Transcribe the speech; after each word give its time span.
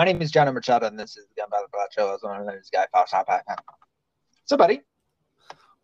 My 0.00 0.06
name 0.06 0.22
is 0.22 0.30
John 0.30 0.50
Machado, 0.54 0.86
and 0.86 0.98
this 0.98 1.18
is 1.18 1.26
the 1.26 1.34
Gun 1.42 1.50
Battle 1.50 1.66
Black 1.70 1.92
Show. 1.92 2.08
I 2.08 2.12
was 2.12 2.22
one 2.22 2.40
of 2.40 2.46
those 2.46 2.70
guy 2.72 2.86
pops 2.90 3.12
up. 3.12 3.28
So, 4.46 4.56
buddy, 4.56 4.80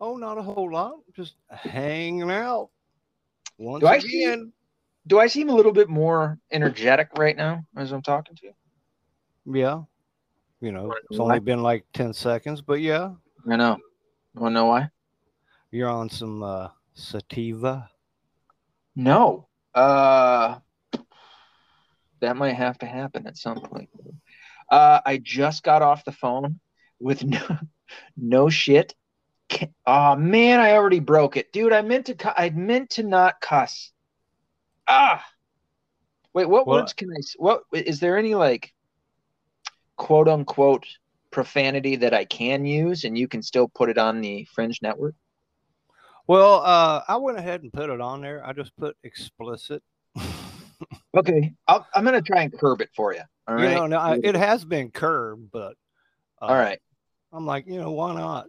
Oh, 0.01 0.17
not 0.17 0.39
a 0.39 0.41
whole 0.41 0.71
lot. 0.73 0.95
Just 1.15 1.35
hanging 1.51 2.31
out. 2.31 2.71
Once 3.59 3.81
Do 3.81 3.87
I 3.87 3.99
see- 3.99 4.23
again. 4.23 4.51
do 5.05 5.19
I 5.19 5.27
seem 5.27 5.49
a 5.49 5.53
little 5.53 5.71
bit 5.71 5.87
more 5.87 6.39
energetic 6.51 7.09
right 7.15 7.37
now 7.37 7.63
as 7.75 7.91
I'm 7.91 8.01
talking 8.01 8.35
to 8.37 8.47
you? 8.47 8.53
Yeah. 9.53 9.83
You 10.61 10.71
know, 10.71 10.95
it's 11.11 11.19
only 11.19 11.39
been 11.39 11.61
like 11.61 11.85
10 11.93 12.11
seconds, 12.13 12.59
but 12.63 12.81
yeah, 12.81 13.13
I 13.47 13.55
know. 13.55 13.77
You 14.33 14.41
want 14.41 14.53
to 14.53 14.55
know 14.55 14.65
why? 14.65 14.89
you're 15.69 15.89
on 15.89 16.09
some 16.09 16.41
uh, 16.41 16.69
sativa. 16.95 17.87
No. 18.95 19.47
Uh, 19.75 20.57
that 22.19 22.37
might 22.37 22.53
have 22.53 22.77
to 22.79 22.85
happen 22.85 23.27
at 23.27 23.37
some 23.37 23.61
point. 23.61 23.89
Uh, 24.69 24.99
I 25.05 25.17
just 25.17 25.63
got 25.63 25.81
off 25.81 26.05
the 26.05 26.11
phone 26.11 26.59
with 26.99 27.23
no, 27.23 27.41
no 28.17 28.49
shit. 28.49 28.93
Oh 29.85 30.15
man, 30.15 30.59
I 30.59 30.73
already 30.73 30.99
broke 30.99 31.37
it, 31.37 31.53
dude. 31.53 31.71
I 31.71 31.81
meant 31.81 32.07
to. 32.07 32.39
I 32.39 32.49
meant 32.49 32.91
to 32.91 33.03
not 33.03 33.39
cuss. 33.39 33.91
Ah. 34.87 35.25
Wait, 36.33 36.49
what 36.49 36.67
words 36.67 36.93
can 36.93 37.09
I? 37.09 37.21
What 37.37 37.63
is 37.71 37.99
there 37.99 38.17
any 38.17 38.35
like, 38.35 38.73
quote 39.95 40.27
unquote, 40.27 40.85
profanity 41.31 41.95
that 41.95 42.13
I 42.13 42.25
can 42.25 42.65
use, 42.65 43.05
and 43.05 43.17
you 43.17 43.27
can 43.27 43.41
still 43.41 43.69
put 43.69 43.89
it 43.89 43.97
on 43.97 44.21
the 44.21 44.45
Fringe 44.53 44.79
Network? 44.81 45.15
Well, 46.27 46.61
uh, 46.63 47.03
I 47.07 47.15
went 47.15 47.37
ahead 47.37 47.63
and 47.63 47.71
put 47.71 47.89
it 47.89 48.01
on 48.01 48.21
there. 48.21 48.45
I 48.45 48.51
just 48.51 48.75
put 48.75 48.97
explicit. 49.03 49.81
Okay, 51.15 51.53
I'll, 51.67 51.87
I'm 51.93 52.03
gonna 52.03 52.21
try 52.21 52.41
and 52.43 52.57
curb 52.57 52.81
it 52.81 52.89
for 52.95 53.13
you. 53.13 53.21
All 53.47 53.59
You 53.59 53.69
know, 53.69 53.87
now, 53.87 53.99
I- 53.99 54.19
it 54.21 54.35
has 54.35 54.65
been 54.65 54.91
curbed, 54.91 55.51
but 55.51 55.75
uh, 56.41 56.45
All 56.45 56.55
right. 56.55 56.79
I'm 57.31 57.45
like, 57.45 57.65
you 57.67 57.79
know, 57.79 57.91
why 57.91 58.13
not? 58.13 58.47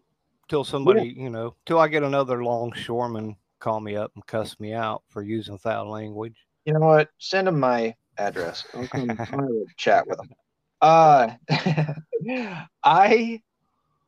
Till 0.49 0.65
somebody, 0.65 1.15
you 1.17 1.31
know, 1.31 1.55
till 1.67 1.79
I 1.79 1.89
get 1.89 2.03
another 2.03 2.43
longshoreman 2.43 3.37
call 3.61 3.81
me 3.81 3.97
up 3.97 4.13
and 4.15 4.25
cuss 4.27 4.59
me 4.61 4.73
out 4.73 5.03
for 5.09 5.23
using 5.23 5.59
foul 5.59 5.91
language. 5.91 6.37
You 6.65 6.75
know 6.75 6.81
what? 6.81 7.11
Send 7.19 7.49
him 7.49 7.59
my 7.61 7.95
address. 8.19 8.65
I'll 8.75 8.87
come, 8.87 9.11
I'll 9.19 9.41
have 9.41 9.49
a 9.51 9.65
chat 9.77 10.07
with 10.07 10.21
him. 10.21 10.31
Uh, 10.81 11.31
I 12.85 13.43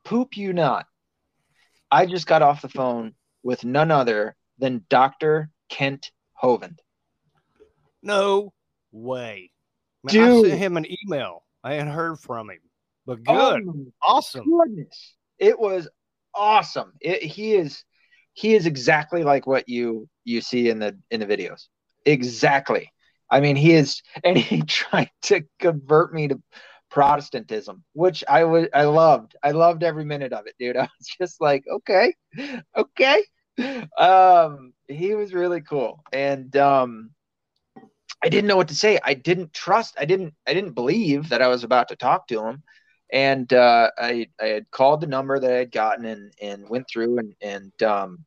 poop 0.04 0.36
you 0.36 0.52
not. 0.52 0.86
I 1.90 2.06
just 2.06 2.26
got 2.26 2.42
off 2.42 2.62
the 2.62 2.68
phone 2.68 3.14
with 3.42 3.64
none 3.64 3.90
other 3.90 4.36
than 4.58 4.84
Dr. 4.88 5.50
Kent 5.68 6.12
Hovind. 6.40 6.78
No 8.02 8.52
way. 8.92 9.50
Man, 10.02 10.16
I 10.16 10.42
sent 10.42 10.58
him 10.58 10.76
an 10.76 10.86
email. 11.04 11.44
I 11.62 11.74
hadn't 11.74 11.92
heard 11.92 12.18
from 12.18 12.50
him, 12.50 12.58
but 13.06 13.22
good, 13.22 13.62
Oh, 13.66 13.86
awesome. 14.02 14.44
goodness. 14.48 15.14
It 15.38 15.58
was 15.58 15.88
awesome. 16.34 16.92
It, 17.00 17.22
he 17.22 17.54
is 17.54 17.84
he 18.32 18.54
is 18.54 18.66
exactly 18.66 19.22
like 19.24 19.46
what 19.46 19.68
you 19.68 20.08
you 20.24 20.40
see 20.40 20.70
in 20.70 20.78
the 20.78 20.98
in 21.10 21.20
the 21.20 21.26
videos. 21.26 21.66
Exactly. 22.06 22.90
I 23.30 23.40
mean, 23.40 23.56
he 23.56 23.74
is 23.74 24.02
and 24.24 24.36
he 24.36 24.62
tried 24.66 25.10
to 25.22 25.42
convert 25.58 26.14
me 26.14 26.28
to 26.28 26.40
Protestantism, 26.90 27.84
which 27.92 28.24
I 28.28 28.44
was 28.44 28.68
I 28.74 28.84
loved. 28.84 29.36
I 29.44 29.52
loved 29.52 29.82
every 29.84 30.04
minute 30.04 30.32
of 30.32 30.46
it, 30.46 30.54
dude. 30.58 30.76
I 30.78 30.88
was 30.98 31.08
just 31.20 31.40
like, 31.40 31.64
okay. 31.70 32.14
Okay. 32.76 33.22
Um 33.98 34.72
he 34.88 35.14
was 35.14 35.34
really 35.34 35.60
cool. 35.60 36.02
And 36.12 36.56
um 36.56 37.10
I 38.22 38.28
didn't 38.28 38.48
know 38.48 38.56
what 38.56 38.68
to 38.68 38.74
say. 38.74 38.98
I 39.02 39.14
didn't 39.14 39.52
trust. 39.52 39.96
I 39.98 40.04
didn't 40.04 40.34
I 40.46 40.54
didn't 40.54 40.72
believe 40.72 41.30
that 41.30 41.42
I 41.42 41.48
was 41.48 41.64
about 41.64 41.88
to 41.88 41.96
talk 41.96 42.28
to 42.28 42.44
him 42.44 42.62
and 43.12 43.52
uh, 43.52 43.90
I 43.98 44.28
I 44.40 44.46
had 44.46 44.70
called 44.70 45.00
the 45.00 45.06
number 45.06 45.38
that 45.38 45.52
I 45.52 45.56
had 45.56 45.72
gotten 45.72 46.04
and 46.04 46.32
and 46.40 46.68
went 46.68 46.88
through 46.88 47.18
and 47.18 47.34
and 47.40 47.82
um 47.82 48.24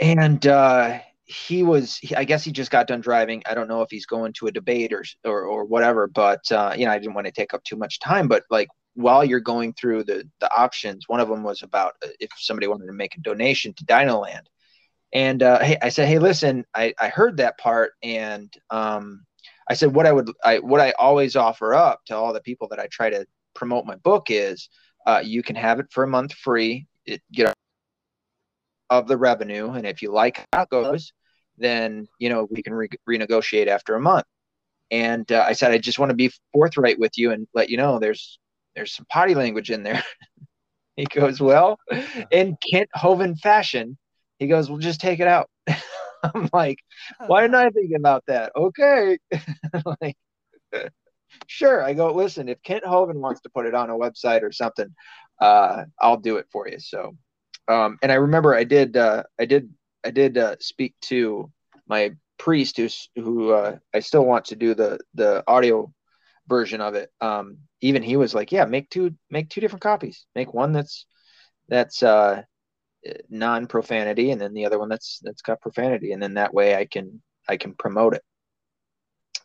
and 0.00 0.46
uh, 0.46 0.98
he 1.24 1.62
was 1.62 1.96
he, 1.96 2.14
I 2.14 2.24
guess 2.24 2.44
he 2.44 2.52
just 2.52 2.70
got 2.70 2.86
done 2.86 3.00
driving. 3.00 3.42
I 3.46 3.54
don't 3.54 3.68
know 3.68 3.82
if 3.82 3.90
he's 3.90 4.06
going 4.06 4.32
to 4.34 4.46
a 4.46 4.52
debate 4.52 4.92
or 4.92 5.04
or 5.24 5.44
or 5.44 5.64
whatever, 5.64 6.06
but 6.06 6.40
uh, 6.52 6.74
you 6.76 6.84
know 6.84 6.92
I 6.92 6.98
didn't 6.98 7.14
want 7.14 7.26
to 7.26 7.32
take 7.32 7.54
up 7.54 7.64
too 7.64 7.76
much 7.76 7.98
time. 7.98 8.28
But 8.28 8.44
like 8.50 8.68
while 8.94 9.24
you're 9.24 9.40
going 9.40 9.72
through 9.74 10.04
the 10.04 10.28
the 10.40 10.54
options, 10.54 11.08
one 11.08 11.20
of 11.20 11.28
them 11.28 11.42
was 11.42 11.62
about 11.62 11.94
uh, 12.04 12.08
if 12.20 12.30
somebody 12.36 12.66
wanted 12.66 12.86
to 12.86 12.92
make 12.92 13.16
a 13.16 13.20
donation 13.20 13.72
to 13.74 13.84
Dinoland. 13.84 14.46
And 15.16 15.42
uh, 15.42 15.60
hey, 15.60 15.78
I 15.80 15.88
said, 15.88 16.08
hey, 16.08 16.18
listen, 16.18 16.66
I, 16.74 16.92
I 17.00 17.08
heard 17.08 17.38
that 17.38 17.56
part, 17.56 17.92
and 18.02 18.52
um, 18.68 19.24
I 19.66 19.72
said 19.72 19.94
what 19.94 20.04
I 20.06 20.12
would 20.12 20.30
I 20.44 20.58
what 20.58 20.78
I 20.78 20.90
always 20.98 21.36
offer 21.36 21.72
up 21.72 22.00
to 22.08 22.14
all 22.14 22.34
the 22.34 22.42
people 22.42 22.68
that 22.68 22.78
I 22.78 22.86
try 22.88 23.08
to 23.08 23.24
promote 23.54 23.86
my 23.86 23.96
book 23.96 24.26
is 24.28 24.68
uh, 25.06 25.22
you 25.24 25.42
can 25.42 25.56
have 25.56 25.80
it 25.80 25.86
for 25.90 26.04
a 26.04 26.06
month 26.06 26.34
free. 26.34 26.86
It, 27.06 27.22
you 27.30 27.44
know 27.44 27.52
of 28.90 29.08
the 29.08 29.16
revenue. 29.16 29.70
And 29.70 29.86
if 29.86 30.02
you 30.02 30.12
like 30.12 30.44
how 30.52 30.62
it 30.64 30.68
goes 30.68 31.12
then 31.58 32.06
you 32.18 32.28
know 32.28 32.46
we 32.50 32.62
can 32.62 32.74
re- 32.74 32.88
renegotiate 33.08 33.68
after 33.68 33.94
a 33.94 34.00
month. 34.00 34.26
And 34.90 35.32
uh, 35.32 35.44
i 35.48 35.54
said 35.54 35.72
i 35.72 35.78
just 35.78 35.98
want 35.98 36.10
to 36.10 36.14
be 36.16 36.30
forthright 36.52 36.98
with 36.98 37.16
you 37.16 37.30
and 37.32 37.48
let 37.54 37.70
you 37.70 37.78
know 37.78 37.98
there's 37.98 38.38
there's 38.74 38.92
some 38.92 39.06
potty 39.10 39.34
language 39.34 39.70
in 39.70 39.82
there. 39.82 40.02
He 40.96 41.04
goes 41.04 41.40
well 41.42 41.78
in 42.30 42.56
kent 42.70 42.88
hovind 42.96 43.38
fashion 43.40 43.98
he 44.38 44.46
goes 44.46 44.68
well 44.68 44.78
just 44.78 45.00
take 45.00 45.20
it 45.20 45.28
out 45.28 45.48
i'm 46.22 46.48
like 46.52 46.78
why 47.26 47.42
didn't 47.42 47.56
I 47.56 47.70
think 47.70 47.92
about 47.94 48.24
that? 48.26 48.52
Okay. 48.56 49.18
like, 50.00 50.16
sure. 51.46 51.82
I 51.82 51.94
go, 51.94 52.12
listen, 52.12 52.48
if 52.48 52.62
Kent 52.62 52.84
Hovind 52.84 53.16
wants 53.16 53.40
to 53.42 53.50
put 53.50 53.66
it 53.66 53.74
on 53.74 53.90
a 53.90 53.94
website 53.94 54.42
or 54.42 54.52
something, 54.52 54.94
uh, 55.40 55.84
I'll 56.00 56.16
do 56.16 56.36
it 56.36 56.46
for 56.50 56.68
you. 56.68 56.78
So, 56.78 57.16
um, 57.68 57.98
and 58.02 58.12
I 58.12 58.16
remember 58.16 58.54
I 58.54 58.64
did, 58.64 58.96
uh, 58.96 59.24
I 59.38 59.44
did, 59.44 59.72
I 60.04 60.10
did, 60.10 60.38
uh, 60.38 60.56
speak 60.60 60.94
to 61.02 61.50
my 61.88 62.12
priest 62.38 62.76
who's, 62.76 63.08
who, 63.16 63.50
uh, 63.52 63.78
I 63.94 64.00
still 64.00 64.24
want 64.24 64.46
to 64.46 64.56
do 64.56 64.74
the, 64.74 65.00
the 65.14 65.42
audio 65.46 65.92
version 66.48 66.80
of 66.80 66.94
it. 66.94 67.10
Um, 67.20 67.58
even 67.80 68.02
he 68.02 68.16
was 68.16 68.34
like, 68.34 68.52
yeah, 68.52 68.64
make 68.64 68.88
two, 68.88 69.14
make 69.30 69.48
two 69.48 69.60
different 69.60 69.82
copies, 69.82 70.26
make 70.34 70.54
one 70.54 70.72
that's, 70.72 71.06
that's, 71.68 72.02
uh, 72.02 72.42
non 73.28 73.66
profanity 73.66 74.30
and 74.30 74.40
then 74.40 74.54
the 74.54 74.66
other 74.66 74.78
one 74.78 74.88
that's 74.88 75.20
that's 75.22 75.42
got 75.42 75.60
profanity 75.60 76.12
and 76.12 76.22
then 76.22 76.34
that 76.34 76.54
way 76.54 76.76
I 76.76 76.86
can 76.86 77.22
I 77.48 77.56
can 77.56 77.74
promote 77.74 78.14
it. 78.14 78.22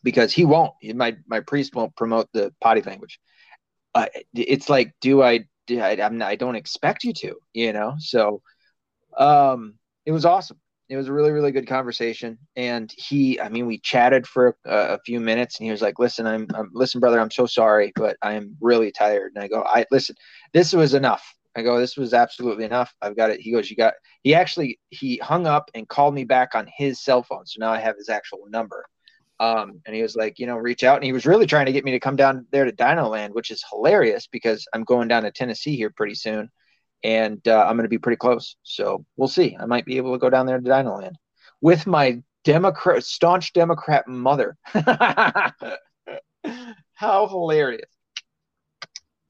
Because 0.04 0.34
he 0.34 0.46
won't 0.46 0.74
my 0.96 1.16
my 1.28 1.42
priest 1.42 1.76
won't 1.76 1.96
promote 1.96 2.28
the 2.34 2.54
potty 2.62 2.82
language. 2.82 3.20
Uh, 3.94 4.08
it's 4.34 4.70
like 4.70 4.94
do 5.02 5.22
I 5.22 5.46
do 5.68 5.80
I 5.80 5.92
I'm 6.02 6.18
not, 6.20 6.30
I 6.30 6.36
don't 6.36 6.56
expect 6.56 7.04
you 7.04 7.14
to 7.14 7.36
you 7.54 7.74
know? 7.74 7.96
So 8.00 8.42
um 9.18 9.76
it 10.06 10.12
was 10.12 10.26
awesome. 10.26 10.60
It 10.90 10.98
was 10.98 11.08
a 11.08 11.14
really 11.14 11.32
really 11.32 11.52
good 11.52 11.68
conversation. 11.68 12.40
And 12.56 12.92
he 12.98 13.40
I 13.40 13.50
mean 13.50 13.68
we 13.68 13.80
chatted 13.80 14.26
for 14.28 14.58
a, 14.66 14.96
a 14.96 15.00
few 15.06 15.20
minutes 15.20 15.60
and 15.60 15.66
he 15.66 15.72
was 15.72 15.82
like 15.82 16.00
listen 16.00 16.26
I'm, 16.26 16.48
I'm 16.56 16.72
listen 16.74 17.00
brother 17.00 17.20
I'm 17.20 17.32
so 17.32 17.46
sorry 17.46 17.92
but 17.96 18.18
I'm 18.22 18.58
really 18.62 18.92
tired. 18.92 19.34
And 19.36 19.44
I 19.44 19.48
go 19.48 19.64
I 19.64 19.86
listen 19.92 20.16
this 20.54 20.74
was 20.74 20.94
enough 20.94 21.24
I 21.56 21.64
go, 21.64 21.80
this 21.80 21.98
was 21.98 22.14
absolutely 22.14 22.66
enough. 22.66 22.94
I've 23.02 23.16
got 23.16 23.30
it. 23.30 23.42
He 23.42 23.52
goes, 23.52 23.70
you 23.70 23.76
got, 23.76 23.94
he 24.24 24.34
actually, 24.34 24.80
he 24.90 25.18
hung 25.18 25.48
up 25.48 25.70
and 25.74 25.88
called 25.88 26.14
me 26.14 26.24
back 26.24 26.56
on 26.56 26.68
his 26.78 27.02
cell 27.02 27.24
phone. 27.24 27.46
So 27.46 27.58
now 27.60 27.72
I 27.72 27.80
have 27.80 27.98
his 27.98 28.10
actual 28.10 28.40
number. 28.50 28.86
Um, 29.40 29.82
and 29.86 29.96
he 29.96 30.02
was 30.02 30.16
like, 30.16 30.40
you 30.40 30.46
know, 30.46 30.56
reach 30.56 30.84
out. 30.84 30.98
And 30.98 31.04
he 31.04 31.14
was 31.14 31.26
really 31.26 31.48
trying 31.48 31.66
to 31.66 31.72
get 31.72 31.84
me 31.84 31.92
to 31.92 32.00
come 32.00 32.16
down 32.16 32.46
there 32.52 32.64
to 32.64 32.72
Dino 32.72 33.10
Land, 33.10 33.34
which 33.34 33.52
is 33.52 33.66
hilarious 33.70 34.28
because 34.28 34.66
I'm 34.74 34.84
going 34.84 35.08
down 35.08 35.24
to 35.24 35.32
Tennessee 35.32 35.76
here 35.76 35.90
pretty 35.90 36.16
soon. 36.16 36.50
And 37.04 37.46
uh, 37.48 37.66
I'm 37.68 37.76
going 37.76 37.86
to 37.86 37.90
be 37.90 37.98
pretty 37.98 38.18
close. 38.18 38.56
So 38.64 39.04
we'll 39.18 39.28
see. 39.28 39.58
I 39.60 39.66
might 39.66 39.86
be 39.86 39.98
able 39.98 40.14
to 40.14 40.20
go 40.20 40.30
down 40.30 40.46
there 40.46 40.60
to 40.60 40.64
Dino 40.64 40.98
Land 40.98 41.18
with 41.60 41.88
my 41.88 42.22
Democrat, 42.44 43.04
staunch 43.04 43.54
Democrat 43.54 44.08
mother. 44.08 44.56
How 46.94 47.28
hilarious. 47.28 47.91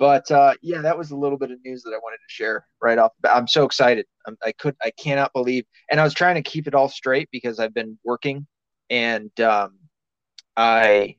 But 0.01 0.31
uh, 0.31 0.55
yeah, 0.63 0.81
that 0.81 0.97
was 0.97 1.11
a 1.11 1.15
little 1.15 1.37
bit 1.37 1.51
of 1.51 1.59
news 1.63 1.83
that 1.83 1.91
I 1.91 1.99
wanted 1.99 2.17
to 2.17 2.33
share 2.33 2.65
right 2.81 2.97
off. 2.97 3.11
I'm 3.23 3.47
so 3.47 3.65
excited. 3.65 4.07
I'm, 4.25 4.35
I 4.43 4.51
could, 4.51 4.75
I 4.81 4.89
cannot 4.97 5.31
believe. 5.31 5.63
And 5.91 5.99
I 5.99 6.03
was 6.03 6.15
trying 6.15 6.33
to 6.33 6.41
keep 6.41 6.65
it 6.65 6.73
all 6.73 6.89
straight 6.89 7.29
because 7.31 7.59
I've 7.59 7.75
been 7.75 7.99
working, 8.03 8.47
and 8.89 9.29
um, 9.39 9.77
I, 10.57 11.17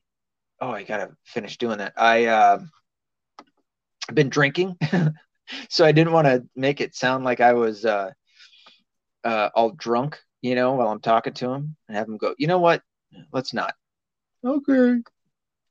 oh, 0.60 0.72
I 0.72 0.82
gotta 0.82 1.10
finish 1.22 1.58
doing 1.58 1.78
that. 1.78 1.92
I, 1.96 2.26
um, 2.26 2.72
I've 4.08 4.16
been 4.16 4.30
drinking, 4.30 4.76
so 5.68 5.84
I 5.84 5.92
didn't 5.92 6.12
want 6.12 6.26
to 6.26 6.44
make 6.56 6.80
it 6.80 6.96
sound 6.96 7.22
like 7.22 7.40
I 7.40 7.52
was 7.52 7.84
uh, 7.84 8.10
uh, 9.22 9.50
all 9.54 9.70
drunk, 9.70 10.18
you 10.40 10.56
know, 10.56 10.72
while 10.72 10.88
I'm 10.88 10.98
talking 10.98 11.34
to 11.34 11.52
him, 11.52 11.76
and 11.86 11.96
have 11.96 12.08
him 12.08 12.16
go, 12.16 12.34
you 12.36 12.48
know 12.48 12.58
what? 12.58 12.82
Let's 13.32 13.54
not. 13.54 13.76
Okay. 14.44 14.96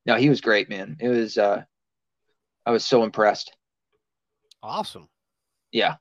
No, 0.06 0.16
he 0.16 0.30
was 0.30 0.40
great, 0.40 0.69
man. 0.69 0.96
It 1.02 1.10
was. 1.10 1.38
Uh, 1.38 1.66
I 2.66 2.72
was 2.72 2.86
so 2.86 3.04
impressed. 3.04 3.52
Awesome. 4.63 5.08
Yeah. 5.72 5.96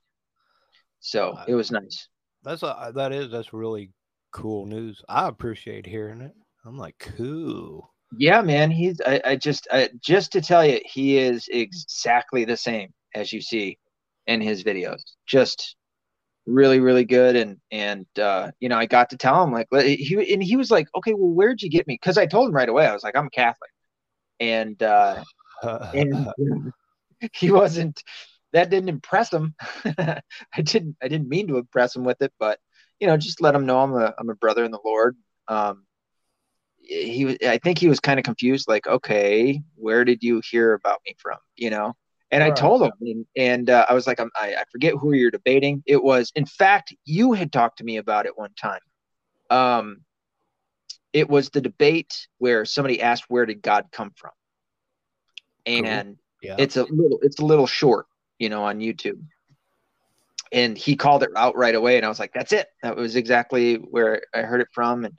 So 0.99 1.37
it 1.47 1.55
was 1.55 1.71
nice. 1.71 2.07
That's 2.43 2.63
a, 2.63 2.67
uh, 2.67 2.91
that 2.91 3.11
is 3.11 3.31
that's 3.31 3.53
really 3.53 3.91
cool 4.31 4.65
news. 4.65 5.01
I 5.09 5.27
appreciate 5.27 5.85
hearing 5.85 6.21
it. 6.21 6.33
I'm 6.65 6.77
like, 6.77 6.97
cool. 6.99 7.93
Yeah, 8.17 8.41
man. 8.41 8.69
He's 8.69 9.01
I, 9.05 9.21
I 9.25 9.35
just 9.35 9.67
I, 9.71 9.89
just 10.01 10.31
to 10.33 10.41
tell 10.41 10.65
you, 10.65 10.79
he 10.85 11.17
is 11.17 11.47
exactly 11.51 12.45
the 12.45 12.57
same 12.57 12.93
as 13.15 13.33
you 13.33 13.41
see 13.41 13.77
in 14.27 14.41
his 14.41 14.63
videos. 14.63 15.01
Just 15.25 15.75
really, 16.45 16.79
really 16.79 17.05
good. 17.05 17.35
And 17.35 17.57
and 17.71 18.05
uh, 18.19 18.51
you 18.59 18.69
know, 18.69 18.77
I 18.77 18.85
got 18.85 19.09
to 19.11 19.17
tell 19.17 19.43
him 19.43 19.51
like 19.51 19.67
he 19.73 20.33
and 20.33 20.43
he 20.43 20.55
was 20.55 20.69
like, 20.69 20.87
okay, 20.95 21.13
well, 21.13 21.31
where'd 21.31 21.61
you 21.61 21.69
get 21.69 21.87
me? 21.87 21.97
Because 21.99 22.17
I 22.17 22.25
told 22.25 22.49
him 22.49 22.55
right 22.55 22.69
away. 22.69 22.85
I 22.85 22.93
was 22.93 23.03
like, 23.03 23.15
I'm 23.15 23.27
a 23.27 23.31
Catholic, 23.31 23.71
and 24.39 24.81
uh, 24.83 25.23
and 25.61 26.27
he 27.33 27.51
wasn't. 27.51 28.01
That 28.53 28.69
didn't 28.69 28.89
impress 28.89 29.31
him. 29.31 29.55
I 29.85 30.21
didn't. 30.61 30.97
I 31.01 31.07
didn't 31.07 31.29
mean 31.29 31.47
to 31.47 31.57
impress 31.57 31.95
him 31.95 32.03
with 32.03 32.21
it, 32.21 32.33
but 32.39 32.59
you 32.99 33.07
know, 33.07 33.17
just 33.17 33.41
let 33.41 33.55
him 33.55 33.65
know 33.65 33.79
I'm 33.79 33.93
a 33.93 34.13
I'm 34.17 34.29
a 34.29 34.35
brother 34.35 34.63
in 34.63 34.71
the 34.71 34.79
Lord. 34.83 35.15
Um, 35.47 35.85
he 36.77 37.25
was 37.25 37.37
I 37.45 37.57
think 37.57 37.77
he 37.77 37.87
was 37.87 37.99
kind 37.99 38.19
of 38.19 38.25
confused, 38.25 38.67
like, 38.67 38.87
okay, 38.87 39.61
where 39.75 40.03
did 40.03 40.23
you 40.23 40.41
hear 40.49 40.73
about 40.73 40.99
me 41.05 41.15
from? 41.17 41.37
You 41.55 41.69
know? 41.69 41.93
And 42.31 42.41
I 42.41 42.49
told 42.49 42.81
him, 42.81 42.93
and, 43.01 43.25
and 43.35 43.69
uh, 43.69 43.85
I 43.89 43.93
was 43.93 44.07
like, 44.07 44.21
I, 44.21 44.25
I 44.39 44.63
forget 44.71 44.93
who 44.93 45.11
you're 45.11 45.31
debating. 45.31 45.83
It 45.85 46.01
was, 46.01 46.31
in 46.33 46.45
fact, 46.45 46.95
you 47.03 47.33
had 47.33 47.51
talked 47.51 47.79
to 47.79 47.83
me 47.83 47.97
about 47.97 48.25
it 48.25 48.37
one 48.37 48.53
time. 48.53 48.79
Um, 49.49 50.05
it 51.11 51.29
was 51.29 51.49
the 51.49 51.59
debate 51.59 52.27
where 52.37 52.63
somebody 52.63 53.01
asked, 53.01 53.25
"Where 53.27 53.45
did 53.45 53.61
God 53.61 53.87
come 53.91 54.13
from?" 54.15 54.31
And 55.65 56.17
cool. 56.41 56.49
yeah. 56.49 56.55
it's 56.57 56.77
a 56.77 56.83
little, 56.83 57.19
it's 57.21 57.39
a 57.39 57.45
little 57.45 57.67
short, 57.67 58.07
you 58.39 58.49
know, 58.49 58.63
on 58.63 58.79
YouTube. 58.79 59.21
And 60.51 60.77
he 60.77 60.95
called 60.95 61.23
it 61.23 61.29
out 61.35 61.55
right 61.55 61.75
away, 61.75 61.95
and 61.95 62.05
I 62.05 62.09
was 62.09 62.19
like, 62.19 62.33
"That's 62.33 62.51
it. 62.51 62.67
That 62.83 62.97
was 62.97 63.15
exactly 63.15 63.75
where 63.75 64.21
I 64.33 64.41
heard 64.41 64.59
it 64.59 64.67
from." 64.73 65.05
And 65.05 65.17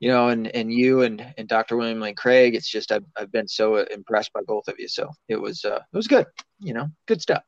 you 0.00 0.08
know, 0.08 0.28
and 0.28 0.48
and 0.48 0.72
you 0.72 1.02
and 1.02 1.34
and 1.36 1.46
Dr. 1.46 1.76
William 1.76 2.00
Lane 2.00 2.14
Craig, 2.14 2.54
it's 2.54 2.68
just 2.68 2.90
I've 2.90 3.04
I've 3.16 3.30
been 3.30 3.46
so 3.46 3.76
impressed 3.76 4.32
by 4.32 4.40
both 4.46 4.66
of 4.66 4.76
you. 4.78 4.88
So 4.88 5.10
it 5.28 5.36
was 5.36 5.64
uh, 5.64 5.80
it 5.92 5.96
was 5.96 6.06
good, 6.06 6.26
you 6.58 6.72
know, 6.72 6.88
good 7.06 7.20
stuff. 7.20 7.42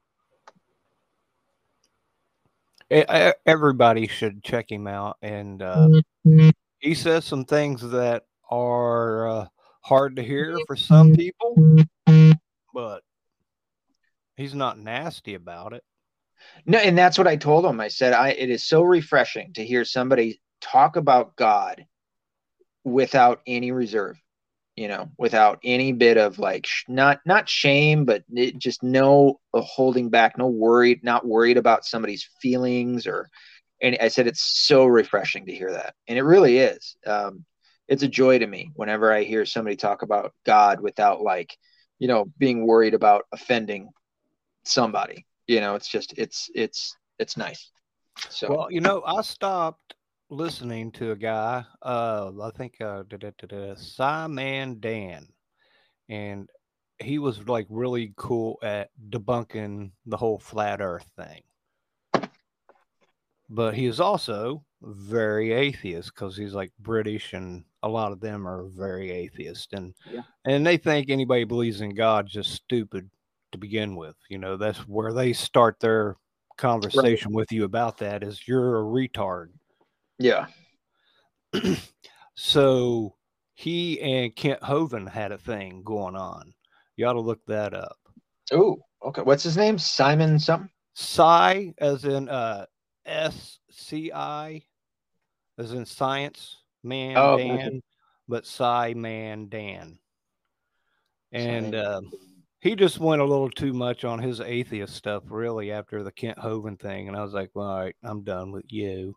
Everybody 2.90 4.06
should 4.06 4.44
check 4.44 4.70
him 4.70 4.86
out, 4.86 5.16
and 5.22 5.62
uh, 5.62 5.88
mm-hmm. 6.26 6.50
he 6.78 6.94
says 6.94 7.24
some 7.24 7.46
things 7.46 7.80
that 7.80 8.24
are 8.50 9.28
uh, 9.28 9.46
hard 9.82 10.16
to 10.16 10.22
hear 10.22 10.58
for 10.66 10.76
some 10.76 11.12
people, 11.14 11.76
but 12.74 13.02
he's 14.36 14.54
not 14.54 14.78
nasty 14.78 15.34
about 15.34 15.72
it. 15.72 15.82
No, 16.66 16.78
and 16.78 16.96
that's 16.96 17.18
what 17.18 17.28
I 17.28 17.36
told 17.36 17.64
him. 17.64 17.80
I 17.80 17.88
said, 17.88 18.12
I 18.12 18.30
it 18.30 18.50
is 18.50 18.64
so 18.64 18.82
refreshing 18.82 19.52
to 19.54 19.64
hear 19.64 19.84
somebody 19.84 20.40
talk 20.60 20.96
about 20.96 21.36
God 21.36 21.84
without 22.84 23.40
any 23.46 23.70
reserve 23.70 24.20
you 24.76 24.88
know 24.88 25.08
without 25.18 25.58
any 25.64 25.92
bit 25.92 26.16
of 26.16 26.38
like 26.38 26.66
sh- 26.66 26.84
not 26.88 27.20
not 27.26 27.48
shame 27.48 28.04
but 28.04 28.24
it, 28.32 28.58
just 28.58 28.82
no 28.82 29.38
uh, 29.54 29.60
holding 29.60 30.08
back 30.08 30.38
no 30.38 30.46
worried 30.46 31.04
not 31.04 31.26
worried 31.26 31.56
about 31.56 31.84
somebody's 31.84 32.28
feelings 32.40 33.06
or 33.06 33.28
and 33.80 33.96
i 34.00 34.08
said 34.08 34.26
it's 34.26 34.64
so 34.66 34.84
refreshing 34.86 35.46
to 35.46 35.54
hear 35.54 35.72
that 35.72 35.94
and 36.08 36.18
it 36.18 36.22
really 36.22 36.58
is 36.58 36.96
um, 37.06 37.44
it's 37.88 38.02
a 38.02 38.08
joy 38.08 38.38
to 38.38 38.46
me 38.46 38.70
whenever 38.74 39.12
i 39.12 39.22
hear 39.22 39.44
somebody 39.44 39.76
talk 39.76 40.02
about 40.02 40.32
god 40.44 40.80
without 40.80 41.22
like 41.22 41.56
you 41.98 42.08
know 42.08 42.26
being 42.38 42.66
worried 42.66 42.94
about 42.94 43.24
offending 43.32 43.88
somebody 44.64 45.26
you 45.46 45.60
know 45.60 45.74
it's 45.74 45.88
just 45.88 46.14
it's 46.16 46.48
it's 46.54 46.96
it's 47.18 47.36
nice 47.36 47.70
so 48.28 48.48
well 48.48 48.70
you 48.70 48.80
know 48.80 49.02
i 49.06 49.20
stopped 49.22 49.94
listening 50.32 50.90
to 50.92 51.12
a 51.12 51.16
guy, 51.16 51.62
uh, 51.82 52.32
I 52.42 52.50
think 52.56 52.80
uh, 52.80 53.04
Simon 53.76 54.80
Dan, 54.80 55.28
and 56.08 56.48
he 56.98 57.18
was 57.18 57.46
like 57.46 57.66
really 57.68 58.14
cool 58.16 58.58
at 58.62 58.88
debunking 59.10 59.92
the 60.06 60.16
whole 60.16 60.38
flat 60.38 60.80
Earth 60.80 61.08
thing. 61.16 61.42
But 63.48 63.74
he 63.74 63.86
is 63.86 64.00
also 64.00 64.64
very 64.80 65.52
atheist 65.52 66.14
because 66.14 66.36
he's 66.36 66.54
like 66.54 66.72
British, 66.78 67.34
and 67.34 67.64
a 67.82 67.88
lot 67.88 68.12
of 68.12 68.20
them 68.20 68.46
are 68.46 68.64
very 68.64 69.10
atheist, 69.10 69.72
and 69.72 69.94
yeah. 70.10 70.22
and 70.44 70.66
they 70.66 70.76
think 70.76 71.10
anybody 71.10 71.44
believes 71.44 71.80
in 71.80 71.94
God 71.94 72.26
just 72.26 72.52
stupid 72.52 73.10
to 73.52 73.58
begin 73.58 73.96
with. 73.96 74.16
You 74.28 74.38
know, 74.38 74.56
that's 74.56 74.78
where 74.88 75.12
they 75.12 75.32
start 75.32 75.80
their 75.80 76.16
conversation 76.56 77.32
right. 77.32 77.36
with 77.36 77.52
you 77.52 77.64
about 77.64 77.98
that 77.98 78.22
is 78.22 78.46
you're 78.46 78.78
a 78.78 78.84
retard 78.84 79.48
yeah. 80.22 80.46
so 82.34 83.14
he 83.54 84.00
and 84.00 84.34
Kent 84.36 84.60
Hovind 84.60 85.08
had 85.08 85.32
a 85.32 85.38
thing 85.38 85.82
going 85.84 86.16
on. 86.16 86.54
You 86.96 87.06
ought 87.06 87.14
to 87.14 87.20
look 87.20 87.44
that 87.46 87.74
up. 87.74 87.98
Oh, 88.52 88.78
okay. 89.04 89.22
What's 89.22 89.42
his 89.42 89.56
name? 89.56 89.78
Simon 89.78 90.38
something? 90.38 90.70
Sci, 90.94 91.74
as 91.78 92.04
in 92.04 92.28
uh, 92.28 92.66
S 93.06 93.58
C 93.70 94.12
I, 94.12 94.62
as 95.58 95.72
in 95.72 95.84
science 95.84 96.61
man 96.82 97.16
oh, 97.16 97.36
Dan, 97.36 97.58
okay. 97.58 97.82
but 98.28 98.44
Sci 98.44 98.94
man 98.94 99.48
Dan. 99.48 99.98
And 101.32 101.74
uh, 101.74 102.02
he 102.60 102.76
just 102.76 102.98
went 102.98 103.22
a 103.22 103.26
little 103.26 103.50
too 103.50 103.72
much 103.72 104.04
on 104.04 104.18
his 104.18 104.40
atheist 104.40 104.94
stuff, 104.94 105.24
really, 105.28 105.72
after 105.72 106.02
the 106.02 106.12
Kent 106.12 106.38
Hovind 106.38 106.78
thing. 106.78 107.08
And 107.08 107.16
I 107.16 107.22
was 107.22 107.32
like, 107.32 107.50
well, 107.54 107.68
all 107.68 107.80
right, 107.80 107.96
I'm 108.04 108.22
done 108.22 108.52
with 108.52 108.66
you. 108.68 109.16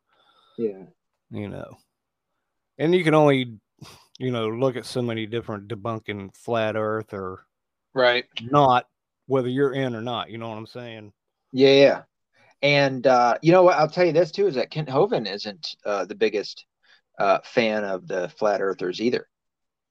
Yeah. 0.57 0.83
You 1.29 1.49
know, 1.49 1.77
and 2.77 2.95
you 2.95 3.03
can 3.03 3.13
only, 3.13 3.57
you 4.19 4.31
know, 4.31 4.47
look 4.47 4.77
at 4.77 4.85
so 4.85 5.01
many 5.01 5.25
different 5.25 5.67
debunking 5.67 6.35
flat 6.35 6.75
Earth 6.75 7.13
or 7.13 7.45
right 7.93 8.25
not, 8.41 8.87
whether 9.27 9.49
you're 9.49 9.73
in 9.73 9.95
or 9.95 10.01
not. 10.01 10.29
You 10.29 10.37
know 10.37 10.49
what 10.49 10.57
I'm 10.57 10.67
saying? 10.67 11.11
Yeah, 11.51 11.73
yeah. 11.73 12.01
And 12.61 13.05
uh, 13.05 13.37
you 13.41 13.51
know 13.51 13.63
what? 13.63 13.77
I'll 13.77 13.89
tell 13.89 14.05
you 14.05 14.13
this 14.13 14.31
too: 14.31 14.47
is 14.47 14.55
that 14.55 14.71
Kent 14.71 14.87
Hovind 14.87 15.31
isn't 15.31 15.75
uh, 15.85 16.05
the 16.05 16.15
biggest 16.15 16.65
uh, 17.17 17.39
fan 17.43 17.83
of 17.83 18.07
the 18.07 18.29
flat 18.37 18.61
earthers 18.61 19.01
either. 19.01 19.27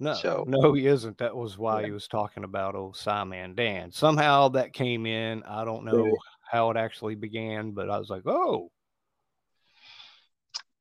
No, 0.01 0.15
so 0.15 0.45
no, 0.47 0.73
he 0.73 0.87
isn't. 0.87 1.19
That 1.19 1.37
was 1.37 1.57
why 1.57 1.81
yeah. 1.81 1.87
he 1.87 1.93
was 1.93 2.09
talking 2.09 2.45
about 2.45 2.75
old 2.75 2.97
Simon 2.97 3.55
Dan. 3.55 3.93
Somehow 3.93 4.49
that 4.51 4.73
came 4.73 5.07
in. 5.07 5.43
I 5.45 5.65
don't 5.65 5.85
know 5.85 6.11
how 6.51 6.71
it 6.71 6.77
actually 6.77 7.15
began, 7.15 7.71
but 7.71 7.89
I 7.89 7.99
was 7.99 8.11
like, 8.11 8.27
oh, 8.27 8.71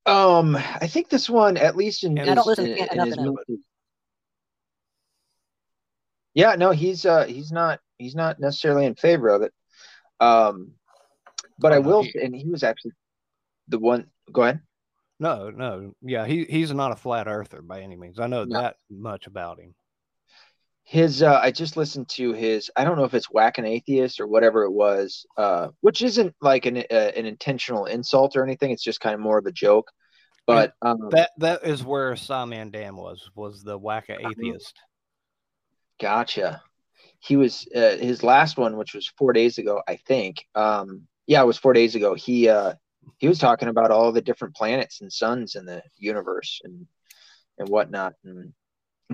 um, 0.06 0.56
I 0.58 0.88
think 0.88 1.10
this 1.10 1.30
one, 1.30 1.56
at 1.58 1.76
least 1.76 2.04
in, 2.04 2.18
his, 2.18 2.28
I 2.28 2.36
don't 2.36 2.48
listen 2.48 2.68
in, 2.68 2.88
in 2.92 3.06
his 3.06 3.18
movie. 3.18 3.64
Yeah, 6.34 6.56
no, 6.56 6.72
he's 6.72 7.06
uh 7.06 7.26
he's 7.26 7.52
not 7.52 7.80
he's 7.98 8.16
not 8.16 8.40
necessarily 8.40 8.86
in 8.86 8.96
favor 8.96 9.30
of 9.30 9.44
it. 9.44 9.54
Um, 10.20 10.72
but 11.60 11.72
oh, 11.72 11.76
I 11.76 11.80
will, 11.80 12.04
he, 12.04 12.20
and 12.22 12.36
he 12.36 12.50
was 12.50 12.64
actually 12.64 12.94
the 13.68 13.80
one. 13.80 14.08
Go 14.32 14.42
ahead. 14.42 14.62
No, 15.24 15.50
no, 15.52 15.94
yeah, 16.02 16.26
he 16.26 16.44
he's 16.44 16.74
not 16.74 16.92
a 16.92 16.98
flat 16.98 17.30
earther 17.30 17.62
by 17.62 17.80
any 17.80 17.96
means. 17.96 18.20
I 18.20 18.28
know 18.28 18.44
no. 18.44 18.60
that 18.60 18.76
much 18.92 19.26
about 19.26 19.58
him. 19.58 19.74
His, 20.84 21.24
uh, 21.24 21.40
I 21.42 21.50
just 21.50 21.78
listened 21.78 22.10
to 22.10 22.34
his. 22.34 22.70
I 22.76 22.84
don't 22.84 22.98
know 22.98 23.06
if 23.06 23.14
it's 23.14 23.32
whack 23.32 23.58
an 23.58 23.64
atheist 23.64 24.20
or 24.20 24.28
whatever 24.28 24.64
it 24.64 24.72
was, 24.72 25.26
uh, 25.38 25.70
which 25.80 26.02
isn't 26.02 26.36
like 26.42 26.66
an 26.66 26.80
uh, 26.92 27.12
an 27.16 27.26
intentional 27.26 27.86
insult 27.86 28.36
or 28.36 28.44
anything. 28.44 28.72
It's 28.72 28.84
just 28.84 29.00
kind 29.00 29.16
of 29.16 29.22
more 29.22 29.38
of 29.38 29.46
a 29.46 29.52
joke. 29.54 29.90
But 30.46 30.74
um, 30.82 31.08
that 31.12 31.32
that 31.38 31.64
is 31.64 31.86
where 31.86 32.18
Simon 32.18 32.70
Dan 32.70 32.98
was 32.98 33.30
was 33.34 33.64
the 33.64 33.80
wacka 33.80 34.18
atheist. 34.30 34.78
Gotcha. 36.02 36.62
He 37.20 37.38
was 37.38 37.66
uh, 37.74 37.96
his 37.96 38.24
last 38.24 38.58
one, 38.58 38.76
which 38.76 38.94
was 38.94 39.08
four 39.18 39.32
days 39.32 39.58
ago, 39.58 39.82
I 39.88 39.96
think. 39.96 40.46
Um, 40.54 41.08
yeah, 41.28 41.42
it 41.42 41.48
was 41.48 41.58
four 41.58 41.72
days 41.72 41.96
ago. 41.96 42.14
He 42.14 42.50
uh, 42.50 42.74
he 43.18 43.28
was 43.28 43.40
talking 43.40 43.70
about 43.70 43.92
all 43.92 44.12
the 44.12 44.22
different 44.22 44.56
planets 44.56 45.02
and 45.02 45.12
suns 45.12 45.56
in 45.56 45.66
the 45.66 45.82
universe 45.98 46.62
and 46.64 46.86
and 47.58 47.70
whatnot. 47.70 48.14
And 48.24 48.54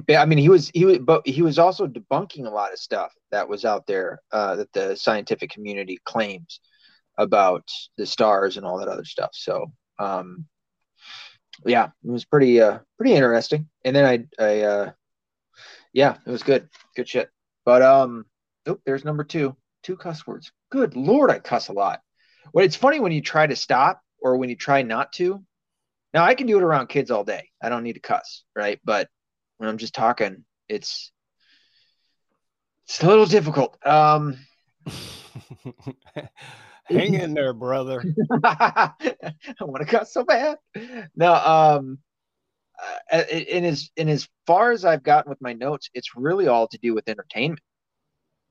I 0.09 0.25
mean, 0.25 0.37
he 0.37 0.49
was 0.49 0.69
he 0.73 0.85
was, 0.85 0.99
but 0.99 1.27
he 1.27 1.41
was 1.41 1.59
also 1.59 1.87
debunking 1.87 2.45
a 2.45 2.49
lot 2.49 2.73
of 2.73 2.79
stuff 2.79 3.13
that 3.31 3.47
was 3.47 3.65
out 3.65 3.85
there 3.87 4.21
uh, 4.31 4.55
that 4.57 4.73
the 4.73 4.95
scientific 4.95 5.49
community 5.49 5.99
claims 6.05 6.59
about 7.17 7.67
the 7.97 8.05
stars 8.05 8.57
and 8.57 8.65
all 8.65 8.79
that 8.79 8.87
other 8.87 9.05
stuff. 9.05 9.31
So, 9.33 9.71
um, 9.99 10.45
yeah, 11.65 11.89
it 12.03 12.09
was 12.09 12.25
pretty 12.25 12.61
uh 12.61 12.79
pretty 12.97 13.13
interesting. 13.13 13.67
And 13.83 13.95
then 13.95 14.05
I 14.05 14.43
I 14.43 14.61
uh 14.61 14.91
yeah, 15.93 16.17
it 16.25 16.31
was 16.31 16.43
good. 16.43 16.69
Good 16.95 17.09
shit. 17.09 17.29
But 17.65 17.81
um 17.81 18.25
oh, 18.67 18.79
there's 18.85 19.05
number 19.05 19.23
two. 19.23 19.55
Two 19.83 19.95
cuss 19.95 20.27
words. 20.27 20.51
Good 20.71 20.95
lord, 20.95 21.31
I 21.31 21.39
cuss 21.39 21.69
a 21.69 21.73
lot. 21.73 22.01
Well, 22.53 22.65
it's 22.65 22.75
funny 22.75 22.99
when 22.99 23.11
you 23.11 23.21
try 23.21 23.47
to 23.47 23.55
stop 23.55 24.01
or 24.21 24.37
when 24.37 24.49
you 24.49 24.55
try 24.55 24.81
not 24.81 25.13
to. 25.13 25.43
Now 26.13 26.23
I 26.25 26.35
can 26.35 26.47
do 26.47 26.57
it 26.57 26.63
around 26.63 26.87
kids 26.87 27.11
all 27.11 27.23
day. 27.23 27.49
I 27.61 27.69
don't 27.69 27.83
need 27.83 27.93
to 27.93 27.99
cuss, 27.99 28.43
right? 28.55 28.79
But 28.83 29.09
when 29.57 29.69
I'm 29.69 29.77
just 29.77 29.93
talking, 29.93 30.43
it's 30.67 31.11
it's 32.85 33.03
a 33.03 33.07
little 33.07 33.25
difficult. 33.25 33.77
Um 33.85 34.37
Hang 36.89 37.13
in 37.13 37.35
there, 37.35 37.53
brother. 37.53 38.03
I 38.43 38.93
want 39.61 39.81
to 39.81 39.85
cut 39.85 40.07
so 40.07 40.23
bad. 40.23 40.57
No, 41.15 41.33
um, 41.35 41.99
uh, 43.11 43.23
in 43.29 43.63
as 43.65 43.91
in 43.95 44.09
as 44.09 44.27
far 44.47 44.71
as 44.71 44.85
I've 44.85 45.03
gotten 45.03 45.29
with 45.29 45.41
my 45.41 45.53
notes, 45.53 45.89
it's 45.93 46.15
really 46.15 46.47
all 46.47 46.67
to 46.67 46.77
do 46.79 46.95
with 46.95 47.07
entertainment. 47.07 47.61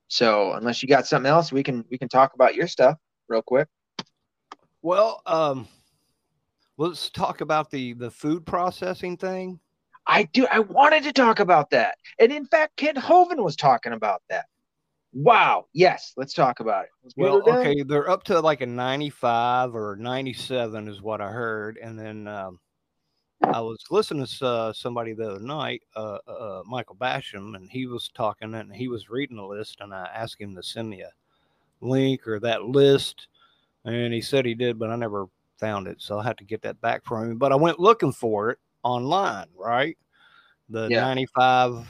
So 0.07 0.53
unless 0.53 0.81
you 0.81 0.87
got 0.87 1.05
something 1.05 1.29
else, 1.29 1.51
we 1.51 1.63
can 1.63 1.83
we 1.91 1.97
can 1.97 2.07
talk 2.07 2.33
about 2.33 2.55
your 2.55 2.67
stuff 2.67 2.97
real 3.27 3.41
quick. 3.41 3.67
Well, 4.81 5.21
um, 5.25 5.67
let's 6.77 7.09
talk 7.09 7.41
about 7.41 7.69
the 7.69 7.93
the 7.93 8.11
food 8.11 8.45
processing 8.45 9.17
thing. 9.17 9.59
I 10.07 10.23
do. 10.23 10.47
I 10.51 10.59
wanted 10.59 11.03
to 11.03 11.13
talk 11.13 11.39
about 11.39 11.69
that, 11.71 11.97
and 12.19 12.31
in 12.31 12.45
fact, 12.45 12.77
Kent 12.77 12.97
Hovind 12.97 13.43
was 13.43 13.55
talking 13.55 13.93
about 13.93 14.21
that. 14.29 14.45
Wow. 15.11 15.65
Yes, 15.73 16.13
let's 16.17 16.33
talk 16.33 16.59
about 16.59 16.85
it. 16.85 17.13
well, 17.17 17.41
okay, 17.47 17.81
they're 17.83 18.09
up 18.09 18.23
to 18.25 18.39
like 18.39 18.61
a 18.61 18.65
95 18.65 19.75
or 19.75 19.95
97 19.99 20.87
is 20.87 21.01
what 21.01 21.19
I 21.19 21.31
heard, 21.31 21.77
and 21.81 21.97
then 21.97 22.27
um, 22.27 22.59
I 23.43 23.59
was 23.61 23.83
listening 23.89 24.25
to 24.25 24.45
uh, 24.45 24.73
somebody 24.73 25.13
the 25.13 25.31
other 25.31 25.39
night, 25.39 25.81
uh, 25.95 26.19
uh, 26.27 26.31
uh, 26.31 26.63
Michael 26.65 26.95
Basham, 26.95 27.55
and 27.55 27.69
he 27.69 27.87
was 27.87 28.09
talking 28.13 28.53
and 28.53 28.73
he 28.73 28.87
was 28.87 29.09
reading 29.09 29.37
the 29.37 29.43
list, 29.43 29.77
and 29.79 29.93
I 29.93 30.07
asked 30.13 30.39
him 30.39 30.55
to 30.55 30.63
send 30.63 30.89
me 30.89 31.01
a 31.01 31.11
link 31.81 32.27
or 32.27 32.39
that 32.41 32.65
list, 32.65 33.27
and 33.85 34.13
he 34.13 34.21
said 34.21 34.45
he 34.45 34.55
did, 34.55 34.79
but 34.79 34.89
I 34.89 34.95
never 34.95 35.27
found 35.57 35.87
it, 35.87 36.01
so 36.01 36.19
I 36.19 36.23
had 36.23 36.37
to 36.39 36.43
get 36.43 36.61
that 36.63 36.79
back 36.81 37.03
from 37.05 37.31
him. 37.31 37.37
But 37.37 37.51
I 37.51 37.55
went 37.55 37.79
looking 37.79 38.11
for 38.11 38.51
it 38.51 38.59
online, 38.83 39.47
right? 39.57 39.97
The 40.69 40.87
yeah. 40.89 41.01
95 41.01 41.87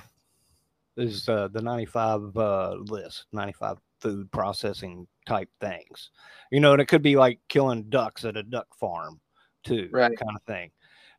is 0.98 1.28
uh, 1.30 1.48
the 1.50 1.62
95 1.62 2.38
uh, 2.38 2.76
list, 2.82 3.26
95 3.32 3.78
food 4.00 4.32
processing 4.32 5.08
type 5.28 5.50
things, 5.60 6.12
you 6.52 6.60
know, 6.60 6.74
and 6.74 6.82
it 6.82 6.88
could 6.88 7.02
be 7.02 7.16
like 7.16 7.40
killing 7.50 7.84
ducks 7.90 8.26
at 8.26 8.38
a 8.38 8.44
duck 8.44 8.68
farm 8.76 9.20
too, 9.64 9.90
right. 9.92 10.18
kind 10.18 10.36
of 10.36 10.44
thing 10.44 10.72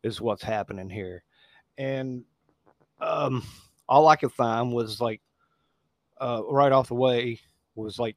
is 0.03 0.19
what's 0.19 0.43
happening 0.43 0.89
here. 0.89 1.23
And 1.77 2.23
um, 2.99 3.43
all 3.87 4.07
I 4.07 4.15
could 4.15 4.31
find 4.31 4.73
was 4.73 4.99
like 4.99 5.21
uh, 6.19 6.41
right 6.49 6.71
off 6.71 6.87
the 6.87 6.95
way 6.95 7.39
was 7.75 7.99
like 7.99 8.15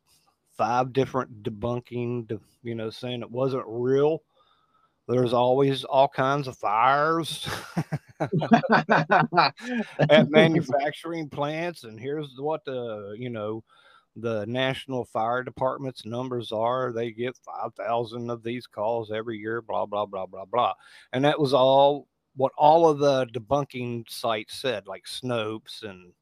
five 0.56 0.92
different 0.92 1.42
debunking, 1.42 2.38
you 2.62 2.74
know, 2.74 2.90
saying 2.90 3.22
it 3.22 3.30
wasn't 3.30 3.64
real. 3.66 4.22
There's 5.06 5.34
always 5.34 5.84
all 5.84 6.08
kinds 6.08 6.48
of 6.48 6.56
fires 6.56 7.46
at 8.20 8.30
manufacturing 10.30 11.28
plants, 11.28 11.84
and 11.84 12.00
here's 12.00 12.36
what 12.38 12.64
the 12.64 13.14
you 13.18 13.28
know 13.28 13.62
the 14.16 14.44
national 14.46 15.04
fire 15.04 15.42
department's 15.42 16.06
numbers 16.06 16.52
are. 16.52 16.92
They 16.92 17.10
get 17.10 17.36
5,000 17.36 18.30
of 18.30 18.42
these 18.42 18.66
calls 18.66 19.10
every 19.10 19.38
year, 19.38 19.60
blah, 19.60 19.86
blah, 19.86 20.06
blah, 20.06 20.26
blah, 20.26 20.44
blah. 20.44 20.74
And 21.12 21.24
that 21.24 21.40
was 21.40 21.52
all 21.52 22.06
what 22.36 22.52
all 22.56 22.88
of 22.88 22.98
the 22.98 23.26
debunking 23.26 24.08
sites 24.08 24.54
said, 24.54 24.86
like 24.86 25.04
Snopes 25.04 25.82
and 25.82 26.12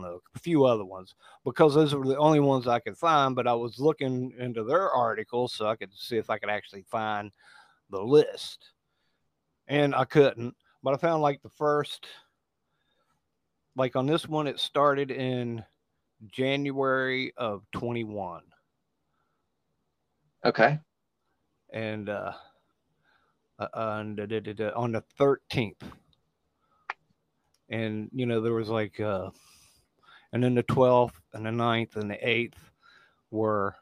know, 0.00 0.20
a 0.34 0.38
few 0.38 0.64
other 0.64 0.84
ones, 0.84 1.14
because 1.44 1.74
those 1.74 1.94
were 1.94 2.06
the 2.06 2.18
only 2.18 2.40
ones 2.40 2.66
I 2.66 2.80
could 2.80 2.96
find. 2.96 3.34
But 3.34 3.46
I 3.46 3.54
was 3.54 3.78
looking 3.78 4.32
into 4.38 4.64
their 4.64 4.90
articles 4.90 5.52
so 5.52 5.66
I 5.66 5.76
could 5.76 5.92
see 5.94 6.16
if 6.16 6.30
I 6.30 6.38
could 6.38 6.50
actually 6.50 6.82
find 6.82 7.30
the 7.90 8.02
list. 8.02 8.70
And 9.68 9.94
I 9.94 10.04
couldn't, 10.04 10.54
but 10.82 10.94
I 10.94 10.96
found 10.98 11.22
like 11.22 11.42
the 11.42 11.50
first, 11.50 12.06
like 13.74 13.96
on 13.96 14.06
this 14.06 14.28
one, 14.28 14.46
it 14.46 14.60
started 14.60 15.10
in 15.10 15.64
January 16.28 17.32
of 17.36 17.62
21. 17.72 18.42
Okay. 20.44 20.78
And 21.72 22.08
uh, 22.08 22.32
uh, 23.58 23.66
on, 23.74 24.14
the, 24.14 24.72
on 24.76 24.92
the 24.92 25.02
13th. 25.18 25.82
And, 27.68 28.08
you 28.12 28.26
know, 28.26 28.40
there 28.40 28.52
was 28.52 28.68
like, 28.68 29.00
uh, 29.00 29.30
and 30.36 30.44
then 30.44 30.54
the 30.54 30.62
12th 30.64 31.14
and 31.32 31.46
the 31.46 31.50
9th 31.50 31.96
and 31.96 32.10
the 32.10 32.16
8th 32.16 32.58
were, 33.30 33.74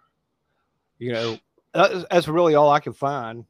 you 1.01 1.13
know, 1.13 1.37
that's, 1.73 2.05
that's 2.09 2.29
really 2.29 2.55
all 2.55 2.71
I 2.71 2.79
could 2.79 2.97
find. 2.97 3.45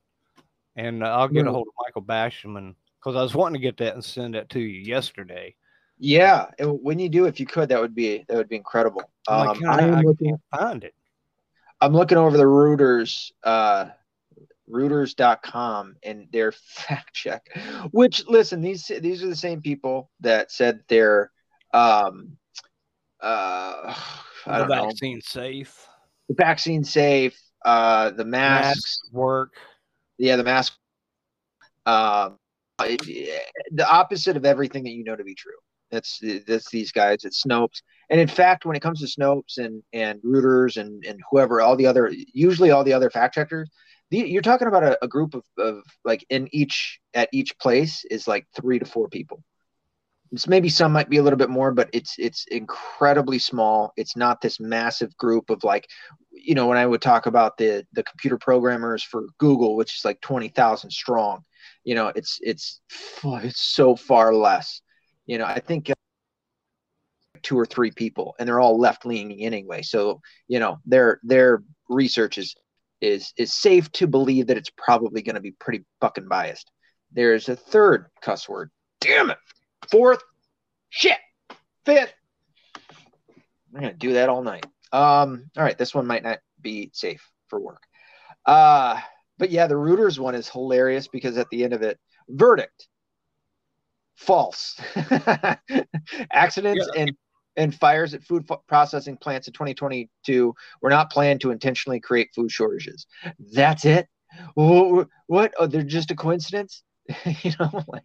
And 0.74 1.04
uh, 1.04 1.08
I'll 1.08 1.28
get 1.28 1.46
a 1.46 1.52
hold 1.52 1.68
of 1.68 1.74
Michael 1.84 2.00
Basham 2.00 2.74
because 2.98 3.14
I 3.14 3.20
was 3.20 3.34
wanting 3.34 3.60
to 3.60 3.62
get 3.62 3.76
that 3.76 3.92
and 3.92 4.02
send 4.02 4.36
that 4.36 4.48
to 4.48 4.58
you 4.58 4.80
yesterday. 4.80 5.54
Yeah, 5.98 6.46
when 6.58 6.98
you 6.98 7.10
do, 7.10 7.26
if 7.26 7.38
you 7.38 7.44
could, 7.44 7.68
that 7.68 7.78
would 7.78 7.94
be 7.94 8.24
that 8.26 8.38
would 8.38 8.48
be 8.48 8.56
incredible. 8.56 9.02
Um, 9.28 9.48
like, 9.48 9.62
I, 9.64 9.86
I 9.90 10.00
looking, 10.00 10.30
can't 10.30 10.40
find 10.50 10.82
it. 10.82 10.94
I'm 11.82 11.92
looking 11.92 12.16
over 12.16 12.38
the 12.38 12.44
Reuters, 12.44 13.32
uh, 13.42 13.90
Reuters.com 14.70 15.96
and 16.02 16.26
their 16.32 16.52
fact 16.52 17.12
check. 17.12 17.46
Which 17.90 18.26
listen, 18.26 18.62
these 18.62 18.90
these 19.02 19.22
are 19.22 19.28
the 19.28 19.36
same 19.36 19.60
people 19.60 20.10
that 20.20 20.50
said 20.50 20.80
they're 20.88 21.30
um, 21.74 22.38
uh, 23.24 23.94
I 24.46 24.58
the 24.60 24.66
vaccine 24.66 25.16
know, 25.16 25.20
safe. 25.24 25.86
The 26.28 26.34
vaccine 26.34 26.84
safe. 26.84 27.40
Uh, 27.64 28.10
the 28.10 28.24
masks, 28.24 28.76
masks 28.76 29.10
work. 29.12 29.54
Yeah, 30.18 30.36
the 30.36 30.44
mask. 30.44 30.74
Uh, 31.86 32.30
the 32.78 33.86
opposite 33.88 34.36
of 34.36 34.44
everything 34.44 34.84
that 34.84 34.90
you 34.90 35.04
know 35.04 35.16
to 35.16 35.24
be 35.24 35.34
true. 35.34 35.52
That's 35.90 36.20
that's 36.46 36.70
these 36.70 36.92
guys 36.92 37.24
at 37.24 37.32
Snopes. 37.32 37.82
And 38.10 38.20
in 38.20 38.28
fact, 38.28 38.66
when 38.66 38.76
it 38.76 38.80
comes 38.80 39.00
to 39.00 39.06
Snopes 39.06 39.58
and 39.58 39.82
and 39.92 40.20
Reuters 40.22 40.76
and 40.76 41.04
and 41.04 41.20
whoever, 41.30 41.60
all 41.60 41.76
the 41.76 41.86
other, 41.86 42.12
usually 42.32 42.70
all 42.70 42.84
the 42.84 42.92
other 42.92 43.10
fact 43.10 43.34
checkers, 43.34 43.70
the, 44.10 44.18
you're 44.18 44.42
talking 44.42 44.68
about 44.68 44.82
a, 44.82 45.04
a 45.04 45.08
group 45.08 45.34
of, 45.34 45.44
of 45.56 45.82
like 46.04 46.26
in 46.30 46.48
each 46.52 47.00
at 47.14 47.28
each 47.32 47.58
place 47.58 48.04
is 48.10 48.28
like 48.28 48.46
three 48.54 48.78
to 48.78 48.84
four 48.84 49.08
people. 49.08 49.42
Maybe 50.46 50.68
some 50.68 50.92
might 50.92 51.10
be 51.10 51.18
a 51.18 51.22
little 51.22 51.38
bit 51.38 51.50
more, 51.50 51.72
but 51.72 51.90
it's 51.92 52.14
it's 52.18 52.44
incredibly 52.50 53.38
small. 53.38 53.92
It's 53.96 54.16
not 54.16 54.40
this 54.40 54.58
massive 54.60 55.16
group 55.16 55.50
of 55.50 55.64
like, 55.64 55.88
you 56.32 56.54
know, 56.54 56.66
when 56.66 56.78
I 56.78 56.86
would 56.86 57.02
talk 57.02 57.26
about 57.26 57.56
the 57.56 57.86
the 57.92 58.02
computer 58.02 58.38
programmers 58.38 59.02
for 59.02 59.24
Google, 59.38 59.76
which 59.76 59.96
is 59.98 60.04
like 60.04 60.20
twenty 60.20 60.48
thousand 60.48 60.90
strong, 60.90 61.44
you 61.84 61.94
know, 61.94 62.08
it's 62.14 62.38
it's 62.42 62.80
it's 63.24 63.60
so 63.60 63.96
far 63.96 64.34
less 64.34 64.80
you 65.26 65.38
know, 65.38 65.46
I 65.46 65.60
think 65.60 65.90
uh, 65.90 65.94
two 67.42 67.58
or 67.58 67.66
three 67.66 67.90
people, 67.90 68.34
and 68.38 68.48
they're 68.48 68.60
all 68.60 68.78
left 68.78 69.06
leaning 69.06 69.42
anyway. 69.42 69.82
So 69.82 70.20
you 70.48 70.58
know, 70.58 70.78
their 70.84 71.20
their 71.22 71.62
research 71.88 72.38
is 72.38 72.54
is 73.00 73.32
is 73.36 73.54
safe 73.54 73.90
to 73.92 74.06
believe 74.06 74.46
that 74.48 74.56
it's 74.56 74.70
probably 74.76 75.22
going 75.22 75.34
to 75.34 75.40
be 75.40 75.52
pretty 75.52 75.84
fucking 76.00 76.28
biased. 76.28 76.70
There's 77.12 77.48
a 77.48 77.56
third 77.56 78.06
cuss 78.20 78.48
word. 78.48 78.70
Damn 79.00 79.30
it. 79.30 79.38
Fourth. 79.90 80.22
Shit. 80.90 81.18
Fifth. 81.84 82.14
I'm 83.74 83.80
gonna 83.80 83.94
do 83.94 84.14
that 84.14 84.28
all 84.28 84.42
night. 84.42 84.66
Um. 84.92 85.50
All 85.56 85.64
right. 85.64 85.76
This 85.76 85.94
one 85.94 86.06
might 86.06 86.22
not 86.22 86.38
be 86.60 86.90
safe 86.92 87.28
for 87.48 87.60
work. 87.60 87.82
Uh. 88.46 89.00
But 89.36 89.50
yeah, 89.50 89.66
the 89.66 89.74
Reuters 89.74 90.18
one 90.18 90.34
is 90.36 90.48
hilarious 90.48 91.08
because 91.08 91.36
at 91.38 91.50
the 91.50 91.64
end 91.64 91.72
of 91.72 91.82
it, 91.82 91.98
verdict 92.28 92.88
false. 94.16 94.80
Accidents 96.32 96.88
yeah. 96.94 97.02
and 97.02 97.12
and 97.56 97.74
fires 97.74 98.14
at 98.14 98.22
food 98.24 98.48
processing 98.66 99.16
plants 99.16 99.46
in 99.46 99.52
2022 99.52 100.54
were 100.82 100.90
not 100.90 101.10
planned 101.10 101.40
to 101.40 101.52
intentionally 101.52 102.00
create 102.00 102.30
food 102.34 102.50
shortages. 102.50 103.06
That's 103.52 103.84
it. 103.84 104.08
What? 104.54 105.54
Oh, 105.58 105.66
they're 105.66 105.82
just 105.82 106.10
a 106.10 106.16
coincidence. 106.16 106.82
you 107.42 107.52
know, 107.60 107.84
like. 107.86 108.02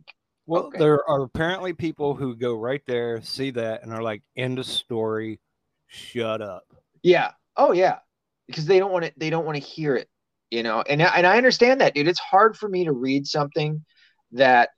Well, 0.49 0.63
okay. 0.63 0.79
there 0.79 1.07
are 1.07 1.21
apparently 1.21 1.73
people 1.73 2.15
who 2.15 2.35
go 2.35 2.55
right 2.55 2.81
there, 2.87 3.21
see 3.21 3.51
that, 3.51 3.83
and 3.83 3.93
are 3.93 4.01
like, 4.01 4.23
"End 4.35 4.57
of 4.57 4.65
story. 4.65 5.39
Shut 5.85 6.41
up." 6.41 6.63
Yeah. 7.03 7.33
Oh 7.55 7.71
yeah. 7.71 7.99
Because 8.47 8.65
they 8.65 8.79
don't 8.79 8.91
want 8.91 9.05
to. 9.05 9.13
They 9.15 9.29
don't 9.29 9.45
want 9.45 9.57
to 9.57 9.63
hear 9.63 9.95
it. 9.95 10.09
You 10.49 10.63
know, 10.63 10.81
and 10.81 11.03
and 11.03 11.27
I 11.27 11.37
understand 11.37 11.81
that, 11.81 11.93
dude. 11.93 12.07
It's 12.07 12.19
hard 12.19 12.57
for 12.57 12.67
me 12.67 12.85
to 12.85 12.91
read 12.91 13.27
something 13.27 13.85
that 14.31 14.69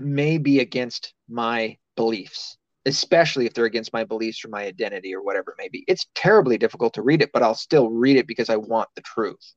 may 0.00 0.38
be 0.38 0.60
against 0.60 1.14
my 1.28 1.76
beliefs, 1.96 2.58
especially 2.86 3.46
if 3.46 3.54
they're 3.54 3.64
against 3.64 3.92
my 3.92 4.04
beliefs 4.04 4.44
or 4.44 4.50
my 4.50 4.64
identity 4.66 5.16
or 5.16 5.22
whatever 5.24 5.50
it 5.50 5.56
may 5.58 5.68
be. 5.68 5.84
It's 5.88 6.06
terribly 6.14 6.58
difficult 6.58 6.94
to 6.94 7.02
read 7.02 7.22
it, 7.22 7.30
but 7.32 7.42
I'll 7.42 7.56
still 7.56 7.90
read 7.90 8.16
it 8.16 8.28
because 8.28 8.50
I 8.50 8.56
want 8.56 8.88
the 8.94 9.02
truth, 9.02 9.54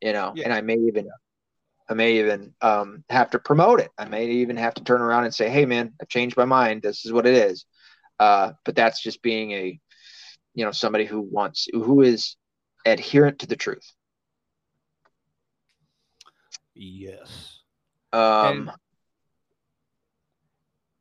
you 0.00 0.14
know, 0.14 0.32
yeah. 0.34 0.44
and 0.44 0.54
I 0.54 0.62
may 0.62 0.76
even 0.76 1.10
I 1.92 1.94
may 1.94 2.20
even 2.20 2.54
um, 2.62 3.04
have 3.10 3.30
to 3.32 3.38
promote 3.38 3.78
it. 3.78 3.90
I 3.98 4.06
may 4.06 4.26
even 4.26 4.56
have 4.56 4.72
to 4.74 4.82
turn 4.84 5.02
around 5.02 5.24
and 5.24 5.34
say, 5.34 5.50
"Hey, 5.50 5.66
man, 5.66 5.92
I've 6.00 6.08
changed 6.08 6.38
my 6.38 6.46
mind. 6.46 6.80
This 6.80 7.04
is 7.04 7.12
what 7.12 7.26
it 7.26 7.34
is." 7.34 7.66
Uh, 8.18 8.52
but 8.64 8.74
that's 8.74 9.02
just 9.02 9.20
being 9.20 9.52
a, 9.52 9.78
you 10.54 10.64
know, 10.64 10.70
somebody 10.70 11.04
who 11.04 11.20
wants, 11.20 11.68
who 11.70 12.00
is 12.00 12.36
adherent 12.86 13.40
to 13.40 13.46
the 13.46 13.56
truth. 13.56 13.92
Yes. 16.74 17.60
Um, 18.12 18.68
and 18.68 18.70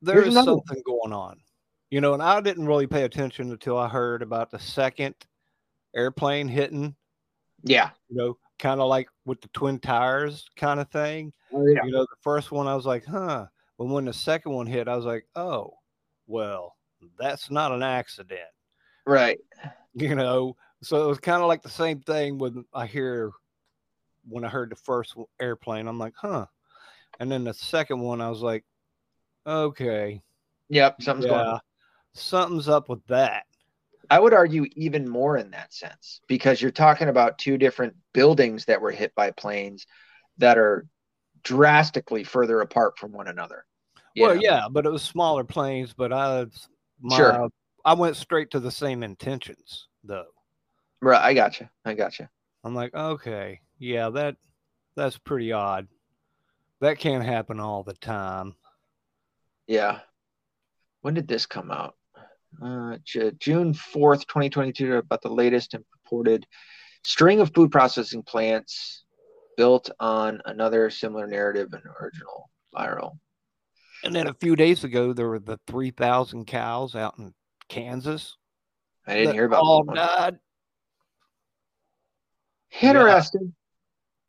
there's 0.01 0.33
something 0.33 0.81
going 0.85 1.13
on, 1.13 1.39
you 1.89 2.01
know, 2.01 2.13
and 2.13 2.21
I 2.21 2.41
didn't 2.41 2.67
really 2.67 2.87
pay 2.87 3.03
attention 3.03 3.51
until 3.51 3.77
I 3.77 3.87
heard 3.87 4.21
about 4.23 4.51
the 4.51 4.59
second 4.59 5.15
airplane 5.95 6.49
hitting. 6.49 6.95
Yeah. 7.63 7.91
You 8.09 8.17
know, 8.17 8.37
kind 8.61 8.79
of 8.79 8.87
like 8.87 9.09
with 9.25 9.41
the 9.41 9.49
twin 9.49 9.79
towers 9.79 10.47
kind 10.55 10.79
of 10.79 10.89
thing. 10.89 11.33
Oh, 11.51 11.65
yeah. 11.65 11.83
You 11.83 11.91
know, 11.91 12.03
the 12.03 12.21
first 12.21 12.51
one 12.51 12.67
I 12.67 12.75
was 12.75 12.85
like, 12.85 13.03
huh. 13.03 13.47
But 13.77 13.85
when 13.85 14.05
the 14.05 14.13
second 14.13 14.53
one 14.53 14.67
hit, 14.67 14.87
I 14.87 14.95
was 14.95 15.05
like, 15.05 15.25
oh, 15.35 15.73
well, 16.27 16.77
that's 17.19 17.51
not 17.51 17.71
an 17.73 17.83
accident. 17.83 18.49
Right. 19.05 19.39
You 19.93 20.15
know, 20.15 20.55
so 20.81 21.03
it 21.03 21.07
was 21.09 21.19
kind 21.19 21.41
of 21.41 21.49
like 21.49 21.63
the 21.63 21.69
same 21.69 21.99
thing 21.99 22.37
when 22.37 22.63
I 22.73 22.85
hear 22.85 23.31
when 24.25 24.45
I 24.45 24.47
heard 24.47 24.71
the 24.71 24.77
first 24.77 25.15
airplane, 25.41 25.85
I'm 25.85 25.99
like, 25.99 26.13
huh. 26.15 26.45
And 27.19 27.29
then 27.29 27.43
the 27.43 27.53
second 27.53 27.99
one, 27.99 28.21
I 28.21 28.29
was 28.29 28.41
like, 28.41 28.63
okay. 29.45 30.21
Yep, 30.69 31.01
something's 31.01 31.25
yeah, 31.25 31.31
going 31.31 31.47
on. 31.47 31.59
Something's 32.13 32.69
up 32.69 32.87
with 32.87 33.05
that. 33.07 33.43
I 34.11 34.19
would 34.19 34.33
argue 34.33 34.65
even 34.75 35.07
more 35.07 35.37
in 35.37 35.51
that 35.51 35.73
sense 35.73 36.19
because 36.27 36.61
you're 36.61 36.69
talking 36.69 37.07
about 37.07 37.37
two 37.37 37.57
different 37.57 37.95
buildings 38.13 38.65
that 38.65 38.81
were 38.81 38.91
hit 38.91 39.15
by 39.15 39.31
planes 39.31 39.87
that 40.37 40.57
are 40.57 40.85
drastically 41.43 42.25
further 42.25 42.59
apart 42.59 42.99
from 42.99 43.13
one 43.13 43.29
another. 43.29 43.65
Well, 44.17 44.35
know? 44.35 44.41
yeah, 44.41 44.65
but 44.69 44.85
it 44.85 44.91
was 44.91 45.01
smaller 45.01 45.45
planes, 45.45 45.93
but 45.93 46.11
I 46.11 46.45
my, 46.99 47.15
sure. 47.15 47.49
I 47.85 47.93
went 47.93 48.17
straight 48.17 48.51
to 48.51 48.59
the 48.59 48.69
same 48.69 49.01
intentions 49.01 49.87
though. 50.03 50.25
Right, 51.01 51.23
I 51.23 51.33
got 51.33 51.61
you. 51.61 51.69
I 51.85 51.93
got 51.93 52.19
you. 52.19 52.27
I'm 52.65 52.75
like, 52.75 52.93
okay, 52.93 53.61
yeah, 53.79 54.09
that 54.09 54.35
that's 54.97 55.17
pretty 55.19 55.53
odd. 55.53 55.87
That 56.81 56.99
can't 56.99 57.23
happen 57.23 57.61
all 57.61 57.83
the 57.83 57.93
time. 57.93 58.55
Yeah. 59.67 59.99
When 60.99 61.13
did 61.13 61.29
this 61.29 61.45
come 61.45 61.71
out? 61.71 61.95
Uh, 62.61 62.97
June 63.05 63.73
4th, 63.73 64.27
2022, 64.27 64.95
about 64.95 65.21
the 65.21 65.29
latest 65.29 65.73
and 65.73 65.83
purported 65.91 66.45
string 67.03 67.39
of 67.39 67.53
food 67.53 67.71
processing 67.71 68.23
plants 68.23 69.03
built 69.57 69.89
on 69.99 70.41
another 70.45 70.89
similar 70.89 71.27
narrative 71.27 71.69
and 71.73 71.83
original 72.01 72.49
viral. 72.75 73.17
And 74.03 74.15
then 74.15 74.27
a 74.27 74.33
few 74.33 74.55
days 74.55 74.83
ago, 74.83 75.13
there 75.13 75.27
were 75.27 75.39
the 75.39 75.59
3,000 75.67 76.45
cows 76.45 76.95
out 76.95 77.17
in 77.19 77.33
Kansas. 77.69 78.37
I 79.07 79.15
didn't 79.15 79.33
hear 79.33 79.45
about 79.45 79.61
all 79.61 79.83
died. 79.83 80.37
Interesting. 82.81 83.41
Yeah. 83.45 83.51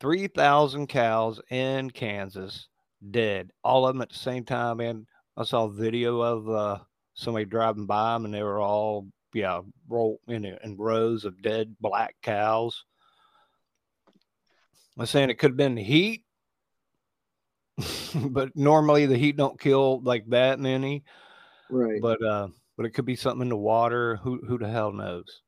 3,000 0.01 0.87
cows 0.87 1.39
in 1.49 1.89
Kansas 1.89 2.67
dead, 3.11 3.51
all 3.63 3.87
of 3.87 3.95
them 3.95 4.01
at 4.01 4.09
the 4.09 4.15
same 4.15 4.43
time. 4.43 4.79
And 4.79 5.05
I 5.37 5.43
saw 5.43 5.65
a 5.65 5.71
video 5.71 6.21
of 6.21 6.49
uh, 6.49 6.79
somebody 7.13 7.45
driving 7.45 7.85
by 7.85 8.13
them, 8.13 8.25
and 8.25 8.33
they 8.33 8.43
were 8.43 8.59
all, 8.59 9.07
yeah, 9.33 9.61
roll 9.87 10.19
in, 10.27 10.45
in 10.45 10.77
rows 10.77 11.25
of 11.25 11.41
dead 11.41 11.75
black 11.79 12.15
cows. 12.21 12.83
I'm 14.97 15.05
saying 15.05 15.29
it 15.29 15.39
could 15.39 15.51
have 15.51 15.57
been 15.57 15.75
the 15.75 15.83
heat, 15.83 16.23
but 18.15 18.55
normally 18.55 19.05
the 19.05 19.17
heat 19.17 19.37
don't 19.37 19.59
kill 19.59 20.01
like 20.01 20.25
that 20.29 20.59
many. 20.59 21.03
Right. 21.69 22.01
But 22.01 22.23
uh, 22.23 22.47
but 22.77 22.85
it 22.85 22.91
could 22.91 23.05
be 23.05 23.15
something 23.15 23.41
in 23.41 23.49
the 23.49 23.57
water. 23.57 24.17
Who 24.17 24.39
who 24.45 24.59
the 24.59 24.69
hell 24.69 24.91
knows? 24.91 25.41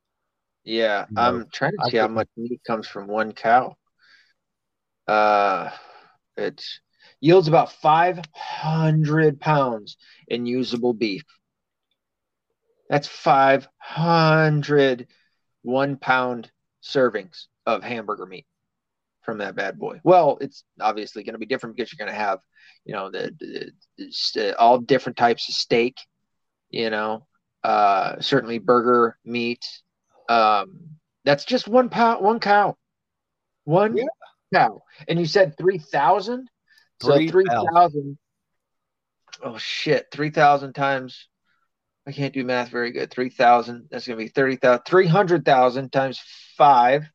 Yeah, 0.63 1.05
you 1.09 1.17
I'm 1.17 1.47
trying 1.51 1.73
to 1.77 1.89
see 1.91 1.97
how 1.97 2.07
much 2.07 2.27
meat 2.35 2.59
comes 2.65 2.87
from 2.87 3.05
one 3.07 3.33
cow. 3.33 3.75
Uh, 5.07 5.69
it 6.35 6.63
yields 7.21 7.47
about 7.47 7.71
500 7.71 9.39
pounds 9.39 9.97
in 10.27 10.47
usable 10.47 10.93
beef. 10.93 11.23
That's 12.89 13.07
500 13.07 15.07
one 15.63 15.97
pound 15.97 16.51
servings 16.83 17.45
of 17.65 17.83
hamburger 17.83 18.25
meat 18.25 18.45
from 19.23 19.39
that 19.39 19.55
bad 19.55 19.79
boy. 19.79 19.99
Well, 20.03 20.37
it's 20.39 20.63
obviously 20.79 21.23
going 21.23 21.33
to 21.33 21.39
be 21.39 21.47
different 21.47 21.75
because 21.75 21.91
you're 21.91 22.05
going 22.05 22.15
to 22.15 22.23
have, 22.23 22.39
you 22.85 22.93
know, 22.93 23.09
the, 23.09 23.35
the, 23.39 23.71
the, 24.35 24.57
all 24.57 24.77
different 24.77 25.17
types 25.17 25.49
of 25.49 25.55
steak, 25.55 25.97
you 26.69 26.91
know, 26.91 27.25
uh, 27.63 28.19
certainly 28.19 28.59
burger 28.59 29.17
meat. 29.25 29.65
Um, 30.29 30.97
that's 31.23 31.45
just 31.45 31.67
one 31.67 31.89
pound, 31.89 32.23
one 32.23 32.39
cow, 32.39 32.77
one 33.63 33.97
yeah. 33.97 34.05
cow. 34.53 34.83
And 35.07 35.19
you 35.19 35.25
said 35.25 35.57
3,000? 35.57 36.47
So 37.01 37.27
3,000. 37.27 38.17
oh, 39.43 39.57
shit. 39.57 40.07
3,000 40.11 40.73
times. 40.73 41.27
I 42.07 42.11
can't 42.11 42.33
do 42.33 42.43
math 42.43 42.69
very 42.69 42.91
good. 42.91 43.09
3,000. 43.11 43.87
That's 43.89 44.05
going 44.05 44.19
to 44.19 44.23
be 44.23 44.29
30,000. 44.29 44.83
300,000 44.85 45.91
times 45.91 46.21
five 46.55 47.09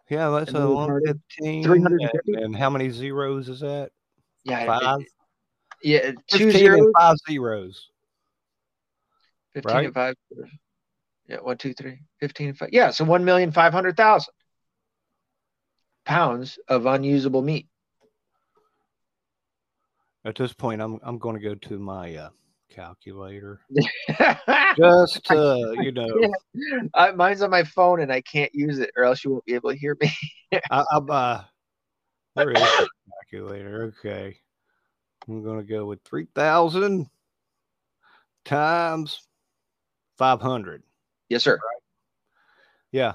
Yeah, 0.09 0.29
that's 0.29 0.53
a 0.53 0.69
115. 0.69 1.63
350. 1.63 2.33
And, 2.33 2.45
and 2.45 2.55
how 2.55 2.69
many 2.69 2.89
zeros 2.89 3.49
is 3.49 3.59
that? 3.59 3.89
Yeah. 4.45 4.65
Five? 4.65 5.01
It, 5.01 5.07
yeah, 5.83 6.11
two 6.31 6.51
zeros. 6.51 6.89
five 6.97 7.17
zeros. 7.27 7.89
15 9.53 9.75
right? 9.75 9.85
and 9.85 9.93
five. 9.93 10.15
Yeah, 11.27 11.37
one, 11.41 11.57
two, 11.57 11.73
three, 11.73 11.99
15 12.21 12.47
and 12.49 12.57
five. 12.57 12.69
Yeah, 12.71 12.91
so 12.91 13.05
1,500,000 13.05 14.25
pounds 16.07 16.57
of 16.69 16.85
unusable 16.85 17.41
meat. 17.41 17.67
At 20.25 20.35
this 20.35 20.53
point, 20.53 20.81
I'm 20.81 20.99
I'm 21.03 21.19
going 21.19 21.35
to 21.35 21.41
go 21.41 21.53
to 21.55 21.79
my 21.79 22.15
uh, 22.15 22.29
calculator. 22.69 23.59
Just 24.77 25.29
uh, 25.29 25.71
you 25.71 25.91
know, 25.91 26.33
uh, 26.93 27.11
mine's 27.15 27.41
on 27.41 27.49
my 27.49 27.63
phone 27.63 28.01
and 28.01 28.11
I 28.11 28.21
can't 28.21 28.53
use 28.53 28.79
it, 28.79 28.91
or 28.97 29.03
else 29.03 29.23
you 29.23 29.31
won't 29.31 29.45
be 29.45 29.53
able 29.53 29.71
to 29.71 29.77
hear 29.77 29.95
me. 30.01 30.11
I, 30.71 30.83
am 30.93 31.09
uh, 31.09 31.41
where 32.33 32.51
is 32.51 32.59
the 32.59 32.89
calculator? 33.31 33.93
Okay, 33.99 34.37
I'm 35.27 35.43
going 35.43 35.59
to 35.59 35.65
go 35.65 35.85
with 35.85 36.01
three 36.03 36.27
thousand 36.35 37.09
times 38.43 39.27
five 40.17 40.41
hundred. 40.41 40.83
Yes, 41.29 41.43
sir. 41.43 41.55
Right? 41.55 41.83
Yeah, 42.91 43.13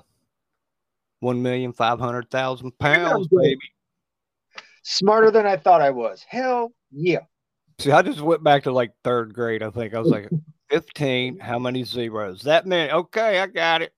one 1.22 1.40
million 1.40 1.72
five 1.72 2.00
hundred 2.00 2.28
thousand 2.30 2.76
pounds, 2.78 3.28
baby. 3.28 3.60
Smarter 4.82 5.30
than 5.30 5.46
I 5.46 5.56
thought 5.56 5.80
I 5.80 5.90
was. 5.90 6.24
Hell 6.28 6.72
yeah. 6.90 7.20
See, 7.78 7.92
I 7.92 8.02
just 8.02 8.20
went 8.20 8.42
back 8.42 8.64
to 8.64 8.72
like 8.72 8.90
third 9.04 9.32
grade. 9.32 9.62
I 9.62 9.70
think 9.70 9.94
I 9.94 10.00
was 10.00 10.08
like 10.08 10.28
15. 10.70 11.38
How 11.38 11.60
many 11.60 11.84
zeros? 11.84 12.42
That 12.42 12.66
many. 12.66 12.90
Okay, 12.90 13.38
I 13.38 13.46
got 13.46 13.82
it. 13.82 13.92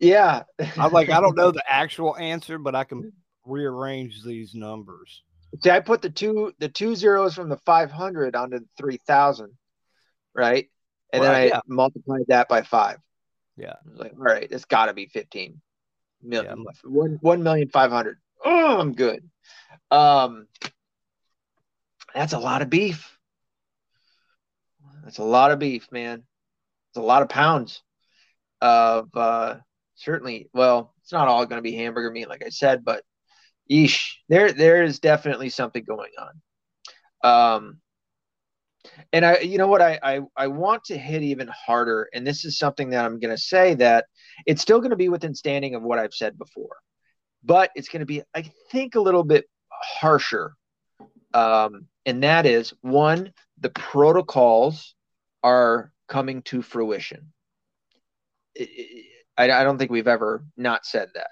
Yeah. 0.00 0.44
I'm 0.78 0.92
like, 0.92 1.10
I 1.10 1.20
don't 1.20 1.36
know 1.36 1.50
the 1.52 1.62
actual 1.68 2.16
answer, 2.16 2.58
but 2.58 2.74
I 2.74 2.84
can 2.84 3.12
rearrange 3.44 4.24
these 4.24 4.54
numbers. 4.54 5.22
See, 5.62 5.70
I 5.70 5.80
put 5.80 6.00
the 6.00 6.08
two 6.08 6.54
the 6.58 6.70
two 6.70 6.96
zeros 6.96 7.34
from 7.34 7.50
the 7.50 7.58
500 7.58 8.34
onto 8.34 8.60
the 8.60 8.68
3,000, 8.78 9.50
right? 10.34 10.70
And 11.12 11.20
well, 11.20 11.32
then 11.32 11.40
I 11.40 11.44
yeah. 11.48 11.60
multiplied 11.68 12.24
that 12.28 12.48
by 12.48 12.62
five. 12.62 12.96
Yeah. 13.58 13.74
I 13.86 13.90
was 13.90 14.00
like, 14.00 14.12
all 14.12 14.24
right, 14.24 14.48
it's 14.50 14.64
got 14.64 14.86
to 14.86 14.94
be 14.94 15.06
15 15.06 15.60
million. 16.22 16.64
Yeah, 16.66 16.90
one, 16.90 17.18
1 17.20 17.42
million 17.42 17.68
500. 17.68 18.18
Oh, 18.44 18.80
I'm 18.80 18.92
good. 18.92 19.28
Um, 19.90 20.46
that's 22.14 22.32
a 22.32 22.38
lot 22.38 22.62
of 22.62 22.70
beef. 22.70 23.16
That's 25.04 25.18
a 25.18 25.24
lot 25.24 25.50
of 25.50 25.58
beef, 25.58 25.90
man. 25.90 26.22
It's 26.90 26.98
a 26.98 27.02
lot 27.02 27.22
of 27.22 27.28
pounds 27.28 27.82
of 28.60 29.08
uh, 29.14 29.56
certainly. 29.96 30.48
Well, 30.52 30.94
it's 31.02 31.12
not 31.12 31.28
all 31.28 31.46
going 31.46 31.58
to 31.58 31.62
be 31.62 31.74
hamburger 31.74 32.10
meat, 32.10 32.28
like 32.28 32.44
I 32.44 32.50
said, 32.50 32.84
but 32.84 33.02
yeesh, 33.70 34.14
there 34.28 34.52
there 34.52 34.82
is 34.82 34.98
definitely 35.00 35.48
something 35.48 35.84
going 35.84 36.12
on. 36.18 37.58
Um, 37.58 37.78
and 39.12 39.24
I, 39.24 39.38
you 39.38 39.58
know 39.58 39.68
what, 39.68 39.82
I, 39.82 39.98
I 40.02 40.20
I 40.36 40.46
want 40.48 40.84
to 40.84 40.98
hit 40.98 41.22
even 41.22 41.48
harder, 41.48 42.08
and 42.12 42.26
this 42.26 42.44
is 42.44 42.58
something 42.58 42.90
that 42.90 43.04
I'm 43.04 43.20
going 43.20 43.34
to 43.34 43.42
say 43.42 43.74
that 43.74 44.06
it's 44.46 44.62
still 44.62 44.78
going 44.78 44.90
to 44.90 44.96
be 44.96 45.08
within 45.08 45.34
standing 45.34 45.74
of 45.74 45.82
what 45.82 45.98
I've 45.98 46.14
said 46.14 46.38
before, 46.38 46.76
but 47.42 47.70
it's 47.74 47.88
going 47.88 48.00
to 48.00 48.06
be, 48.06 48.22
I 48.34 48.50
think, 48.70 48.94
a 48.94 49.00
little 49.00 49.24
bit 49.24 49.46
harsher 49.70 50.54
um, 51.34 51.86
and 52.04 52.22
that 52.22 52.46
is 52.46 52.72
one, 52.80 53.32
the 53.58 53.70
protocols 53.70 54.94
are 55.42 55.92
coming 56.08 56.42
to 56.42 56.62
fruition. 56.62 57.32
I, 58.58 59.50
I 59.50 59.64
don't 59.64 59.78
think 59.78 59.90
we've 59.90 60.08
ever 60.08 60.44
not 60.56 60.84
said 60.84 61.08
that. 61.14 61.30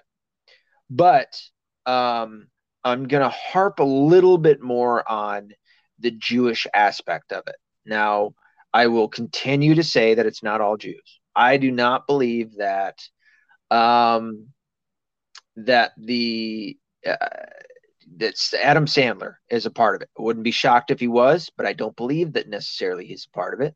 But 0.89 1.39
um, 1.87 2.49
I'm 2.83 3.07
going 3.07 3.23
to 3.23 3.29
harp 3.29 3.79
a 3.79 3.85
little 3.85 4.39
bit 4.39 4.63
more 4.63 5.09
on 5.11 5.51
the 5.99 6.11
Jewish 6.11 6.67
aspect 6.73 7.33
of 7.33 7.45
it. 7.47 7.57
Now, 7.85 8.35
I 8.73 8.87
will 8.87 9.09
continue 9.09 9.75
to 9.75 9.85
say 9.85 10.15
that 10.15 10.27
it's 10.27 10.43
not 10.43 10.61
all 10.61 10.77
Jews. 10.77 11.20
I 11.41 11.57
do 11.57 11.71
not 11.71 12.07
believe 12.07 12.57
that 12.59 12.99
um, 13.71 14.49
that 15.57 15.93
the 15.97 16.77
uh, 17.07 17.17
that's 18.15 18.53
Adam 18.53 18.85
Sandler 18.85 19.37
is 19.49 19.65
a 19.65 19.71
part 19.71 19.95
of 19.97 20.03
it. 20.03 20.11
Wouldn't 20.19 20.45
be 20.45 20.51
shocked 20.51 20.91
if 20.91 21.01
he 21.01 21.09
was, 21.09 21.51
but 21.57 21.65
I 21.65 21.73
don't 21.73 21.97
believe 21.97 22.35
that 22.35 22.51
necessarily 22.51 23.07
he's 23.07 23.27
a 23.27 23.35
part 23.35 23.55
of 23.55 23.61
it. 23.63 23.75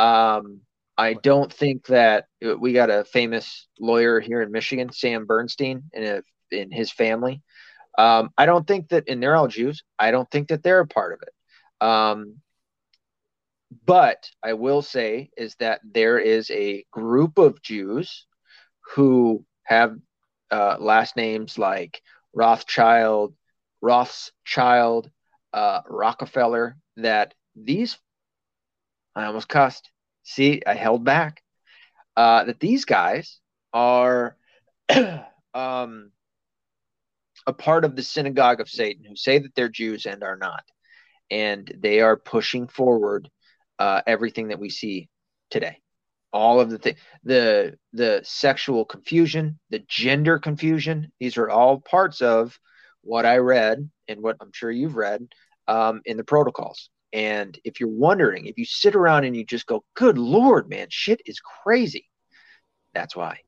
Um, 0.00 0.62
I 0.96 1.12
don't 1.12 1.52
think 1.52 1.86
that 1.88 2.24
uh, 2.42 2.56
we 2.56 2.72
got 2.72 2.88
a 2.88 3.04
famous 3.04 3.68
lawyer 3.78 4.18
here 4.18 4.40
in 4.40 4.50
Michigan, 4.50 4.90
Sam 4.90 5.26
Bernstein, 5.26 5.82
in, 5.92 6.22
in 6.50 6.70
his 6.70 6.90
family. 6.90 7.42
Um, 7.98 8.30
I 8.38 8.46
don't 8.46 8.66
think 8.66 8.88
that, 8.88 9.04
and 9.08 9.22
they're 9.22 9.36
all 9.36 9.48
Jews. 9.48 9.82
I 9.98 10.10
don't 10.10 10.30
think 10.30 10.48
that 10.48 10.62
they're 10.62 10.80
a 10.80 10.86
part 10.86 11.12
of 11.12 11.20
it. 11.22 11.86
Um, 11.86 12.40
but 13.86 14.30
I 14.42 14.54
will 14.54 14.82
say 14.82 15.30
is 15.36 15.54
that 15.56 15.80
there 15.84 16.18
is 16.18 16.50
a 16.50 16.84
group 16.90 17.38
of 17.38 17.62
Jews 17.62 18.26
who 18.94 19.44
have 19.64 19.96
uh, 20.50 20.76
last 20.78 21.16
names 21.16 21.58
like 21.58 22.00
Rothschild, 22.34 23.34
Rothschild, 23.80 25.10
uh, 25.52 25.80
Rockefeller. 25.88 26.76
That 26.96 27.34
these, 27.56 27.98
I 29.16 29.24
almost 29.24 29.48
cussed. 29.48 29.90
See, 30.22 30.62
I 30.66 30.74
held 30.74 31.04
back. 31.04 31.42
Uh, 32.16 32.44
that 32.44 32.60
these 32.60 32.84
guys 32.84 33.40
are 33.72 34.36
um, 35.54 36.12
a 37.46 37.52
part 37.52 37.84
of 37.84 37.96
the 37.96 38.02
synagogue 38.02 38.60
of 38.60 38.68
Satan 38.68 39.04
who 39.04 39.16
say 39.16 39.38
that 39.38 39.54
they're 39.54 39.68
Jews 39.68 40.06
and 40.06 40.22
are 40.22 40.36
not. 40.36 40.62
And 41.30 41.72
they 41.76 42.00
are 42.00 42.16
pushing 42.16 42.68
forward 42.68 43.28
uh, 43.78 44.02
everything 44.06 44.48
that 44.48 44.58
we 44.58 44.70
see 44.70 45.08
today. 45.50 45.78
All 46.32 46.60
of 46.60 46.70
the 46.70 46.78
th- 46.78 46.96
the 47.22 47.78
the 47.92 48.20
sexual 48.24 48.84
confusion, 48.84 49.58
the 49.70 49.84
gender 49.88 50.38
confusion. 50.38 51.12
These 51.20 51.36
are 51.36 51.48
all 51.48 51.80
parts 51.80 52.20
of 52.20 52.58
what 53.02 53.24
I 53.24 53.36
read 53.36 53.88
and 54.08 54.20
what 54.20 54.36
I'm 54.40 54.50
sure 54.52 54.70
you've 54.70 54.96
read 54.96 55.26
um, 55.68 56.00
in 56.04 56.16
the 56.16 56.24
protocols. 56.24 56.90
And 57.12 57.56
if 57.64 57.78
you're 57.78 57.88
wondering, 57.88 58.46
if 58.46 58.58
you 58.58 58.64
sit 58.64 58.96
around 58.96 59.24
and 59.24 59.36
you 59.36 59.44
just 59.44 59.66
go, 59.66 59.84
"Good 59.94 60.18
Lord, 60.18 60.68
man, 60.68 60.88
shit 60.90 61.20
is 61.26 61.38
crazy," 61.40 62.08
that's 62.94 63.14
why. 63.14 63.38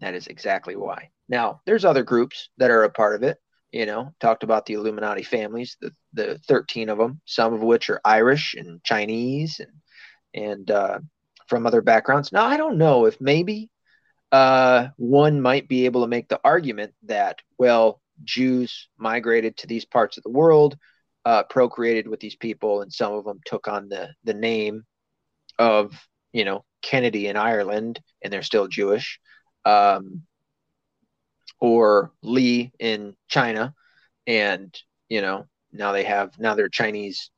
That 0.00 0.14
is 0.14 0.26
exactly 0.26 0.76
why. 0.76 1.10
Now, 1.28 1.60
there's 1.64 1.84
other 1.84 2.02
groups 2.02 2.50
that 2.58 2.70
are 2.70 2.84
a 2.84 2.90
part 2.90 3.14
of 3.14 3.22
it 3.22 3.38
you 3.76 3.84
know 3.84 4.14
talked 4.20 4.42
about 4.42 4.64
the 4.64 4.74
illuminati 4.74 5.22
families 5.22 5.76
the 5.82 5.90
the 6.14 6.38
13 6.48 6.88
of 6.88 6.96
them 6.96 7.20
some 7.26 7.52
of 7.52 7.60
which 7.60 7.90
are 7.90 8.00
irish 8.04 8.54
and 8.54 8.82
chinese 8.82 9.60
and 9.60 9.72
and 10.34 10.70
uh, 10.70 10.98
from 11.48 11.66
other 11.66 11.82
backgrounds. 11.82 12.32
Now 12.32 12.46
i 12.46 12.56
don't 12.56 12.78
know 12.78 13.04
if 13.04 13.20
maybe 13.20 13.70
uh, 14.32 14.88
one 14.96 15.40
might 15.40 15.68
be 15.68 15.84
able 15.84 16.02
to 16.02 16.08
make 16.08 16.28
the 16.28 16.40
argument 16.42 16.94
that 17.04 17.38
well 17.58 18.00
jews 18.24 18.88
migrated 18.98 19.56
to 19.58 19.66
these 19.66 19.84
parts 19.84 20.16
of 20.16 20.22
the 20.22 20.30
world 20.30 20.76
uh, 21.26 21.42
procreated 21.44 22.08
with 22.08 22.20
these 22.20 22.36
people 22.36 22.80
and 22.80 22.92
some 22.92 23.12
of 23.12 23.24
them 23.24 23.40
took 23.44 23.68
on 23.68 23.88
the 23.88 24.08
the 24.24 24.34
name 24.34 24.84
of 25.58 25.92
you 26.32 26.44
know 26.44 26.64
kennedy 26.82 27.26
in 27.26 27.36
ireland 27.36 28.00
and 28.22 28.32
they're 28.32 28.42
still 28.42 28.68
jewish. 28.68 29.20
Um, 29.66 30.22
or 31.60 32.12
Lee 32.22 32.72
in 32.78 33.16
China, 33.28 33.74
and 34.26 34.76
you 35.08 35.20
know 35.20 35.46
now 35.72 35.92
they 35.92 36.04
have 36.04 36.38
now 36.38 36.54
they're 36.54 36.68
Chinese, 36.68 37.30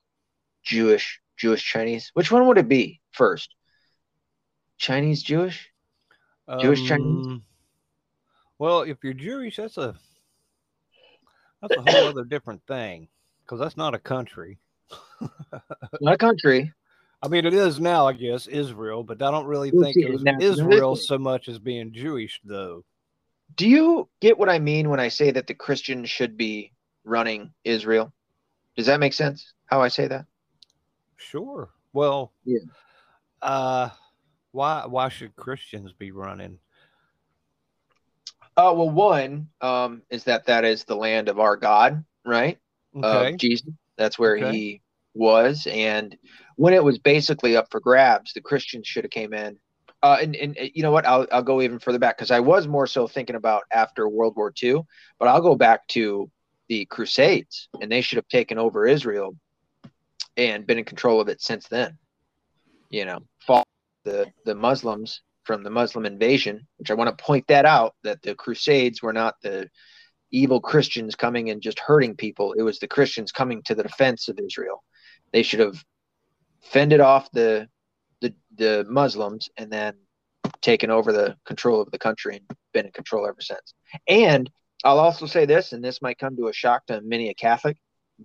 Jewish, 0.62 1.20
Jewish 1.36 1.64
Chinese. 1.64 2.10
Which 2.14 2.30
one 2.30 2.46
would 2.46 2.58
it 2.58 2.68
be 2.68 3.00
first? 3.12 3.54
Chinese 4.78 5.22
Jewish, 5.22 5.70
Jewish 6.60 6.80
um, 6.80 6.86
Chinese. 6.86 7.40
Well, 8.58 8.82
if 8.82 8.98
you're 9.02 9.12
Jewish, 9.12 9.56
that's 9.56 9.78
a 9.78 9.94
that's 11.60 11.76
a 11.76 11.90
whole 11.90 12.08
other 12.08 12.24
different 12.24 12.62
thing 12.66 13.08
because 13.44 13.58
that's 13.58 13.76
not 13.76 13.94
a 13.94 13.98
country. 13.98 14.58
not 16.00 16.14
a 16.14 16.18
country. 16.18 16.72
I 17.20 17.28
mean, 17.28 17.46
it 17.46 17.54
is 17.54 17.80
now, 17.80 18.06
I 18.06 18.12
guess, 18.12 18.46
Israel, 18.46 19.02
but 19.02 19.20
I 19.22 19.30
don't 19.30 19.46
really 19.46 19.70
think 19.70 19.96
of 20.04 20.24
Israel 20.40 20.94
so 20.94 21.18
much 21.18 21.48
as 21.48 21.58
being 21.58 21.92
Jewish, 21.92 22.40
though. 22.44 22.84
Do 23.54 23.68
you 23.68 24.08
get 24.20 24.38
what 24.38 24.48
I 24.48 24.58
mean 24.58 24.88
when 24.88 25.00
I 25.00 25.08
say 25.08 25.30
that 25.30 25.46
the 25.46 25.54
Christians 25.54 26.10
should 26.10 26.36
be 26.36 26.72
running 27.04 27.52
Israel? 27.64 28.12
Does 28.76 28.86
that 28.86 29.00
make 29.00 29.12
sense? 29.12 29.54
How 29.66 29.82
I 29.82 29.88
say 29.88 30.06
that? 30.06 30.26
Sure. 31.16 31.70
Well, 31.92 32.32
yeah. 32.44 32.60
Uh, 33.42 33.90
why 34.52 34.86
why 34.86 35.08
should 35.08 35.34
Christians 35.36 35.92
be 35.92 36.10
running? 36.12 36.58
Uh, 38.56 38.72
well, 38.74 38.90
one 38.90 39.48
um, 39.60 40.02
is 40.10 40.24
that 40.24 40.46
that 40.46 40.64
is 40.64 40.84
the 40.84 40.96
land 40.96 41.28
of 41.28 41.38
our 41.38 41.56
God, 41.56 42.04
right? 42.24 42.58
Okay. 42.96 43.36
Jesus. 43.36 43.70
That's 43.96 44.18
where 44.18 44.36
okay. 44.36 44.52
he 44.52 44.82
was, 45.14 45.66
and 45.68 46.16
when 46.56 46.74
it 46.74 46.82
was 46.82 46.98
basically 46.98 47.56
up 47.56 47.68
for 47.70 47.80
grabs, 47.80 48.32
the 48.32 48.40
Christians 48.40 48.86
should 48.86 49.04
have 49.04 49.10
came 49.10 49.32
in 49.32 49.58
uh, 50.02 50.18
and, 50.20 50.36
and 50.36 50.56
you 50.74 50.82
know 50.82 50.92
what? 50.92 51.06
I'll, 51.06 51.26
I'll 51.32 51.42
go 51.42 51.60
even 51.60 51.78
further 51.78 51.98
back 51.98 52.16
because 52.16 52.30
I 52.30 52.40
was 52.40 52.68
more 52.68 52.86
so 52.86 53.06
thinking 53.06 53.36
about 53.36 53.62
after 53.72 54.08
World 54.08 54.34
War 54.36 54.52
II, 54.62 54.82
but 55.18 55.28
I'll 55.28 55.40
go 55.40 55.56
back 55.56 55.86
to 55.88 56.30
the 56.68 56.84
Crusades, 56.86 57.68
and 57.80 57.90
they 57.90 58.00
should 58.00 58.16
have 58.16 58.28
taken 58.28 58.58
over 58.58 58.86
Israel 58.86 59.36
and 60.36 60.66
been 60.66 60.78
in 60.78 60.84
control 60.84 61.20
of 61.20 61.28
it 61.28 61.40
since 61.40 61.66
then. 61.68 61.98
You 62.90 63.06
know, 63.06 63.18
fought 63.40 63.66
the 64.04 64.26
the 64.44 64.54
Muslims 64.54 65.22
from 65.44 65.62
the 65.62 65.70
Muslim 65.70 66.06
invasion, 66.06 66.66
which 66.76 66.90
I 66.90 66.94
want 66.94 67.16
to 67.16 67.24
point 67.24 67.46
that 67.48 67.64
out 67.64 67.94
that 68.04 68.22
the 68.22 68.34
Crusades 68.34 69.02
were 69.02 69.12
not 69.12 69.34
the 69.42 69.68
evil 70.30 70.60
Christians 70.60 71.14
coming 71.14 71.50
and 71.50 71.62
just 71.62 71.80
hurting 71.80 72.16
people. 72.16 72.52
It 72.52 72.62
was 72.62 72.78
the 72.78 72.86
Christians 72.86 73.32
coming 73.32 73.62
to 73.64 73.74
the 73.74 73.82
defense 73.82 74.28
of 74.28 74.38
Israel. 74.38 74.84
They 75.32 75.42
should 75.42 75.60
have 75.60 75.82
fended 76.60 77.00
off 77.00 77.30
the 77.32 77.68
the 78.20 78.34
the 78.56 78.86
Muslims 78.88 79.48
and 79.56 79.70
then 79.72 79.94
taken 80.60 80.90
over 80.90 81.12
the 81.12 81.36
control 81.44 81.80
of 81.80 81.90
the 81.90 81.98
country 81.98 82.36
and 82.36 82.58
been 82.72 82.86
in 82.86 82.92
control 82.92 83.26
ever 83.26 83.40
since. 83.40 83.74
And 84.08 84.50
I'll 84.84 84.98
also 84.98 85.26
say 85.26 85.44
this, 85.44 85.72
and 85.72 85.82
this 85.82 86.02
might 86.02 86.18
come 86.18 86.36
to 86.36 86.48
a 86.48 86.52
shock 86.52 86.86
to 86.86 87.00
many 87.00 87.28
a 87.30 87.34
Catholic, 87.34 87.76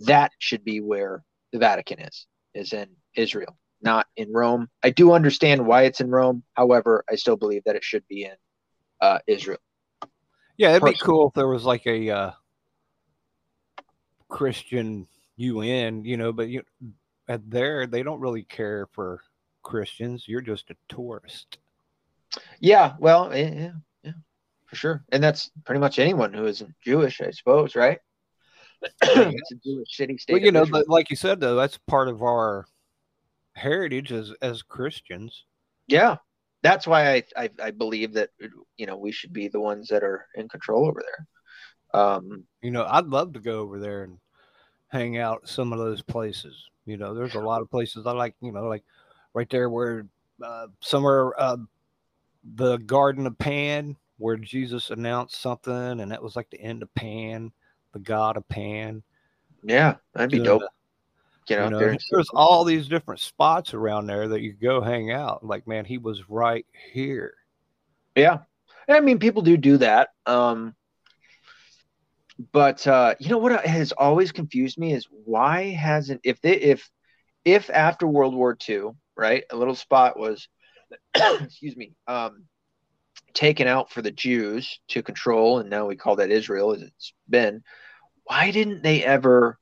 that 0.01 0.31
should 0.39 0.63
be 0.63 0.81
where 0.81 1.23
the 1.51 1.59
Vatican 1.59 1.99
is, 1.99 2.27
is 2.53 2.73
in 2.73 2.87
Israel, 3.15 3.57
not 3.81 4.07
in 4.15 4.31
Rome. 4.31 4.67
I 4.83 4.89
do 4.89 5.11
understand 5.11 5.65
why 5.65 5.83
it's 5.83 6.01
in 6.01 6.09
Rome. 6.09 6.43
However, 6.53 7.03
I 7.09 7.15
still 7.15 7.37
believe 7.37 7.63
that 7.65 7.75
it 7.75 7.83
should 7.83 8.07
be 8.07 8.25
in 8.25 8.35
uh, 9.01 9.19
Israel. 9.27 9.59
Yeah, 10.57 10.69
it'd 10.69 10.81
Personally. 10.81 10.93
be 10.93 10.99
cool 10.99 11.27
if 11.27 11.33
there 11.33 11.47
was 11.47 11.63
like 11.63 11.85
a 11.87 12.09
uh, 12.09 12.31
Christian 14.29 15.07
UN, 15.37 16.05
you 16.05 16.17
know, 16.17 16.31
but 16.31 16.49
you 16.49 16.63
at 17.27 17.49
there 17.49 17.87
they 17.87 18.03
don't 18.03 18.19
really 18.19 18.43
care 18.43 18.87
for 18.91 19.21
Christians. 19.63 20.25
You're 20.27 20.41
just 20.41 20.69
a 20.69 20.75
tourist. 20.89 21.57
Yeah, 22.59 22.93
well, 22.99 23.35
yeah, 23.35 23.71
yeah, 24.03 24.11
for 24.65 24.75
sure. 24.75 25.03
And 25.11 25.23
that's 25.23 25.51
pretty 25.65 25.79
much 25.79 25.99
anyone 25.99 26.33
who 26.33 26.45
isn't 26.45 26.73
Jewish, 26.83 27.21
I 27.21 27.31
suppose, 27.31 27.75
right? 27.75 27.99
it's 29.01 29.51
a 29.51 29.55
Jewish 29.63 29.95
city 29.95 30.17
state. 30.17 30.33
Well, 30.33 30.41
you 30.41 30.51
know, 30.51 30.65
but 30.65 30.89
like 30.89 31.09
you 31.09 31.15
said, 31.15 31.39
though, 31.39 31.55
that's 31.55 31.77
part 31.87 32.07
of 32.07 32.21
our 32.21 32.65
heritage 33.53 34.11
as 34.11 34.33
as 34.41 34.61
Christians. 34.61 35.45
Yeah, 35.87 36.17
that's 36.61 36.87
why 36.87 37.13
I, 37.13 37.23
I, 37.35 37.49
I 37.61 37.71
believe 37.71 38.13
that 38.13 38.29
you 38.77 38.85
know 38.85 38.97
we 38.97 39.11
should 39.11 39.33
be 39.33 39.47
the 39.47 39.59
ones 39.59 39.87
that 39.89 40.03
are 40.03 40.27
in 40.35 40.49
control 40.49 40.87
over 40.87 41.01
there. 41.01 42.01
Um, 42.01 42.45
you 42.61 42.71
know, 42.71 42.85
I'd 42.89 43.05
love 43.05 43.33
to 43.33 43.39
go 43.39 43.59
over 43.59 43.79
there 43.79 44.03
and 44.03 44.17
hang 44.87 45.17
out 45.17 45.47
some 45.47 45.71
of 45.71 45.79
those 45.79 46.01
places. 46.01 46.55
You 46.85 46.97
know, 46.97 47.13
there's 47.13 47.35
a 47.35 47.39
lot 47.39 47.61
of 47.61 47.69
places 47.69 48.05
I 48.05 48.11
like. 48.11 48.35
You 48.41 48.51
know, 48.51 48.63
like 48.63 48.83
right 49.33 49.49
there 49.49 49.69
where 49.69 50.05
uh, 50.43 50.67
somewhere 50.79 51.39
uh, 51.39 51.57
the 52.55 52.77
Garden 52.77 53.27
of 53.27 53.37
Pan, 53.37 53.95
where 54.17 54.37
Jesus 54.37 54.89
announced 54.89 55.41
something, 55.41 55.99
and 55.99 56.11
that 56.11 56.21
was 56.21 56.35
like 56.35 56.49
the 56.49 56.61
end 56.61 56.83
of 56.83 56.93
Pan, 56.95 57.51
the 57.93 57.99
God 57.99 58.37
of 58.37 58.47
Pan. 58.47 59.03
Yeah, 59.63 59.95
that'd 60.13 60.31
be 60.31 60.39
dope. 60.39 60.63
Get 61.45 61.59
out 61.59 61.65
you 61.65 61.69
know, 61.71 61.79
there. 61.79 61.97
There's 62.11 62.29
all 62.33 62.63
these 62.63 62.87
different 62.87 63.19
spots 63.19 63.73
around 63.73 64.07
there 64.07 64.29
that 64.29 64.41
you 64.41 64.53
go 64.53 64.81
hang 64.81 65.11
out. 65.11 65.45
Like, 65.45 65.67
man, 65.67 65.83
he 65.85 65.97
was 65.97 66.29
right 66.29 66.65
here. 66.93 67.33
Yeah, 68.15 68.39
I 68.87 68.99
mean, 68.99 69.19
people 69.19 69.41
do 69.41 69.57
do 69.57 69.77
that. 69.77 70.09
Um, 70.25 70.75
but 72.51 72.85
uh, 72.87 73.15
you 73.19 73.29
know 73.29 73.37
what 73.37 73.65
has 73.65 73.91
always 73.91 74.31
confused 74.31 74.77
me 74.77 74.93
is 74.93 75.07
why 75.25 75.71
hasn't 75.71 76.21
if 76.23 76.41
they 76.41 76.55
if 76.55 76.89
if 77.45 77.69
after 77.69 78.07
World 78.07 78.35
War 78.35 78.57
II 78.67 78.91
right? 79.15 79.43
A 79.51 79.55
little 79.55 79.75
spot 79.75 80.17
was, 80.17 80.47
excuse 81.15 81.75
me, 81.75 81.93
um, 82.07 82.45
taken 83.33 83.67
out 83.67 83.91
for 83.91 84.01
the 84.01 84.11
Jews 84.11 84.79
to 84.89 85.03
control, 85.03 85.59
and 85.59 85.69
now 85.69 85.87
we 85.87 85.95
call 85.95 86.17
that 86.17 86.31
Israel 86.31 86.73
as 86.73 86.81
it's 86.81 87.13
been. 87.29 87.63
Why 88.25 88.51
didn't 88.51 88.83
they 88.83 89.03
ever 89.03 89.57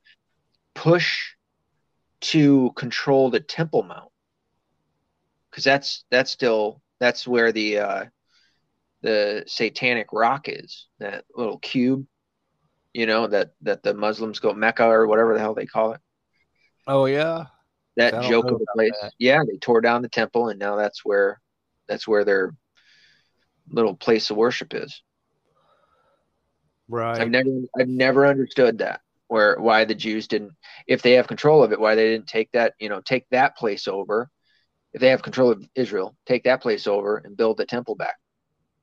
push 0.74 1.32
to 2.20 2.72
control 2.76 3.30
the 3.30 3.40
Temple 3.40 3.82
Mount? 3.82 4.10
Because 5.50 5.64
that's 5.64 6.04
that's 6.10 6.30
still 6.30 6.80
that's 7.00 7.26
where 7.26 7.52
the 7.52 7.78
uh, 7.78 8.04
the 9.02 9.44
satanic 9.46 10.08
rock 10.12 10.48
is 10.48 10.86
that 10.98 11.24
little 11.34 11.58
cube, 11.58 12.06
you 12.92 13.06
know 13.06 13.26
that 13.26 13.50
that 13.62 13.82
the 13.82 13.94
Muslims 13.94 14.38
go 14.38 14.52
Mecca 14.52 14.84
or 14.84 15.06
whatever 15.06 15.34
the 15.34 15.40
hell 15.40 15.54
they 15.54 15.66
call 15.66 15.92
it. 15.92 16.00
Oh 16.86 17.06
yeah, 17.06 17.46
that 17.96 18.22
joke 18.22 18.46
of 18.46 18.60
a 18.60 18.76
place. 18.76 18.92
That. 19.00 19.12
Yeah, 19.18 19.42
they 19.46 19.58
tore 19.58 19.80
down 19.80 20.02
the 20.02 20.08
temple, 20.08 20.48
and 20.48 20.58
now 20.58 20.76
that's 20.76 21.04
where 21.04 21.40
that's 21.88 22.06
where 22.06 22.24
their 22.24 22.54
little 23.70 23.94
place 23.94 24.30
of 24.30 24.36
worship 24.36 24.74
is. 24.74 25.02
Right. 26.88 27.20
I've 27.20 27.30
never 27.30 27.50
I've 27.78 27.88
never 27.88 28.26
understood 28.26 28.78
that 28.78 29.00
where 29.28 29.58
why 29.58 29.84
the 29.84 29.94
Jews 29.94 30.28
didn't 30.28 30.52
if 30.86 31.00
they 31.02 31.12
have 31.12 31.26
control 31.26 31.62
of 31.62 31.72
it 31.72 31.80
why 31.80 31.94
they 31.94 32.10
didn't 32.10 32.26
take 32.26 32.50
that 32.52 32.74
you 32.78 32.88
know 32.88 33.00
take 33.00 33.24
that 33.30 33.56
place 33.56 33.88
over 33.88 34.28
if 34.92 35.00
they 35.00 35.08
have 35.08 35.22
control 35.22 35.50
of 35.50 35.66
Israel 35.74 36.14
take 36.26 36.44
that 36.44 36.60
place 36.60 36.86
over 36.86 37.16
and 37.18 37.36
build 37.36 37.56
the 37.56 37.64
temple 37.64 37.94
back. 37.94 38.16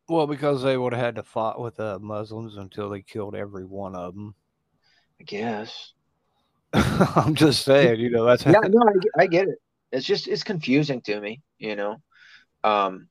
Well, 0.07 0.25
because 0.25 0.63
they 0.63 0.75
would 0.75 0.93
have 0.93 1.03
had 1.03 1.15
to 1.17 1.23
fight 1.23 1.59
with 1.59 1.75
the 1.75 1.99
Muslims 1.99 2.57
until 2.57 2.89
they 2.89 3.03
killed 3.03 3.35
every 3.35 3.63
one 3.63 3.95
of 3.95 4.15
them. 4.15 4.33
I 5.19 5.23
guess. 5.23 5.93
I'm 6.73 7.35
just 7.35 7.63
saying, 7.63 7.99
you 7.99 8.09
know, 8.09 8.25
that's 8.25 8.45
yeah, 8.45 8.59
no, 8.67 8.83
I, 8.87 9.23
I, 9.23 9.27
get 9.27 9.47
it. 9.47 9.57
It's 9.91 10.05
just 10.05 10.27
it's 10.27 10.43
confusing 10.43 11.01
to 11.01 11.19
me, 11.19 11.41
you 11.57 11.75
know. 11.75 11.97
Um, 12.63 13.07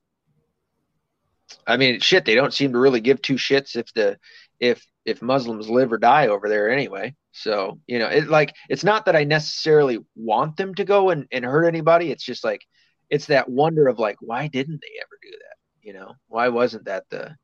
I 1.67 1.77
mean, 1.77 1.99
shit, 1.99 2.25
they 2.25 2.35
don't 2.35 2.53
seem 2.53 2.73
to 2.73 2.79
really 2.79 3.01
give 3.01 3.21
two 3.21 3.35
shits 3.35 3.75
if 3.75 3.91
the 3.93 4.17
if 4.59 4.85
if 5.03 5.21
Muslims 5.21 5.69
live 5.69 5.91
or 5.91 5.97
die 5.97 6.27
over 6.27 6.47
there 6.47 6.69
anyway. 6.69 7.15
So 7.31 7.79
you 7.85 7.99
know, 7.99 8.07
it 8.07 8.29
like 8.29 8.53
it's 8.69 8.83
not 8.83 9.05
that 9.05 9.15
I 9.15 9.25
necessarily 9.25 9.99
want 10.15 10.55
them 10.55 10.73
to 10.75 10.85
go 10.85 11.09
and, 11.09 11.27
and 11.31 11.43
hurt 11.43 11.65
anybody. 11.65 12.11
It's 12.11 12.23
just 12.23 12.43
like 12.43 12.61
it's 13.09 13.25
that 13.25 13.49
wonder 13.49 13.87
of 13.87 13.99
like, 13.99 14.17
why 14.21 14.47
didn't 14.47 14.81
they 14.81 15.01
ever 15.01 15.19
do 15.21 15.31
that? 15.31 15.57
You 15.81 15.93
know, 15.93 16.13
why 16.27 16.47
wasn't 16.49 16.85
that 16.85 17.03
the? 17.09 17.35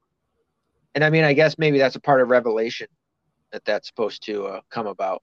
And 0.93 1.03
I 1.03 1.09
mean, 1.09 1.25
I 1.25 1.33
guess 1.33 1.57
maybe 1.57 1.77
that's 1.77 1.97
a 1.97 2.01
part 2.01 2.21
of 2.21 2.29
Revelation 2.29 2.87
that 3.51 3.65
that's 3.65 3.87
supposed 3.87 4.23
to 4.25 4.47
uh, 4.47 4.61
come 4.69 4.87
about 4.87 5.21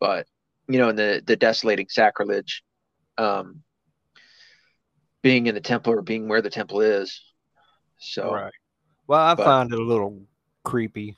but 0.00 0.26
you 0.68 0.78
know, 0.78 0.88
in 0.88 0.96
the 0.96 1.22
the 1.24 1.36
desolating 1.36 1.88
sacrilege, 1.88 2.62
um, 3.18 3.62
being 5.22 5.46
in 5.46 5.54
the 5.54 5.60
temple 5.60 5.92
or 5.92 6.02
being 6.02 6.28
where 6.28 6.42
the 6.42 6.50
temple 6.50 6.80
is. 6.80 7.20
So, 7.98 8.32
right. 8.32 8.52
Well, 9.06 9.20
I 9.20 9.34
but, 9.34 9.44
find 9.44 9.72
it 9.72 9.78
a 9.78 9.82
little 9.82 10.22
creepy. 10.64 11.16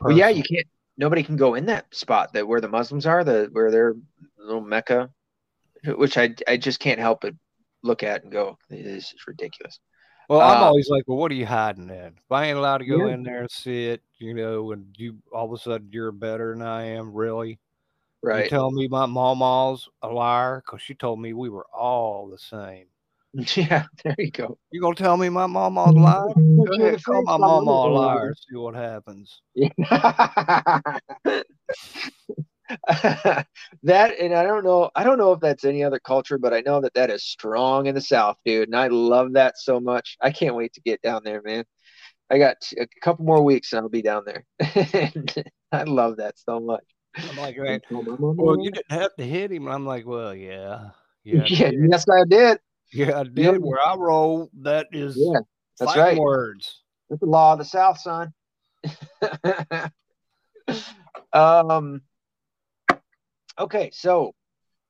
Well, 0.00 0.16
yeah, 0.16 0.28
you 0.28 0.42
can't. 0.42 0.66
Nobody 0.96 1.22
can 1.22 1.36
go 1.36 1.54
in 1.54 1.66
that 1.66 1.94
spot 1.94 2.32
that 2.32 2.48
where 2.48 2.60
the 2.60 2.68
Muslims 2.68 3.06
are, 3.06 3.22
the 3.22 3.48
where 3.52 3.70
they're 3.70 3.94
little 4.36 4.60
Mecca, 4.60 5.10
which 5.84 6.18
I 6.18 6.34
I 6.46 6.56
just 6.56 6.80
can't 6.80 6.98
help 6.98 7.20
but 7.20 7.34
look 7.82 8.02
at 8.02 8.24
and 8.24 8.32
go, 8.32 8.58
this 8.68 9.12
is 9.12 9.26
ridiculous. 9.26 9.78
Well, 10.28 10.42
I'm 10.42 10.62
uh, 10.62 10.66
always 10.66 10.90
like, 10.90 11.04
well, 11.06 11.16
what 11.16 11.32
are 11.32 11.36
you 11.36 11.46
hiding 11.46 11.88
in? 11.88 12.06
If 12.06 12.30
I 12.30 12.46
ain't 12.46 12.58
allowed 12.58 12.78
to 12.78 12.84
go 12.84 13.06
yeah. 13.06 13.14
in 13.14 13.22
there 13.22 13.40
and 13.40 13.50
see 13.50 13.86
it, 13.86 14.02
you 14.18 14.34
know, 14.34 14.72
and 14.72 14.94
you 14.96 15.16
all 15.32 15.46
of 15.46 15.52
a 15.52 15.58
sudden 15.58 15.88
you're 15.90 16.12
better 16.12 16.52
than 16.52 16.62
I 16.62 16.84
am, 16.84 17.12
really? 17.12 17.58
Right. 18.22 18.44
You 18.44 18.50
tell 18.50 18.70
me 18.70 18.88
my 18.88 19.06
mama's 19.06 19.88
a 20.02 20.08
liar 20.08 20.62
because 20.64 20.82
she 20.82 20.94
told 20.94 21.20
me 21.20 21.32
we 21.32 21.48
were 21.48 21.66
all 21.72 22.28
the 22.28 22.38
same. 22.38 22.86
Yeah, 23.54 23.84
there 24.02 24.14
you 24.16 24.30
go. 24.30 24.56
You 24.70 24.80
gonna 24.80 24.94
tell 24.94 25.18
me 25.18 25.28
my 25.28 25.46
mama's 25.46 25.94
a 25.94 25.98
liar? 25.98 26.28
Go 26.34 26.64
ahead, 26.80 27.04
call 27.04 27.22
my 27.24 27.36
mama 27.36 27.70
a 27.70 27.92
liar. 27.92 28.34
See 28.34 28.56
what 28.56 28.74
happens. 28.74 29.42
That 33.82 34.18
and 34.18 34.34
I 34.34 34.42
don't 34.42 34.64
know 34.64 34.90
I 34.94 35.04
don't 35.04 35.18
know 35.18 35.32
if 35.32 35.40
that's 35.40 35.64
any 35.64 35.84
other 35.84 35.98
culture, 35.98 36.38
but 36.38 36.52
I 36.52 36.60
know 36.60 36.80
that 36.80 36.94
that 36.94 37.10
is 37.10 37.24
strong 37.24 37.86
in 37.86 37.94
the 37.94 38.00
South, 38.00 38.36
dude, 38.44 38.68
and 38.68 38.76
I 38.76 38.88
love 38.88 39.34
that 39.34 39.58
so 39.58 39.80
much. 39.80 40.16
I 40.20 40.30
can't 40.30 40.54
wait 40.54 40.72
to 40.74 40.80
get 40.80 41.00
down 41.02 41.22
there, 41.24 41.42
man. 41.42 41.64
I 42.30 42.38
got 42.38 42.56
a 42.78 42.86
couple 43.02 43.24
more 43.24 43.42
weeks 43.42 43.72
and 43.72 43.80
I'll 43.80 43.88
be 43.88 44.02
down 44.02 44.24
there. 44.26 44.44
I 45.72 45.84
love 45.84 46.18
that 46.18 46.38
so 46.38 46.60
much. 46.60 46.84
I'm 47.16 47.36
like, 47.36 47.58
right. 47.58 47.80
Well, 47.90 48.62
you 48.62 48.70
didn't 48.70 48.90
have 48.90 49.14
to 49.16 49.24
hit 49.24 49.50
him. 49.50 49.66
I'm 49.68 49.86
like, 49.86 50.06
well, 50.06 50.34
yeah, 50.34 50.90
yeah, 51.24 51.44
yeah. 51.46 51.70
Yes, 51.90 52.04
I 52.08 52.24
did. 52.28 52.58
Yeah, 52.92 53.20
I 53.20 53.24
did. 53.24 53.36
Yeah. 53.36 53.50
Where 53.52 53.80
I 53.84 53.94
roll, 53.96 54.50
that 54.62 54.88
is 54.92 55.16
yeah, 55.18 55.40
that's 55.78 55.96
right. 55.96 56.18
Words. 56.18 56.82
That's 57.08 57.20
the 57.20 57.26
law 57.26 57.54
of 57.54 57.58
the 57.58 57.64
South, 57.64 57.98
son. 57.98 58.32
um, 61.32 62.02
Okay, 63.58 63.90
so 63.92 64.34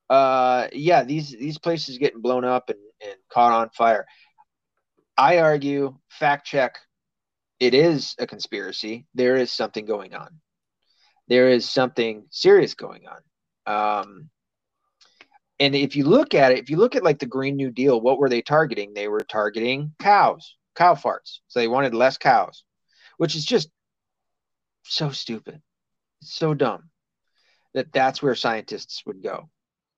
uh 0.09 0.67
yeah, 0.73 1.03
these 1.03 1.31
these 1.31 1.57
places 1.57 1.97
getting 1.97 2.21
blown 2.21 2.45
up 2.45 2.69
and, 2.69 2.79
and 3.01 3.15
caught 3.31 3.51
on 3.51 3.69
fire. 3.69 4.05
I 5.17 5.39
argue, 5.39 5.97
fact 6.09 6.45
check, 6.47 6.77
it 7.59 7.73
is 7.73 8.15
a 8.19 8.27
conspiracy. 8.27 9.05
There 9.13 9.35
is 9.35 9.51
something 9.51 9.85
going 9.85 10.13
on. 10.13 10.39
There 11.27 11.49
is 11.49 11.69
something 11.69 12.25
serious 12.31 12.73
going 12.73 13.03
on. 13.07 13.21
Um, 14.01 14.29
and 15.59 15.75
if 15.75 15.95
you 15.95 16.05
look 16.05 16.33
at 16.33 16.53
it, 16.53 16.59
if 16.59 16.69
you 16.69 16.77
look 16.77 16.95
at 16.95 17.03
like 17.03 17.19
the 17.19 17.25
Green 17.25 17.55
New 17.55 17.69
Deal, 17.71 17.99
what 17.99 18.17
were 18.17 18.29
they 18.29 18.41
targeting? 18.41 18.93
They 18.93 19.07
were 19.07 19.19
targeting 19.19 19.93
cows, 19.99 20.55
cow 20.75 20.95
farts. 20.95 21.39
So 21.47 21.59
they 21.59 21.67
wanted 21.67 21.93
less 21.93 22.17
cows, 22.17 22.63
which 23.17 23.35
is 23.35 23.45
just 23.45 23.69
so 24.85 25.09
stupid. 25.09 25.61
It's 26.21 26.33
so 26.33 26.53
dumb 26.53 26.88
that 27.73 27.91
that's 27.93 28.21
where 28.21 28.35
scientists 28.35 29.03
would 29.05 29.21
go. 29.21 29.49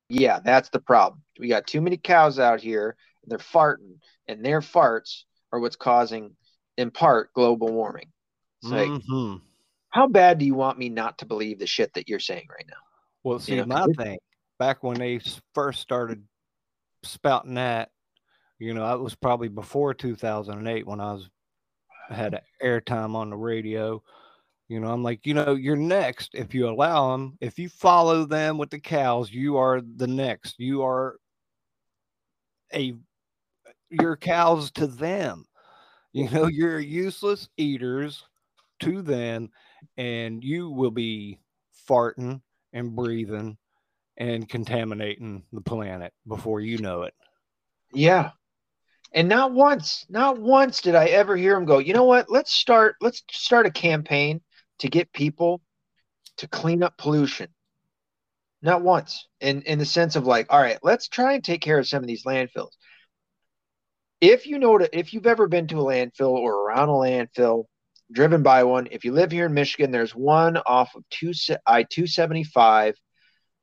Yeah, 0.10 0.40
that's 0.44 0.70
the 0.70 0.80
problem. 0.80 1.24
We 1.40 1.48
got 1.48 1.68
too 1.68 1.82
many 1.82 1.98
cows 1.98 2.40
out 2.40 2.60
here, 2.60 2.96
and 3.24 3.32
they're 3.32 3.38
farting, 3.38 4.00
and 4.28 4.44
their 4.44 4.62
farts 4.62 5.24
are 5.52 5.60
what's 5.60 5.76
causing, 5.76 6.36
in 6.78 6.92
part, 6.92 7.34
global 7.34 7.70
warming. 7.70 8.12
It's 8.62 8.72
mm-hmm. 8.72 9.32
like, 9.32 9.42
how 9.90 10.08
bad 10.08 10.38
do 10.38 10.46
you 10.46 10.56
want 10.56 10.78
me 10.78 10.90
not 10.90 11.18
to 11.20 11.26
believe 11.26 11.60
the 11.60 11.68
shit 11.68 11.94
that 11.94 12.10
you're 12.10 12.20
saying 12.20 12.48
right 12.50 12.66
now? 12.68 12.78
Well, 13.24 13.40
see, 13.40 13.56
you 13.56 13.66
know, 13.66 13.66
my 13.66 13.86
thing 13.98 14.20
back 14.60 14.84
when 14.84 14.98
they 14.98 15.20
first 15.54 15.82
started 15.82 16.24
spouting 17.04 17.56
that, 17.56 17.90
you 18.60 18.74
know, 18.74 18.88
that 18.88 19.00
was 19.00 19.16
probably 19.16 19.48
before 19.48 19.94
2008 19.94 20.86
when 20.86 21.00
I 21.00 21.14
was 21.14 21.30
had 22.10 22.42
airtime 22.64 23.16
on 23.16 23.30
the 23.30 23.36
radio. 23.36 24.04
You 24.72 24.80
know, 24.80 24.90
I'm 24.90 25.04
like, 25.04 25.28
you 25.28 25.34
know, 25.34 25.56
you're 25.56 25.76
next 25.76 26.30
if 26.34 26.54
you 26.54 26.70
allow 26.70 27.12
them. 27.12 27.38
If 27.42 27.60
you 27.60 27.68
follow 27.68 28.24
them 28.24 28.58
with 28.58 28.70
the 28.70 28.80
cows, 28.80 29.30
you 29.30 29.58
are 29.58 29.82
the 29.82 30.08
next. 30.08 30.60
You 30.60 30.84
are 30.84 31.18
a 32.74 32.94
your 33.90 34.16
cows 34.16 34.72
to 34.72 34.88
them. 34.88 35.44
You 36.14 36.30
know, 36.30 36.46
you're 36.48 36.80
useless 36.80 37.50
eaters 37.58 38.24
to 38.80 39.02
them, 39.02 39.50
and 39.98 40.42
you 40.42 40.70
will 40.70 40.90
be 40.90 41.42
farting 41.90 42.40
and 42.72 42.96
breathing 42.96 43.58
and 44.16 44.48
contaminating 44.48 45.44
the 45.52 45.60
planet 45.60 46.14
before 46.26 46.62
you 46.62 46.78
know 46.78 47.02
it. 47.02 47.14
Yeah. 47.94 48.32
And 49.14 49.28
not 49.28 49.52
once, 49.52 50.06
not 50.08 50.40
once 50.40 50.80
did 50.80 50.96
I 50.96 51.08
ever 51.08 51.36
hear 51.36 51.58
him 51.58 51.66
go, 51.66 51.80
you 51.80 51.94
know 51.94 52.06
what? 52.06 52.30
Let's 52.30 52.54
start, 52.54 52.96
let's 53.02 53.22
start 53.34 53.66
a 53.66 53.72
campaign 53.72 54.40
to 54.82 54.90
get 54.90 55.14
people 55.14 55.62
to 56.38 56.48
clean 56.48 56.84
up 56.84 56.98
pollution. 56.98 57.48
Not 58.64 58.82
once. 58.82 59.28
In 59.40 59.62
in 59.64 59.80
the 59.80 59.86
sense 59.86 60.16
of 60.16 60.26
like, 60.26 60.48
all 60.50 60.62
right, 60.62 60.80
let's 60.84 61.08
try 61.08 61.34
and 61.34 61.44
take 61.44 61.62
care 61.62 61.80
of 61.80 61.88
some 61.88 62.04
of 62.04 62.08
these 62.08 62.26
landfills. 62.26 62.72
If 64.20 64.46
you 64.46 64.60
know 64.60 64.80
if 64.92 65.14
you've 65.14 65.28
ever 65.28 65.48
been 65.48 65.68
to 65.68 65.80
a 65.80 65.84
landfill 65.84 66.32
or 66.32 66.66
around 66.66 66.90
a 66.90 66.94
landfill, 66.94 67.66
driven 68.12 68.44
by 68.44 68.64
one, 68.64 68.88
if 68.92 69.06
you 69.06 69.14
live 69.14 69.32
here 69.32 69.46
in 69.46 69.54
Michigan, 69.54 69.92
there's 69.92 70.16
one 70.16 70.58
off 70.58 70.96
of 70.96 71.04
two 71.10 71.32
I 71.66 71.84
two 71.84 72.08
seventy 72.08 72.44
five. 72.44 72.96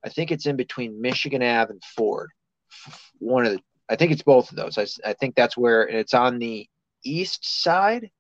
I 0.05 0.09
think 0.09 0.31
it's 0.31 0.47
in 0.47 0.57
between 0.57 1.01
Michigan 1.01 1.43
Ave 1.43 1.73
and 1.73 1.83
Ford. 1.97 2.31
One 3.19 3.45
of 3.45 3.53
the, 3.53 3.61
I 3.89 3.97
think 3.97 4.13
it's 4.13 4.23
both 4.23 4.51
of 4.51 4.57
those. 4.57 4.79
I, 4.79 4.87
I 5.09 5.13
think 5.15 5.35
that's 5.35 5.57
where 5.57 5.87
it's 5.89 6.15
on 6.15 6.39
the 6.39 6.69
east 7.05 7.63
side 7.63 8.11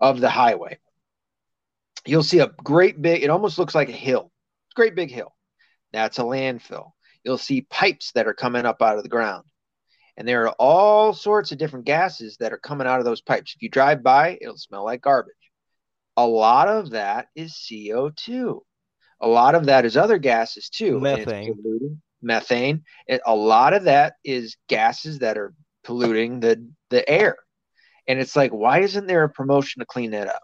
of 0.00 0.20
the 0.20 0.30
highway 0.30 0.78
you'll 2.06 2.22
see 2.22 2.40
a 2.40 2.52
great 2.64 3.00
big, 3.00 3.22
it 3.22 3.30
almost 3.30 3.58
looks 3.58 3.74
like 3.74 3.88
a 3.88 3.92
hill, 3.92 4.30
great 4.74 4.94
big 4.94 5.10
hill. 5.10 5.34
That's 5.92 6.18
a 6.18 6.22
landfill. 6.22 6.90
You'll 7.24 7.38
see 7.38 7.62
pipes 7.62 8.12
that 8.12 8.26
are 8.26 8.34
coming 8.34 8.66
up 8.66 8.82
out 8.82 8.96
of 8.96 9.02
the 9.02 9.08
ground. 9.08 9.44
And 10.16 10.26
there 10.26 10.46
are 10.46 10.54
all 10.58 11.12
sorts 11.12 11.52
of 11.52 11.58
different 11.58 11.86
gases 11.86 12.36
that 12.38 12.52
are 12.52 12.58
coming 12.58 12.86
out 12.86 12.98
of 12.98 13.04
those 13.04 13.20
pipes. 13.20 13.54
If 13.54 13.62
you 13.62 13.68
drive 13.68 14.02
by, 14.02 14.36
it'll 14.40 14.56
smell 14.56 14.84
like 14.84 15.00
garbage. 15.00 15.34
A 16.16 16.26
lot 16.26 16.68
of 16.68 16.90
that 16.90 17.28
is 17.36 17.52
CO2. 17.52 18.60
A 19.20 19.28
lot 19.28 19.54
of 19.54 19.66
that 19.66 19.84
is 19.84 19.96
other 19.96 20.18
gases 20.18 20.68
too. 20.68 20.98
Methane. 21.00 21.54
Methane. 22.20 22.82
A 23.26 23.34
lot 23.34 23.74
of 23.74 23.84
that 23.84 24.14
is 24.24 24.56
gases 24.68 25.20
that 25.20 25.38
are 25.38 25.54
polluting 25.84 26.40
the, 26.40 26.68
the 26.90 27.08
air. 27.08 27.36
And 28.08 28.18
it's 28.18 28.34
like, 28.34 28.52
why 28.52 28.80
isn't 28.80 29.06
there 29.06 29.22
a 29.22 29.28
promotion 29.28 29.80
to 29.80 29.86
clean 29.86 30.10
that 30.12 30.28
up? 30.28 30.42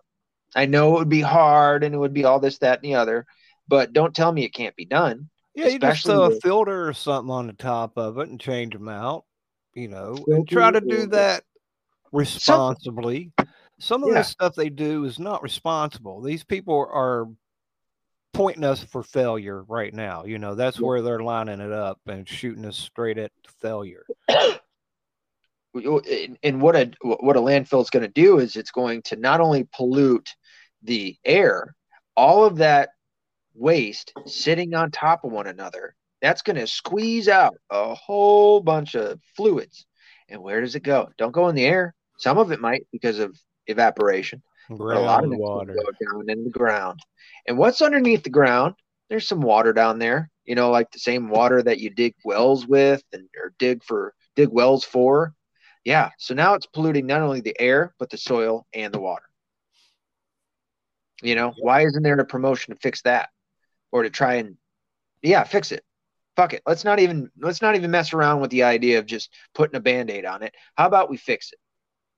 I 0.55 0.67
know 0.67 0.95
it 0.95 0.99
would 0.99 1.09
be 1.09 1.21
hard 1.21 1.85
and 1.85 1.95
it 1.95 1.99
would 1.99 2.15
be 2.15 2.25
all 2.25 2.41
this, 2.41 2.59
that, 2.59 2.83
and 2.83 2.85
the 2.85 2.97
other, 2.97 3.27
but 3.69 3.93
don't 3.93 4.15
tell 4.15 4.33
me 4.33 4.45
it 4.45 4.55
can't 4.55 4.77
be 4.77 4.85
done. 4.85 5.29
Yeah, 5.55 5.69
you 5.69 5.79
just 5.79 6.05
throw 6.05 6.29
with, 6.29 6.39
a 6.39 6.41
filter 6.41 6.89
or 6.89 6.93
something 6.93 7.31
on 7.31 7.47
the 7.47 7.53
top 7.53 7.97
of 7.97 8.19
it 8.19 8.29
and 8.29 8.41
change 8.41 8.73
them 8.73 8.89
out, 8.89 9.25
you 9.75 9.89
know, 9.89 10.17
and 10.27 10.49
try 10.49 10.71
to 10.71 10.81
do 10.81 11.07
that 11.07 11.45
responsibly. 12.11 13.33
Some, 13.39 13.49
Some 13.79 14.03
of 14.03 14.09
yeah. 14.11 14.15
the 14.17 14.23
stuff 14.25 14.55
they 14.55 14.69
do 14.69 15.05
is 15.05 15.19
not 15.19 15.43
responsible. 15.43 16.23
These 16.23 16.43
people 16.45 16.89
are 16.93 17.29
pointing 18.33 18.65
us 18.65 18.83
for 18.83 19.03
failure 19.03 19.63
right 19.63 19.95
now. 19.95 20.25
You 20.25 20.39
know, 20.39 20.55
that's 20.57 20.81
where 20.81 21.01
they're 21.01 21.21
lining 21.21 21.61
it 21.61 21.73
up 21.73 22.01
and 22.07 22.29
shooting 22.29 22.67
us 22.67 22.77
straight 22.77 23.19
at 23.19 23.31
failure. 23.61 24.05
and 24.29 24.59
what 26.61 26.77
a 26.77 26.93
what 27.01 27.37
a 27.37 27.41
landfill 27.41 27.83
is 27.83 27.91
going 27.91 28.03
to 28.05 28.09
do 28.09 28.39
is 28.39 28.57
it's 28.57 28.71
going 28.71 29.03
to 29.03 29.17
not 29.17 29.41
only 29.41 29.67
pollute 29.73 30.35
the 30.85 31.17
air, 31.25 31.75
all 32.17 32.45
of 32.45 32.57
that 32.59 32.91
waste 33.55 34.13
sitting 34.27 34.75
on 34.75 34.91
top 34.91 35.25
of 35.25 35.33
one 35.33 35.47
another, 35.47 35.95
that's 36.23 36.43
going 36.43 36.57
to 36.57 36.67
squeeze 36.67 37.29
out 37.29 37.57
a 37.71 37.95
whole 37.95 38.61
bunch 38.61 38.95
of 38.95 39.21
fluids. 39.37 39.87
And 40.29 40.43
where 40.43 40.61
does 40.61 40.75
it 40.75 40.83
go? 40.83 41.11
Don't 41.19 41.33
go 41.33 41.49
in 41.49 41.55
the 41.55 41.67
air. 41.67 41.95
Some 42.19 42.39
of 42.39 42.53
it 42.53 42.61
might 42.61 42.87
because 42.93 43.19
of 43.19 43.37
evaporation. 43.67 44.43
a 44.71 44.75
lot 44.75 45.25
of 45.25 45.33
it 45.33 45.39
go 45.39 46.13
down 46.13 46.31
in 46.31 46.45
the 46.45 46.51
ground. 46.51 47.01
And 47.47 47.59
what's 47.59 47.83
underneath 47.83 48.23
the 48.23 48.31
ground? 48.31 48.75
There's 49.11 49.29
some 49.29 49.43
water 49.43 49.73
down 49.73 49.99
there. 49.99 50.31
You 50.45 50.55
know, 50.55 50.71
like 50.71 50.91
the 50.91 50.99
same 50.99 51.29
water 51.29 51.63
that 51.63 51.81
you 51.81 51.91
dig 51.91 52.15
wells 52.25 52.67
with 52.67 53.03
and 53.13 53.29
or 53.37 53.53
dig 53.59 53.83
for 53.85 54.15
dig 54.37 54.49
wells 54.51 54.85
for. 54.85 55.35
Yeah. 55.85 56.11
So 56.19 56.35
now 56.35 56.55
it's 56.55 56.67
polluting 56.67 57.07
not 57.07 57.21
only 57.21 57.41
the 57.41 57.59
air, 57.61 57.95
but 57.99 58.11
the 58.11 58.19
soil 58.19 58.67
and 58.73 58.93
the 58.93 59.01
water. 59.01 59.25
You 61.25 61.35
know, 61.35 61.55
why 61.59 61.87
isn't 61.87 62.03
there 62.03 62.19
a 62.19 62.25
promotion 62.25 62.75
to 62.75 62.81
fix 62.81 63.03
that? 63.03 63.31
Or 63.91 64.03
to 64.03 64.11
try 64.11 64.35
and 64.35 64.57
yeah, 65.23 65.45
fix 65.45 65.73
it. 65.73 65.83
Fuck 66.37 66.53
it. 66.53 66.63
Let's 66.67 66.85
not 66.85 66.99
even 66.99 67.31
let's 67.41 67.63
not 67.63 67.77
even 67.77 67.91
mess 67.91 68.13
around 68.13 68.41
with 68.41 68.51
the 68.51 68.65
idea 68.65 68.99
of 68.99 69.07
just 69.07 69.31
putting 69.55 69.77
a 69.77 69.81
band-aid 69.81 70.27
on 70.27 70.43
it. 70.43 70.55
How 70.75 70.87
about 70.87 71.09
we 71.09 71.17
fix 71.17 71.53
it? 71.53 71.59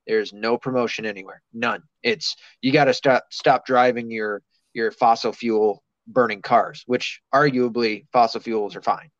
There's 0.06 0.32
no 0.32 0.56
promotion 0.58 1.06
anywhere. 1.06 1.42
None. 1.52 1.82
It's 2.02 2.36
you 2.60 2.72
got 2.72 2.86
to 2.86 2.94
stop 2.94 3.24
stop 3.30 3.66
driving 3.66 4.10
your 4.10 4.42
your 4.72 4.90
fossil 4.90 5.32
fuel 5.32 5.82
burning 6.06 6.42
cars, 6.42 6.82
which 6.86 7.20
arguably 7.34 8.06
fossil 8.12 8.40
fuels 8.40 8.74
are 8.74 8.82
fine. 8.82 9.10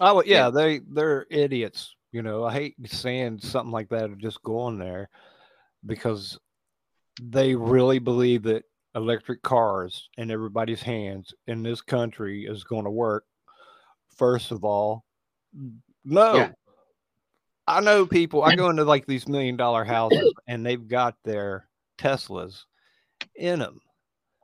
Oh 0.00 0.22
yeah, 0.24 0.46
yeah. 0.46 0.50
they 0.50 0.80
they're 0.80 1.26
idiots. 1.30 1.94
You 2.12 2.22
know, 2.22 2.44
I 2.44 2.52
hate 2.52 2.74
saying 2.86 3.40
something 3.40 3.72
like 3.72 3.88
that 3.90 4.10
or 4.10 4.16
just 4.16 4.42
going 4.42 4.78
there 4.78 5.08
because 5.84 6.38
they 7.22 7.54
really 7.54 7.98
believe 7.98 8.42
that 8.44 8.64
electric 8.94 9.42
cars 9.42 10.08
in 10.16 10.30
everybody's 10.30 10.82
hands 10.82 11.34
in 11.46 11.62
this 11.62 11.82
country 11.82 12.46
is 12.46 12.64
going 12.64 12.84
to 12.84 12.90
work. 12.90 13.24
First 14.16 14.50
of 14.50 14.64
all, 14.64 15.04
no, 16.04 16.34
yeah. 16.34 16.52
I 17.66 17.80
know 17.80 18.06
people. 18.06 18.42
I 18.42 18.54
go 18.54 18.70
into 18.70 18.84
like 18.84 19.06
these 19.06 19.28
million 19.28 19.56
dollar 19.56 19.84
houses 19.84 20.32
and 20.46 20.64
they've 20.64 20.86
got 20.86 21.16
their 21.24 21.68
Teslas 21.98 22.62
in 23.34 23.58
them, 23.58 23.80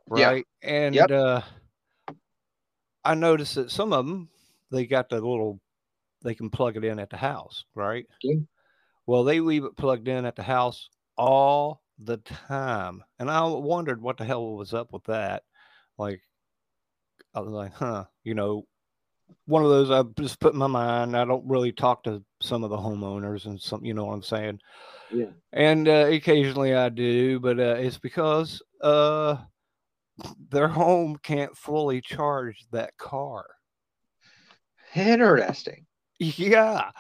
right? 0.09 0.47
Yeah. 0.63 0.71
And 0.71 0.95
yep. 0.95 1.11
uh, 1.11 1.41
I 3.05 3.15
noticed 3.15 3.55
that 3.55 3.71
some 3.71 3.93
of 3.93 4.07
them 4.07 4.29
they 4.71 4.87
got 4.87 5.09
the 5.09 5.17
little 5.17 5.61
they 6.23 6.35
can 6.35 6.51
plug 6.51 6.77
it 6.77 6.85
in 6.85 6.99
at 6.99 7.11
the 7.11 7.17
house, 7.17 7.65
right? 7.75 8.07
Yeah. 8.23 8.41
Well, 9.07 9.25
they 9.25 9.41
leave 9.41 9.65
it 9.65 9.77
plugged 9.77 10.09
in 10.09 10.25
at 10.25 10.37
the 10.37 10.43
house 10.43 10.89
all 11.17 11.82
the 12.05 12.19
time, 12.19 13.03
and 13.19 13.31
I 13.31 13.45
wondered 13.45 14.03
what 14.03 14.17
the 14.17 14.25
hell 14.25 14.57
was 14.57 14.75
up 14.75 14.93
with 14.93 15.05
that. 15.05 15.43
Like, 15.99 16.21
I 17.35 17.41
was 17.41 17.53
like, 17.53 17.75
huh, 17.75 18.05
you 18.25 18.35
know, 18.35 18.67
one 19.47 19.62
of 19.62 19.71
those 19.71 19.91
I 19.91 20.03
just 20.21 20.41
put 20.41 20.53
in 20.53 20.59
my 20.59 20.67
mind. 20.67 21.17
I 21.17 21.25
don't 21.25 21.49
really 21.49 21.73
talk 21.73 22.05
to 22.05 22.23
some 22.41 22.65
of 22.65 22.71
the 22.71 22.77
homeowners 22.77 23.47
and 23.47 23.61
some, 23.61 23.85
you 23.85 23.95
know 23.95 24.05
what 24.05 24.15
I'm 24.15 24.23
saying? 24.23 24.61
Yeah. 25.11 25.31
And 25.53 25.88
uh, 25.88 26.07
occasionally 26.11 26.75
I 26.75 26.88
do, 26.88 27.41
but 27.41 27.59
uh, 27.59 27.77
it's 27.79 27.99
because 27.99 28.62
uh, 28.83 29.37
their 30.51 30.69
home 30.69 31.19
can't 31.23 31.57
fully 31.57 32.01
charge 32.01 32.67
that 32.73 32.97
car. 32.97 33.47
Interesting. 34.95 35.87
Yeah. 36.19 36.91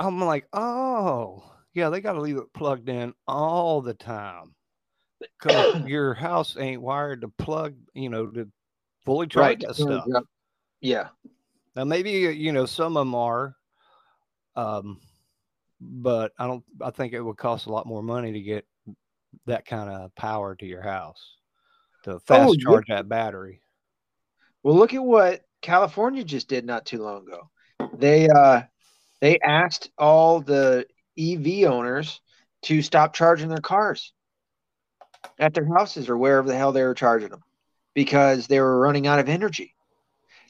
I'm 0.00 0.20
like, 0.20 0.46
oh, 0.52 1.44
yeah, 1.78 1.90
they 1.90 2.00
got 2.00 2.14
to 2.14 2.20
leave 2.20 2.36
it 2.36 2.52
plugged 2.52 2.88
in 2.88 3.14
all 3.26 3.80
the 3.80 3.94
time 3.94 4.54
because 5.20 5.80
your 5.86 6.12
house 6.12 6.56
ain't 6.58 6.82
wired 6.82 7.20
to 7.20 7.28
plug, 7.28 7.74
you 7.94 8.08
know, 8.08 8.26
to 8.26 8.48
fully 9.04 9.28
charge 9.28 9.44
right. 9.44 9.60
that 9.60 9.76
stuff. 9.76 10.04
Yeah. 10.80 11.08
Now 11.76 11.84
maybe 11.84 12.10
you 12.10 12.52
know 12.52 12.66
some 12.66 12.96
of 12.96 13.02
them 13.02 13.14
are, 13.14 13.54
um, 14.56 15.00
but 15.80 16.32
I 16.36 16.48
don't. 16.48 16.64
I 16.82 16.90
think 16.90 17.12
it 17.12 17.20
would 17.22 17.36
cost 17.36 17.66
a 17.66 17.72
lot 17.72 17.86
more 17.86 18.02
money 18.02 18.32
to 18.32 18.40
get 18.40 18.66
that 19.46 19.64
kind 19.64 19.88
of 19.88 20.12
power 20.16 20.56
to 20.56 20.66
your 20.66 20.82
house 20.82 21.36
to 22.02 22.18
fast 22.20 22.50
oh, 22.50 22.54
charge 22.56 22.86
yeah. 22.88 22.96
that 22.96 23.08
battery. 23.08 23.62
Well, 24.64 24.74
look 24.74 24.92
at 24.92 25.04
what 25.04 25.42
California 25.62 26.24
just 26.24 26.48
did 26.48 26.64
not 26.64 26.84
too 26.84 27.00
long 27.00 27.28
ago. 27.28 27.48
They 27.96 28.28
uh, 28.28 28.62
they 29.20 29.38
asked 29.38 29.90
all 29.98 30.40
the 30.40 30.84
EV 31.18 31.70
owners 31.70 32.20
to 32.62 32.82
stop 32.82 33.14
charging 33.14 33.48
their 33.48 33.58
cars 33.58 34.12
at 35.38 35.54
their 35.54 35.66
houses 35.66 36.08
or 36.08 36.16
wherever 36.16 36.46
the 36.46 36.56
hell 36.56 36.72
they 36.72 36.82
were 36.82 36.94
charging 36.94 37.30
them 37.30 37.42
because 37.94 38.46
they 38.46 38.60
were 38.60 38.78
running 38.78 39.06
out 39.06 39.18
of 39.18 39.28
energy. 39.28 39.74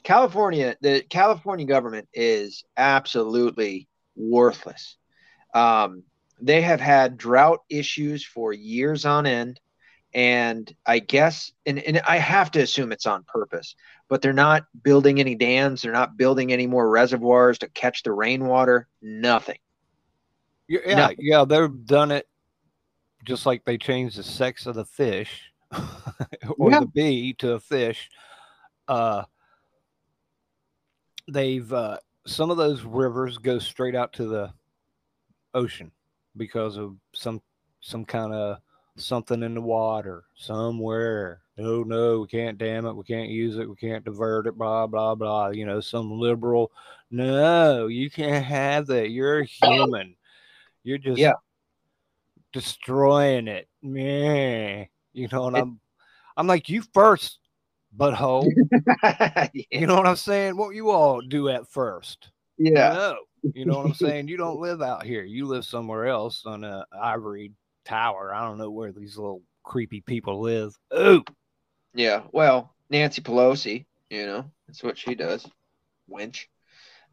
California, 0.03 0.75
the 0.81 1.01
California 1.09 1.65
government 1.65 2.07
is 2.13 2.63
absolutely 2.77 3.87
worthless. 4.15 4.97
Um, 5.53 6.03
they 6.41 6.61
have 6.61 6.79
had 6.79 7.17
drought 7.17 7.59
issues 7.69 8.23
for 8.23 8.53
years 8.53 9.05
on 9.05 9.25
end. 9.25 9.59
And 10.13 10.73
I 10.87 10.99
guess, 10.99 11.51
and, 11.67 11.77
and 11.79 12.01
I 12.07 12.17
have 12.17 12.49
to 12.51 12.61
assume 12.61 12.91
it's 12.91 13.05
on 13.05 13.23
purpose, 13.27 13.75
but 14.07 14.23
they're 14.23 14.33
not 14.33 14.65
building 14.81 15.19
any 15.19 15.35
dams. 15.35 15.81
They're 15.81 15.91
not 15.91 16.17
building 16.17 16.51
any 16.51 16.65
more 16.65 16.89
reservoirs 16.89 17.59
to 17.59 17.69
catch 17.69 18.01
the 18.01 18.11
rainwater. 18.11 18.87
Nothing. 19.03 19.59
Yeah, 20.69 21.09
yeah, 21.17 21.45
they've 21.45 21.85
done 21.85 22.11
it 22.11 22.27
just 23.25 23.45
like 23.45 23.65
they 23.65 23.77
changed 23.77 24.17
the 24.17 24.23
sex 24.23 24.65
of 24.65 24.75
the 24.75 24.85
fish 24.85 25.51
or 26.57 26.71
yeah. 26.71 26.81
the 26.81 26.85
bee 26.85 27.33
to 27.33 27.53
a 27.53 27.59
fish. 27.59 28.09
Uh, 28.87 29.23
they've 31.27 31.71
uh, 31.73 31.97
some 32.25 32.51
of 32.51 32.57
those 32.57 32.83
rivers 32.83 33.37
go 33.37 33.59
straight 33.59 33.95
out 33.95 34.13
to 34.13 34.27
the 34.27 34.53
ocean 35.53 35.91
because 36.37 36.77
of 36.77 36.95
some 37.13 37.41
some 37.81 38.05
kind 38.05 38.33
of 38.33 38.57
something 38.95 39.41
in 39.43 39.55
the 39.55 39.61
water 39.61 40.25
somewhere. 40.35 41.41
No, 41.57 41.83
no, 41.83 42.21
we 42.21 42.27
can't 42.27 42.57
dam 42.57 42.85
it. 42.85 42.93
We 42.95 43.03
can't 43.03 43.29
use 43.29 43.57
it. 43.57 43.69
We 43.69 43.75
can't 43.75 44.05
divert 44.05 44.47
it. 44.47 44.57
Blah 44.57 44.87
blah 44.87 45.15
blah. 45.15 45.49
You 45.49 45.65
know, 45.65 45.81
some 45.81 46.19
liberal. 46.19 46.71
No, 47.11 47.87
you 47.87 48.09
can't 48.09 48.45
have 48.45 48.87
that. 48.87 49.09
You're 49.09 49.39
a 49.39 49.45
human. 49.45 50.15
You're 50.89 50.97
just 50.97 51.19
yeah. 51.19 51.33
destroying 52.51 53.47
it. 53.47 53.67
Yeah. 53.83 54.85
You 55.13 55.27
know, 55.31 55.45
and 55.45 55.55
it, 55.55 55.59
I'm 55.59 55.79
I'm 56.35 56.47
like 56.47 56.67
you 56.67 56.81
first 56.95 57.37
butthole. 57.95 58.51
yeah. 59.03 59.49
You 59.69 59.85
know 59.85 59.95
what 59.95 60.07
I'm 60.07 60.15
saying? 60.15 60.57
What 60.57 60.73
you 60.73 60.89
all 60.89 61.21
do 61.21 61.47
at 61.49 61.67
first. 61.67 62.31
Yeah. 62.57 62.93
No. 62.93 63.17
You 63.53 63.65
know 63.65 63.77
what 63.77 63.85
I'm 63.85 63.93
saying? 63.93 64.29
You 64.29 64.37
don't 64.37 64.59
live 64.61 64.81
out 64.81 65.03
here. 65.03 65.23
You 65.23 65.45
live 65.45 65.63
somewhere 65.63 66.07
else 66.07 66.43
on 66.47 66.63
a 66.63 66.87
ivory 66.99 67.51
tower. 67.85 68.33
I 68.33 68.47
don't 68.47 68.57
know 68.57 68.71
where 68.71 68.91
these 68.91 69.15
little 69.15 69.43
creepy 69.63 70.01
people 70.01 70.41
live. 70.41 70.75
Ooh. 70.97 71.23
Yeah. 71.93 72.23
Well, 72.31 72.73
Nancy 72.89 73.21
Pelosi, 73.21 73.85
you 74.09 74.25
know, 74.25 74.49
that's 74.65 74.81
what 74.81 74.97
she 74.97 75.13
does. 75.13 75.47
Winch. 76.07 76.49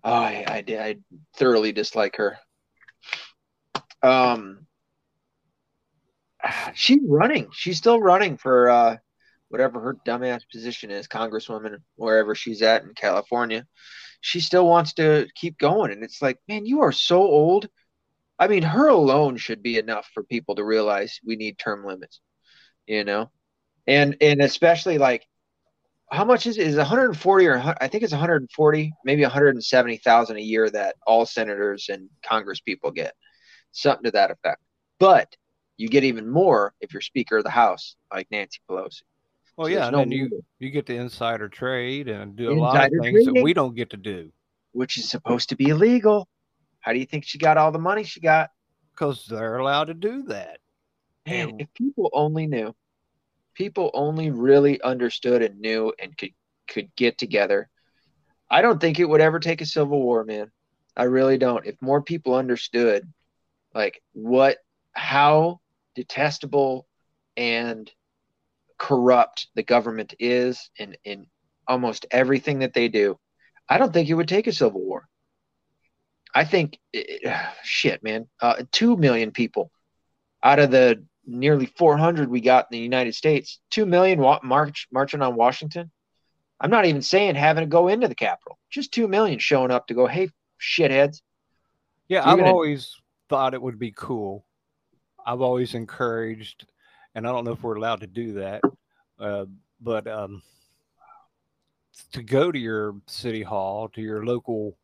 Oh, 0.03 0.13
I, 0.15 0.45
I, 0.49 0.65
I 0.73 0.97
thoroughly 1.37 1.73
dislike 1.73 2.17
her. 2.17 2.39
Um, 4.07 4.67
she's 6.75 7.01
running. 7.07 7.49
She's 7.53 7.79
still 7.79 8.01
running 8.01 8.37
for 8.37 8.69
uh, 8.69 8.97
whatever 9.49 9.81
her 9.81 9.97
dumbass 10.07 10.43
position 10.51 10.91
is, 10.91 11.09
congresswoman, 11.09 11.79
wherever 11.97 12.35
she's 12.35 12.63
at 12.63 12.83
in 12.83 12.95
California, 12.95 13.67
she 14.21 14.41
still 14.41 14.67
wants 14.67 14.95
to 14.95 15.27
keep 15.35 15.59
going. 15.59 15.93
And 15.93 16.03
it's 16.03 16.23
like, 16.23 16.39
man, 16.49 16.67
you 16.67 16.83
are 16.83 16.93
so 16.93 17.23
old. 17.23 17.69
I 18.39 18.49
mean, 18.49 18.63
her 18.63 18.89
alone 18.89 19.37
should 19.39 19.63
be 19.63 19.79
enough 19.79 20.09
for 20.13 20.23
people 20.23 20.57
to 20.57 20.65
realize 20.65 21.21
we 21.25 21.37
need 21.37 21.59
term 21.59 21.85
limits, 21.87 22.21
you 22.87 23.05
know? 23.05 23.31
And 23.87 24.17
and 24.21 24.41
especially 24.43 24.99
like 24.99 25.27
how 26.11 26.25
much 26.25 26.47
is 26.47 26.59
it? 26.59 26.67
is 26.67 26.77
140 26.77 27.47
or 27.47 27.75
I 27.81 27.89
think 27.89 28.05
it's 28.05 28.13
140, 28.13 28.93
maybe 29.05 29.23
170,000 29.23 30.37
a 30.37 30.41
year 30.41 30.71
that 30.71 30.97
all 31.07 31.27
senators 31.27 31.89
and 31.89 32.09
congress 32.25 32.61
people 32.61 32.91
get. 32.91 33.15
Something 33.79 34.05
to 34.05 34.11
that 34.13 34.31
effect. 34.31 34.63
But 34.99 35.37
you 35.77 35.89
get 35.89 36.03
even 36.03 36.29
more 36.29 36.73
if 36.81 36.93
you're 36.93 37.03
speaker 37.03 37.37
of 37.37 37.45
the 37.45 37.51
house 37.51 37.95
like 38.13 38.27
Nancy 38.31 38.59
Pelosi. 38.69 39.03
Well, 39.57 39.67
so 39.67 39.73
yeah, 39.73 39.85
and 39.85 39.93
no 39.93 39.99
then 39.99 40.13
you 40.13 40.43
you 40.59 40.71
get 40.71 40.87
the 40.87 40.97
insider 40.97 41.49
trade 41.49 42.09
and 42.09 42.35
do 42.35 42.49
a 42.49 42.53
insider 42.53 42.63
lot 42.63 42.85
of 42.87 42.91
things 43.03 43.25
trading, 43.25 43.35
that 43.35 43.43
we 43.43 43.53
don't 43.53 43.75
get 43.75 43.91
to 43.91 43.97
do, 43.97 44.33
which 44.73 44.97
is 44.97 45.09
supposed 45.11 45.51
to 45.51 45.57
be 45.57 45.69
illegal. 45.69 46.27
How 46.81 46.93
do 46.93 46.99
you 46.99 47.07
think 47.07 47.25
she 47.27 47.39
got 47.39 47.59
all 47.59 47.71
the 47.71 47.79
money 47.79 48.05
she 48.05 48.21
got? 48.21 48.51
Because 48.93 49.27
they're 49.27 49.59
allowed 49.59 49.85
to 49.85 49.95
do 49.95 50.23
that. 50.25 50.59
Man, 51.27 51.51
and 51.51 51.61
if 51.61 51.73
people 51.75 52.11
only 52.13 52.47
knew. 52.47 52.75
people 53.57 53.91
only 53.95 54.31
really 54.31 54.81
understood 54.83 55.43
and 55.43 55.61
knew 55.61 55.93
and 55.99 56.17
could 56.17 56.33
could 56.69 56.95
get 56.97 57.19
together, 57.19 57.69
I 58.51 58.63
don't 58.63 58.81
think 58.81 58.99
it 58.99 59.09
would 59.09 59.21
ever 59.21 59.41
take 59.41 59.61
a 59.61 59.67
civil 59.67 60.01
war, 60.01 60.25
man. 60.25 60.51
I 60.97 61.05
really 61.05 61.39
don't. 61.39 61.67
If 61.67 61.81
more 61.81 62.03
people 62.03 62.35
understood 62.35 63.11
like 63.77 64.03
what 64.15 64.57
how 64.95 65.61
detestable 65.95 66.87
and 67.37 67.91
corrupt 68.79 69.49
the 69.55 69.63
government 69.63 70.15
is 70.19 70.71
in 70.79 70.97
in 71.05 71.27
almost 71.69 72.07
everything 72.11 72.61
that 72.61 72.73
they 72.75 72.89
do, 72.89 73.19
I 73.69 73.79
don't 73.79 73.93
think 73.93 74.09
it 74.09 74.15
would 74.15 74.29
take 74.29 74.47
a 74.47 74.53
civil 74.53 74.81
war. 74.81 75.07
I 76.35 76.45
think 76.45 76.79
it, 76.93 77.31
shit, 77.63 78.03
man. 78.03 78.29
Uh, 78.41 78.63
two 78.73 78.97
million 78.97 79.31
people 79.31 79.71
out 80.43 80.59
of 80.59 80.71
the 80.71 81.05
nearly 81.27 81.67
400 81.67 82.31
we 82.31 82.41
got 82.41 82.67
in 82.71 82.77
the 82.77 82.83
United 82.83 83.15
States, 83.15 83.61
two 83.71 83.85
million 83.85 84.21
wa- 84.21 84.41
march 84.43 84.87
marching 84.91 85.23
on 85.23 85.37
Washington. 85.37 85.91
I'm 86.61 86.71
not 86.71 86.87
even 86.87 87.03
saying 87.03 87.35
having 87.35 87.63
to 87.63 87.69
go 87.69 87.89
into 87.89 88.09
the 88.09 88.15
Capitol. 88.15 88.59
Just 88.71 88.93
two 88.93 89.09
million 89.09 89.39
showing 89.39 89.71
up 89.71 89.89
to 89.89 89.95
go, 89.95 90.07
hey, 90.07 90.31
shitheads. 90.61 91.21
Yeah, 92.09 92.27
I've 92.27 92.39
gonna... 92.39 92.51
always 92.51 92.95
thought 93.29 93.55
it 93.55 93.63
would 93.63 93.79
be 93.79 93.93
cool. 93.93 94.45
I've 95.25 95.41
always 95.41 95.75
encouraged, 95.75 96.67
and 97.15 97.27
I 97.27 97.33
don't 97.33 97.45
know 97.45 97.53
if 97.53 97.63
we're 97.63 97.77
allowed 97.77 98.01
to 98.01 98.07
do 98.07 98.35
that, 98.35 98.63
uh, 99.19 99.47
but 99.81 100.07
um, 100.07 100.43
to 102.13 102.23
go 102.23 102.53
to 102.53 102.59
your 102.59 102.95
city 103.07 103.43
hall, 103.43 103.89
to 103.91 104.01
your 104.01 104.25
local 104.25 104.77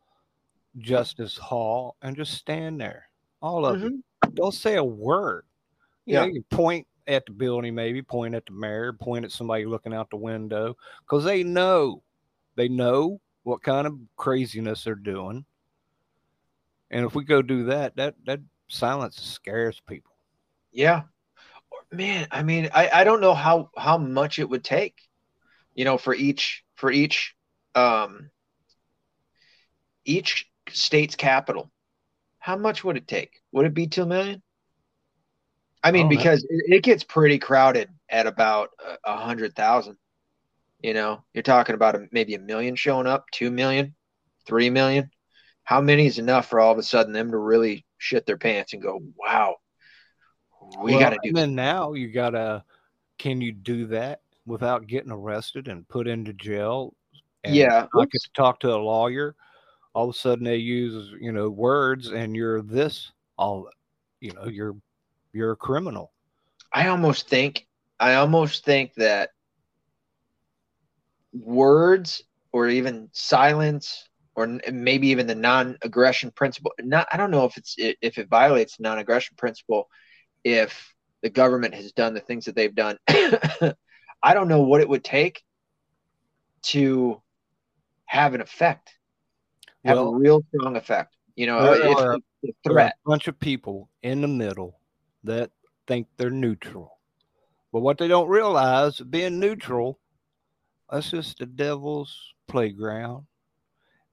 justice 0.78 1.36
hall, 1.36 1.96
and 2.02 2.16
just 2.16 2.34
stand 2.34 2.80
there, 2.80 3.08
all 3.40 3.64
of 3.64 3.76
mm-hmm. 3.76 3.86
you. 3.86 4.04
Don't 4.34 4.54
say 4.54 4.76
a 4.76 4.84
word. 4.84 5.44
You 6.06 6.14
yeah. 6.14 6.20
know, 6.20 6.26
you 6.26 6.42
point 6.50 6.86
at 7.06 7.26
the 7.26 7.32
building, 7.32 7.74
maybe 7.74 8.02
point 8.02 8.34
at 8.34 8.46
the 8.46 8.52
mayor, 8.52 8.92
point 8.92 9.24
at 9.24 9.32
somebody 9.32 9.64
looking 9.64 9.94
out 9.94 10.10
the 10.10 10.16
window, 10.16 10.76
because 11.02 11.24
they 11.24 11.42
know, 11.42 12.02
they 12.56 12.68
know 12.68 13.20
what 13.42 13.62
kind 13.62 13.86
of 13.86 13.98
craziness 14.16 14.84
they're 14.84 14.94
doing. 14.94 15.44
And 16.92 17.06
if 17.06 17.14
we 17.14 17.24
go 17.24 17.40
do 17.40 17.64
that, 17.64 17.96
that 17.96 18.14
that 18.26 18.40
silence 18.68 19.20
scares 19.20 19.80
people. 19.88 20.12
Yeah, 20.70 21.02
man. 21.90 22.28
I 22.30 22.42
mean, 22.42 22.68
I 22.74 22.90
I 22.92 23.04
don't 23.04 23.22
know 23.22 23.34
how 23.34 23.70
how 23.76 23.96
much 23.96 24.38
it 24.38 24.48
would 24.48 24.62
take, 24.62 25.00
you 25.74 25.86
know, 25.86 25.96
for 25.96 26.14
each 26.14 26.62
for 26.74 26.92
each 26.92 27.34
um 27.74 28.30
each 30.04 30.46
state's 30.70 31.16
capital. 31.16 31.70
How 32.38 32.56
much 32.56 32.84
would 32.84 32.96
it 32.96 33.08
take? 33.08 33.40
Would 33.52 33.66
it 33.66 33.74
be 33.74 33.86
two 33.86 34.04
million? 34.04 34.42
I 35.82 35.92
mean, 35.92 36.06
oh, 36.06 36.10
because 36.10 36.44
it, 36.44 36.76
it, 36.76 36.82
gets 36.84 37.02
pretty 37.02 37.38
crowded 37.38 37.88
at 38.08 38.26
about 38.26 38.70
a 39.04 39.16
hundred 39.16 39.56
thousand. 39.56 39.96
You 40.80 40.94
know, 40.94 41.24
you're 41.32 41.42
talking 41.42 41.74
about 41.74 41.96
a, 41.96 42.06
maybe 42.12 42.34
a 42.34 42.38
million 42.38 42.76
showing 42.76 43.06
up, 43.06 43.30
two 43.32 43.50
million, 43.50 43.94
three 44.46 44.70
million. 44.70 45.10
How 45.64 45.80
many 45.80 46.06
is 46.06 46.18
enough 46.18 46.48
for 46.48 46.60
all 46.60 46.72
of 46.72 46.78
a 46.78 46.82
sudden 46.82 47.12
them 47.12 47.30
to 47.30 47.38
really 47.38 47.84
shit 47.98 48.26
their 48.26 48.36
pants 48.36 48.72
and 48.72 48.82
go, 48.82 49.00
"Wow, 49.16 49.56
we 50.82 50.92
well, 50.92 51.00
got 51.00 51.10
to 51.10 51.18
do." 51.22 51.28
And 51.28 51.36
then 51.36 51.54
now 51.54 51.92
you 51.94 52.08
gotta. 52.08 52.64
Can 53.18 53.40
you 53.40 53.52
do 53.52 53.86
that 53.88 54.22
without 54.46 54.86
getting 54.86 55.12
arrested 55.12 55.68
and 55.68 55.88
put 55.88 56.08
into 56.08 56.32
jail? 56.32 56.94
yeah, 57.44 57.86
I 57.94 58.06
could 58.06 58.20
talk 58.34 58.60
to 58.60 58.74
a 58.74 58.76
lawyer. 58.76 59.36
All 59.94 60.08
of 60.08 60.14
a 60.14 60.18
sudden, 60.18 60.44
they 60.44 60.56
use 60.56 61.14
you 61.20 61.32
know 61.32 61.48
words, 61.48 62.08
and 62.08 62.34
you're 62.34 62.62
this 62.62 63.12
all. 63.36 63.68
You 64.20 64.32
know, 64.32 64.46
you're 64.46 64.76
you're 65.32 65.52
a 65.52 65.56
criminal. 65.56 66.12
I 66.72 66.88
almost 66.88 67.28
think 67.28 67.66
I 68.00 68.14
almost 68.14 68.64
think 68.64 68.94
that 68.94 69.30
words 71.32 72.22
or 72.52 72.68
even 72.68 73.08
silence 73.12 74.08
or 74.34 74.58
maybe 74.70 75.08
even 75.08 75.26
the 75.26 75.34
non-aggression 75.34 76.30
principle 76.30 76.72
not 76.80 77.06
I 77.12 77.16
don't 77.16 77.30
know 77.30 77.44
if 77.44 77.56
it's 77.56 77.74
if 77.78 78.18
it 78.18 78.28
violates 78.28 78.76
the 78.76 78.84
non-aggression 78.84 79.36
principle 79.36 79.88
if 80.44 80.94
the 81.22 81.30
government 81.30 81.74
has 81.74 81.92
done 81.92 82.14
the 82.14 82.20
things 82.20 82.46
that 82.46 82.56
they've 82.56 82.74
done. 82.74 82.98
I 83.08 84.34
don't 84.34 84.48
know 84.48 84.62
what 84.62 84.80
it 84.80 84.88
would 84.88 85.04
take 85.04 85.42
to 86.62 87.20
have 88.06 88.34
an 88.34 88.40
effect 88.40 88.90
have 89.84 89.96
well, 89.96 90.14
a 90.14 90.16
real 90.16 90.44
strong 90.54 90.76
effect 90.76 91.16
you 91.34 91.46
know 91.46 91.72
if, 91.72 92.22
if 92.42 92.54
threat 92.64 92.94
a 93.04 93.08
bunch 93.08 93.26
of 93.26 93.38
people 93.40 93.88
in 94.02 94.20
the 94.20 94.28
middle 94.28 94.78
that 95.24 95.50
think 95.86 96.06
they're 96.16 96.30
neutral. 96.30 96.98
But 97.72 97.80
what 97.80 97.98
they 97.98 98.08
don't 98.08 98.28
realize, 98.28 98.98
being 99.00 99.38
neutral, 99.38 99.98
that's 100.90 101.10
just 101.10 101.38
the 101.38 101.46
devil's 101.46 102.14
playground, 102.48 103.26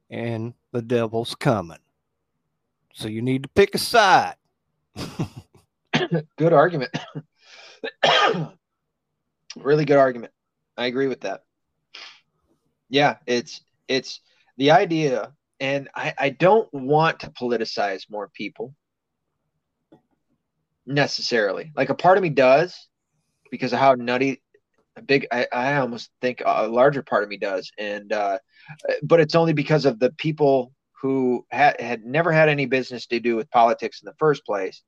and 0.10 0.54
the 0.72 0.82
devil's 0.82 1.36
coming. 1.36 1.78
So 2.94 3.08
you 3.08 3.22
need 3.22 3.44
to 3.44 3.50
pick 3.50 3.76
a 3.76 3.78
side. 3.78 4.36
good 6.38 6.54
argument. 6.54 6.92
really 9.56 9.86
good 9.86 9.98
argument. 9.98 10.34
I 10.78 10.88
agree 10.88 11.08
with 11.08 11.22
that. 11.22 11.44
Yeah, 12.90 13.18
it's 13.28 13.62
it's 13.88 14.22
the 14.58 14.72
idea, 14.72 15.34
and 15.60 15.90
I, 15.96 16.14
I 16.18 16.30
don't 16.30 16.72
want 16.74 17.20
to 17.22 17.30
politicize 17.30 18.10
more 18.10 18.30
people 18.34 18.74
necessarily. 20.86 21.72
Like 21.76 21.90
a 21.90 21.96
part 21.96 22.18
of 22.18 22.24
me 22.24 22.30
does 22.30 22.76
because 23.52 23.74
of 23.74 23.80
how 23.80 23.94
nutty 23.94 24.42
a 24.96 25.02
big 25.02 25.28
I, 25.32 25.48
I 25.52 25.76
almost 25.78 26.10
think 26.22 26.42
a 26.46 26.68
larger 26.68 27.02
part 27.02 27.24
of 27.24 27.30
me 27.30 27.38
does. 27.38 27.72
And 27.78 28.12
uh 28.14 28.40
but 29.04 29.20
it's 29.20 29.36
only 29.36 29.54
because 29.54 29.86
of 29.86 30.00
the 30.00 30.12
people 30.12 30.74
who 31.02 31.46
had 31.50 31.80
had 31.80 32.04
never 32.04 32.32
had 32.32 32.50
any 32.50 32.66
business 32.66 33.08
to 33.08 33.20
do 33.20 33.36
with 33.36 33.50
politics 33.52 34.02
in 34.02 34.06
the 34.06 34.16
first 34.20 34.46
place 34.46 34.84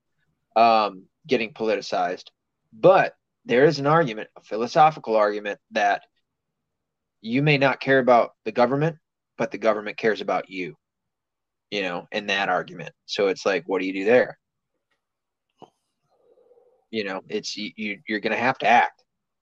um 0.55 1.05
getting 1.27 1.53
politicized. 1.53 2.25
But 2.73 3.15
there 3.45 3.65
is 3.65 3.79
an 3.79 3.87
argument 3.87 4.29
a 4.35 4.41
philosophical 4.41 5.15
argument 5.15 5.59
that 5.71 6.03
you 7.21 7.41
may 7.41 7.57
not 7.57 7.79
care 7.79 7.99
about 7.99 8.31
the 8.45 8.51
government 8.51 8.97
but 9.37 9.51
the 9.51 9.57
government 9.57 9.97
cares 9.97 10.21
about 10.21 10.49
you 10.49 10.75
you 11.69 11.81
know 11.83 12.07
in 12.11 12.27
that 12.27 12.49
argument. 12.49 12.93
So 13.05 13.27
it's 13.27 13.45
like 13.45 13.63
what 13.67 13.79
do 13.79 13.87
you 13.87 13.93
do 13.93 14.05
there? 14.05 14.37
You 16.89 17.05
know 17.05 17.21
it's 17.29 17.55
you 17.55 17.99
you're 18.07 18.19
going 18.19 18.35
to 18.35 18.37
have 18.37 18.57
to 18.59 18.67
act 18.67 19.01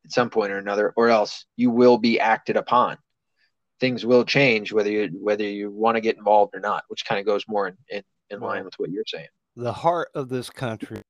at 0.10 0.14
some 0.14 0.32
point 0.32 0.52
or 0.52 0.58
another 0.58 0.92
or 0.96 1.10
else 1.10 1.46
you 1.56 1.70
will 1.70 2.00
be 2.00 2.20
acted 2.20 2.58
upon. 2.58 2.98
Things 3.80 4.04
will 4.06 4.26
change 4.26 4.74
whether 4.74 4.90
you 4.90 5.10
whether 5.22 5.44
you 5.44 5.70
want 5.72 5.96
to 5.96 6.02
get 6.02 6.18
involved 6.18 6.56
or 6.56 6.60
not 6.60 6.84
which 6.88 7.06
kind 7.06 7.20
of 7.20 7.28
goes 7.28 7.46
more 7.48 7.68
in, 7.68 7.78
in, 7.90 8.04
in 8.32 8.40
line 8.40 8.66
with 8.66 8.74
what 8.78 8.90
you're 8.90 9.04
saying. 9.06 9.28
The 9.56 9.72
heart 9.72 10.10
of 10.16 10.30
this 10.30 10.50
country 10.50 11.04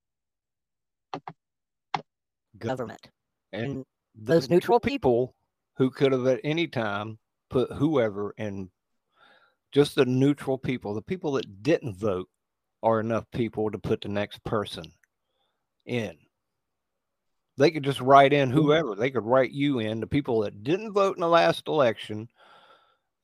government. 2.58 3.10
And 3.54 3.86
those 4.14 4.50
neutral 4.50 4.82
people 4.82 5.34
who 5.78 5.89
could 5.89 6.12
have 6.12 6.28
at 6.28 6.41
any 6.43 6.68
time 6.68 7.20
put 7.50 7.72
whoever 7.72 8.34
in 8.38 8.70
just 9.72 9.95
the 9.95 10.06
neutral 10.06 10.58
people 10.58 10.93
the 10.93 11.02
people 11.02 11.32
that 11.34 11.64
didn't 11.64 11.95
vote 11.95 12.28
are 12.84 13.00
enough 13.00 13.26
people 13.32 13.72
to 13.72 13.78
put 13.78 14.02
the 14.02 14.10
next 14.10 14.43
person 14.43 14.91
in 15.86 16.18
they 17.60 17.72
could 17.72 17.84
just 17.84 17.99
write 17.99 18.32
in 18.32 18.49
mm-hmm. 18.49 18.57
whoever. 18.57 18.95
They 18.95 19.12
could 19.12 19.26
write 19.26 19.51
you 19.51 19.80
in. 19.80 19.99
The 19.99 20.07
people 20.07 20.41
that 20.41 20.64
didn't 20.64 20.93
vote 20.93 21.18
in 21.18 21.22
the 21.22 21.28
last 21.28 21.68
election, 21.68 22.30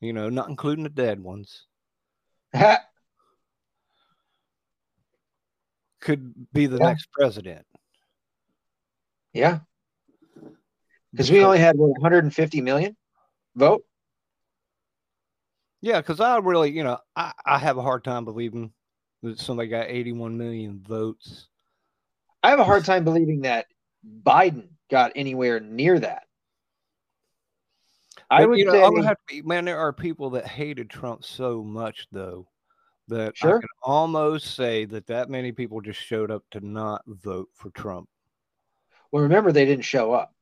you 0.00 0.12
know, 0.12 0.28
not 0.28 0.50
including 0.50 0.84
the 0.84 0.90
dead 0.90 1.20
ones, 1.20 1.64
could 6.00 6.34
be 6.52 6.66
the 6.66 6.76
yeah. 6.76 6.84
next 6.84 7.10
president. 7.12 7.64
Yeah. 9.32 9.60
Because 11.12 11.30
we 11.30 11.42
only 11.42 11.58
had 11.58 11.78
what, 11.78 11.92
150 11.92 12.60
million 12.60 12.94
vote. 13.54 13.84
Yeah, 15.80 16.00
because 16.00 16.20
I 16.20 16.36
really, 16.38 16.72
you 16.72 16.84
know, 16.84 16.98
I, 17.16 17.32
I 17.44 17.58
have 17.58 17.78
a 17.78 17.82
hard 17.82 18.04
time 18.04 18.26
believing 18.26 18.72
that 19.22 19.38
somebody 19.38 19.68
got 19.68 19.88
81 19.88 20.36
million 20.36 20.84
votes. 20.86 21.48
I 22.42 22.50
have 22.50 22.58
a 22.58 22.64
hard 22.64 22.84
time 22.84 23.04
believing 23.04 23.42
that 23.42 23.66
Biden 24.06 24.68
got 24.90 25.12
anywhere 25.16 25.60
near 25.60 25.98
that. 25.98 26.24
I 28.30 28.44
would 28.44 28.58
you 28.58 28.64
know, 28.64 28.72
say, 28.72 28.82
I'm 28.84 28.94
gonna 28.94 29.06
have 29.06 29.18
to 29.18 29.34
be, 29.34 29.42
man, 29.42 29.64
there 29.64 29.78
are 29.78 29.92
people 29.92 30.30
that 30.30 30.46
hated 30.46 30.90
Trump 30.90 31.24
so 31.24 31.62
much 31.62 32.08
though 32.10 32.48
that 33.08 33.36
sure. 33.36 33.58
I 33.58 33.60
can 33.60 33.68
almost 33.82 34.56
say 34.56 34.84
that 34.86 35.06
that 35.06 35.30
many 35.30 35.52
people 35.52 35.80
just 35.80 36.00
showed 36.00 36.30
up 36.30 36.42
to 36.50 36.60
not 36.60 37.02
vote 37.06 37.48
for 37.54 37.70
Trump. 37.70 38.08
Well, 39.12 39.22
remember 39.22 39.52
they 39.52 39.64
didn't 39.64 39.84
show 39.84 40.12
up; 40.12 40.34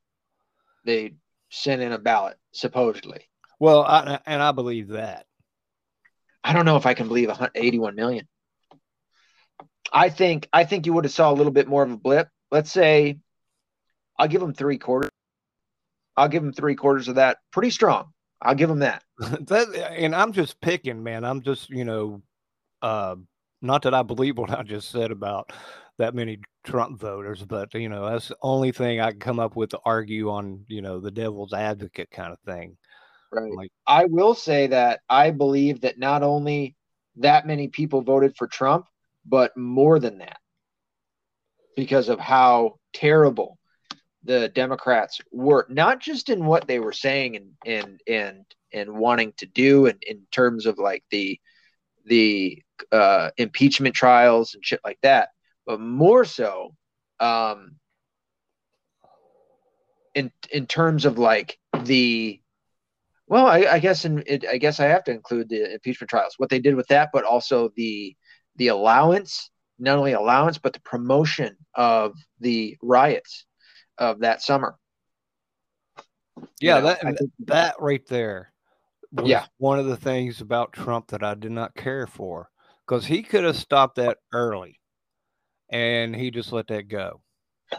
they 0.87 1.15
sent 1.51 1.83
in 1.83 1.93
a 1.93 1.99
ballot 1.99 2.39
supposedly. 2.53 3.29
Well, 3.61 3.83
I, 3.83 4.19
and 4.27 4.43
I 4.43 4.53
believe 4.53 4.89
that. 4.89 5.27
I 6.43 6.53
don't 6.53 6.67
know 6.67 6.77
if 6.77 6.87
I 6.87 6.95
can 6.95 7.09
believe 7.09 7.31
81 7.55 7.95
million. 7.95 8.29
I 9.93 10.11
think 10.11 10.49
I 10.53 10.65
think 10.65 10.87
you 10.87 10.93
would 10.93 11.05
have 11.05 11.13
saw 11.13 11.31
a 11.31 11.35
little 11.35 11.53
bit 11.53 11.69
more 11.69 11.83
of 11.83 11.91
a 11.91 11.97
blip. 11.97 12.29
Let's 12.51 12.71
say 12.71 13.19
I'll 14.19 14.29
give 14.29 14.41
them 14.41 14.55
three 14.55 14.79
quarters 14.79 15.11
I'll 16.17 16.29
give 16.29 16.43
him 16.43 16.53
three 16.53 16.75
quarters 16.75 17.09
of 17.09 17.17
that. 17.17 17.39
Pretty 17.51 17.71
strong. 17.71 18.13
I'll 18.41 18.55
give 18.55 18.71
him 18.71 18.81
that. 18.81 19.03
that 19.19 19.95
and 19.97 20.15
I'm 20.15 20.33
just 20.33 20.61
picking, 20.61 21.03
man. 21.03 21.25
I'm 21.25 21.43
just, 21.43 21.71
you 21.71 21.85
know, 21.85 22.23
uh, 22.83 23.17
not 23.63 23.83
that 23.83 23.95
I 23.95 24.03
believe 24.03 24.37
what 24.37 24.51
I 24.51 24.63
just 24.63 24.91
said 24.91 25.11
about 25.11 25.53
that 25.99 26.15
many 26.15 26.41
Trump 26.65 27.01
voters, 27.01 27.43
but 27.43 27.73
you 27.75 27.89
know, 27.89 28.09
that's 28.09 28.29
the 28.29 28.37
only 28.43 28.73
thing 28.73 29.01
I 29.01 29.11
can 29.11 29.21
come 29.21 29.41
up 29.41 29.57
with 29.57 29.71
to 29.71 29.81
argue 29.85 30.31
on, 30.31 30.65
you 30.69 30.83
know, 30.83 31.01
the 31.01 31.11
devil's 31.11 31.53
advocate 31.53 32.11
kind 32.11 32.33
of 32.33 32.39
thing. 32.41 32.77
Right. 33.33 33.53
Like, 33.53 33.71
I 33.87 34.05
will 34.05 34.35
say 34.35 34.69
that 34.69 35.01
I 35.09 35.31
believe 35.31 35.81
that 35.81 35.99
not 35.99 36.23
only 36.23 36.77
that 37.17 37.47
many 37.47 37.69
people 37.69 38.03
voted 38.03 38.37
for 38.37 38.47
Trump, 38.47 38.87
but 39.25 39.57
more 39.57 39.99
than 39.99 40.19
that 40.19 40.39
because 41.77 42.09
of 42.09 42.21
how 42.21 42.75
terrible 42.93 43.59
the 44.25 44.49
Democrats 44.49 45.21
were, 45.31 45.67
not 45.69 46.01
just 46.01 46.31
in 46.31 46.45
what 46.45 46.67
they 46.67 46.79
were 46.79 46.93
saying 46.93 47.37
and 47.37 47.53
and 47.65 48.01
and 48.07 48.45
and 48.73 48.93
wanting 48.93 49.33
to 49.37 49.47
do, 49.47 49.87
and 49.87 50.03
in 50.03 50.23
terms 50.31 50.67
of 50.67 50.79
like 50.79 51.05
the 51.11 51.39
the 52.07 52.63
uh, 52.91 53.31
impeachment 53.37 53.95
trials 53.95 54.55
and 54.55 54.65
shit 54.65 54.81
like 54.85 54.99
that, 55.03 55.31
but 55.67 55.81
more 55.81 56.25
so 56.25 56.75
um, 57.21 57.77
in 60.15 60.33
in 60.51 60.67
terms 60.67 61.05
of 61.05 61.19
like 61.19 61.59
the 61.85 62.41
well, 63.27 63.47
I, 63.47 63.61
I 63.61 63.79
guess 63.79 64.05
in 64.05 64.23
it, 64.27 64.45
I 64.47 64.59
guess 64.59 64.81
I 64.81 64.87
have 64.87 65.05
to 65.05 65.11
include 65.11 65.49
the 65.49 65.75
impeachment 65.75 66.11
trials, 66.11 66.35
what 66.37 66.51
they 66.51 66.61
did 66.61 66.75
with 66.75 66.89
that, 66.89 67.11
but 67.13 67.25
also 67.25 67.71
the 67.77 68.17
the 68.57 68.69
allowance, 68.69 69.51
not 69.79 69.99
only 69.99 70.13
allowance, 70.13 70.59
but 70.59 70.73
the 70.73 70.81
promotion 70.81 71.57
of 71.75 72.15
the 72.41 72.77
riots 72.83 73.47
of 73.99 74.21
that 74.21 74.43
summer. 74.43 74.77
Yeah, 76.61 76.77
you 76.77 76.83
know, 76.83 76.87
that 76.89 77.01
think, 77.19 77.31
that 77.41 77.75
right 77.81 78.07
there 78.09 78.53
was 79.13 79.29
yeah. 79.29 79.47
one 79.59 79.79
of 79.79 79.87
the 79.87 79.97
things 79.97 80.41
about 80.41 80.73
Trump 80.73 81.09
that 81.09 81.23
I 81.23 81.35
did 81.35 81.53
not 81.53 81.75
care 81.75 82.07
for 82.07 82.51
because 82.87 83.07
he 83.07 83.23
could 83.23 83.45
have 83.45 83.57
stopped 83.57 83.97
that 83.97 84.19
early 84.33 84.81
and 85.71 86.15
he 86.15 86.31
just 86.31 86.53
let 86.53 86.67
that 86.69 86.89
go. 86.89 87.21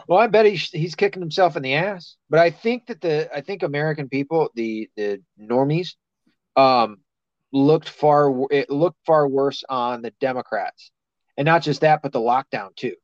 Well, 0.08 0.18
I 0.18 0.26
bet 0.26 0.46
he's 0.46 0.68
he's 0.70 0.94
kicking 0.94 1.22
himself 1.22 1.56
in 1.56 1.62
the 1.62 1.74
ass. 1.74 2.16
But 2.28 2.40
I 2.40 2.50
think 2.50 2.86
that 2.86 3.00
the 3.00 3.34
I 3.34 3.40
think 3.40 3.62
American 3.62 4.08
people, 4.08 4.50
the 4.54 4.90
the 4.96 5.22
normies, 5.40 5.94
um, 6.56 6.98
looked 7.52 7.88
far 7.88 8.32
it 8.50 8.68
looked 8.68 8.98
far 9.06 9.28
worse 9.28 9.62
on 9.68 10.02
the 10.02 10.12
Democrats, 10.20 10.90
and 11.36 11.46
not 11.46 11.62
just 11.62 11.82
that, 11.82 12.02
but 12.02 12.12
the 12.12 12.18
lockdown 12.20 12.74
too. 12.76 12.94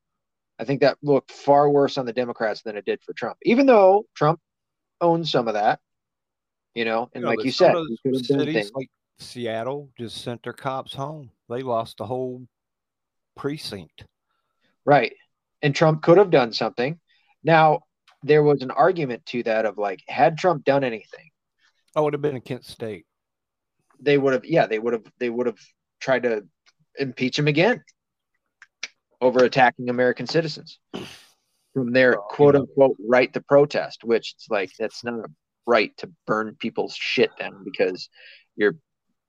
I 0.59 0.65
think 0.65 0.81
that 0.81 0.99
looked 1.03 1.33
far 1.33 1.69
worse 1.69 1.99
on 1.99 2.07
the 2.07 2.13
Democrats 2.13 2.63
than 2.63 2.77
it 2.77 2.85
did 2.85 3.03
for 3.03 3.13
Trump, 3.15 3.39
even 3.43 3.67
though 3.67 4.07
Trump 4.15 4.41
owns 5.01 5.31
some 5.31 5.49
of 5.49 5.55
that. 5.55 5.81
You 6.75 6.87
know, 6.87 7.11
and 7.13 7.21
you 7.21 7.21
know, 7.23 7.29
like 7.29 7.45
you 7.45 7.53
said, 7.53 7.75
cities 8.15 8.73
like 8.75 8.89
Seattle 9.19 9.91
just 9.99 10.23
sent 10.23 10.43
their 10.43 10.55
cops 10.55 10.95
home. 10.95 11.31
They 11.51 11.63
lost 11.63 11.99
the 11.99 12.07
whole 12.07 12.47
precinct. 13.37 14.05
Right. 14.85 15.13
And 15.61 15.75
Trump 15.75 16.03
could 16.03 16.19
have 16.19 16.31
done 16.31 16.53
something. 16.53 16.99
Now, 17.45 17.81
there 18.23 18.43
was 18.43 18.63
an 18.63 18.71
argument 18.71 19.27
to 19.27 19.43
that 19.43 19.67
of 19.67 19.77
like, 19.77 20.01
had 20.09 20.39
Trump 20.39 20.65
done 20.65 20.83
anything, 20.83 21.31
oh, 21.95 22.01
I 22.01 22.05
would 22.05 22.15
have 22.15 22.23
been 22.23 22.37
a 22.37 22.41
Kent 22.41 22.65
State. 22.65 23.05
They 24.01 24.17
would 24.17 24.33
have, 24.33 24.45
yeah, 24.45 24.67
they 24.67 24.79
would 24.79 24.95
have, 24.95 25.05
they 25.19 25.29
would 25.29 25.47
have 25.47 25.59
tried 26.01 26.23
to 26.23 26.45
impeach 26.99 27.39
him 27.39 27.49
again 27.49 27.83
over 29.23 29.45
attacking 29.45 29.89
American 29.89 30.27
citizens 30.27 30.79
from 31.73 31.93
their 31.93 32.15
quote 32.15 32.57
unquote 32.57 32.97
right 33.09 33.33
to 33.33 33.41
protest, 33.41 34.05
which 34.05 34.35
it's 34.37 34.49
like 34.51 34.71
that's 34.79 35.05
not 35.05 35.15
a 35.15 35.29
right 35.67 35.97
to 35.97 36.11
burn 36.27 36.57
people's 36.59 36.95
shit 36.95 37.31
down 37.39 37.65
because 37.65 38.11
you're 38.57 38.77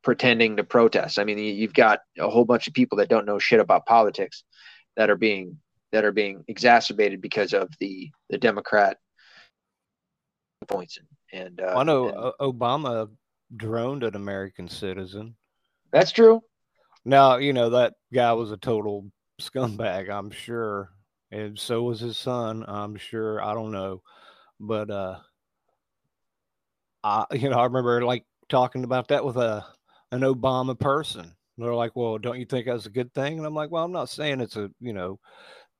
pretending 0.04 0.58
to 0.58 0.64
protest. 0.64 1.20
I 1.20 1.24
mean, 1.24 1.38
you've 1.38 1.76
got 1.76 2.00
a 2.20 2.30
whole 2.30 2.44
bunch 2.44 2.68
of 2.68 2.74
people 2.74 2.98
that 2.98 3.08
don't 3.08 3.26
know 3.26 3.39
shit 3.39 3.60
about 3.60 3.86
politics 3.86 4.44
that 4.98 5.10
are 5.10 5.16
being 5.16 5.60
that 5.91 6.04
are 6.04 6.12
being 6.12 6.44
exacerbated 6.48 7.22
because 7.22 7.54
of 7.54 7.70
the 7.80 8.10
the 8.30 8.38
Democrat 8.39 8.98
points 10.68 10.98
and, 10.98 11.08
and 11.41 11.62
uh, 11.62 11.78
I 11.78 11.84
know 11.84 12.34
and, 12.39 12.54
Obama 12.54 13.10
droned 13.56 14.04
an 14.04 14.16
American 14.16 14.70
citizen. 14.70 15.36
That's 15.91 16.12
true. 16.12 16.41
Now 17.06 17.38
you 17.38 17.54
know 17.54 17.70
that 17.72 17.94
guy 18.12 18.34
was 18.34 18.52
a 18.52 18.58
total 18.58 19.12
scumbag, 19.50 20.10
I'm 20.10 20.32
sure, 20.32 20.91
and 21.32 21.58
so 21.58 21.84
was 21.84 22.00
his 22.00 22.18
son. 22.18 22.64
I'm 22.68 22.96
sure. 22.96 23.44
I 23.44 23.54
don't 23.54 23.72
know, 23.72 24.02
but 24.60 24.89
uh, 24.89 25.20
I 27.04 27.26
you 27.34 27.50
know 27.50 27.60
I 27.60 27.66
remember 27.66 28.04
like 28.04 28.26
talking 28.50 28.84
about 28.84 29.08
that 29.10 29.26
with 29.26 29.38
a 29.38 29.66
an 30.12 30.22
Obama 30.22 30.80
person. 30.80 31.34
They're 31.58 31.74
like, 31.74 31.96
"Well, 31.96 32.18
don't 32.18 32.39
you 32.39 32.46
think 32.46 32.66
that's 32.66 32.86
a 32.86 32.91
good 32.91 33.14
thing?" 33.14 33.38
And 33.38 33.46
I'm 33.46 33.54
like, 33.54 33.72
"Well, 33.72 33.84
I'm 33.84 33.91
not 33.91 34.10
saying 34.10 34.41
it's 34.41 34.56
a 34.56 34.72
you 34.80 34.94
know." 34.94 35.20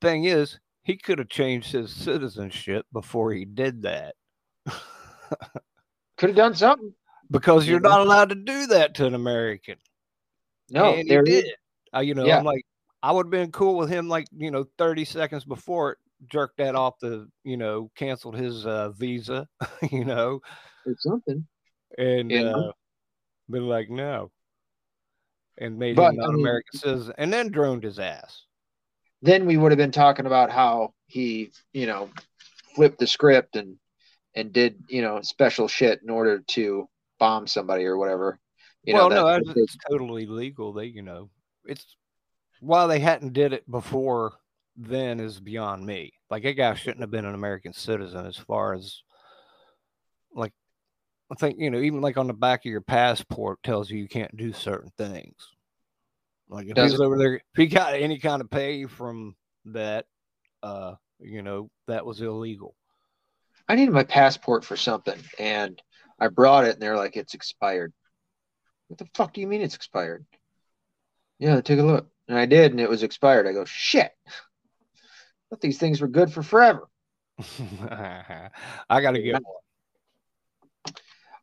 Thing 0.02 0.26
is, 0.26 0.60
he 0.84 0.98
could 0.98 1.20
have 1.20 1.30
changed 1.30 1.72
his 1.72 1.94
citizenship 1.94 2.86
before 2.92 3.32
he 3.32 3.46
did 3.46 3.84
that. 3.84 4.16
could 6.18 6.30
have 6.30 6.36
done 6.36 6.56
something 6.56 6.94
because 7.32 7.68
you're 7.68 7.80
not 7.80 8.02
allowed 8.02 8.30
to 8.30 8.36
do 8.36 8.68
that 8.68 8.96
to 8.96 9.06
an 9.06 9.16
American. 9.16 9.78
No, 10.70 10.94
and 10.94 11.10
he 11.10 11.22
did. 11.22 11.46
Uh, 11.96 12.00
you 12.00 12.16
know, 12.16 12.26
yeah. 12.26 12.38
I'm 12.38 12.46
like, 12.46 12.66
I 13.04 13.12
would 13.12 13.26
have 13.26 13.32
been 13.32 13.52
cool 13.52 13.76
with 13.76 13.90
him, 13.90 14.08
like 14.08 14.28
you 14.36 14.50
know, 14.50 14.66
30 14.78 15.04
seconds 15.04 15.44
before 15.44 15.92
it 15.92 15.98
jerked 16.32 16.58
that 16.58 16.74
off 16.74 16.98
the, 17.02 17.28
you 17.44 17.58
know, 17.58 17.92
canceled 17.96 18.38
his 18.38 18.66
uh, 18.66 18.92
visa, 18.92 19.46
you 19.92 20.06
know, 20.06 20.40
or 20.86 20.96
something, 21.00 21.46
and 21.98 22.32
yeah. 22.32 22.52
uh, 22.56 22.72
been 23.50 23.68
like, 23.68 23.90
no, 23.90 24.32
and 25.58 25.78
made 25.78 25.98
but, 25.98 26.12
him 26.12 26.16
not 26.16 26.30
I 26.30 26.32
mean, 26.32 26.40
American 26.40 26.80
citizen, 26.80 27.14
and 27.18 27.32
then 27.32 27.52
droned 27.52 27.84
his 27.84 28.00
ass. 28.00 28.46
Then 29.22 29.46
we 29.46 29.58
would 29.58 29.74
have 29.74 29.78
been 29.78 29.92
talking 29.92 30.26
about 30.26 30.50
how 30.50 30.94
he, 31.08 31.52
you 31.74 31.86
know, 31.86 32.10
flipped 32.74 33.00
the 33.00 33.08
script 33.08 33.58
and 33.58 33.76
and 34.34 34.54
did 34.54 34.82
you 34.88 35.02
know 35.02 35.22
special 35.22 35.68
shit 35.68 36.02
in 36.02 36.10
order 36.10 36.40
to 36.40 36.88
bomb 37.20 37.48
somebody 37.48 37.84
or 37.84 37.98
whatever. 37.98 38.40
You 38.86 38.94
well, 38.94 39.10
know, 39.10 39.38
no, 39.38 39.54
it's 39.56 39.78
totally 39.90 40.26
legal. 40.26 40.72
They, 40.72 40.86
you 40.86 41.02
know, 41.02 41.30
it's 41.66 41.96
why 42.64 42.88
they 42.88 43.00
hadn't 43.00 43.34
did 43.34 43.54
it 43.54 43.70
before 43.70 44.34
then 44.76 45.20
is 45.20 45.40
beyond 45.40 45.86
me. 45.86 46.14
Like 46.30 46.44
that 46.44 46.54
guy 46.54 46.74
shouldn't 46.74 47.02
have 47.02 47.12
been 47.12 47.26
an 47.26 47.36
American 47.36 47.74
citizen 47.74 48.26
as 48.26 48.38
far 48.38 48.74
as 48.74 49.02
like 50.34 50.54
I 51.32 51.36
think, 51.36 51.58
you 51.60 51.70
know, 51.70 51.80
even 51.80 52.02
like 52.02 52.18
on 52.18 52.28
the 52.28 52.34
back 52.34 52.66
of 52.66 52.72
your 52.72 52.82
passport 52.82 53.62
tells 53.64 53.90
you 53.90 53.98
you 53.98 54.08
can't 54.08 54.36
do 54.36 54.54
certain 54.54 54.92
things. 54.98 55.36
Like 56.50 56.68
if 56.68 56.76
Does 56.76 56.92
he 56.92 56.98
was 56.98 57.02
over 57.02 57.18
there, 57.18 57.36
if 57.36 57.42
he 57.56 57.68
got 57.68 57.96
any 57.96 58.20
kind 58.20 58.42
of 58.42 58.50
pay 58.50 58.86
from 58.86 59.36
that, 59.66 60.06
uh, 60.62 60.94
you 61.20 61.42
know, 61.42 61.70
that 61.88 62.06
was 62.06 62.22
illegal. 62.22 62.76
I 63.68 63.76
needed 63.76 63.94
my 63.94 64.04
passport 64.04 64.66
for 64.66 64.76
something 64.76 65.20
and 65.40 65.82
I 66.20 66.28
brought 66.28 66.66
it 66.66 66.74
and 66.74 66.82
they're 66.82 66.98
like, 66.98 67.16
it's 67.16 67.34
expired. 67.34 67.94
What 68.88 69.00
the 69.00 69.08
fuck 69.16 69.34
do 69.34 69.42
you 69.42 69.48
mean 69.48 69.62
it's 69.62 69.76
expired? 69.76 70.26
Yeah, 71.40 71.62
take 71.62 71.80
a 71.80 71.84
look. 71.84 72.13
And 72.28 72.38
I 72.38 72.46
did, 72.46 72.72
and 72.72 72.80
it 72.80 72.90
was 72.90 73.04
expired. 73.04 73.48
I 73.48 73.54
go, 73.54 73.66
shit. 73.66 74.12
I 74.28 74.32
thought 75.50 75.62
these 75.62 75.78
things 75.78 76.02
were 76.02 76.08
good 76.08 76.32
for 76.32 76.42
forever. 76.42 76.88
I 77.40 78.50
gotta 79.02 79.22
get 79.22 79.34
one. 79.34 79.44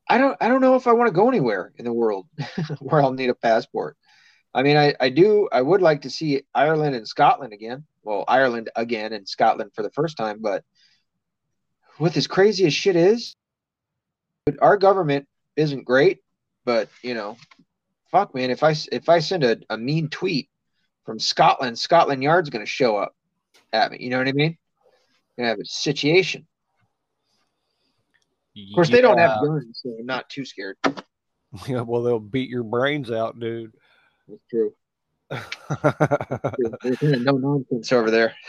I 0.08 0.18
don't 0.18 0.36
I 0.40 0.48
don't 0.48 0.60
know 0.60 0.76
if 0.76 0.86
I 0.86 0.92
want 0.92 1.08
to 1.08 1.14
go 1.14 1.28
anywhere 1.28 1.72
in 1.76 1.84
the 1.84 1.92
world 1.92 2.26
where 2.80 3.00
I'll 3.00 3.12
need 3.12 3.30
a 3.30 3.34
passport. 3.34 3.96
I 4.52 4.62
mean, 4.62 4.76
I, 4.76 4.94
I 4.98 5.08
do 5.08 5.48
I 5.52 5.62
would 5.62 5.82
like 5.82 6.02
to 6.02 6.10
see 6.10 6.42
Ireland 6.54 6.96
and 6.96 7.06
Scotland 7.06 7.52
again. 7.52 7.84
Well, 8.02 8.24
Ireland 8.26 8.70
again 8.74 9.12
and 9.12 9.28
Scotland 9.28 9.72
for 9.74 9.82
the 9.82 9.90
first 9.90 10.16
time, 10.16 10.38
but 10.40 10.64
with 11.98 12.16
as 12.16 12.26
crazy 12.26 12.66
as 12.66 12.74
shit 12.74 12.96
is, 12.96 13.36
our 14.60 14.76
government 14.76 15.28
isn't 15.54 15.84
great, 15.84 16.20
but 16.64 16.88
you 17.02 17.14
know, 17.14 17.36
fuck 18.10 18.34
man, 18.34 18.50
if 18.50 18.62
I 18.62 18.74
if 18.90 19.08
I 19.08 19.20
send 19.20 19.44
a, 19.44 19.58
a 19.68 19.76
mean 19.76 20.08
tweet 20.08 20.48
from 21.04 21.18
Scotland, 21.18 21.78
Scotland 21.78 22.22
Yard's 22.22 22.50
gonna 22.50 22.66
show 22.66 22.96
up 22.96 23.14
at 23.72 23.90
me. 23.92 23.98
You 24.00 24.10
know 24.10 24.18
what 24.18 24.28
I 24.28 24.32
mean? 24.32 24.56
Gonna 25.36 25.48
have 25.48 25.58
a 25.58 25.64
situation. 25.64 26.46
Of 28.56 28.74
course, 28.74 28.90
yeah. 28.90 28.96
they 28.96 29.02
don't 29.02 29.18
have 29.18 29.40
guns, 29.42 29.80
so 29.82 29.90
I'm 29.98 30.06
not 30.06 30.28
too 30.28 30.44
scared. 30.44 30.76
Yeah, 31.66 31.80
well, 31.80 32.04
they'll 32.04 32.20
beat 32.20 32.48
your 32.48 32.62
brains 32.62 33.10
out, 33.10 33.40
dude. 33.40 33.72
That's 34.28 34.40
true. 34.48 34.72
No 37.20 37.32
nonsense 37.32 37.92
over 37.92 38.08
there. 38.10 38.34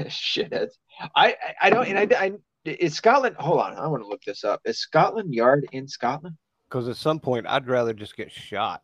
Shitheads. 0.00 0.72
I 1.14 1.36
I 1.60 1.70
don't 1.70 1.86
and 1.86 2.14
I, 2.14 2.24
I 2.24 2.32
is 2.64 2.94
Scotland. 2.94 3.36
Hold 3.38 3.60
on, 3.60 3.74
I 3.76 3.86
want 3.86 4.02
to 4.02 4.08
look 4.08 4.22
this 4.22 4.44
up. 4.44 4.60
Is 4.64 4.78
Scotland 4.78 5.34
Yard 5.34 5.68
in 5.72 5.88
Scotland? 5.88 6.36
Because 6.68 6.88
at 6.88 6.96
some 6.96 7.20
point, 7.20 7.46
I'd 7.46 7.68
rather 7.68 7.92
just 7.92 8.16
get 8.16 8.32
shot. 8.32 8.82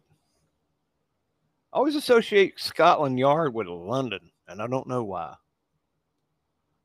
I 1.73 1.79
always 1.79 1.97
associate 1.97 2.61
Scotland 2.61 3.19
Yard 3.19 3.55
with 3.55 3.67
London, 3.67 4.31
and 4.47 4.61
I 4.61 4.67
don't 4.67 4.87
know 4.87 5.05
why. 5.05 5.37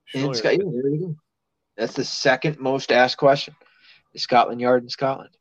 Surely 0.06 0.30
in 0.30 0.34
Scotland, 0.34 0.74
there 0.74 0.90
you 0.90 1.00
go. 1.00 1.16
That's 1.76 1.94
the 1.94 2.06
second 2.06 2.60
most 2.60 2.92
asked 2.92 3.18
question. 3.18 3.54
Is 4.14 4.24
Scotland 4.24 4.62
Yard 4.62 4.84
in 4.84 4.90
Scotland? 4.90 5.32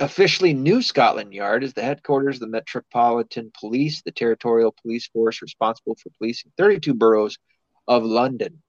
Officially, 0.00 0.54
New 0.54 0.80
Scotland 0.80 1.34
Yard 1.34 1.62
is 1.62 1.74
the 1.74 1.82
headquarters 1.82 2.36
of 2.36 2.40
the 2.40 2.46
Metropolitan 2.48 3.52
Police, 3.58 4.02
the 4.02 4.10
territorial 4.10 4.74
police 4.82 5.06
force 5.08 5.42
responsible 5.42 5.96
for 5.96 6.10
policing 6.18 6.50
32 6.56 6.94
boroughs 6.94 7.38
of 7.86 8.02
London. 8.02 8.62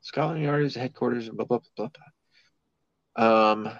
Scotland 0.00 0.42
Yard 0.42 0.64
is 0.64 0.74
the 0.74 0.80
headquarters 0.80 1.28
of 1.28 1.36
blah 1.36 1.44
blah 1.44 1.58
blah 1.76 1.88
blah. 3.16 3.50
Um, 3.52 3.78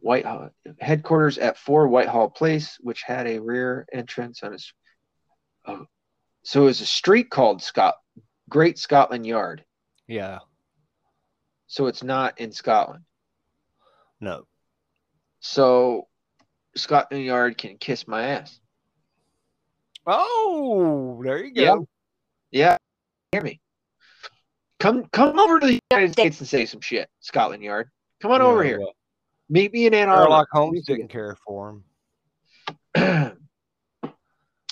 Whitehall 0.00 0.50
headquarters 0.80 1.38
at 1.38 1.58
4 1.58 1.88
Whitehall 1.88 2.30
Place, 2.30 2.78
which 2.80 3.02
had 3.02 3.26
a 3.26 3.40
rear 3.40 3.86
entrance 3.92 4.42
on 4.42 4.54
its. 4.54 4.72
Oh, 5.66 5.86
so 6.42 6.62
it 6.62 6.66
was 6.66 6.80
a 6.80 6.86
street 6.86 7.30
called 7.30 7.62
Scott 7.62 7.96
Great 8.48 8.78
Scotland 8.78 9.26
Yard. 9.26 9.64
Yeah. 10.06 10.38
So 11.66 11.86
it's 11.86 12.02
not 12.02 12.40
in 12.40 12.50
Scotland. 12.50 13.04
No. 14.20 14.46
So 15.40 16.08
Scotland 16.76 17.24
Yard 17.24 17.58
can 17.58 17.78
kiss 17.78 18.08
my 18.08 18.22
ass. 18.22 18.58
Oh, 20.06 21.20
there 21.22 21.44
you 21.44 21.54
go. 21.54 21.86
Yeah. 22.50 22.70
yeah. 22.70 22.76
Hear 23.32 23.42
me. 23.42 23.60
Come 24.80 25.04
come 25.12 25.38
over 25.38 25.60
to 25.60 25.66
the 25.66 25.78
United 25.90 26.12
States 26.12 26.40
and 26.40 26.48
say 26.48 26.64
some 26.64 26.80
shit, 26.80 27.08
Scotland 27.20 27.62
Yard. 27.62 27.90
Come 28.20 28.32
on 28.32 28.40
yeah, 28.40 28.46
over 28.46 28.64
here. 28.64 28.80
Well, 28.80 28.94
Meet 29.50 29.72
me 29.72 29.86
in 29.86 29.94
Ann 29.94 30.08
Arbor. 30.08 30.22
Sherlock 30.22 30.48
Holmes 30.52 30.84
didn't 30.86 31.08
care 31.08 31.36
for 31.44 31.82
him. 32.94 33.36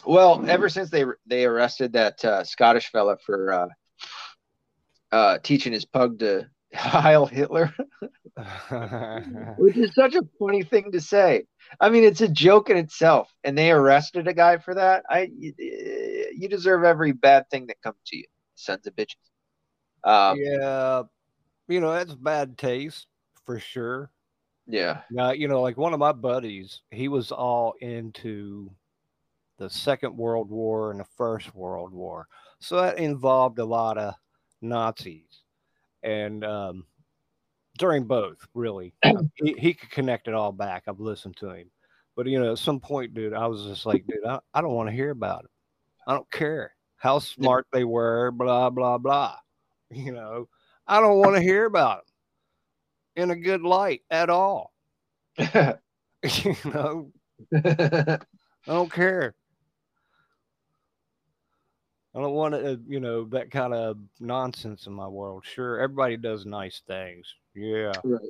well, 0.07 0.45
ever 0.49 0.69
since 0.69 0.89
they 0.89 1.05
they 1.27 1.45
arrested 1.45 1.93
that 1.95 2.25
uh, 2.25 2.45
Scottish 2.45 2.89
fella 2.93 3.17
for 3.27 3.53
uh, 3.53 3.67
uh, 5.11 5.39
teaching 5.43 5.73
his 5.73 5.85
pug 5.85 6.21
to 6.21 6.49
Heil 6.75 7.27
Hitler, 7.27 7.75
which 9.59 9.77
is 9.77 9.93
such 9.97 10.15
a 10.15 10.23
funny 10.39 10.63
thing 10.63 10.93
to 10.93 11.01
say. 11.01 11.43
I 11.81 11.91
mean, 11.91 12.05
it's 12.05 12.21
a 12.21 12.29
joke 12.29 12.71
in 12.71 12.77
itself, 12.77 13.35
and 13.43 13.59
they 13.59 13.73
arrested 13.73 14.29
a 14.29 14.33
guy 14.33 14.59
for 14.59 14.75
that. 14.77 15.03
I, 15.11 15.29
you 15.33 16.49
deserve 16.49 16.85
every 16.85 17.11
bad 17.11 17.51
thing 17.51 17.67
that 17.67 17.83
comes 17.83 17.99
to 18.07 18.17
you, 18.17 18.25
sons 18.55 18.87
of 18.87 18.95
bitches. 18.95 19.17
Um, 20.05 20.39
yeah, 20.41 21.03
you 21.67 21.81
know 21.81 21.93
that's 21.93 22.15
bad 22.15 22.57
taste 22.57 23.09
for 23.45 23.59
sure. 23.59 24.13
Yeah. 24.69 25.01
Now, 25.11 25.31
you 25.33 25.49
know, 25.49 25.63
like 25.63 25.79
one 25.79 25.95
of 25.95 25.99
my 25.99 26.13
buddies, 26.13 26.83
he 26.91 27.09
was 27.09 27.33
all 27.33 27.75
into 27.81 28.71
the 29.57 29.71
Second 29.71 30.17
World 30.17 30.51
War 30.51 30.91
and 30.91 31.01
the 31.01 31.07
First 31.17 31.55
World 31.55 31.93
War, 31.93 32.29
so 32.61 32.77
that 32.77 32.99
involved 32.99 33.59
a 33.59 33.65
lot 33.65 33.97
of 33.99 34.15
Nazis, 34.61 35.43
and 36.03 36.45
um, 36.45 36.87
during 37.79 38.05
both, 38.05 38.37
really, 38.55 38.93
he, 39.37 39.55
he 39.59 39.75
could 39.75 39.91
connect 39.91 40.29
it 40.29 40.35
all 40.35 40.53
back. 40.53 40.85
I've 40.87 41.01
listened 41.01 41.37
to 41.39 41.51
him, 41.51 41.71
but 42.15 42.27
you 42.27 42.39
know, 42.39 42.53
at 42.53 42.59
some 42.59 42.79
point, 42.79 43.15
dude, 43.15 43.33
I 43.33 43.47
was 43.47 43.65
just 43.65 43.87
like, 43.87 44.07
dude, 44.07 44.25
I, 44.25 44.39
I 44.53 44.61
don't 44.61 44.75
want 44.75 44.91
to 44.91 44.95
hear 44.95 45.11
about 45.11 45.45
it. 45.45 45.51
I 46.07 46.13
don't 46.15 46.31
care 46.31 46.75
how 46.97 47.19
smart 47.21 47.67
they 47.73 47.85
were, 47.85 48.31
blah 48.31 48.71
blah 48.71 48.99
blah. 48.99 49.37
You 49.91 50.13
know, 50.13 50.49
I 50.87 51.01
don't 51.01 51.17
want 51.21 51.35
to 51.37 51.41
hear 51.41 51.65
about 51.65 52.05
them 52.05 52.08
in 53.19 53.31
a 53.31 53.37
good 53.37 53.63
light 53.63 54.03
at 54.11 54.31
all. 54.31 54.73
you 55.39 56.57
know, 56.65 57.13
I 57.55 58.19
don't 58.67 58.93
care. 58.93 59.35
I 62.15 62.21
don't 62.21 62.33
want 62.33 62.55
to, 62.55 62.73
uh, 62.73 62.77
you 62.89 63.01
know, 63.01 63.25
that 63.27 63.51
kind 63.51 63.75
of 63.75 63.99
nonsense 64.19 64.87
in 64.87 64.93
my 64.93 65.07
world. 65.07 65.45
Sure, 65.45 65.79
everybody 65.79 66.17
does 66.17 66.47
nice 66.47 66.83
things. 66.87 67.33
Yeah. 67.55 67.93
Right. 68.03 68.21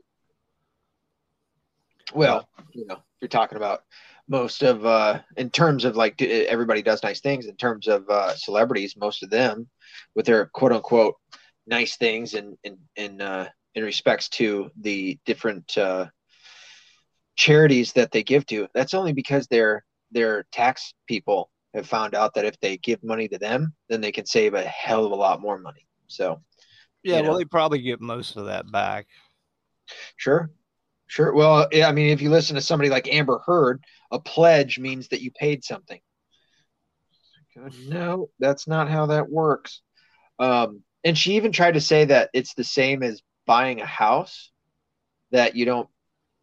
Well, 2.12 2.48
you 2.72 2.86
know, 2.86 2.98
you're 3.20 3.28
talking 3.28 3.56
about 3.56 3.84
most 4.28 4.62
of, 4.62 4.84
uh, 4.84 5.20
in 5.36 5.50
terms 5.50 5.84
of 5.84 5.96
like 5.96 6.20
everybody 6.20 6.82
does 6.82 7.02
nice 7.02 7.20
things. 7.20 7.46
In 7.46 7.56
terms 7.56 7.86
of 7.86 8.08
uh, 8.08 8.34
celebrities, 8.34 8.96
most 8.96 9.22
of 9.22 9.30
them, 9.30 9.68
with 10.14 10.26
their 10.26 10.46
quote 10.46 10.72
unquote 10.72 11.16
nice 11.66 11.96
things, 11.96 12.34
and 12.34 12.56
and, 12.64 12.78
and, 12.96 13.22
uh, 13.22 13.48
in 13.74 13.84
respects 13.84 14.28
to 14.30 14.70
the 14.80 15.18
different 15.24 15.76
uh, 15.76 16.06
charities 17.36 17.92
that 17.92 18.10
they 18.10 18.22
give 18.22 18.46
to, 18.46 18.68
that's 18.74 18.94
only 18.94 19.12
because 19.12 19.46
their 19.46 19.84
their 20.10 20.44
tax 20.52 20.94
people 21.06 21.50
have 21.74 21.86
found 21.86 22.14
out 22.14 22.34
that 22.34 22.46
if 22.46 22.58
they 22.60 22.78
give 22.78 23.02
money 23.04 23.28
to 23.28 23.38
them, 23.38 23.74
then 23.88 24.00
they 24.00 24.12
can 24.12 24.26
save 24.26 24.54
a 24.54 24.62
hell 24.62 25.04
of 25.04 25.12
a 25.12 25.16
lot 25.16 25.40
more 25.40 25.58
money. 25.58 25.86
So, 26.06 26.40
yeah, 27.02 27.20
well, 27.20 27.32
know. 27.32 27.38
they 27.38 27.44
probably 27.44 27.82
get 27.82 28.00
most 28.00 28.36
of 28.36 28.46
that 28.46 28.70
back. 28.72 29.06
Sure, 30.16 30.50
sure. 31.06 31.34
Well, 31.34 31.68
I 31.84 31.92
mean, 31.92 32.10
if 32.10 32.22
you 32.22 32.30
listen 32.30 32.56
to 32.56 32.62
somebody 32.62 32.88
like 32.88 33.12
Amber 33.12 33.40
Heard, 33.44 33.82
a 34.10 34.18
pledge 34.18 34.78
means 34.78 35.08
that 35.08 35.20
you 35.20 35.30
paid 35.30 35.62
something. 35.62 36.00
No, 37.88 38.30
that's 38.38 38.68
not 38.68 38.88
how 38.88 39.06
that 39.06 39.28
works. 39.28 39.82
Um, 40.38 40.82
and 41.04 41.16
she 41.16 41.34
even 41.34 41.52
tried 41.52 41.74
to 41.74 41.80
say 41.80 42.04
that 42.04 42.30
it's 42.32 42.54
the 42.54 42.64
same 42.64 43.02
as 43.02 43.20
buying 43.48 43.80
a 43.80 43.86
house 43.86 44.52
that 45.32 45.56
you 45.56 45.64
don't 45.64 45.88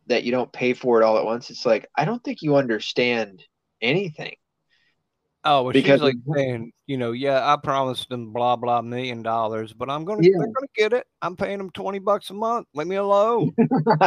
that 0.08 0.24
you 0.24 0.32
don't 0.32 0.52
pay 0.52 0.74
for 0.74 1.00
it 1.02 1.06
all 1.06 1.18
at 1.18 1.24
once. 1.24 1.50
It's 1.50 1.66
like 1.66 1.88
I 1.96 2.04
don't 2.04 2.22
think 2.24 2.42
you 2.42 2.58
understand 2.58 3.44
anything. 3.82 4.36
Oh, 5.48 5.62
well, 5.62 5.74
because 5.74 6.00
she's 6.00 6.02
like 6.02 6.16
saying, 6.36 6.72
you 6.88 6.98
know, 6.98 7.12
yeah, 7.12 7.40
I 7.46 7.58
promised 7.64 8.10
them 8.10 8.34
blah 8.34 8.56
blah 8.56 8.82
million 8.82 9.22
dollars, 9.22 9.72
but 9.74 9.92
I'm 9.92 10.04
gonna 10.04 10.24
yeah. 10.24 10.32
they're 10.38 10.48
gonna 10.48 10.68
get 10.76 10.94
it. 10.94 11.06
I'm 11.22 11.36
paying 11.36 11.60
them 11.60 11.70
twenty 11.70 12.00
bucks 12.00 12.32
a 12.32 12.34
month. 12.34 12.68
Leave 12.74 12.88
me 12.88 12.96
alone. 12.96 13.54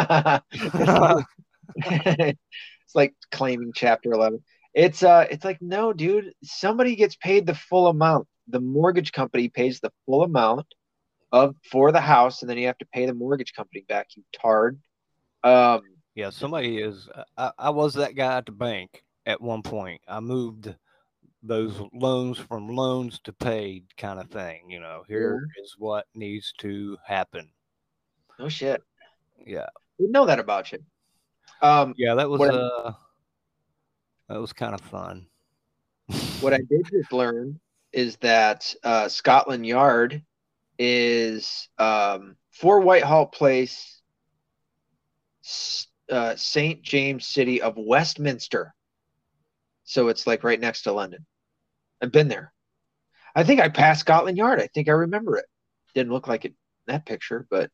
it's 1.76 2.94
like 2.94 3.14
claiming 3.30 3.70
chapter 3.72 4.12
eleven. 4.12 4.42
It's 4.74 5.04
uh 5.04 5.26
it's 5.30 5.44
like, 5.44 5.62
no, 5.62 5.92
dude, 5.92 6.32
somebody 6.42 6.96
gets 6.96 7.14
paid 7.14 7.46
the 7.46 7.54
full 7.54 7.86
amount. 7.86 8.26
The 8.48 8.60
mortgage 8.60 9.12
company 9.12 9.48
pays 9.48 9.78
the 9.78 9.92
full 10.06 10.24
amount 10.24 10.66
of 11.32 11.54
for 11.70 11.92
the 11.92 12.00
house, 12.00 12.42
and 12.42 12.50
then 12.50 12.58
you 12.58 12.66
have 12.66 12.78
to 12.78 12.86
pay 12.86 13.06
the 13.06 13.14
mortgage 13.14 13.52
company 13.54 13.84
back, 13.88 14.08
you 14.16 14.22
tard. 14.32 14.78
Um 15.44 15.82
yeah, 16.14 16.30
somebody 16.30 16.78
is 16.78 17.08
I, 17.36 17.52
I 17.58 17.70
was 17.70 17.94
that 17.94 18.16
guy 18.16 18.38
at 18.38 18.46
the 18.46 18.52
bank 18.52 19.02
at 19.26 19.40
one 19.40 19.62
point. 19.62 20.00
I 20.08 20.20
moved 20.20 20.74
those 21.42 21.80
loans 21.92 22.38
from 22.38 22.68
loans 22.68 23.20
to 23.24 23.32
paid 23.32 23.84
kind 23.96 24.18
of 24.18 24.28
thing. 24.28 24.68
You 24.68 24.80
know, 24.80 25.04
here 25.06 25.48
yeah. 25.56 25.62
is 25.62 25.76
what 25.78 26.06
needs 26.14 26.52
to 26.58 26.96
happen. 27.06 27.48
No 28.38 28.48
shit. 28.48 28.82
Yeah. 29.46 29.66
We 29.98 30.08
know 30.08 30.26
that 30.26 30.38
about 30.38 30.72
you. 30.72 30.78
Um, 31.60 31.94
yeah, 31.96 32.14
that 32.14 32.28
was 32.28 32.40
uh, 32.40 32.92
that 34.28 34.40
was 34.40 34.52
kind 34.52 34.74
of 34.74 34.80
fun. 34.80 35.26
what 36.40 36.54
I 36.54 36.58
did 36.58 36.86
just 36.90 37.12
learn 37.12 37.58
is 37.92 38.16
that 38.18 38.74
uh, 38.84 39.08
Scotland 39.08 39.66
Yard 39.66 40.22
is 40.78 41.68
um, 41.78 42.36
for 42.50 42.80
Whitehall 42.80 43.26
Place, 43.26 44.00
uh, 46.10 46.36
St. 46.36 46.82
James 46.82 47.26
City 47.26 47.60
of 47.62 47.74
Westminster. 47.76 48.74
So 49.84 50.08
it's 50.08 50.26
like 50.26 50.44
right 50.44 50.60
next 50.60 50.82
to 50.82 50.92
London. 50.92 51.26
I've 52.02 52.12
been 52.12 52.28
there. 52.28 52.52
I 53.34 53.44
think 53.44 53.60
I 53.60 53.68
passed 53.68 54.00
Scotland 54.00 54.36
Yard. 54.36 54.60
I 54.60 54.68
think 54.68 54.88
I 54.88 54.92
remember 54.92 55.36
it. 55.36 55.46
Didn't 55.94 56.12
look 56.12 56.28
like 56.28 56.44
it 56.44 56.54
that 56.86 57.06
picture, 57.06 57.46
but 57.50 57.70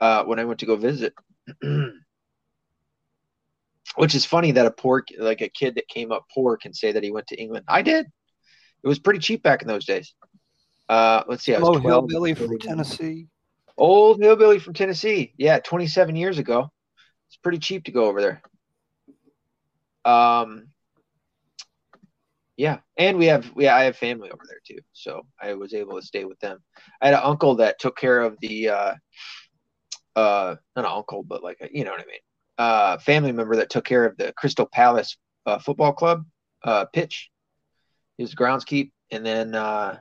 uh, 0.00 0.24
when 0.24 0.38
I 0.38 0.44
went 0.44 0.60
to 0.60 0.66
go 0.66 0.76
visit, 0.76 1.14
which 3.96 4.14
is 4.14 4.24
funny 4.24 4.52
that 4.52 4.66
a 4.66 4.70
poor, 4.70 5.04
like 5.18 5.42
a 5.42 5.48
kid 5.48 5.74
that 5.76 5.88
came 5.88 6.10
up 6.12 6.26
poor, 6.34 6.56
can 6.56 6.72
say 6.72 6.92
that 6.92 7.02
he 7.02 7.10
went 7.10 7.26
to 7.28 7.40
England. 7.40 7.64
I 7.68 7.82
did. 7.82 8.06
It 8.82 8.88
was 8.88 8.98
pretty 8.98 9.20
cheap 9.20 9.42
back 9.42 9.62
in 9.62 9.68
those 9.68 9.84
days. 9.84 10.14
Uh, 10.90 11.22
let's 11.28 11.44
see. 11.44 11.54
I 11.54 11.60
was 11.60 11.68
Old 11.68 11.82
hillbilly 11.82 12.34
from 12.34 12.58
Tennessee. 12.58 13.28
Old 13.78 14.20
hillbilly 14.20 14.58
from 14.58 14.74
Tennessee. 14.74 15.32
Yeah, 15.38 15.60
27 15.60 16.16
years 16.16 16.38
ago. 16.38 16.72
It's 17.28 17.36
pretty 17.36 17.58
cheap 17.58 17.84
to 17.84 17.92
go 17.92 18.06
over 18.06 18.20
there. 18.20 18.42
Um, 20.04 20.66
yeah, 22.56 22.78
and 22.96 23.18
we 23.18 23.26
have 23.26 23.48
we 23.54 23.68
I 23.68 23.84
have 23.84 23.96
family 23.96 24.32
over 24.32 24.42
there 24.48 24.58
too, 24.66 24.80
so 24.92 25.24
I 25.40 25.54
was 25.54 25.74
able 25.74 25.94
to 25.94 26.04
stay 26.04 26.24
with 26.24 26.40
them. 26.40 26.58
I 27.00 27.06
had 27.06 27.14
an 27.14 27.20
uncle 27.22 27.54
that 27.56 27.78
took 27.78 27.96
care 27.96 28.20
of 28.20 28.36
the 28.40 28.70
uh, 28.70 28.94
uh, 30.16 30.56
not 30.74 30.84
an 30.84 30.90
uncle, 30.90 31.22
but 31.22 31.44
like 31.44 31.58
a, 31.60 31.68
you 31.72 31.84
know 31.84 31.92
what 31.92 32.00
I 32.00 32.06
mean, 32.06 32.20
uh, 32.58 32.98
family 32.98 33.30
member 33.30 33.54
that 33.56 33.70
took 33.70 33.84
care 33.84 34.04
of 34.04 34.16
the 34.16 34.32
Crystal 34.36 34.66
Palace 34.66 35.16
uh, 35.46 35.60
football 35.60 35.92
club 35.92 36.26
uh, 36.64 36.86
pitch. 36.86 37.30
He 38.16 38.24
was 38.24 38.34
groundskeep, 38.34 38.90
and 39.12 39.24
then 39.24 39.54
uh, 39.54 39.98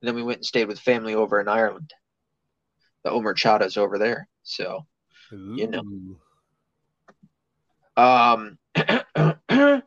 and 0.00 0.08
then 0.08 0.14
we 0.14 0.22
went 0.22 0.38
and 0.38 0.46
stayed 0.46 0.68
with 0.68 0.78
family 0.78 1.14
over 1.14 1.40
in 1.40 1.48
Ireland. 1.48 1.92
The 3.04 3.10
Omer 3.10 3.34
Chadas 3.34 3.76
over 3.76 3.98
there, 3.98 4.28
so 4.42 4.86
Ooh. 5.32 5.56
you 5.56 5.68
know. 5.68 6.16
Um. 7.96 8.58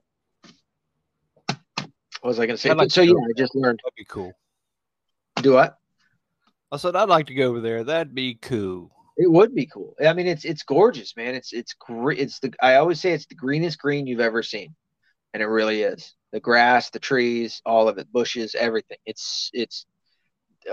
What 2.22 2.30
was 2.30 2.40
I 2.40 2.46
going 2.46 2.58
to 2.58 2.62
say? 2.62 2.74
Like 2.74 2.92
so 2.92 3.02
yeah, 3.02 3.14
I 3.14 3.34
just 3.38 3.56
learned. 3.56 3.80
That'd 3.84 3.96
be 3.96 4.06
cool. 4.06 4.34
Do 5.38 5.54
what? 5.54 5.78
I 6.72 6.78
said 6.78 6.96
I'd 6.96 7.10
like 7.10 7.28
to 7.28 7.34
go 7.34 7.48
over 7.48 7.62
there. 7.62 7.84
That'd 7.84 8.14
be 8.14 8.36
cool. 8.36 8.92
It 9.18 9.32
would 9.32 9.56
be 9.56 9.66
cool. 9.66 9.96
I 10.06 10.14
mean, 10.14 10.28
it's 10.28 10.46
it's 10.46 10.64
gorgeous, 10.64 11.16
man. 11.16 11.34
It's 11.34 11.54
it's 11.54 11.74
great. 11.74 12.20
It's 12.20 12.40
the 12.40 12.54
I 12.62 12.76
always 12.76 13.00
say 13.00 13.14
it's 13.14 13.26
the 13.26 13.36
greenest 13.36 13.80
green 13.80 14.06
you've 14.06 14.20
ever 14.20 14.44
seen, 14.44 14.76
and 15.34 15.42
it 15.42 15.48
really 15.48 15.82
is. 15.82 16.14
The 16.32 16.40
grass, 16.40 16.90
the 16.90 17.00
trees, 17.00 17.62
all 17.66 17.88
of 17.88 17.98
it, 17.98 18.12
bushes, 18.12 18.54
everything. 18.54 18.98
It's 19.06 19.50
it's 19.54 19.86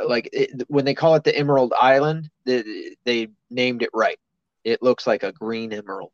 like 0.06 0.28
it, 0.32 0.62
when 0.68 0.84
they 0.84 0.94
call 0.94 1.14
it 1.14 1.24
the 1.24 1.36
Emerald 1.36 1.72
Island, 1.80 2.30
they, 2.44 2.96
they 3.04 3.28
named 3.50 3.82
it 3.82 3.90
right. 3.94 4.18
It 4.64 4.82
looks 4.82 5.06
like 5.06 5.22
a 5.22 5.32
green 5.32 5.72
emerald 5.72 6.12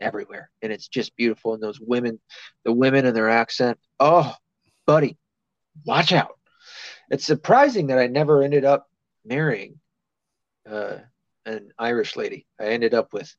everywhere, 0.00 0.50
and 0.60 0.72
it's 0.72 0.88
just 0.88 1.16
beautiful. 1.16 1.54
And 1.54 1.62
those 1.62 1.80
women, 1.80 2.20
the 2.64 2.72
women 2.72 3.06
and 3.06 3.16
their 3.16 3.30
accent, 3.30 3.78
oh, 4.00 4.34
buddy, 4.86 5.16
watch 5.84 6.12
out. 6.12 6.38
It's 7.10 7.24
surprising 7.24 7.88
that 7.88 7.98
I 7.98 8.06
never 8.06 8.42
ended 8.42 8.64
up 8.64 8.88
marrying 9.24 9.78
uh, 10.68 10.98
an 11.46 11.70
Irish 11.78 12.16
lady. 12.16 12.46
I 12.60 12.66
ended 12.66 12.94
up 12.94 13.12
with 13.12 13.34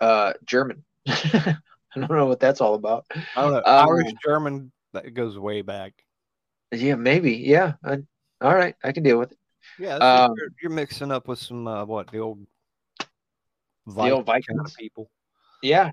uh, 0.00 0.32
German. 0.44 0.84
I 1.08 1.56
don't 1.94 2.10
know 2.10 2.26
what 2.26 2.40
that's 2.40 2.60
all 2.60 2.74
about. 2.74 3.04
I 3.36 3.42
don't 3.42 3.52
know. 3.52 3.58
Um, 3.58 3.88
Irish 3.88 4.12
German 4.24 4.72
that 4.92 5.12
goes 5.14 5.38
way 5.38 5.62
back. 5.62 5.92
Yeah, 6.72 6.94
maybe. 6.94 7.32
Yeah. 7.34 7.74
I, 7.84 7.98
all 8.40 8.54
right, 8.54 8.74
I 8.82 8.92
can 8.92 9.02
deal 9.02 9.18
with 9.18 9.32
it. 9.32 9.38
Yeah, 9.78 9.96
um, 9.96 10.34
you're, 10.36 10.48
you're, 10.62 10.70
mixing 10.70 11.12
up 11.12 11.28
with 11.28 11.38
some 11.38 11.66
uh, 11.66 11.84
what 11.84 12.10
the 12.10 12.18
old 12.18 12.46
the 13.86 14.10
old 14.10 14.26
Vikings 14.26 14.46
kind 14.48 14.60
of 14.60 14.74
people. 14.74 15.10
Yeah. 15.62 15.90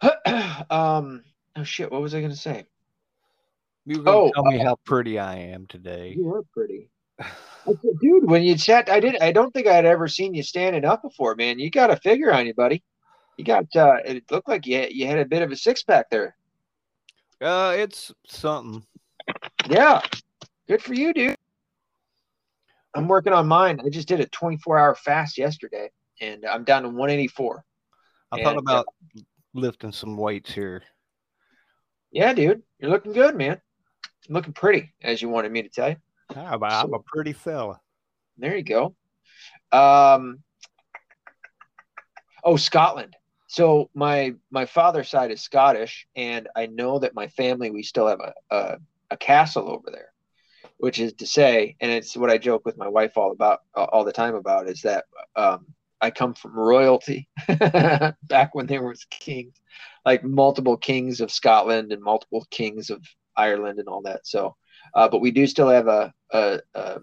um. 0.70 1.24
Oh 1.56 1.64
shit! 1.64 1.90
What 1.90 2.02
was 2.02 2.14
I 2.14 2.20
gonna 2.20 2.36
say? 2.36 2.66
You 3.86 4.02
were 4.02 4.08
oh, 4.08 4.30
tell 4.32 4.44
me 4.44 4.60
uh, 4.60 4.64
how 4.64 4.76
pretty 4.84 5.18
I 5.18 5.36
am 5.36 5.66
today. 5.66 6.14
You 6.16 6.34
are 6.34 6.42
pretty. 6.52 6.88
dude, 8.02 8.28
when 8.28 8.42
you 8.42 8.56
chat, 8.56 8.88
I 8.88 8.98
didn't. 8.98 9.22
I 9.22 9.32
don't 9.32 9.52
think 9.52 9.66
I 9.66 9.74
had 9.74 9.84
ever 9.84 10.08
seen 10.08 10.34
you 10.34 10.42
standing 10.42 10.84
up 10.84 11.02
before, 11.02 11.34
man. 11.34 11.58
You 11.58 11.70
got 11.70 11.90
a 11.90 11.96
figure 11.96 12.32
on 12.32 12.46
you, 12.46 12.54
buddy. 12.54 12.82
You 13.36 13.44
got. 13.44 13.66
uh 13.76 13.98
It 14.04 14.24
looked 14.30 14.48
like 14.48 14.66
you 14.66 14.86
you 14.90 15.06
had 15.06 15.18
a 15.18 15.24
bit 15.24 15.42
of 15.42 15.52
a 15.52 15.56
six 15.56 15.82
pack 15.82 16.10
there. 16.10 16.36
Uh, 17.40 17.74
it's 17.76 18.12
something. 18.26 18.84
Yeah, 19.68 20.00
good 20.68 20.82
for 20.82 20.94
you, 20.94 21.12
dude. 21.12 21.36
I'm 22.94 23.08
working 23.08 23.32
on 23.32 23.48
mine. 23.48 23.80
I 23.84 23.88
just 23.88 24.08
did 24.08 24.20
a 24.20 24.26
24 24.26 24.78
hour 24.78 24.94
fast 24.94 25.36
yesterday, 25.36 25.90
and 26.20 26.44
I'm 26.46 26.64
down 26.64 26.82
to 26.82 26.88
184. 26.88 27.64
I 28.30 28.36
and, 28.36 28.44
thought 28.44 28.58
about 28.58 28.86
uh, 29.16 29.20
lifting 29.52 29.92
some 29.92 30.16
weights 30.16 30.52
here. 30.52 30.82
Yeah, 32.12 32.32
dude, 32.32 32.62
you're 32.78 32.90
looking 32.90 33.12
good, 33.12 33.34
man. 33.34 33.60
Looking 34.28 34.52
pretty, 34.52 34.94
as 35.02 35.20
you 35.20 35.28
wanted 35.28 35.52
me 35.52 35.62
to 35.62 35.68
tell 35.68 35.90
you. 35.90 35.96
I'm 36.34 36.62
a, 36.62 36.66
I'm 36.66 36.94
a 36.94 37.00
pretty 37.00 37.32
fella. 37.32 37.80
There 38.38 38.56
you 38.56 38.62
go. 38.62 38.94
Um, 39.72 40.42
oh, 42.42 42.56
Scotland. 42.56 43.16
So 43.48 43.90
my 43.94 44.34
my 44.50 44.66
father's 44.66 45.08
side 45.08 45.30
is 45.30 45.42
Scottish, 45.42 46.06
and 46.16 46.48
I 46.56 46.66
know 46.66 46.98
that 47.00 47.14
my 47.14 47.28
family 47.28 47.70
we 47.70 47.82
still 47.82 48.08
have 48.08 48.20
a, 48.20 48.32
a, 48.50 48.76
a 49.10 49.16
castle 49.16 49.70
over 49.70 49.90
there, 49.92 50.08
which 50.78 50.98
is 50.98 51.12
to 51.14 51.26
say, 51.26 51.76
and 51.80 51.90
it's 51.90 52.16
what 52.16 52.30
I 52.30 52.38
joke 52.38 52.62
with 52.64 52.76
my 52.76 52.88
wife 52.88 53.16
all 53.16 53.32
about 53.32 53.60
all 53.74 54.04
the 54.04 54.12
time 54.12 54.34
about 54.34 54.68
is 54.68 54.82
that 54.82 55.04
um, 55.36 55.66
I 56.00 56.10
come 56.10 56.34
from 56.34 56.58
royalty 56.58 57.28
back 57.48 58.54
when 58.54 58.66
there 58.66 58.82
was 58.82 59.06
kings, 59.10 59.54
like 60.04 60.24
multiple 60.24 60.76
kings 60.76 61.20
of 61.20 61.32
Scotland 61.32 61.92
and 61.92 62.02
multiple 62.02 62.46
kings 62.50 62.90
of 62.90 63.02
Ireland 63.36 63.78
and 63.78 63.88
all 63.88 64.02
that. 64.02 64.26
So 64.26 64.56
uh, 64.94 65.08
but 65.08 65.20
we 65.20 65.30
do 65.30 65.46
still 65.46 65.68
have 65.68 65.88
a, 65.88 66.12
a, 66.30 66.60
a, 66.74 67.00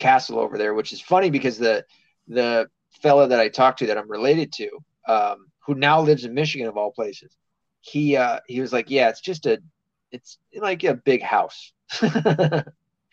castle 0.00 0.38
over 0.38 0.58
there, 0.58 0.74
which 0.74 0.92
is 0.92 1.00
funny 1.00 1.30
because 1.30 1.56
the 1.56 1.84
the 2.26 2.68
fella 3.00 3.28
that 3.28 3.40
I 3.40 3.48
talked 3.48 3.78
to 3.78 3.86
that 3.86 3.98
I'm 3.98 4.10
related 4.10 4.52
to, 4.54 4.70
um, 5.08 5.46
who 5.66 5.74
now 5.74 6.00
lives 6.00 6.24
in 6.24 6.34
Michigan 6.34 6.66
of 6.66 6.76
all 6.76 6.90
places, 6.90 7.36
he 7.80 8.16
uh, 8.16 8.40
he 8.46 8.60
was 8.60 8.72
like, 8.72 8.90
yeah, 8.90 9.08
it's 9.08 9.20
just 9.20 9.46
a 9.46 9.62
it's 10.10 10.38
like 10.56 10.84
a 10.84 10.94
big 10.94 11.22
house, 11.22 11.72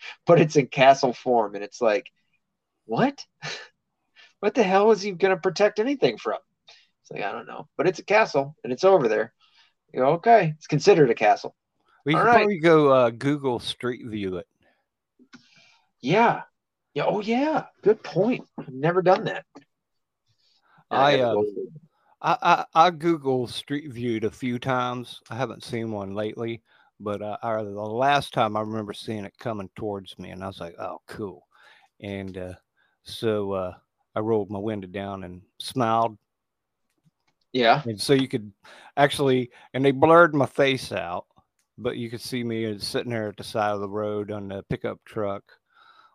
but 0.25 0.39
it's 0.41 0.55
in 0.55 0.67
castle 0.67 1.13
form, 1.13 1.55
and 1.55 1.63
it's 1.63 1.81
like, 1.81 2.11
what? 2.85 3.25
what 4.39 4.55
the 4.55 4.63
hell 4.63 4.91
is 4.91 5.01
he 5.01 5.11
going 5.11 5.35
to 5.35 5.41
protect 5.41 5.79
anything 5.79 6.17
from? 6.17 6.39
It's 7.01 7.11
like 7.11 7.23
I 7.23 7.31
don't 7.31 7.47
know, 7.47 7.67
but 7.77 7.87
it's 7.87 7.99
a 7.99 8.03
castle 8.03 8.55
and 8.63 8.71
it's 8.73 8.83
over 8.83 9.07
there. 9.07 9.33
You 9.93 10.01
go, 10.01 10.07
okay, 10.13 10.53
it's 10.57 10.67
considered 10.67 11.09
a 11.09 11.15
castle. 11.15 11.55
We 12.05 12.15
All 12.15 12.23
right. 12.23 12.37
probably 12.37 12.59
go 12.59 12.89
uh, 12.89 13.09
Google 13.11 13.59
Street 13.59 14.05
View 14.05 14.37
it. 14.37 14.47
Yeah. 16.01 16.41
Yeah. 16.93 17.05
Oh, 17.05 17.21
yeah. 17.21 17.65
Good 17.83 18.03
point. 18.03 18.45
I've 18.59 18.69
never 18.69 19.01
done 19.01 19.25
that. 19.25 19.45
I, 20.89 21.19
uh, 21.19 21.35
I, 22.21 22.37
I, 22.41 22.65
I 22.73 22.91
Google 22.91 23.47
Street 23.47 23.91
Viewed 23.91 24.23
a 24.23 24.31
few 24.31 24.59
times. 24.59 25.21
I 25.29 25.35
haven't 25.35 25.63
seen 25.63 25.91
one 25.91 26.13
lately, 26.13 26.61
but 27.03 27.21
uh, 27.21 27.37
I, 27.41 27.63
the 27.63 27.69
last 27.69 28.33
time 28.33 28.55
I 28.55 28.61
remember 28.61 28.93
seeing 28.93 29.25
it 29.25 29.37
coming 29.37 29.69
towards 29.75 30.17
me, 30.19 30.29
and 30.29 30.43
I 30.43 30.47
was 30.47 30.59
like, 30.59 30.75
"Oh, 30.79 30.99
cool!" 31.07 31.47
And 32.01 32.37
uh, 32.37 32.53
so 33.03 33.51
uh, 33.53 33.73
I 34.15 34.19
rolled 34.19 34.49
my 34.49 34.59
window 34.59 34.87
down 34.87 35.23
and 35.23 35.41
smiled. 35.59 36.17
Yeah. 37.53 37.81
And 37.85 37.99
so 37.99 38.13
you 38.13 38.27
could 38.27 38.51
actually, 38.95 39.51
and 39.73 39.83
they 39.83 39.91
blurred 39.91 40.33
my 40.33 40.45
face 40.45 40.91
out, 40.91 41.25
but 41.77 41.97
you 41.97 42.09
could 42.09 42.21
see 42.21 42.43
me 42.43 42.77
sitting 42.79 43.11
there 43.11 43.29
at 43.29 43.37
the 43.37 43.43
side 43.43 43.71
of 43.73 43.81
the 43.81 43.89
road 43.89 44.31
on 44.31 44.47
the 44.47 44.63
pickup 44.69 44.99
truck 45.05 45.43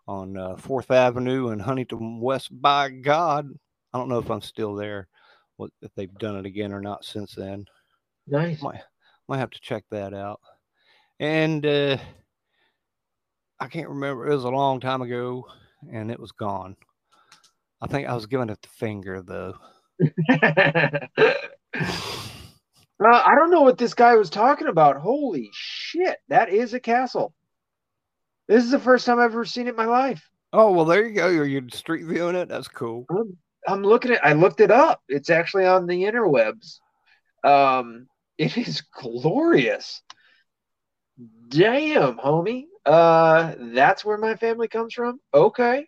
on 0.09 0.37
uh, 0.37 0.57
Fourth 0.57 0.91
Avenue 0.91 1.51
in 1.51 1.59
Huntington 1.59 2.20
West. 2.20 2.49
By 2.51 2.89
God, 2.89 3.49
I 3.93 3.99
don't 3.99 4.09
know 4.09 4.18
if 4.18 4.30
I'm 4.30 4.41
still 4.41 4.74
there, 4.74 5.09
what 5.57 5.70
if 5.82 5.91
they've 5.95 6.12
done 6.18 6.37
it 6.37 6.47
again 6.47 6.72
or 6.72 6.80
not 6.80 7.05
since 7.05 7.34
then. 7.34 7.66
Nice. 8.26 8.62
Might 8.62 8.80
might 9.28 9.39
have 9.39 9.51
to 9.51 9.61
check 9.61 9.84
that 9.91 10.14
out. 10.14 10.41
And 11.19 11.64
uh, 11.64 11.99
I 13.59 13.69
can't 13.69 13.89
remember. 13.89 14.27
It 14.27 14.35
was 14.35 14.45
a 14.45 14.51
long 14.51 14.81
time 14.81 15.03
ago, 15.03 15.47
and 15.91 16.11
it 16.11 16.21
was 16.21 16.33
gone. 16.33 16.77
I 17.81 17.87
think 17.87 18.09
I 18.09 18.14
was 18.14 18.27
giving 18.27 18.51
it 18.51 18.61
the 18.62 18.69
finger 18.69 19.23
though. 19.23 19.55
Uh, 22.99 23.23
I 23.25 23.35
don't 23.35 23.51
know 23.51 23.62
what 23.62 23.77
this 23.77 23.95
guy 23.95 24.17
was 24.17 24.31
talking 24.31 24.69
about. 24.69 24.97
Holy 24.97 25.51
shit, 25.53 26.17
that 26.29 26.49
is 26.49 26.73
a 26.73 26.81
castle. 26.81 27.35
This 28.49 28.64
is 28.64 28.71
the 28.71 28.79
first 28.79 29.05
time 29.05 29.19
I've 29.19 29.33
ever 29.33 29.45
seen 29.45 29.67
it 29.67 29.71
in 29.71 29.77
my 29.77 29.85
life. 29.85 30.27
Oh 30.53 30.73
well, 30.73 30.85
there 30.85 31.07
you 31.07 31.14
go. 31.14 31.29
You're, 31.29 31.47
you 31.47 31.69
street 31.73 32.07
viewing 32.07 32.37
it? 32.37 32.49
That's 32.49 32.69
cool. 32.69 33.05
I'm, 33.11 33.37
I'm 33.69 33.83
looking 33.83 34.12
at. 34.12 34.25
I 34.25 34.33
looked 34.33 34.61
it 34.61 34.71
up. 34.71 35.03
It's 35.09 35.29
actually 35.29 35.67
on 35.67 35.87
the 35.87 36.05
interwebs. 36.05 36.79
Um, 37.45 38.07
it 38.39 38.57
is 38.57 38.81
glorious. 38.81 40.03
Damn, 41.49 42.19
homie. 42.19 42.64
Uh, 42.85 43.55
that's 43.59 44.05
where 44.05 44.19
my 44.19 44.37
family 44.37 44.69
comes 44.69 44.95
from. 44.95 45.21
Okay. 45.33 45.87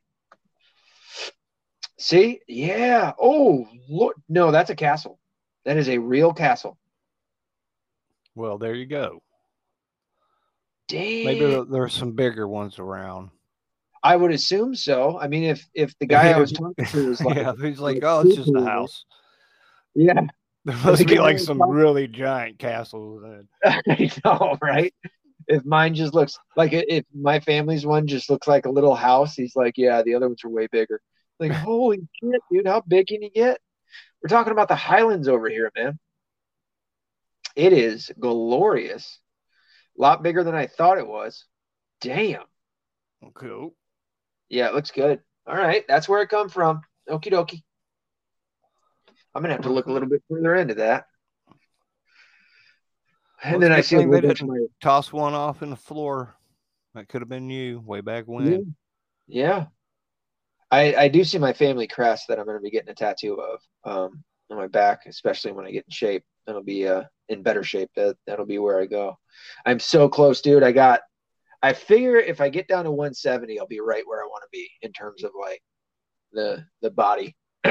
See, 1.98 2.40
yeah. 2.46 3.12
Oh, 3.20 3.66
look. 3.88 4.14
No, 4.28 4.50
that's 4.50 4.70
a 4.70 4.76
castle. 4.76 5.18
That 5.64 5.76
is 5.76 5.88
a 5.88 5.98
real 5.98 6.32
castle. 6.32 6.78
Well, 8.34 8.58
there 8.58 8.74
you 8.74 8.86
go. 8.86 9.20
Damn. 10.88 11.26
Maybe 11.26 11.64
there's 11.70 11.94
some 11.94 12.12
bigger 12.12 12.48
ones 12.48 12.78
around. 12.78 13.30
I 14.02 14.16
would 14.16 14.30
assume 14.30 14.74
so. 14.74 15.18
I 15.18 15.28
mean, 15.28 15.42
if 15.42 15.68
if 15.74 15.98
the 15.98 16.06
guy 16.06 16.30
I 16.30 16.38
was 16.38 16.52
talking 16.52 16.86
to 16.86 17.08
was 17.08 17.20
like, 17.20 17.36
yeah, 17.36 17.52
he's 17.60 17.80
like, 17.80 17.98
oh, 18.02 18.20
it's 18.20 18.36
just 18.36 18.54
a 18.54 18.64
house. 18.64 19.04
Yeah, 19.94 20.22
must 20.76 21.06
be 21.06 21.18
like 21.18 21.38
some 21.38 21.62
really 21.62 22.08
giant 22.08 22.58
castles. 22.58 23.24
I 23.64 24.10
know, 24.24 24.56
right? 24.60 24.94
If 25.46 25.64
mine 25.64 25.94
just 25.94 26.14
looks 26.14 26.38
like 26.56 26.72
if 26.72 27.04
my 27.14 27.40
family's 27.40 27.86
one 27.86 28.06
just 28.06 28.28
looks 28.28 28.46
like 28.46 28.66
a 28.66 28.70
little 28.70 28.94
house, 28.94 29.34
he's 29.34 29.56
like, 29.56 29.78
yeah, 29.78 30.02
the 30.02 30.14
other 30.14 30.28
ones 30.28 30.44
are 30.44 30.50
way 30.50 30.66
bigger. 30.70 31.00
Like, 31.40 31.52
holy 31.52 32.06
shit, 32.22 32.42
dude, 32.50 32.66
how 32.66 32.82
big 32.86 33.06
can 33.06 33.22
you 33.22 33.30
get? 33.30 33.58
We're 34.22 34.28
talking 34.28 34.52
about 34.52 34.68
the 34.68 34.76
Highlands 34.76 35.28
over 35.28 35.48
here, 35.48 35.70
man. 35.76 35.98
It 37.56 37.72
is 37.72 38.10
glorious. 38.18 39.18
A 39.98 40.02
lot 40.02 40.22
bigger 40.22 40.44
than 40.44 40.54
I 40.54 40.66
thought 40.66 40.98
it 40.98 41.06
was. 41.06 41.44
Damn. 42.00 42.44
Cool. 43.34 43.74
Yeah, 44.48 44.68
it 44.68 44.74
looks 44.74 44.90
good. 44.90 45.20
All 45.46 45.56
right. 45.56 45.84
That's 45.88 46.08
where 46.08 46.22
it 46.22 46.28
come 46.28 46.48
from. 46.48 46.82
Okie 47.08 47.32
dokie. 47.32 47.62
I'm 49.38 49.42
gonna 49.42 49.54
have 49.54 49.62
to 49.62 49.72
look 49.72 49.86
a 49.86 49.92
little 49.92 50.08
bit 50.10 50.20
further 50.28 50.56
into 50.56 50.74
that. 50.74 51.06
And 53.40 53.52
well, 53.52 53.60
then 53.60 53.72
I 53.72 53.82
see 53.82 53.96
little 53.96 54.20
bit 54.20 54.42
my... 54.42 54.66
toss 54.82 55.12
one 55.12 55.32
off 55.32 55.62
in 55.62 55.70
the 55.70 55.76
floor. 55.76 56.34
That 56.96 57.08
could 57.08 57.22
have 57.22 57.28
been 57.28 57.48
you 57.48 57.80
way 57.86 58.00
back 58.00 58.24
when. 58.24 58.50
Yeah. 58.50 58.58
yeah. 59.28 59.66
I, 60.72 60.94
I 61.04 61.08
do 61.08 61.22
see 61.22 61.38
my 61.38 61.52
family 61.52 61.86
crest 61.86 62.24
that 62.28 62.40
I'm 62.40 62.46
going 62.46 62.56
to 62.56 62.62
be 62.62 62.70
getting 62.70 62.90
a 62.90 62.94
tattoo 62.94 63.40
of 63.40 63.60
um, 63.84 64.24
on 64.50 64.56
my 64.56 64.66
back, 64.66 65.06
especially 65.06 65.52
when 65.52 65.66
I 65.66 65.70
get 65.70 65.84
in 65.84 65.92
shape. 65.92 66.24
That'll 66.46 66.64
be 66.64 66.88
uh, 66.88 67.04
in 67.28 67.44
better 67.44 67.62
shape. 67.62 67.90
That 67.94 68.16
that'll 68.26 68.44
be 68.44 68.58
where 68.58 68.80
I 68.80 68.86
go. 68.86 69.16
I'm 69.64 69.78
so 69.78 70.08
close, 70.08 70.40
dude. 70.40 70.64
I 70.64 70.72
got 70.72 71.02
I 71.62 71.74
figure 71.74 72.16
if 72.16 72.40
I 72.40 72.48
get 72.48 72.66
down 72.66 72.86
to 72.86 72.90
170, 72.90 73.60
I'll 73.60 73.68
be 73.68 73.78
right 73.78 74.02
where 74.04 74.20
I 74.20 74.26
want 74.26 74.42
to 74.42 74.48
be 74.50 74.68
in 74.82 74.92
terms 74.92 75.22
of 75.22 75.30
like 75.40 75.62
the 76.32 76.64
the 76.82 76.90
body 76.90 77.36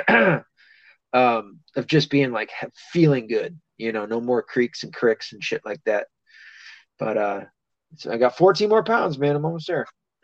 um, 1.14 1.60
of 1.76 1.88
just 1.88 2.10
being 2.10 2.32
like 2.32 2.52
feeling 2.92 3.28
good. 3.28 3.60
You 3.78 3.92
know, 3.92 4.06
no 4.06 4.20
more 4.20 4.42
creaks 4.42 4.84
and 4.84 4.94
cricks 4.94 5.34
and 5.34 5.44
shit 5.44 5.62
like 5.66 5.82
that. 5.86 6.08
But 6.98 7.18
uh, 7.18 7.42
so 7.96 8.12
I 8.12 8.18
got 8.18 8.38
14 8.38 8.70
more 8.70 8.84
pounds, 8.84 9.18
man. 9.18 9.36
I'm 9.36 9.46
almost 9.46 9.68
there. 9.68 9.86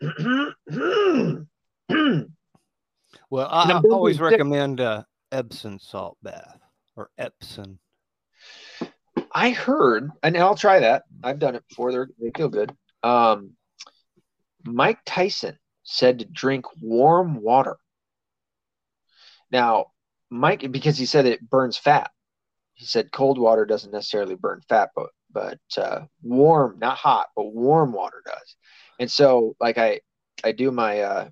well, 3.30 3.48
I, 3.48 3.72
I 3.72 3.80
always 3.90 4.20
recommend 4.20 4.80
uh, 4.80 5.04
Epsom 5.30 5.78
salt 5.78 6.18
bath 6.22 6.58
or 6.96 7.10
Epsom. 7.16 7.78
I 9.32 9.50
heard, 9.50 10.10
and 10.22 10.36
I'll 10.36 10.56
try 10.56 10.80
that. 10.80 11.04
I've 11.22 11.38
done 11.38 11.54
it 11.54 11.64
before. 11.68 11.90
They're, 11.92 12.08
they 12.20 12.30
feel 12.36 12.48
good. 12.48 12.74
Um, 13.02 13.52
Mike 14.64 15.00
Tyson 15.04 15.58
said 15.82 16.20
to 16.20 16.24
drink 16.24 16.64
warm 16.80 17.40
water. 17.42 17.76
Now, 19.50 19.86
Mike, 20.34 20.70
because 20.72 20.98
he 20.98 21.06
said 21.06 21.26
it 21.26 21.48
burns 21.48 21.76
fat. 21.76 22.10
He 22.74 22.86
said 22.86 23.12
cold 23.12 23.38
water 23.38 23.64
doesn't 23.64 23.92
necessarily 23.92 24.34
burn 24.34 24.60
fat, 24.68 24.90
but 24.96 25.10
but 25.30 25.58
uh, 25.76 26.02
warm, 26.22 26.78
not 26.78 26.96
hot, 26.96 27.26
but 27.36 27.54
warm 27.54 27.92
water 27.92 28.22
does. 28.24 28.56
And 28.98 29.10
so, 29.10 29.56
like 29.60 29.78
I, 29.78 30.00
I 30.44 30.52
do 30.52 30.70
my 30.70 31.00
uh, 31.00 31.28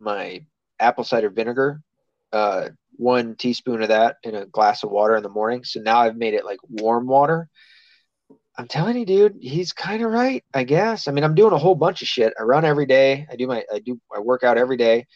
my 0.00 0.44
apple 0.78 1.04
cider 1.04 1.30
vinegar, 1.30 1.80
uh, 2.32 2.68
one 2.96 3.36
teaspoon 3.36 3.82
of 3.82 3.88
that 3.88 4.16
in 4.22 4.34
a 4.34 4.46
glass 4.46 4.82
of 4.82 4.90
water 4.90 5.16
in 5.16 5.22
the 5.22 5.28
morning. 5.28 5.64
So 5.64 5.80
now 5.80 6.00
I've 6.00 6.16
made 6.16 6.34
it 6.34 6.44
like 6.44 6.58
warm 6.68 7.06
water. 7.06 7.48
I'm 8.56 8.68
telling 8.68 8.96
you, 8.96 9.04
dude, 9.04 9.36
he's 9.40 9.72
kind 9.72 10.02
of 10.02 10.12
right. 10.12 10.44
I 10.54 10.62
guess. 10.62 11.08
I 11.08 11.12
mean, 11.12 11.24
I'm 11.24 11.34
doing 11.34 11.52
a 11.52 11.58
whole 11.58 11.74
bunch 11.74 12.02
of 12.02 12.08
shit. 12.08 12.34
I 12.38 12.44
run 12.44 12.64
every 12.64 12.86
day. 12.86 13.26
I 13.30 13.34
do 13.34 13.48
my, 13.48 13.64
I 13.72 13.80
do, 13.80 14.00
I 14.14 14.20
work 14.20 14.44
out 14.44 14.58
every 14.58 14.76
day. 14.76 15.06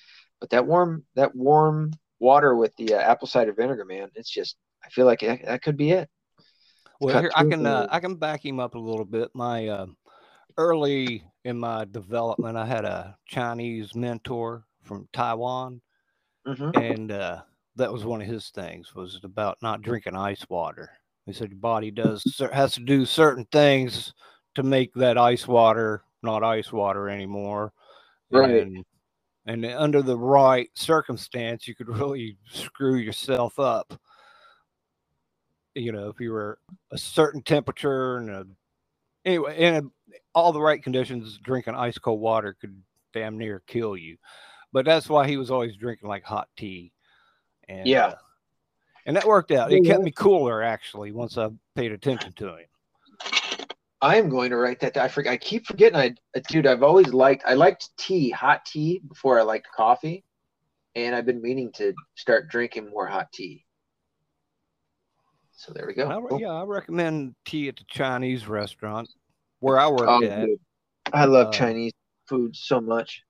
But 0.40 0.50
that 0.50 0.66
warm, 0.66 1.04
that 1.14 1.36
warm 1.36 1.92
water 2.20 2.54
with 2.56 2.74
the 2.76 2.94
uh, 2.94 2.98
apple 2.98 3.28
cider 3.28 3.52
vinegar, 3.52 3.84
man, 3.84 4.10
it's 4.14 4.30
just, 4.30 4.56
I 4.84 4.88
feel 4.90 5.06
like 5.06 5.20
that, 5.20 5.44
that 5.44 5.62
could 5.62 5.76
be 5.76 5.92
it. 5.92 6.08
Well, 7.00 7.20
here 7.20 7.30
I 7.34 7.44
can, 7.44 7.66
uh, 7.66 7.86
I 7.90 8.00
can 8.00 8.16
back 8.16 8.44
him 8.44 8.58
up 8.58 8.74
a 8.74 8.78
little 8.78 9.04
bit. 9.04 9.30
My 9.34 9.68
uh, 9.68 9.86
early 10.56 11.22
in 11.44 11.58
my 11.58 11.84
development, 11.84 12.56
I 12.56 12.66
had 12.66 12.84
a 12.84 13.16
Chinese 13.26 13.94
mentor 13.94 14.64
from 14.82 15.08
Taiwan, 15.12 15.80
mm-hmm. 16.46 16.70
and 16.76 17.12
uh, 17.12 17.42
that 17.76 17.92
was 17.92 18.04
one 18.04 18.20
of 18.20 18.26
his 18.26 18.50
things 18.50 18.94
was 18.96 19.20
about 19.22 19.58
not 19.62 19.82
drinking 19.82 20.16
ice 20.16 20.44
water. 20.48 20.90
He 21.24 21.32
said 21.32 21.50
your 21.50 21.60
body 21.60 21.92
does 21.92 22.24
has 22.52 22.74
to 22.74 22.80
do 22.80 23.04
certain 23.06 23.46
things 23.52 24.12
to 24.56 24.64
make 24.64 24.92
that 24.94 25.18
ice 25.18 25.46
water 25.46 26.02
not 26.22 26.42
ice 26.42 26.72
water 26.72 27.08
anymore. 27.08 27.72
Right. 28.30 28.62
And, 28.62 28.84
and 29.48 29.64
under 29.64 30.02
the 30.02 30.18
right 30.18 30.70
circumstance, 30.74 31.66
you 31.66 31.74
could 31.74 31.88
really 31.98 32.38
screw 32.52 32.96
yourself 32.96 33.58
up. 33.58 33.98
You 35.74 35.92
know, 35.92 36.08
if 36.08 36.20
you 36.20 36.32
were 36.32 36.58
a 36.92 36.98
certain 36.98 37.42
temperature 37.42 38.18
and 38.18 38.30
a, 38.30 38.46
anyway, 39.24 39.58
in 39.58 39.90
all 40.34 40.52
the 40.52 40.60
right 40.60 40.82
conditions, 40.82 41.38
drinking 41.42 41.76
ice 41.76 41.98
cold 41.98 42.20
water 42.20 42.56
could 42.60 42.82
damn 43.14 43.38
near 43.38 43.62
kill 43.66 43.96
you. 43.96 44.18
But 44.72 44.84
that's 44.84 45.08
why 45.08 45.26
he 45.28 45.38
was 45.38 45.50
always 45.50 45.76
drinking 45.76 46.08
like 46.08 46.24
hot 46.24 46.48
tea. 46.56 46.92
And, 47.68 47.86
yeah. 47.88 48.06
Uh, 48.06 48.14
and 49.06 49.16
that 49.16 49.26
worked 49.26 49.52
out. 49.52 49.72
It 49.72 49.84
kept 49.84 50.02
me 50.02 50.10
cooler 50.12 50.62
actually 50.62 51.12
once 51.12 51.38
I 51.38 51.48
paid 51.74 51.92
attention 51.92 52.34
to 52.34 52.48
him. 52.56 52.66
I 54.00 54.16
am 54.16 54.28
going 54.28 54.50
to 54.50 54.56
write 54.56 54.80
that. 54.80 54.94
Down. 54.94 55.04
I 55.04 55.08
forget. 55.08 55.32
I 55.32 55.36
keep 55.36 55.66
forgetting. 55.66 55.98
I, 55.98 56.40
dude, 56.48 56.66
I've 56.66 56.82
always 56.82 57.12
liked. 57.12 57.42
I 57.46 57.54
liked 57.54 57.96
tea, 57.96 58.30
hot 58.30 58.64
tea, 58.64 59.00
before 59.08 59.38
I 59.38 59.42
liked 59.42 59.68
coffee, 59.74 60.24
and 60.94 61.14
I've 61.14 61.26
been 61.26 61.42
meaning 61.42 61.72
to 61.72 61.92
start 62.14 62.48
drinking 62.48 62.90
more 62.90 63.06
hot 63.06 63.32
tea. 63.32 63.64
So 65.52 65.72
there 65.72 65.86
we 65.88 65.94
go. 65.94 66.08
I, 66.08 66.38
yeah, 66.38 66.52
I 66.52 66.62
recommend 66.62 67.34
tea 67.44 67.68
at 67.68 67.76
the 67.76 67.84
Chinese 67.88 68.46
restaurant 68.46 69.08
where 69.58 69.80
I 69.80 69.88
work 69.88 70.06
oh, 70.06 70.22
at. 70.22 70.46
Dude. 70.46 70.60
I 71.12 71.24
love 71.24 71.48
uh, 71.48 71.52
Chinese 71.52 71.92
food 72.28 72.54
so 72.54 72.80
much. 72.80 73.24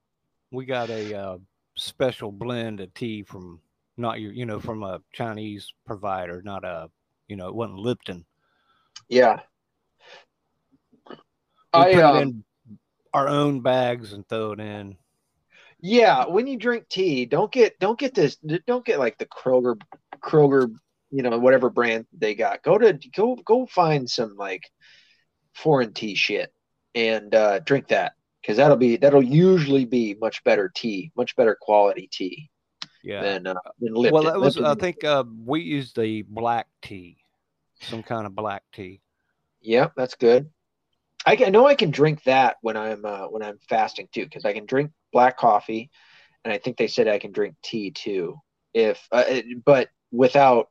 We 0.51 0.65
got 0.65 0.91
a 0.91 1.15
uh, 1.15 1.37
special 1.75 2.31
blend 2.31 2.81
of 2.81 2.93
tea 2.93 3.23
from 3.23 3.59
not 3.97 4.19
your, 4.19 4.31
you 4.31 4.45
know, 4.45 4.59
from 4.59 4.83
a 4.83 5.01
Chinese 5.11 5.73
provider, 5.85 6.41
not 6.43 6.63
a, 6.63 6.89
you 7.27 7.35
know, 7.35 7.47
it 7.47 7.55
wasn't 7.55 7.79
Lipton. 7.79 8.25
Yeah. 9.07 9.39
I 11.73 11.93
put 11.93 12.03
um, 12.03 12.17
it 12.17 12.21
in 12.21 12.43
our 13.13 13.27
own 13.27 13.61
bags 13.61 14.13
and 14.13 14.27
throw 14.27 14.53
it 14.53 14.59
in. 14.59 14.97
Yeah, 15.81 16.25
when 16.25 16.47
you 16.47 16.57
drink 16.57 16.89
tea, 16.89 17.25
don't 17.25 17.51
get 17.51 17.79
don't 17.79 17.97
get 17.97 18.13
this 18.13 18.35
don't 18.67 18.85
get 18.85 18.99
like 18.99 19.17
the 19.17 19.25
Kroger 19.25 19.79
Kroger, 20.21 20.73
you 21.09 21.23
know, 21.23 21.37
whatever 21.39 21.69
brand 21.69 22.05
they 22.11 22.35
got. 22.35 22.63
Go 22.63 22.77
to 22.77 22.99
go 23.15 23.35
go 23.35 23.65
find 23.65 24.09
some 24.09 24.35
like 24.35 24.63
foreign 25.53 25.93
tea 25.93 26.15
shit 26.15 26.53
and 26.95 27.33
uh, 27.33 27.59
drink 27.59 27.87
that 27.89 28.13
because 28.41 28.57
that'll 28.57 28.77
be 28.77 28.97
that'll 28.97 29.23
usually 29.23 29.85
be 29.85 30.15
much 30.19 30.43
better 30.43 30.71
tea, 30.73 31.11
much 31.15 31.35
better 31.35 31.57
quality 31.59 32.09
tea 32.11 32.49
yeah. 33.03 33.21
than 33.21 33.47
uh, 33.47 33.55
than 33.79 33.93
Lipton. 33.93 34.13
Well, 34.13 34.23
that 34.23 34.39
was 34.39 34.57
Lipton. 34.57 34.71
I 34.71 34.75
think 34.75 35.03
uh, 35.03 35.23
we 35.45 35.61
used 35.61 35.95
the 35.95 36.23
black 36.23 36.67
tea, 36.81 37.17
some 37.79 38.03
kind 38.03 38.25
of 38.25 38.35
black 38.35 38.63
tea. 38.73 39.01
Yeah, 39.61 39.89
that's 39.95 40.15
good. 40.15 40.49
I, 41.29 41.37
I 41.45 41.49
know 41.49 41.67
I 41.67 41.75
can 41.75 41.91
drink 41.91 42.23
that 42.23 42.57
when 42.61 42.75
I'm 42.75 43.05
uh, 43.05 43.27
when 43.27 43.43
I'm 43.43 43.59
fasting 43.69 44.07
too, 44.11 44.23
because 44.23 44.45
I 44.45 44.53
can 44.53 44.65
drink 44.65 44.91
black 45.13 45.37
coffee, 45.37 45.91
and 46.43 46.51
I 46.51 46.57
think 46.57 46.77
they 46.77 46.87
said 46.87 47.07
I 47.07 47.19
can 47.19 47.31
drink 47.31 47.55
tea 47.63 47.91
too, 47.91 48.39
if 48.73 49.07
uh, 49.11 49.41
but 49.63 49.89
without 50.11 50.69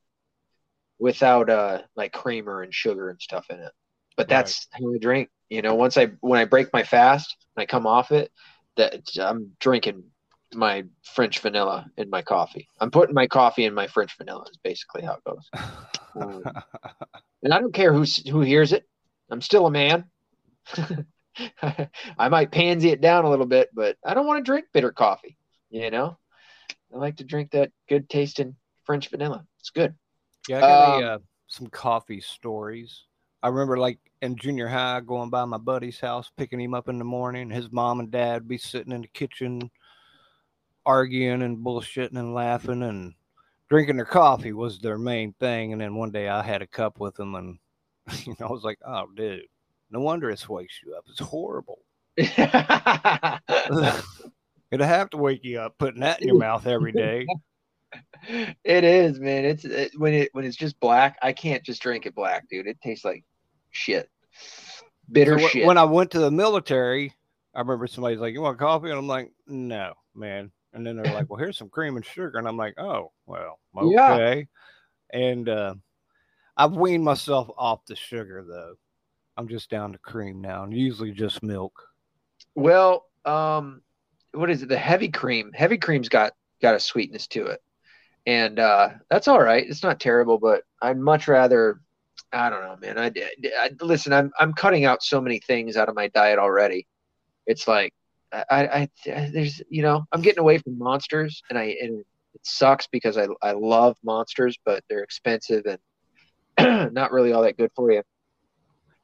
without 0.98 1.48
uh 1.48 1.82
like 1.94 2.12
creamer 2.12 2.62
and 2.62 2.74
sugar 2.74 3.08
and 3.08 3.22
stuff 3.22 3.46
in 3.50 3.60
it. 3.60 3.70
But 4.16 4.28
that's 4.28 4.66
right. 4.74 4.82
how 4.82 4.94
I 4.94 4.98
drink. 4.98 5.28
You 5.48 5.62
know, 5.62 5.76
once 5.76 5.96
I 5.96 6.06
when 6.20 6.40
I 6.40 6.44
break 6.44 6.72
my 6.72 6.82
fast 6.82 7.36
and 7.56 7.62
I 7.62 7.66
come 7.66 7.86
off 7.86 8.10
it, 8.10 8.32
that 8.76 9.00
I'm 9.20 9.52
drinking 9.60 10.02
my 10.52 10.86
French 11.04 11.38
vanilla 11.38 11.86
in 11.96 12.10
my 12.10 12.22
coffee. 12.22 12.68
I'm 12.80 12.90
putting 12.90 13.14
my 13.14 13.28
coffee 13.28 13.64
in 13.64 13.74
my 13.74 13.86
French 13.86 14.16
vanilla. 14.18 14.42
Is 14.50 14.58
basically 14.64 15.02
how 15.02 15.12
it 15.12 15.24
goes. 15.24 15.48
um, 16.20 16.42
and 17.44 17.54
I 17.54 17.60
don't 17.60 17.72
care 17.72 17.92
who 17.92 18.04
who 18.28 18.40
hears 18.40 18.72
it. 18.72 18.88
I'm 19.30 19.40
still 19.40 19.66
a 19.66 19.70
man. 19.70 20.10
I 22.18 22.28
might 22.28 22.50
pansy 22.50 22.90
it 22.90 23.00
down 23.00 23.24
a 23.24 23.30
little 23.30 23.46
bit, 23.46 23.70
but 23.72 23.96
I 24.04 24.14
don't 24.14 24.26
want 24.26 24.44
to 24.44 24.48
drink 24.48 24.66
bitter 24.72 24.92
coffee. 24.92 25.36
You 25.70 25.90
know, 25.90 26.18
I 26.94 26.98
like 26.98 27.16
to 27.16 27.24
drink 27.24 27.52
that 27.52 27.70
good 27.88 28.08
tasting 28.08 28.56
French 28.84 29.08
vanilla. 29.08 29.44
It's 29.60 29.70
good. 29.70 29.94
Yeah, 30.48 30.58
I 30.58 30.60
got 30.60 30.94
um, 30.94 31.02
a, 31.02 31.06
uh, 31.06 31.18
some 31.46 31.66
coffee 31.68 32.20
stories. 32.20 33.04
I 33.42 33.48
remember 33.48 33.76
like 33.76 33.98
in 34.22 34.36
junior 34.36 34.66
high 34.66 35.00
going 35.00 35.30
by 35.30 35.44
my 35.44 35.58
buddy's 35.58 36.00
house, 36.00 36.30
picking 36.36 36.60
him 36.60 36.74
up 36.74 36.88
in 36.88 36.98
the 36.98 37.04
morning. 37.04 37.50
His 37.50 37.70
mom 37.70 38.00
and 38.00 38.10
dad 38.10 38.48
be 38.48 38.58
sitting 38.58 38.92
in 38.92 39.02
the 39.02 39.08
kitchen 39.08 39.70
arguing 40.86 41.42
and 41.42 41.58
bullshitting 41.58 42.18
and 42.18 42.34
laughing 42.34 42.82
and 42.82 43.14
drinking 43.68 43.96
their 43.96 44.06
coffee 44.06 44.54
was 44.54 44.78
their 44.78 44.98
main 44.98 45.34
thing. 45.34 45.72
And 45.72 45.80
then 45.80 45.94
one 45.94 46.10
day 46.10 46.28
I 46.28 46.42
had 46.42 46.62
a 46.62 46.66
cup 46.66 46.98
with 46.98 47.14
them 47.14 47.34
and 47.34 47.58
you 48.26 48.34
know, 48.40 48.46
I 48.46 48.52
was 48.52 48.64
like, 48.64 48.78
oh, 48.86 49.04
dude, 49.14 49.42
no 49.90 50.00
wonder 50.00 50.30
it 50.30 50.48
wakes 50.48 50.80
you 50.84 50.94
up. 50.94 51.04
It's 51.08 51.20
horrible. 51.20 51.80
It'll 54.70 54.86
have 54.86 55.10
to 55.10 55.16
wake 55.16 55.44
you 55.44 55.60
up 55.60 55.78
putting 55.78 56.00
that 56.00 56.20
in 56.20 56.28
your 56.28 56.38
mouth 56.38 56.66
every 56.66 56.92
day. 56.92 57.26
It 58.64 58.84
is, 58.84 59.18
man. 59.18 59.46
It's 59.46 59.64
it, 59.64 59.92
when 59.96 60.12
it 60.12 60.28
when 60.32 60.44
it's 60.44 60.58
just 60.58 60.78
black. 60.78 61.16
I 61.22 61.32
can't 61.32 61.64
just 61.64 61.80
drink 61.80 62.04
it 62.04 62.14
black, 62.14 62.46
dude. 62.50 62.66
It 62.66 62.78
tastes 62.82 63.02
like 63.02 63.24
shit, 63.70 64.10
bitter 65.10 65.38
so 65.38 65.48
shit. 65.48 65.66
When 65.66 65.78
I 65.78 65.84
went 65.84 66.10
to 66.10 66.18
the 66.18 66.30
military, 66.30 67.14
I 67.54 67.60
remember 67.60 67.86
somebody's 67.86 68.18
like, 68.18 68.34
"You 68.34 68.42
want 68.42 68.58
coffee?" 68.58 68.90
And 68.90 68.98
I'm 68.98 69.06
like, 69.06 69.32
"No, 69.46 69.94
man. 70.14 70.52
And 70.72 70.86
then 70.86 70.96
they're 70.96 71.12
like, 71.12 71.30
well, 71.30 71.38
here's 71.38 71.56
some 71.56 71.70
cream 71.70 71.96
and 71.96 72.04
sugar. 72.04 72.38
And 72.38 72.46
I'm 72.46 72.56
like, 72.56 72.78
oh, 72.78 73.12
well, 73.26 73.58
okay. 73.76 74.46
Yeah. 75.12 75.20
And 75.20 75.48
uh, 75.48 75.74
I've 76.56 76.76
weaned 76.76 77.04
myself 77.04 77.48
off 77.56 77.86
the 77.86 77.96
sugar, 77.96 78.44
though. 78.46 78.74
I'm 79.38 79.48
just 79.48 79.70
down 79.70 79.92
to 79.92 79.98
cream 79.98 80.40
now 80.40 80.64
and 80.64 80.76
usually 80.76 81.12
just 81.12 81.42
milk. 81.42 81.80
Well, 82.56 83.06
um, 83.24 83.82
what 84.32 84.50
is 84.50 84.62
it? 84.62 84.68
The 84.68 84.76
heavy 84.76 85.08
cream. 85.08 85.52
Heavy 85.54 85.78
cream's 85.78 86.08
got 86.08 86.32
got 86.60 86.74
a 86.74 86.80
sweetness 86.80 87.28
to 87.28 87.46
it, 87.46 87.62
and 88.26 88.58
uh, 88.58 88.90
that's 89.08 89.28
all 89.28 89.40
right. 89.40 89.64
It's 89.66 89.84
not 89.84 90.00
terrible, 90.00 90.38
but 90.38 90.64
I'd 90.82 90.98
much 90.98 91.28
rather. 91.28 91.80
I 92.32 92.50
don't 92.50 92.62
know, 92.62 92.76
man. 92.76 92.98
I, 92.98 93.12
I 93.58 93.70
listen. 93.80 94.12
I'm 94.12 94.32
I'm 94.38 94.52
cutting 94.52 94.84
out 94.84 95.04
so 95.04 95.20
many 95.20 95.38
things 95.38 95.76
out 95.76 95.88
of 95.88 95.94
my 95.94 96.08
diet 96.08 96.40
already. 96.40 96.88
It's 97.46 97.68
like 97.68 97.94
I, 98.32 98.42
I, 98.50 98.88
there's, 99.06 99.62
you 99.70 99.82
know, 99.82 100.04
I'm 100.12 100.20
getting 100.20 100.40
away 100.40 100.58
from 100.58 100.78
monsters, 100.78 101.42
and 101.48 101.58
I, 101.58 101.76
and 101.80 102.00
it 102.00 102.40
sucks 102.42 102.86
because 102.86 103.16
I, 103.16 103.26
I 103.42 103.52
love 103.52 103.96
monsters, 104.02 104.58
but 104.64 104.84
they're 104.88 105.02
expensive 105.02 105.64
and 106.58 106.92
not 106.94 107.12
really 107.12 107.32
all 107.32 107.42
that 107.42 107.56
good 107.56 107.70
for 107.74 107.90
you. 107.92 108.02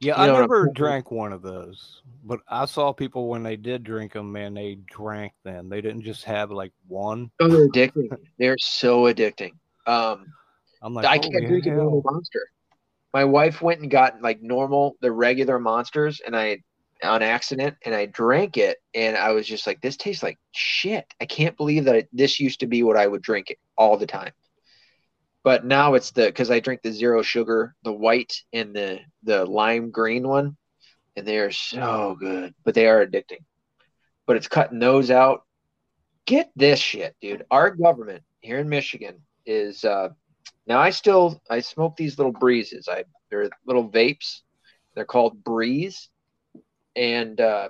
Yeah, 0.05 0.21
I 0.21 0.27
never 0.27 0.67
drank 0.71 1.09
one 1.09 1.33
of 1.33 1.41
those, 1.41 2.03
but 2.23 2.39
I 2.47 2.65
saw 2.65 2.93
people 2.93 3.27
when 3.27 3.41
they 3.41 3.55
did 3.55 3.83
drink 3.83 4.13
them, 4.13 4.31
man, 4.31 4.53
they 4.53 4.75
drank 4.85 5.33
them. 5.43 5.67
They 5.67 5.81
didn't 5.81 6.03
just 6.03 6.23
have 6.25 6.51
like 6.51 6.71
one. 6.87 7.31
Oh, 7.39 7.47
they're 7.47 7.67
addicting. 7.69 8.15
they're 8.37 8.57
so 8.59 9.05
addicting. 9.05 9.53
Um, 9.87 10.27
I'm 10.83 10.93
like, 10.93 11.05
I 11.05 11.17
can't 11.17 11.47
drink 11.47 11.65
a 11.65 11.71
normal 11.71 12.03
monster. 12.05 12.47
My 13.15 13.25
wife 13.25 13.63
went 13.63 13.81
and 13.81 13.89
got 13.89 14.21
like 14.21 14.43
normal, 14.43 14.95
the 15.01 15.11
regular 15.11 15.57
monsters, 15.57 16.21
and 16.23 16.35
I 16.35 16.59
on 17.03 17.23
accident, 17.23 17.75
and 17.83 17.95
I 17.95 18.05
drank 18.05 18.57
it, 18.57 18.77
and 18.93 19.17
I 19.17 19.31
was 19.31 19.47
just 19.47 19.65
like, 19.65 19.81
this 19.81 19.97
tastes 19.97 20.21
like 20.21 20.37
shit. 20.51 21.05
I 21.19 21.25
can't 21.25 21.57
believe 21.57 21.85
that 21.85 21.95
it, 21.95 22.09
this 22.13 22.39
used 22.39 22.59
to 22.59 22.67
be 22.67 22.83
what 22.83 22.95
I 22.95 23.07
would 23.07 23.23
drink 23.23 23.49
it 23.49 23.57
all 23.75 23.97
the 23.97 24.05
time 24.05 24.33
but 25.45 25.63
now 25.63 25.93
it's 25.93 26.09
the 26.09 26.25
because 26.25 26.49
I 26.49 26.59
drink 26.59 26.81
the 26.81 26.91
zero 26.91 27.21
sugar, 27.21 27.75
the 27.83 27.93
white 27.93 28.33
and 28.51 28.75
the 28.75 28.99
the 29.21 29.45
lime 29.45 29.91
green 29.91 30.27
one, 30.27 30.57
and 31.15 31.25
they 31.25 31.37
are 31.37 31.51
so 31.51 32.17
good, 32.19 32.55
but 32.63 32.73
they 32.73 32.87
are 32.87 33.05
addicting. 33.05 33.45
But 34.25 34.37
it's 34.37 34.47
cutting 34.47 34.79
those 34.79 35.11
out. 35.11 35.43
Get 36.25 36.49
this 36.55 36.79
shit, 36.79 37.15
dude. 37.21 37.45
Our 37.51 37.69
government 37.69 38.23
here 38.39 38.57
in 38.57 38.67
Michigan 38.67 39.21
is 39.45 39.85
uh, 39.85 40.09
now. 40.65 40.79
I 40.79 40.89
still 40.89 41.39
I 41.47 41.59
smoke 41.59 41.95
these 41.95 42.17
little 42.17 42.33
breezes. 42.33 42.89
I 42.89 43.03
they're 43.29 43.51
little 43.67 43.87
vapes. 43.87 44.41
They're 44.95 45.05
called 45.05 45.43
Breeze, 45.43 46.09
and 46.95 47.39
uh, 47.39 47.69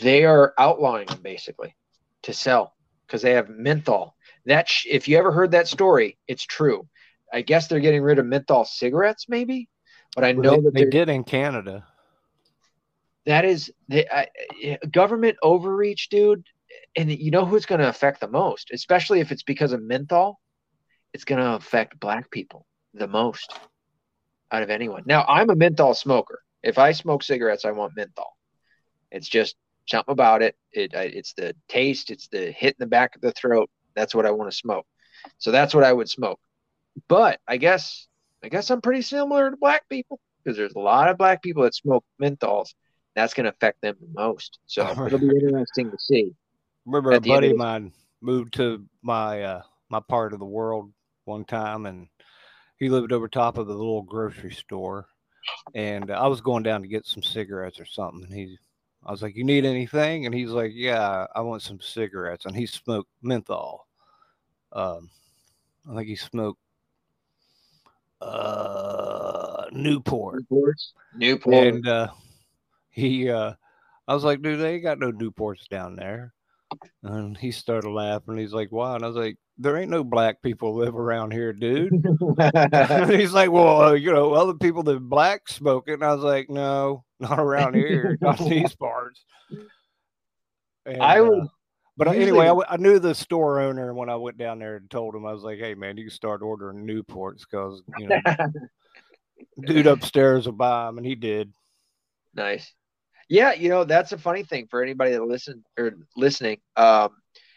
they 0.00 0.24
are 0.24 0.52
outlawing 0.58 1.06
them 1.06 1.22
basically 1.22 1.76
to 2.22 2.32
sell 2.32 2.74
because 3.06 3.22
they 3.22 3.34
have 3.34 3.50
menthol 3.50 4.16
that 4.46 4.68
sh- 4.68 4.86
if 4.90 5.08
you 5.08 5.18
ever 5.18 5.32
heard 5.32 5.52
that 5.52 5.68
story, 5.68 6.18
it's 6.26 6.44
true. 6.44 6.88
I 7.32 7.42
guess 7.42 7.66
they're 7.66 7.80
getting 7.80 8.02
rid 8.02 8.18
of 8.18 8.26
menthol 8.26 8.64
cigarettes, 8.64 9.26
maybe, 9.28 9.68
but 10.14 10.24
I 10.24 10.32
know 10.32 10.56
they, 10.56 10.62
that 10.62 10.74
they 10.74 10.84
did 10.84 11.08
in 11.08 11.24
Canada. 11.24 11.84
That 13.26 13.44
is 13.44 13.72
the 13.88 14.06
uh, 14.14 14.76
government 14.90 15.36
overreach, 15.42 16.08
dude. 16.08 16.44
And 16.96 17.10
you 17.10 17.30
know 17.30 17.44
who's 17.44 17.66
going 17.66 17.80
to 17.80 17.88
affect 17.88 18.20
the 18.20 18.28
most, 18.28 18.70
especially 18.72 19.20
if 19.20 19.32
it's 19.32 19.42
because 19.42 19.72
of 19.72 19.82
menthol. 19.82 20.40
It's 21.14 21.24
going 21.24 21.40
to 21.40 21.54
affect 21.54 22.00
black 22.00 22.30
people 22.30 22.66
the 22.94 23.08
most 23.08 23.52
out 24.50 24.62
of 24.62 24.70
anyone. 24.70 25.02
Now, 25.06 25.24
I'm 25.26 25.50
a 25.50 25.54
menthol 25.54 25.94
smoker. 25.94 26.42
If 26.62 26.78
I 26.78 26.92
smoke 26.92 27.22
cigarettes, 27.22 27.64
I 27.64 27.70
want 27.70 27.96
menthol. 27.96 28.36
It's 29.10 29.28
just 29.28 29.56
something 29.88 30.12
about 30.12 30.42
it. 30.42 30.56
It 30.72 30.92
it's 30.94 31.34
the 31.34 31.54
taste. 31.68 32.10
It's 32.10 32.28
the 32.28 32.50
hit 32.50 32.76
in 32.78 32.80
the 32.80 32.86
back 32.86 33.14
of 33.14 33.20
the 33.20 33.32
throat. 33.32 33.70
That's 33.94 34.14
what 34.14 34.26
I 34.26 34.30
want 34.30 34.50
to 34.50 34.56
smoke. 34.56 34.86
So 35.38 35.50
that's 35.50 35.74
what 35.74 35.84
I 35.84 35.92
would 35.92 36.08
smoke. 36.08 36.40
But 37.08 37.40
I 37.46 37.56
guess 37.56 38.06
I 38.44 38.48
guess 38.48 38.70
I'm 38.70 38.80
pretty 38.80 39.02
similar 39.02 39.50
to 39.50 39.56
black 39.56 39.88
people 39.88 40.20
because 40.42 40.56
there's 40.56 40.74
a 40.74 40.80
lot 40.80 41.08
of 41.08 41.16
black 41.18 41.42
people 41.42 41.62
that 41.62 41.74
smoke 41.74 42.04
menthols. 42.20 42.74
That's 43.14 43.34
going 43.34 43.44
to 43.44 43.50
affect 43.50 43.80
them 43.82 43.96
the 44.00 44.08
most. 44.12 44.58
So 44.66 44.88
it'll 45.06 45.18
be 45.18 45.28
interesting 45.28 45.90
to 45.90 45.98
see. 45.98 46.32
Remember, 46.86 47.12
a 47.12 47.20
buddy 47.20 47.50
of 47.50 47.56
mine 47.56 47.92
moved 48.20 48.54
to 48.54 48.84
my 49.02 49.42
uh, 49.42 49.62
my 49.90 50.00
part 50.00 50.32
of 50.32 50.38
the 50.38 50.46
world 50.46 50.92
one 51.24 51.44
time, 51.44 51.86
and 51.86 52.08
he 52.78 52.88
lived 52.88 53.12
over 53.12 53.28
top 53.28 53.58
of 53.58 53.66
the 53.66 53.74
little 53.74 54.02
grocery 54.02 54.52
store. 54.52 55.06
And 55.74 56.10
I 56.10 56.26
was 56.28 56.40
going 56.40 56.62
down 56.62 56.82
to 56.82 56.88
get 56.88 57.06
some 57.06 57.22
cigarettes 57.22 57.80
or 57.80 57.84
something, 57.84 58.24
and 58.24 58.32
he 58.32 58.56
I 59.04 59.10
was 59.10 59.22
like, 59.22 59.36
"You 59.36 59.44
need 59.44 59.64
anything?" 59.64 60.26
And 60.26 60.34
he's 60.34 60.50
like, 60.50 60.72
"Yeah, 60.74 61.26
I 61.34 61.40
want 61.40 61.62
some 61.62 61.80
cigarettes." 61.80 62.46
And 62.46 62.56
he 62.56 62.66
smoked 62.66 63.10
menthol. 63.20 63.86
Um, 64.72 65.10
I 65.90 65.96
think 65.96 66.08
he 66.08 66.16
smoked 66.16 66.60
uh, 68.20 69.64
Newport. 69.72 70.44
Newports. 70.50 70.92
Newport. 71.16 71.54
And 71.54 71.88
uh, 71.88 72.08
he, 72.90 73.28
uh, 73.28 73.54
I 74.06 74.14
was 74.14 74.24
like, 74.24 74.42
"Dude, 74.42 74.60
they 74.60 74.74
ain't 74.74 74.84
got 74.84 74.98
no 74.98 75.10
Newports 75.10 75.66
down 75.68 75.96
there." 75.96 76.32
And 77.02 77.36
he 77.36 77.50
started 77.50 77.90
laughing. 77.90 78.36
He's 78.38 78.52
like, 78.52 78.68
"Why?" 78.70 78.94
And 78.94 79.04
I 79.04 79.08
was 79.08 79.16
like, 79.16 79.36
"There 79.58 79.76
ain't 79.76 79.90
no 79.90 80.04
black 80.04 80.42
people 80.42 80.76
live 80.76 80.96
around 80.96 81.32
here, 81.32 81.52
dude." 81.52 81.92
he's 83.10 83.32
like, 83.32 83.50
"Well, 83.50 83.82
uh, 83.82 83.92
you 83.92 84.12
know, 84.12 84.32
other 84.32 84.54
people 84.54 84.82
that 84.84 85.00
black 85.00 85.48
smoke 85.48 85.84
it." 85.88 85.94
And 85.94 86.04
I 86.04 86.14
was 86.14 86.24
like, 86.24 86.48
"No, 86.48 87.04
not 87.20 87.38
around 87.38 87.74
here, 87.74 88.16
not 88.20 88.38
these 88.38 88.74
parts." 88.74 89.24
And, 90.86 91.02
I 91.02 91.20
would. 91.20 91.42
Uh, 91.42 91.46
but 91.96 92.08
usually, 92.08 92.40
anyway, 92.40 92.64
I, 92.68 92.74
I, 92.74 92.76
knew 92.78 92.98
the 92.98 93.14
store 93.14 93.60
owner 93.60 93.92
when 93.92 94.08
I 94.08 94.16
went 94.16 94.38
down 94.38 94.58
there 94.58 94.76
and 94.76 94.90
told 94.90 95.14
him 95.14 95.26
I 95.26 95.32
was 95.32 95.42
like, 95.42 95.58
"Hey, 95.58 95.74
man, 95.74 95.96
you 95.96 96.04
can 96.04 96.10
start 96.10 96.42
ordering 96.42 96.86
Newports 96.86 97.40
because 97.40 97.82
you 97.98 98.08
know, 98.08 98.20
dude 99.66 99.86
upstairs 99.86 100.46
will 100.46 100.54
buy 100.54 100.86
them," 100.86 100.98
and 100.98 101.06
he 101.06 101.14
did. 101.14 101.52
Nice. 102.34 102.72
Yeah, 103.32 103.54
you 103.54 103.70
know 103.70 103.84
that's 103.84 104.12
a 104.12 104.18
funny 104.18 104.42
thing 104.42 104.66
for 104.70 104.82
anybody 104.82 105.12
that 105.12 105.24
listen 105.24 105.64
or 105.78 105.94
listening. 106.18 106.58
Um, 106.76 107.12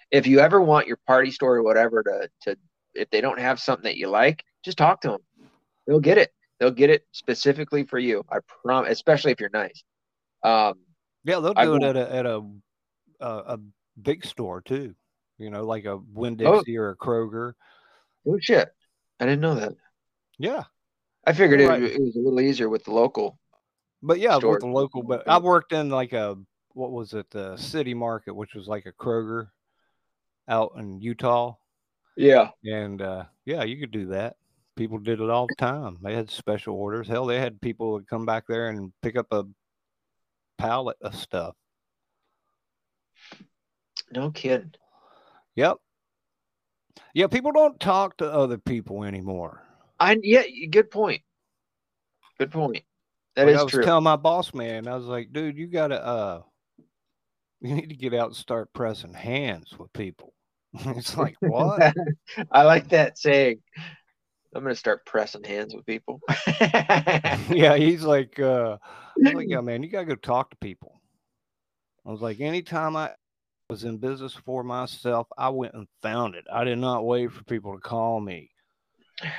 if 0.10 0.26
you 0.26 0.40
ever 0.40 0.62
want 0.62 0.88
your 0.88 0.98
party 1.06 1.32
store 1.32 1.58
or 1.58 1.64
whatever 1.64 2.02
to 2.02 2.30
to 2.44 2.58
if 2.94 3.10
they 3.10 3.20
don't 3.20 3.42
have 3.42 3.60
something 3.60 3.84
that 3.84 3.98
you 3.98 4.08
like, 4.08 4.42
just 4.64 4.78
talk 4.78 5.02
to 5.02 5.10
them. 5.10 5.50
They'll 5.86 6.00
get 6.00 6.18
it. 6.18 6.32
They'll 6.62 6.72
get 6.72 6.92
it 6.92 7.06
specifically 7.12 7.84
for 7.84 8.00
you. 8.00 8.24
I 8.32 8.38
promise, 8.64 8.90
especially 8.94 9.34
if 9.34 9.42
you're 9.42 9.50
nice. 9.52 9.84
Um, 10.44 10.76
yeah, 11.26 11.42
they'll 11.42 11.54
do 11.54 11.76
it 11.76 11.84
at 11.84 11.98
a 11.98 12.16
at 12.16 12.26
a, 12.26 12.42
a, 13.20 13.28
a 13.28 13.60
big 14.02 14.26
store 14.26 14.62
too. 14.62 14.96
You 15.38 15.50
know, 15.50 15.66
like 15.66 15.84
a 15.84 15.98
Winn 15.98 16.38
Dixie 16.38 16.78
oh. 16.78 16.84
or 16.84 16.90
a 16.92 16.96
Kroger. 16.96 17.52
Oh 18.26 18.40
shit! 18.40 18.70
I 19.20 19.26
didn't 19.26 19.42
know 19.42 19.56
that. 19.56 19.74
Yeah, 20.40 20.64
I 21.28 21.34
figured 21.34 21.60
it, 21.60 21.68
right. 21.68 21.84
it 21.84 22.00
was 22.00 22.16
a 22.16 22.20
little 22.20 22.40
easier 22.40 22.70
with 22.70 22.86
the 22.86 22.94
local 22.94 23.38
but 24.02 24.20
yeah, 24.20 24.36
with 24.38 24.62
the 24.62 24.68
local. 24.68 25.04
But 25.04 25.28
I 25.28 25.38
worked 25.38 25.74
in 25.74 25.90
like 25.90 26.14
a 26.14 26.38
what 26.74 26.92
was 26.92 27.14
it, 27.14 27.30
the 27.32 27.58
city 27.58 27.94
market, 27.94 28.36
which 28.36 28.54
was 28.54 28.68
like 28.68 28.86
a 28.86 28.92
Kroger 28.92 29.48
out 30.48 30.74
in 30.78 31.00
Utah. 31.02 31.56
Yeah. 32.18 32.50
And 32.64 33.02
uh, 33.02 33.26
yeah, 33.46 33.64
you 33.64 33.80
could 33.80 33.92
do 33.92 34.08
that. 34.08 34.36
People 34.76 34.98
did 35.00 35.22
it 35.22 35.30
all 35.30 35.48
the 35.48 35.56
time. 35.56 35.98
They 36.04 36.14
had 36.14 36.30
special 36.30 36.76
orders. 36.76 37.08
Hell, 37.08 37.26
they 37.26 37.40
had 37.40 37.62
people 37.62 37.98
that 37.98 38.10
come 38.10 38.26
back 38.26 38.44
there 38.48 38.68
and 38.68 38.92
pick 39.02 39.18
up 39.18 39.28
a 39.32 39.46
pallet 40.58 40.98
of 41.02 41.16
stuff. 41.16 41.56
No 44.12 44.32
kidding. 44.32 44.74
Yep. 45.56 45.78
Yeah, 47.14 47.28
people 47.28 47.54
don't 47.54 47.80
talk 47.80 48.18
to 48.18 48.32
other 48.32 48.58
people 48.58 49.06
anymore. 49.06 49.64
I 49.98 50.18
yeah, 50.22 50.44
good 50.70 50.92
point. 50.92 51.22
Good 52.38 52.52
point. 52.52 52.84
That 53.36 53.48
like 53.48 53.56
is 53.56 53.60
I 53.62 53.64
was 53.64 53.72
true. 53.72 53.84
telling 53.84 54.04
my 54.04 54.16
boss 54.16 54.54
man, 54.54 54.88
I 54.88 54.96
was 54.96 55.06
like, 55.06 55.34
dude, 55.34 55.58
you 55.58 55.68
gotta 55.68 56.04
uh 56.04 56.42
you 57.62 57.76
need 57.76 57.90
to 57.90 57.96
get 57.96 58.14
out 58.14 58.28
and 58.28 58.36
start 58.36 58.72
pressing 58.74 59.14
hands 59.14 59.76
with 59.78 59.92
people. 59.94 60.34
it's 60.74 61.18
like 61.18 61.36
what? 61.40 61.94
I 62.52 62.64
like 62.64 62.90
that 62.90 63.18
saying. 63.18 63.62
I'm 64.56 64.64
gonna 64.64 64.76
start 64.76 65.06
pressing 65.06 65.44
hands 65.44 65.76
with 65.76 65.86
people. 65.86 66.22
yeah, 66.62 67.76
he's 67.76 68.04
like, 68.04 68.40
uh 68.40 68.78
like, 69.18 69.48
yeah, 69.50 69.62
man, 69.62 69.84
you 69.84 69.90
gotta 69.90 70.06
go 70.06 70.16
talk 70.16 70.52
to 70.52 70.58
people. 70.58 71.02
I 72.06 72.12
was 72.12 72.22
like, 72.22 72.40
anytime 72.40 72.96
I 72.96 73.12
was 73.70 73.84
in 73.84 73.98
business 73.98 74.34
for 74.34 74.64
myself, 74.64 75.28
I 75.38 75.50
went 75.50 75.74
and 75.74 75.88
found 76.02 76.36
it. 76.36 76.46
I 76.52 76.64
did 76.64 76.78
not 76.78 77.06
wait 77.06 77.32
for 77.32 77.44
people 77.44 77.74
to 77.74 77.82
call 77.82 78.20
me. 78.20 78.52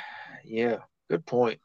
Yeah, 0.49 0.77
good 1.11 1.27
point. 1.27 1.59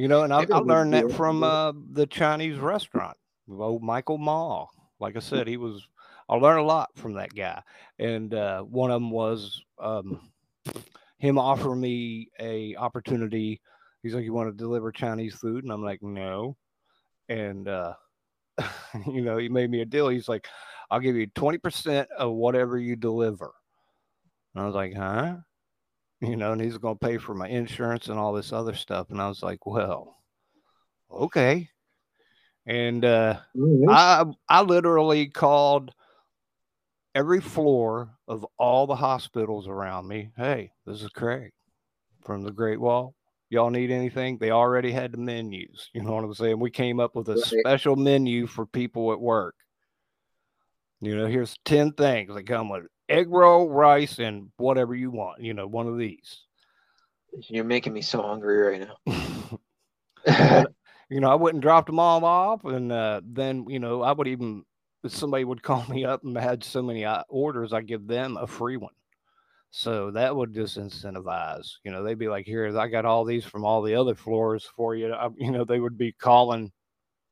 You 0.00 0.08
know, 0.08 0.22
and 0.22 0.32
I, 0.32 0.46
I 0.50 0.58
learned 0.60 0.94
that 0.94 1.12
from 1.12 1.42
uh, 1.42 1.72
the 1.92 2.06
Chinese 2.06 2.58
restaurant, 2.58 3.18
old 3.50 3.82
Michael 3.82 4.16
Ma. 4.16 4.64
Like 4.98 5.14
I 5.14 5.18
said, 5.18 5.46
he 5.46 5.58
was. 5.58 5.86
I 6.26 6.36
learned 6.36 6.60
a 6.60 6.64
lot 6.64 6.88
from 6.94 7.12
that 7.14 7.34
guy, 7.34 7.62
and 7.98 8.32
uh, 8.32 8.62
one 8.62 8.90
of 8.90 8.94
them 8.94 9.10
was 9.10 9.62
um, 9.78 10.32
him 11.18 11.36
offering 11.36 11.82
me 11.82 12.30
a 12.40 12.76
opportunity. 12.76 13.60
He's 14.02 14.14
like, 14.14 14.24
"You 14.24 14.32
want 14.32 14.48
to 14.48 14.56
deliver 14.56 14.90
Chinese 14.90 15.34
food?" 15.34 15.64
And 15.64 15.72
I'm 15.72 15.84
like, 15.84 16.02
"No." 16.02 16.56
And 17.28 17.68
uh, 17.68 17.92
you 19.06 19.20
know, 19.20 19.36
he 19.36 19.50
made 19.50 19.70
me 19.70 19.82
a 19.82 19.84
deal. 19.84 20.08
He's 20.08 20.30
like, 20.30 20.48
"I'll 20.90 21.00
give 21.00 21.14
you 21.14 21.26
twenty 21.26 21.58
percent 21.58 22.08
of 22.16 22.32
whatever 22.32 22.78
you 22.78 22.96
deliver." 22.96 23.52
And 24.54 24.62
I 24.62 24.66
was 24.66 24.74
like, 24.74 24.94
"Huh?" 24.94 25.36
You 26.20 26.36
know, 26.36 26.52
and 26.52 26.60
he's 26.60 26.78
going 26.78 26.98
to 26.98 27.06
pay 27.06 27.18
for 27.18 27.34
my 27.34 27.48
insurance 27.48 28.08
and 28.08 28.18
all 28.18 28.32
this 28.32 28.52
other 28.52 28.74
stuff. 28.74 29.10
And 29.10 29.20
I 29.20 29.28
was 29.28 29.42
like, 29.42 29.66
well, 29.66 30.16
okay. 31.10 31.68
And 32.66 33.04
uh, 33.04 33.40
mm-hmm. 33.56 33.88
I 33.88 34.24
I 34.48 34.62
literally 34.62 35.28
called 35.28 35.92
every 37.14 37.40
floor 37.40 38.10
of 38.28 38.46
all 38.58 38.86
the 38.86 38.94
hospitals 38.94 39.66
around 39.66 40.06
me. 40.06 40.30
Hey, 40.36 40.72
this 40.86 41.02
is 41.02 41.08
Craig 41.08 41.52
from 42.22 42.44
the 42.44 42.52
Great 42.52 42.80
Wall. 42.80 43.14
Y'all 43.48 43.70
need 43.70 43.90
anything? 43.90 44.38
They 44.38 44.50
already 44.50 44.92
had 44.92 45.12
the 45.12 45.18
menus. 45.18 45.90
You 45.92 46.02
know 46.02 46.12
what 46.12 46.22
I'm 46.22 46.34
saying? 46.34 46.60
We 46.60 46.70
came 46.70 47.00
up 47.00 47.16
with 47.16 47.28
a 47.28 47.34
right. 47.34 47.42
special 47.42 47.96
menu 47.96 48.46
for 48.46 48.64
people 48.64 49.12
at 49.12 49.20
work. 49.20 49.56
You 51.00 51.16
know, 51.16 51.26
here's 51.26 51.56
10 51.64 51.92
things 51.92 52.32
that 52.34 52.46
come 52.46 52.68
with 52.68 52.84
egg 53.10 53.28
roll, 53.30 53.68
rice, 53.68 54.18
and 54.18 54.50
whatever 54.56 54.94
you 54.94 55.10
want. 55.10 55.42
You 55.42 55.54
know, 55.54 55.66
one 55.66 55.86
of 55.86 55.98
these. 55.98 56.42
You're 57.48 57.64
making 57.64 57.92
me 57.92 58.02
so 58.02 58.22
hungry 58.22 58.58
right 58.58 58.88
now. 59.06 59.60
you 61.10 61.20
know, 61.20 61.30
I 61.30 61.34
wouldn't 61.34 61.62
drop 61.62 61.86
them 61.86 61.98
all 61.98 62.24
off, 62.24 62.64
and 62.64 62.92
uh, 62.92 63.20
then 63.24 63.66
you 63.68 63.78
know, 63.78 64.02
I 64.02 64.12
would 64.12 64.28
even 64.28 64.64
if 65.02 65.14
somebody 65.14 65.44
would 65.44 65.62
call 65.62 65.84
me 65.88 66.04
up 66.04 66.24
and 66.24 66.36
had 66.36 66.64
so 66.64 66.82
many 66.82 67.04
uh, 67.04 67.22
orders, 67.28 67.72
I 67.72 67.82
give 67.82 68.06
them 68.06 68.36
a 68.36 68.46
free 68.46 68.76
one. 68.76 68.94
So 69.72 70.10
that 70.12 70.34
would 70.34 70.52
just 70.52 70.78
incentivize. 70.78 71.68
You 71.84 71.92
know, 71.92 72.02
they'd 72.02 72.18
be 72.18 72.28
like, 72.28 72.44
"Here, 72.44 72.76
I 72.76 72.88
got 72.88 73.04
all 73.04 73.24
these 73.24 73.44
from 73.44 73.64
all 73.64 73.82
the 73.82 73.94
other 73.94 74.14
floors 74.14 74.68
for 74.76 74.96
you." 74.96 75.12
I, 75.12 75.28
you 75.36 75.52
know, 75.52 75.64
they 75.64 75.78
would 75.78 75.96
be 75.96 76.12
calling 76.12 76.72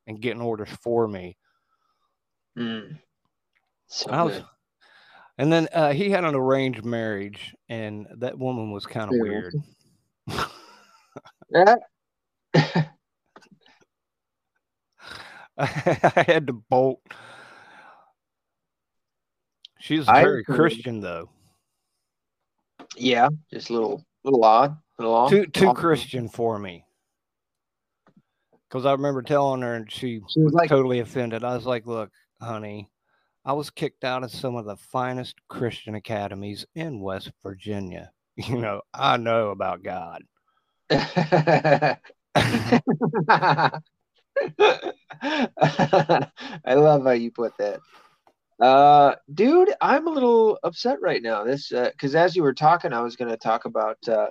and 0.07 0.21
getting 0.21 0.41
orders 0.41 0.69
for 0.81 1.07
me. 1.07 1.37
Mm. 2.57 2.97
So 3.87 4.09
I 4.09 4.23
was, 4.23 4.35
good. 4.35 4.45
And 5.39 5.51
then 5.51 5.67
uh, 5.73 5.93
he 5.93 6.09
had 6.11 6.25
an 6.25 6.35
arranged 6.35 6.83
marriage, 6.85 7.55
and 7.69 8.05
that 8.17 8.37
woman 8.37 8.71
was 8.71 8.85
kind 8.85 9.09
of 9.09 9.15
Yeah. 9.15 9.23
weird. 9.23 9.55
Yeah. 11.49 11.75
I 15.57 16.23
had 16.27 16.47
to 16.47 16.53
bolt. 16.53 17.01
She's 19.79 20.05
very. 20.05 20.43
Christian, 20.43 20.99
though. 20.99 21.29
yeah, 22.95 23.29
just 23.51 23.69
a 23.69 23.73
little, 23.73 24.05
little 24.23 24.43
odd, 24.43 24.77
little 24.97 25.13
odd. 25.15 25.29
Too 25.29 25.45
too 25.47 25.69
Odd. 25.69 25.75
Christian 25.77 26.27
for 26.29 26.59
me. 26.59 26.85
Because 28.69 28.85
I 28.85 28.91
remember 28.91 29.21
telling 29.21 29.61
her, 29.61 29.75
and 29.75 29.91
she 29.91 30.19
She 30.29 30.41
was 30.41 30.53
like, 30.53 30.69
totally 30.69 30.99
offended. 30.99 31.43
I 31.43 31.55
was 31.55 31.65
like, 31.65 31.85
"Look, 31.87 32.11
honey, 32.41 32.89
I 33.45 33.53
was 33.53 33.69
kicked 33.69 34.03
out 34.03 34.23
of 34.23 34.31
some 34.31 34.55
of 34.55 34.65
the 34.65 34.75
finest 34.75 35.35
Christian 35.47 35.95
academies 35.95 36.65
in 36.75 37.01
West 37.01 37.31
Virginia. 37.43 38.11
You 38.47 38.57
know, 38.57 38.81
I 38.93 39.17
know 39.17 39.49
about 39.49 39.83
God." 39.83 40.23
I 40.89 41.97
love 46.67 47.03
how 47.03 47.11
you 47.11 47.31
put 47.31 47.57
that. 47.57 47.79
Uh, 48.59 49.15
dude, 49.33 49.73
I'm 49.81 50.07
a 50.07 50.11
little 50.11 50.59
upset 50.63 51.01
right 51.01 51.21
now. 51.21 51.43
This, 51.43 51.71
uh, 51.71 51.89
because 51.91 52.15
as 52.15 52.35
you 52.35 52.43
were 52.43 52.53
talking, 52.53 52.93
I 52.93 53.01
was 53.01 53.15
going 53.15 53.31
to 53.31 53.37
talk 53.37 53.65
about, 53.65 53.97
uh, 54.07 54.27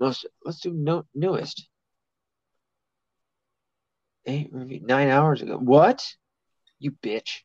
most, 0.00 0.26
let's 0.44 0.60
do 0.60 0.72
no, 0.72 1.04
newest. 1.14 1.68
Eight, 4.26 4.50
review- 4.52 4.80
nine 4.82 5.08
hours 5.08 5.42
ago. 5.42 5.58
What? 5.58 6.04
You 6.78 6.92
bitch. 6.92 7.40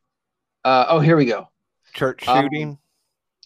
Uh, 0.66 0.84
oh, 0.88 0.98
here 0.98 1.16
we 1.16 1.26
go. 1.26 1.46
Church 1.94 2.26
Um, 2.26 2.42
shooting. 2.42 2.78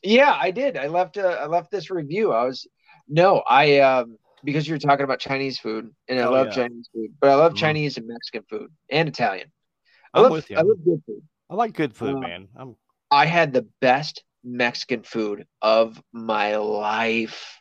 Yeah, 0.02 0.34
I 0.34 0.50
did. 0.52 0.78
I 0.78 0.86
left 0.86 1.18
uh, 1.18 1.36
I 1.40 1.46
left 1.46 1.70
this 1.70 1.90
review. 1.90 2.32
I 2.32 2.44
was 2.44 2.66
no, 3.08 3.42
I 3.46 3.80
um 3.80 4.16
because 4.42 4.66
you 4.66 4.74
were 4.74 4.78
talking 4.78 5.04
about 5.04 5.20
Chinese 5.20 5.58
food 5.58 5.90
and 6.08 6.18
I 6.18 6.26
Oh, 6.26 6.32
love 6.32 6.46
yeah. 6.46 6.54
Chinese 6.54 6.88
food, 6.94 7.10
but 7.20 7.28
I 7.28 7.34
love 7.34 7.52
Mhm. 7.52 7.58
Chinese 7.58 7.98
and 7.98 8.06
Mexican 8.06 8.44
food 8.48 8.72
and 8.90 9.06
Italian. 9.06 9.52
I 10.14 10.20
I'm 10.20 10.22
love 10.22 10.32
with 10.32 10.50
you. 10.50 10.56
I 10.56 10.62
love 10.62 10.78
good 10.82 11.02
food. 11.06 11.22
I 11.50 11.54
like 11.56 11.74
good 11.74 11.94
food, 11.94 12.16
uh, 12.16 12.20
man. 12.22 12.48
I'm 12.56 12.76
I 13.10 13.26
had 13.26 13.52
the 13.52 13.66
best 13.82 14.24
Mexican 14.42 15.02
food 15.02 15.46
of 15.60 16.02
my 16.12 16.56
life. 16.56 17.60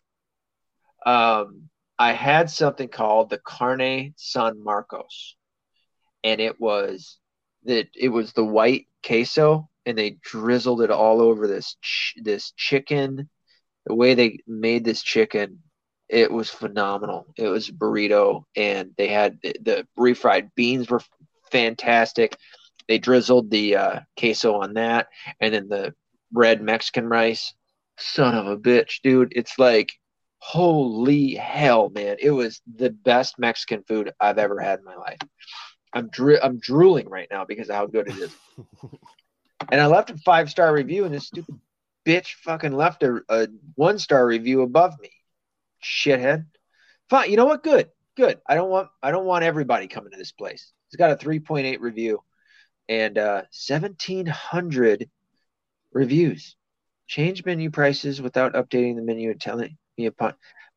Um, 1.05 1.69
I 1.97 2.13
had 2.13 2.49
something 2.49 2.87
called 2.87 3.29
the 3.29 3.39
Carne 3.39 4.13
San 4.17 4.63
Marcos, 4.63 5.35
and 6.23 6.41
it 6.41 6.59
was 6.61 7.19
that 7.65 7.89
it 7.95 8.09
was 8.09 8.33
the 8.33 8.45
white 8.45 8.88
queso, 9.05 9.69
and 9.85 9.97
they 9.97 10.17
drizzled 10.21 10.81
it 10.81 10.91
all 10.91 11.21
over 11.21 11.47
this 11.47 11.75
ch- 11.81 12.15
this 12.21 12.51
chicken. 12.55 13.29
The 13.85 13.95
way 13.95 14.13
they 14.13 14.39
made 14.47 14.85
this 14.85 15.01
chicken, 15.01 15.63
it 16.09 16.31
was 16.31 16.49
phenomenal. 16.49 17.27
It 17.37 17.47
was 17.47 17.69
burrito, 17.69 18.43
and 18.55 18.91
they 18.97 19.07
had 19.07 19.39
the, 19.41 19.55
the 19.61 19.87
refried 19.97 20.49
beans 20.55 20.89
were 20.89 21.01
fantastic. 21.51 22.35
They 22.87 22.97
drizzled 22.97 23.51
the 23.51 23.75
uh, 23.75 23.99
queso 24.17 24.55
on 24.55 24.73
that, 24.73 25.07
and 25.39 25.53
then 25.53 25.69
the 25.69 25.93
red 26.33 26.61
Mexican 26.61 27.07
rice. 27.07 27.53
Son 27.97 28.33
of 28.33 28.47
a 28.47 28.57
bitch, 28.57 29.01
dude! 29.03 29.33
It's 29.35 29.59
like 29.59 29.91
holy 30.39 31.35
hell, 31.35 31.89
man! 31.89 32.17
It 32.19 32.31
was 32.31 32.61
the 32.75 32.89
best 32.89 33.37
Mexican 33.37 33.83
food 33.83 34.11
I've 34.19 34.37
ever 34.37 34.59
had 34.59 34.79
in 34.79 34.85
my 34.85 34.95
life. 34.95 35.19
I'm 35.93 36.09
dri- 36.09 36.39
I'm 36.41 36.59
drooling 36.59 37.09
right 37.09 37.27
now 37.29 37.45
because 37.45 37.69
of 37.69 37.75
how 37.75 37.87
good 37.87 38.07
it 38.07 38.17
is. 38.17 38.35
and 39.71 39.81
I 39.81 39.87
left 39.87 40.11
a 40.11 40.17
five 40.17 40.49
star 40.49 40.73
review, 40.73 41.05
and 41.05 41.13
this 41.13 41.27
stupid 41.27 41.59
bitch 42.05 42.33
fucking 42.43 42.73
left 42.73 43.03
a, 43.03 43.21
a 43.29 43.47
one 43.75 43.99
star 43.99 44.25
review 44.25 44.61
above 44.61 44.99
me. 44.99 45.11
Shithead. 45.83 46.45
Fine. 47.09 47.31
You 47.31 47.37
know 47.37 47.45
what? 47.45 47.63
Good. 47.63 47.89
Good. 48.15 48.39
I 48.47 48.55
don't 48.55 48.69
want 48.69 48.89
I 49.01 49.11
don't 49.11 49.25
want 49.25 49.43
everybody 49.43 49.87
coming 49.87 50.11
to 50.11 50.17
this 50.17 50.31
place. 50.31 50.71
It's 50.87 50.97
got 50.97 51.11
a 51.11 51.15
3.8 51.15 51.79
review 51.79 52.19
and 52.87 53.17
uh 53.17 53.43
1700 53.67 55.09
reviews. 55.93 56.55
Change 57.07 57.45
menu 57.45 57.71
prices 57.71 58.21
without 58.21 58.53
updating 58.53 58.95
the 58.95 59.01
menu 59.01 59.31
and 59.31 59.41
telling 59.41 59.77
me 59.97 60.05
upon. 60.05 60.33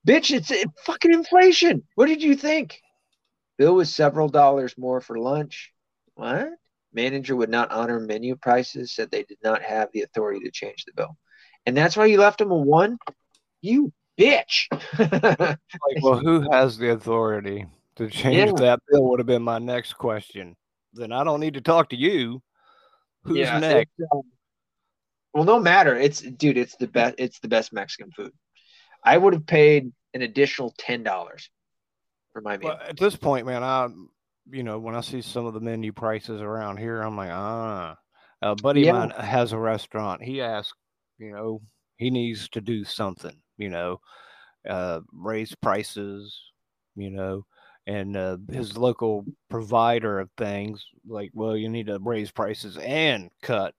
Bitch, 0.07 0.35
it's 0.35 0.51
it, 0.51 0.69
fucking 0.85 1.13
inflation. 1.13 1.83
What 1.95 2.07
did 2.07 2.23
you 2.23 2.35
think? 2.35 2.81
Bill 3.63 3.77
was 3.77 3.95
several 3.95 4.29
dollars 4.29 4.77
more 4.77 5.01
for 5.01 5.17
lunch. 5.21 5.73
What? 6.17 6.49
Manager 6.93 7.37
would 7.37 7.49
not 7.49 7.71
honor 7.71 8.01
menu 8.01 8.35
prices, 8.35 8.91
said 8.91 9.09
they 9.09 9.23
did 9.23 9.39
not 9.45 9.63
have 9.63 9.89
the 9.93 10.03
authority 10.03 10.41
to 10.41 10.51
change 10.51 10.85
the 10.85 10.93
bill. 10.97 11.17
And 11.65 11.77
that's 11.77 11.97
why 11.97 12.07
you 12.07 12.19
left 12.19 12.41
him 12.41 12.51
a 12.51 12.57
one? 12.57 12.99
You 13.61 13.93
bitch. 14.19 14.67
like, 14.99 15.59
well, 16.03 16.19
who 16.19 16.51
has 16.51 16.77
the 16.77 16.91
authority 16.91 17.67
to 17.95 18.11
change 18.11 18.35
Yeah. 18.37 18.53
that 18.59 18.81
bill? 18.91 19.09
Would 19.11 19.21
have 19.21 19.29
been 19.29 19.45
my 19.45 19.61
next 19.61 19.93
question. 19.93 20.57
Then 20.93 21.13
I 21.13 21.23
don't 21.23 21.39
need 21.39 21.55
to 21.55 21.61
talk 21.61 21.91
to 21.91 21.97
you. 21.97 22.43
Who's 23.23 23.37
Yeah, 23.37 23.61
next? 23.61 23.93
um, 24.13 24.23
well, 25.35 25.45
no 25.45 25.61
matter. 25.61 25.97
It's 25.97 26.21
dude, 26.21 26.59
it's 26.59 26.75
the 26.75 26.89
best 26.89 27.15
it's 27.19 27.39
the 27.39 27.47
best 27.47 27.73
Mexican 27.73 28.11
food. 28.11 28.33
I 29.05 29.17
would 29.17 29.35
have 29.35 29.47
paid 29.47 29.93
an 30.15 30.23
additional 30.23 30.75
ten 30.79 31.05
dollars 31.05 31.49
my 32.41 32.57
meal. 32.57 32.71
Well, 32.71 32.79
at 32.89 32.97
this 32.97 33.17
point, 33.17 33.47
man, 33.47 33.63
I, 33.63 33.89
you 34.51 34.63
know, 34.63 34.79
when 34.79 34.95
I 34.95 35.01
see 35.01 35.21
some 35.23 35.47
of 35.47 35.55
the 35.55 35.61
menu 35.61 35.93
prices 35.93 36.41
around 36.41 36.79
here, 36.79 37.03
I'm 37.03 37.17
like, 37.17 37.31
ah. 37.31 37.97
A 38.41 38.57
buddy 38.57 38.81
Yeah. 38.83 39.05
of 39.05 39.11
mine 39.11 39.25
has 39.25 39.53
a 39.53 39.59
restaurant. 39.59 40.23
He 40.23 40.41
asked, 40.41 40.75
you 41.19 41.33
know, 41.33 41.61
he 41.97 42.11
needs 42.11 42.49
to 42.51 42.61
do 42.61 42.83
something, 42.85 43.37
you 43.57 43.69
know, 43.69 44.01
uh, 44.69 45.01
raise 45.13 45.55
prices, 45.55 46.37
you 46.97 47.11
know, 47.11 47.47
and 47.87 48.17
uh, 48.17 48.39
his 48.51 48.77
local 48.77 49.25
provider 49.49 50.19
of 50.19 50.29
things, 50.37 50.85
like, 51.07 51.31
well, 51.35 51.57
you 51.57 51.69
need 51.69 51.87
to 51.87 51.99
raise 52.01 52.33
prices 52.33 52.77
and 52.79 53.31
cut 53.43 53.75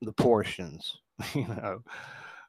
the 0.00 0.12
portions, 0.12 0.98
you 1.34 1.46
know. 1.46 1.82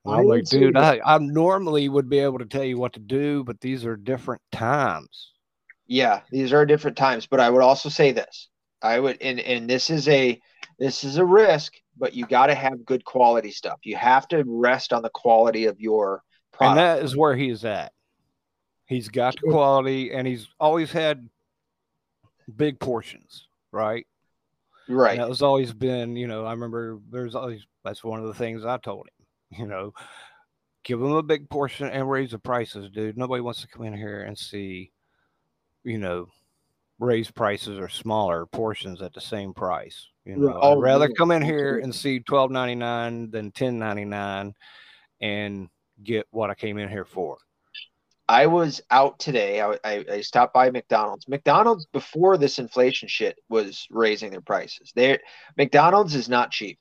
And 0.06 0.16
I 0.16 0.20
I'm 0.20 0.26
like, 0.26 0.46
dude, 0.46 0.78
I, 0.78 1.00
I 1.06 1.18
normally 1.20 1.88
would 1.90 2.10
be 2.10 2.20
able 2.20 2.40
to 2.40 2.46
tell 2.46 2.64
you 2.64 2.78
what 2.78 2.94
to 2.94 3.00
do, 3.00 3.44
but 3.44 3.62
these 3.62 3.86
are 3.86 3.96
different 3.96 4.42
times. 4.52 5.32
Yeah, 5.88 6.22
these 6.32 6.54
are 6.54 6.66
different 6.66 6.98
times, 6.98 7.28
but 7.28 7.40
I 7.40 7.50
would 7.50 7.62
also 7.62 7.90
say 7.90 8.12
this. 8.12 8.50
I 8.82 9.00
would 9.00 9.22
and 9.22 9.40
and 9.40 9.70
this 9.70 9.90
is 9.90 10.08
a 10.10 10.40
this 10.78 11.04
is 11.04 11.18
a 11.18 11.26
risk, 11.26 11.74
but 11.98 12.14
you 12.14 12.26
got 12.26 12.48
to 12.48 12.56
have 12.56 12.86
good 12.86 13.06
quality 13.06 13.52
stuff. 13.52 13.80
You 13.84 13.96
have 13.96 14.28
to 14.30 14.44
rest 14.46 14.92
on 14.92 15.04
the 15.04 15.10
quality 15.10 15.66
of 15.66 15.80
your 15.80 16.22
product. 16.52 16.80
And 16.80 17.00
that 17.00 17.04
is 17.04 17.16
where 17.16 17.36
he's 17.36 17.64
at. 17.64 17.94
He's 18.86 19.08
got 19.08 19.36
the 19.42 19.50
quality 19.50 20.12
and 20.12 20.28
he's 20.28 20.48
always 20.60 20.92
had 20.92 21.30
big 22.56 22.80
portions, 22.80 23.48
right? 23.72 24.06
And 24.88 24.98
right. 24.98 25.18
that 25.18 25.30
was 25.30 25.42
always 25.42 25.74
been, 25.74 26.18
you 26.18 26.28
know, 26.28 26.46
I 26.46 26.52
remember 26.52 27.00
there's 27.10 27.36
always 27.36 27.66
that's 27.86 28.04
one 28.04 28.20
of 28.20 28.28
the 28.28 28.34
things 28.34 28.66
I 28.66 28.78
told 28.78 29.08
him, 29.08 29.13
you 29.58 29.68
know, 29.68 29.94
give 30.84 31.00
them 31.00 31.14
a 31.14 31.24
big 31.24 31.50
portion 31.50 31.88
and 31.88 32.10
raise 32.10 32.32
the 32.32 32.40
prices, 32.40 32.90
dude. 32.92 33.18
Nobody 33.18 33.42
wants 33.42 33.62
to 33.62 33.68
come 33.68 33.86
in 33.86 33.96
here 33.96 34.24
and 34.24 34.38
see, 34.38 34.92
you 35.84 35.98
know, 35.98 36.28
raise 37.00 37.32
prices 37.32 37.80
or 37.80 37.90
smaller 37.90 38.46
portions 38.46 39.02
at 39.02 39.14
the 39.14 39.22
same 39.22 39.54
price. 39.54 40.08
You 40.26 40.38
know, 40.38 40.48
Right. 40.48 40.56
Oh, 40.62 40.78
I'd 40.78 40.82
rather 40.82 41.10
come 41.10 41.32
in 41.32 41.42
here 41.42 41.80
and 41.80 41.94
see 41.94 42.20
twelve 42.20 42.52
ninety 42.52 42.76
nine 42.76 43.30
than 43.32 43.52
ten 43.52 43.78
ninety 43.78 44.06
nine 44.06 44.54
and 45.22 45.70
get 46.04 46.28
what 46.32 46.50
I 46.50 46.56
came 46.56 46.78
in 46.78 46.90
here 46.90 47.06
for. 47.06 47.38
I 48.30 48.48
was 48.48 48.82
out 48.90 49.20
today. 49.20 49.62
I, 49.62 49.78
I, 49.84 50.06
I 50.12 50.22
stopped 50.22 50.54
by 50.54 50.70
McDonald's. 50.72 51.28
McDonald's 51.28 51.86
before 51.88 52.38
this 52.38 52.58
inflation 52.58 53.10
shit 53.10 53.38
was 53.50 53.86
raising 53.92 54.32
their 54.32 54.42
prices. 54.42 54.92
They 54.96 55.20
McDonald's 55.58 56.16
is 56.16 56.30
not 56.30 56.52
cheap 56.52 56.80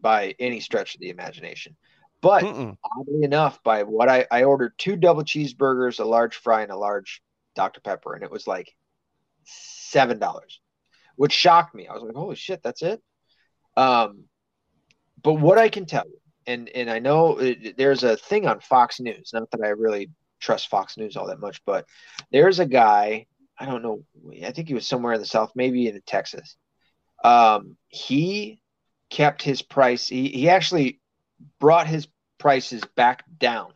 by 0.00 0.34
any 0.38 0.60
stretch 0.60 0.94
of 0.94 1.00
the 1.00 1.10
imagination. 1.10 1.76
But 2.22 2.44
Mm-mm. 2.44 2.76
oddly 2.98 3.22
enough, 3.22 3.62
by 3.62 3.82
what 3.82 4.08
I, 4.08 4.26
I 4.30 4.44
ordered 4.44 4.74
two 4.76 4.96
double 4.96 5.22
cheeseburgers, 5.22 6.00
a 6.00 6.04
large 6.04 6.36
fry, 6.36 6.62
and 6.62 6.70
a 6.70 6.76
large 6.76 7.22
Dr. 7.54 7.80
Pepper, 7.80 8.14
and 8.14 8.22
it 8.22 8.30
was 8.30 8.46
like 8.46 8.74
seven 9.44 10.18
dollars, 10.18 10.60
which 11.16 11.32
shocked 11.32 11.74
me. 11.74 11.88
I 11.88 11.94
was 11.94 12.02
like, 12.02 12.14
holy 12.14 12.36
shit, 12.36 12.62
that's 12.62 12.82
it. 12.82 13.02
Um, 13.76 14.24
but 15.22 15.34
what 15.34 15.58
I 15.58 15.68
can 15.68 15.86
tell 15.86 16.04
you, 16.06 16.18
and 16.46 16.68
and 16.70 16.90
I 16.90 16.98
know 16.98 17.38
it, 17.38 17.76
there's 17.76 18.04
a 18.04 18.16
thing 18.16 18.46
on 18.46 18.60
Fox 18.60 19.00
News. 19.00 19.30
Not 19.32 19.50
that 19.52 19.62
I 19.64 19.68
really 19.68 20.10
trust 20.40 20.68
Fox 20.68 20.96
News 20.96 21.16
all 21.16 21.28
that 21.28 21.40
much, 21.40 21.62
but 21.64 21.86
there's 22.30 22.58
a 22.58 22.66
guy. 22.66 23.26
I 23.58 23.66
don't 23.66 23.82
know. 23.82 24.04
I 24.44 24.52
think 24.52 24.68
he 24.68 24.74
was 24.74 24.88
somewhere 24.88 25.12
in 25.12 25.20
the 25.20 25.26
South, 25.26 25.52
maybe 25.54 25.86
in 25.86 26.00
Texas. 26.06 26.56
Um, 27.22 27.76
he 27.88 28.60
kept 29.10 29.42
his 29.42 29.60
price. 29.60 30.08
He, 30.08 30.28
he 30.28 30.48
actually 30.48 30.99
brought 31.58 31.86
his 31.86 32.08
prices 32.38 32.82
back 32.96 33.24
down, 33.38 33.72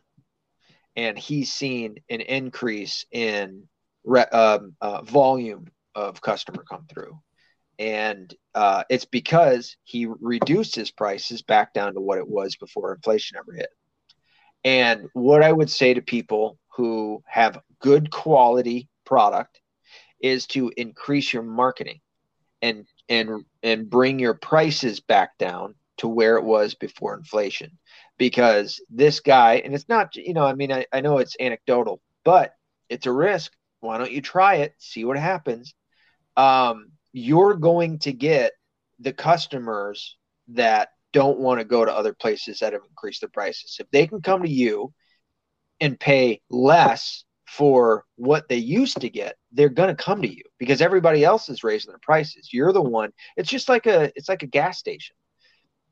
and 0.95 1.17
he's 1.17 1.51
seen 1.51 1.97
an 2.09 2.21
increase 2.21 3.05
in 3.11 3.67
re, 4.03 4.21
um, 4.21 4.75
uh, 4.81 5.01
volume 5.01 5.67
of 5.93 6.21
customer 6.21 6.63
come 6.63 6.85
through. 6.89 7.19
And 7.77 8.33
uh, 8.53 8.83
it's 8.89 9.05
because 9.05 9.75
he 9.83 10.05
reduced 10.05 10.75
his 10.75 10.91
prices 10.91 11.41
back 11.41 11.73
down 11.73 11.93
to 11.93 12.01
what 12.01 12.17
it 12.17 12.27
was 12.27 12.55
before 12.55 12.93
inflation 12.93 13.37
ever 13.37 13.53
hit. 13.53 13.69
And 14.63 15.09
what 15.13 15.43
I 15.43 15.51
would 15.51 15.69
say 15.69 15.93
to 15.93 16.01
people 16.01 16.57
who 16.75 17.21
have 17.27 17.61
good 17.79 18.09
quality 18.11 18.89
product 19.05 19.61
is 20.19 20.47
to 20.47 20.71
increase 20.75 21.31
your 21.33 21.43
marketing 21.43 21.99
and 22.61 22.87
and 23.09 23.45
and 23.61 23.89
bring 23.89 24.17
your 24.17 24.33
prices 24.33 24.99
back 24.99 25.37
down 25.37 25.75
to 25.97 26.07
where 26.07 26.37
it 26.37 26.43
was 26.43 26.75
before 26.75 27.15
inflation 27.15 27.71
because 28.17 28.81
this 28.89 29.19
guy 29.19 29.55
and 29.63 29.73
it's 29.73 29.89
not 29.89 30.15
you 30.15 30.33
know 30.33 30.45
i 30.45 30.53
mean 30.53 30.71
I, 30.71 30.85
I 30.91 31.01
know 31.01 31.17
it's 31.19 31.37
anecdotal 31.39 32.01
but 32.23 32.53
it's 32.89 33.05
a 33.05 33.11
risk 33.11 33.51
why 33.79 33.97
don't 33.97 34.11
you 34.11 34.21
try 34.21 34.55
it 34.55 34.73
see 34.77 35.05
what 35.05 35.17
happens 35.17 35.73
um, 36.37 36.91
you're 37.13 37.53
going 37.53 37.99
to 37.99 38.11
get 38.11 38.51
the 38.99 39.13
customers 39.13 40.17
that 40.49 40.89
don't 41.13 41.39
want 41.39 41.59
to 41.59 41.65
go 41.65 41.85
to 41.85 41.93
other 41.93 42.13
places 42.13 42.59
that 42.59 42.73
have 42.73 42.81
increased 42.89 43.21
their 43.21 43.29
prices 43.29 43.77
if 43.79 43.89
they 43.91 44.05
can 44.05 44.21
come 44.21 44.43
to 44.43 44.49
you 44.49 44.93
and 45.79 45.99
pay 45.99 46.41
less 46.49 47.25
for 47.45 48.03
what 48.15 48.49
they 48.49 48.57
used 48.57 49.01
to 49.01 49.09
get, 49.09 49.37
they're 49.51 49.69
going 49.69 49.95
to 49.95 50.03
come 50.03 50.21
to 50.21 50.27
you 50.27 50.43
because 50.57 50.81
everybody 50.81 51.23
else 51.23 51.49
is 51.49 51.63
raising 51.63 51.91
their 51.91 51.99
prices. 52.01 52.49
You're 52.51 52.73
the 52.73 52.81
one. 52.81 53.11
It's 53.37 53.49
just 53.49 53.69
like 53.69 53.85
a 53.85 54.11
it's 54.15 54.29
like 54.29 54.43
a 54.43 54.47
gas 54.47 54.79
station. 54.79 55.15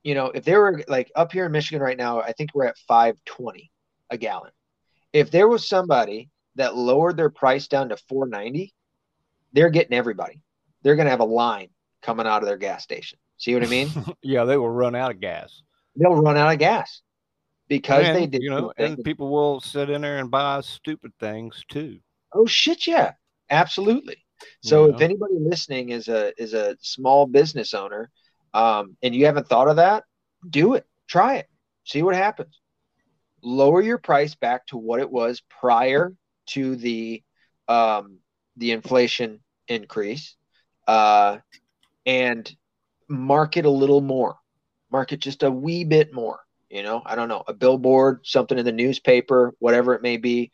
You 0.04 0.16
know, 0.16 0.28
if 0.28 0.44
they 0.44 0.56
were 0.56 0.84
like 0.88 1.12
up 1.16 1.32
here 1.32 1.46
in 1.46 1.52
Michigan 1.52 1.82
right 1.82 1.98
now, 1.98 2.22
I 2.22 2.34
think 2.34 2.52
we're 2.54 2.66
at 2.66 2.78
520 2.88 3.72
a 4.10 4.18
gallon. 4.18 4.52
If 5.14 5.32
there 5.32 5.48
was 5.48 5.68
somebody 5.68 6.30
that 6.56 6.76
lowered 6.76 7.18
their 7.18 7.30
price 7.30 7.68
down 7.68 7.90
to 7.90 7.98
490, 8.10 8.74
they're 9.54 9.70
getting 9.70 9.94
everybody. 9.94 10.42
They're 10.82 10.96
going 10.96 11.06
to 11.06 11.12
have 11.12 11.20
a 11.20 11.26
line 11.26 11.70
coming 12.02 12.28
out 12.28 12.42
of 12.42 12.48
their 12.48 12.58
gas 12.58 12.84
station. 12.84 13.18
See 13.38 13.54
what 13.54 13.64
I 13.64 13.68
mean? 13.68 13.90
yeah, 14.22 14.44
they 14.44 14.58
will 14.58 14.70
run 14.70 14.96
out 14.96 15.12
of 15.12 15.20
gas. 15.20 15.62
They'll 15.96 16.16
run 16.16 16.38
out 16.38 16.52
of 16.52 16.60
gas 16.60 17.02
because 17.68 18.08
and, 18.08 18.16
they 18.16 18.28
did. 18.28 18.42
You 18.42 18.50
know, 18.50 18.74
and 18.78 19.04
people 19.04 19.30
will 19.30 19.62
sit 19.62 19.90
in 19.90 20.02
there 20.02 20.18
and 20.18 20.30
buy 20.30 20.62
stupid 20.62 21.14
things 21.20 21.64
too. 21.70 22.00
Oh 22.34 22.46
shit, 22.46 22.88
yeah, 22.88 23.14
absolutely. 23.50 24.18
So 24.62 24.86
if 24.86 25.02
anybody 25.02 25.36
listening 25.40 25.90
is 25.90 26.08
a 26.08 26.34
is 26.42 26.54
a 26.54 26.76
small 26.82 27.26
business 27.26 27.74
owner, 27.74 28.12
um, 28.54 28.98
and 29.02 29.16
you 29.16 29.26
haven't 29.26 29.48
thought 29.48 29.68
of 29.68 29.78
that, 29.78 30.04
do 30.50 30.74
it. 30.74 30.86
Try 31.08 31.36
it. 31.38 31.50
See 31.86 32.04
what 32.04 32.16
happens. 32.16 32.60
Lower 33.42 33.82
your 33.82 33.98
price 33.98 34.36
back 34.36 34.66
to 34.68 34.78
what 34.78 35.00
it 35.00 35.12
was 35.12 35.42
prior 35.50 36.14
to 36.48 36.76
the 36.76 37.24
um, 37.68 38.20
the 38.58 38.72
inflation 38.72 39.40
increase, 39.68 40.36
uh, 40.88 41.38
and 42.06 42.56
market 43.08 43.66
a 43.66 43.70
little 43.70 44.02
more. 44.02 44.36
Market 44.92 45.20
just 45.20 45.44
a 45.44 45.52
wee 45.52 45.84
bit 45.84 46.14
more 46.14 46.40
you 46.74 46.82
know 46.82 47.04
i 47.06 47.16
don't 47.16 47.30
know 47.30 47.44
a 47.48 47.54
billboard 47.54 48.20
something 48.24 48.58
in 48.58 48.66
the 48.66 48.72
newspaper 48.72 49.54
whatever 49.60 49.94
it 49.94 50.02
may 50.02 50.18
be 50.18 50.52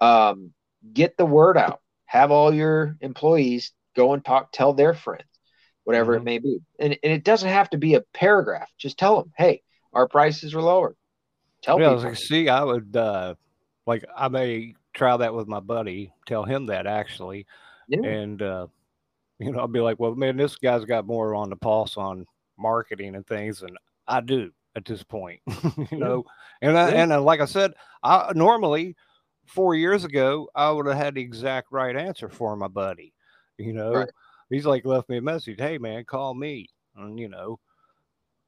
um, 0.00 0.52
get 0.92 1.16
the 1.16 1.24
word 1.24 1.56
out 1.56 1.80
have 2.04 2.30
all 2.30 2.52
your 2.52 2.96
employees 3.00 3.72
go 3.96 4.12
and 4.12 4.24
talk 4.24 4.52
tell 4.52 4.74
their 4.74 4.92
friends 4.92 5.24
whatever 5.84 6.12
mm-hmm. 6.12 6.22
it 6.22 6.24
may 6.24 6.38
be 6.38 6.58
and, 6.78 6.98
and 7.02 7.12
it 7.12 7.24
doesn't 7.24 7.48
have 7.48 7.70
to 7.70 7.78
be 7.78 7.94
a 7.94 8.00
paragraph 8.12 8.68
just 8.78 8.98
tell 8.98 9.16
them 9.16 9.32
hey 9.36 9.62
our 9.92 10.08
prices 10.08 10.54
are 10.54 10.62
lower 10.62 10.96
tell 11.62 11.80
yeah, 11.80 11.94
people. 11.94 12.14
see 12.14 12.48
i 12.48 12.62
would 12.62 12.96
uh 12.96 13.34
like 13.86 14.04
i 14.16 14.28
may 14.28 14.74
try 14.94 15.16
that 15.16 15.34
with 15.34 15.48
my 15.48 15.60
buddy 15.60 16.12
tell 16.26 16.44
him 16.44 16.66
that 16.66 16.86
actually 16.86 17.46
yeah. 17.88 18.02
and 18.04 18.42
uh 18.42 18.66
you 19.38 19.50
know 19.50 19.60
i'll 19.60 19.68
be 19.68 19.80
like 19.80 19.98
well 19.98 20.14
man 20.14 20.36
this 20.36 20.56
guy's 20.56 20.84
got 20.84 21.06
more 21.06 21.34
on 21.34 21.50
the 21.50 21.56
pulse 21.56 21.96
on 21.96 22.26
marketing 22.58 23.14
and 23.16 23.26
things 23.26 23.60
than 23.60 23.76
i 24.06 24.20
do 24.20 24.52
at 24.76 24.84
this 24.84 25.02
point, 25.02 25.40
you 25.90 25.98
know. 25.98 26.24
And 26.60 26.78
I, 26.78 26.90
and 26.90 27.12
uh, 27.12 27.20
like 27.20 27.40
I 27.40 27.44
said, 27.44 27.72
I 28.02 28.32
normally 28.34 28.96
four 29.46 29.74
years 29.74 30.04
ago 30.04 30.48
I 30.54 30.70
would 30.70 30.86
have 30.86 30.96
had 30.96 31.14
the 31.14 31.20
exact 31.20 31.68
right 31.70 31.96
answer 31.96 32.28
for 32.28 32.56
my 32.56 32.68
buddy. 32.68 33.12
You 33.58 33.72
know, 33.72 33.92
right. 33.92 34.10
He's 34.52 34.66
like 34.66 34.84
left 34.84 35.08
me 35.08 35.18
a 35.18 35.22
message, 35.22 35.58
"Hey 35.58 35.78
man, 35.78 36.04
call 36.04 36.34
me," 36.34 36.68
and 36.96 37.18
you 37.18 37.28
know, 37.28 37.58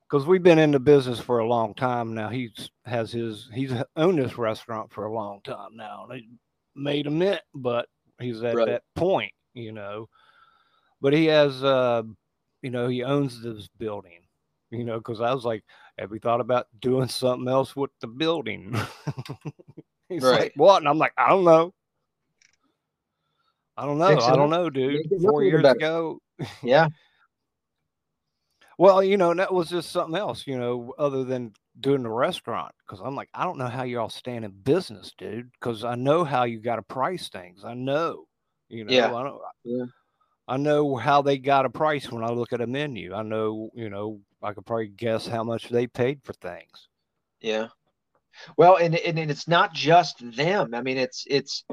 because 0.08 0.26
we've 0.26 0.42
been 0.42 0.58
in 0.58 0.70
the 0.70 0.80
business 0.80 1.20
for 1.20 1.38
a 1.38 1.46
long 1.46 1.74
time 1.74 2.14
now. 2.14 2.28
He's 2.28 2.70
has 2.84 3.12
his 3.12 3.48
he's 3.52 3.72
owned 3.96 4.18
this 4.18 4.38
restaurant 4.38 4.92
for 4.92 5.06
a 5.06 5.12
long 5.12 5.40
time 5.42 5.76
now. 5.76 6.06
He 6.12 6.28
made 6.74 7.06
a 7.06 7.10
mint, 7.10 7.40
but 7.54 7.88
he's 8.20 8.42
at 8.42 8.54
right. 8.54 8.66
that 8.66 8.82
point, 8.94 9.32
you 9.54 9.72
know. 9.72 10.08
But 11.00 11.12
he 11.12 11.26
has, 11.26 11.62
uh, 11.62 12.02
you 12.62 12.70
know, 12.70 12.88
he 12.88 13.02
owns 13.02 13.42
this 13.42 13.68
building 13.78 14.24
you 14.74 14.84
know, 14.84 14.98
because 14.98 15.20
I 15.20 15.32
was 15.32 15.44
like, 15.44 15.64
have 15.98 16.10
we 16.10 16.18
thought 16.18 16.40
about 16.40 16.66
doing 16.80 17.08
something 17.08 17.48
else 17.48 17.76
with 17.76 17.90
the 18.00 18.06
building? 18.06 18.76
He's 20.08 20.22
right. 20.22 20.40
like, 20.40 20.52
what? 20.56 20.78
And 20.78 20.88
I'm 20.88 20.98
like, 20.98 21.12
I 21.16 21.28
don't 21.28 21.44
know. 21.44 21.72
I 23.76 23.86
don't 23.86 23.98
know. 23.98 24.18
I 24.18 24.36
don't 24.36 24.50
know, 24.50 24.70
dude. 24.70 25.02
Four 25.22 25.44
years 25.44 25.64
ago. 25.64 26.20
Yeah. 26.64 26.88
well, 28.76 29.04
you 29.04 29.16
know, 29.16 29.32
that 29.32 29.54
was 29.54 29.70
just 29.70 29.92
something 29.92 30.16
else, 30.16 30.48
you 30.48 30.58
know, 30.58 30.92
other 30.98 31.22
than 31.22 31.52
doing 31.78 32.02
the 32.02 32.10
restaurant. 32.10 32.74
Cause 32.88 33.00
I'm 33.04 33.14
like, 33.14 33.28
I 33.32 33.44
don't 33.44 33.56
know 33.56 33.68
how 33.68 33.84
y'all 33.84 34.08
stand 34.08 34.44
in 34.44 34.50
business, 34.50 35.12
dude. 35.16 35.48
Cause 35.60 35.84
I 35.84 35.94
know 35.94 36.24
how 36.24 36.42
you 36.42 36.58
got 36.58 36.76
to 36.76 36.82
price 36.82 37.28
things. 37.28 37.64
I 37.64 37.74
know, 37.74 38.24
you 38.68 38.84
know, 38.84 38.92
yeah. 38.92 39.14
I 39.14 39.22
don't, 39.22 39.40
yeah. 39.62 39.84
I 40.48 40.56
know 40.56 40.96
how 40.96 41.22
they 41.22 41.38
got 41.38 41.66
a 41.66 41.70
price 41.70 42.10
when 42.10 42.24
I 42.24 42.30
look 42.30 42.52
at 42.52 42.60
a 42.60 42.66
menu. 42.66 43.14
I 43.14 43.22
know, 43.22 43.70
you 43.74 43.88
know, 43.88 44.20
I 44.42 44.52
could 44.54 44.66
probably 44.66 44.88
guess 44.88 45.24
how 45.26 45.44
much 45.44 45.68
they 45.68 45.86
paid 45.86 46.20
for 46.24 46.32
things. 46.32 46.88
Yeah. 47.40 47.68
Well, 48.56 48.76
and, 48.76 48.96
and 48.96 49.18
it's 49.30 49.46
not 49.46 49.72
just 49.72 50.18
them. 50.36 50.74
I 50.74 50.82
mean, 50.82 50.98
it's 50.98 51.24
it's 51.28 51.64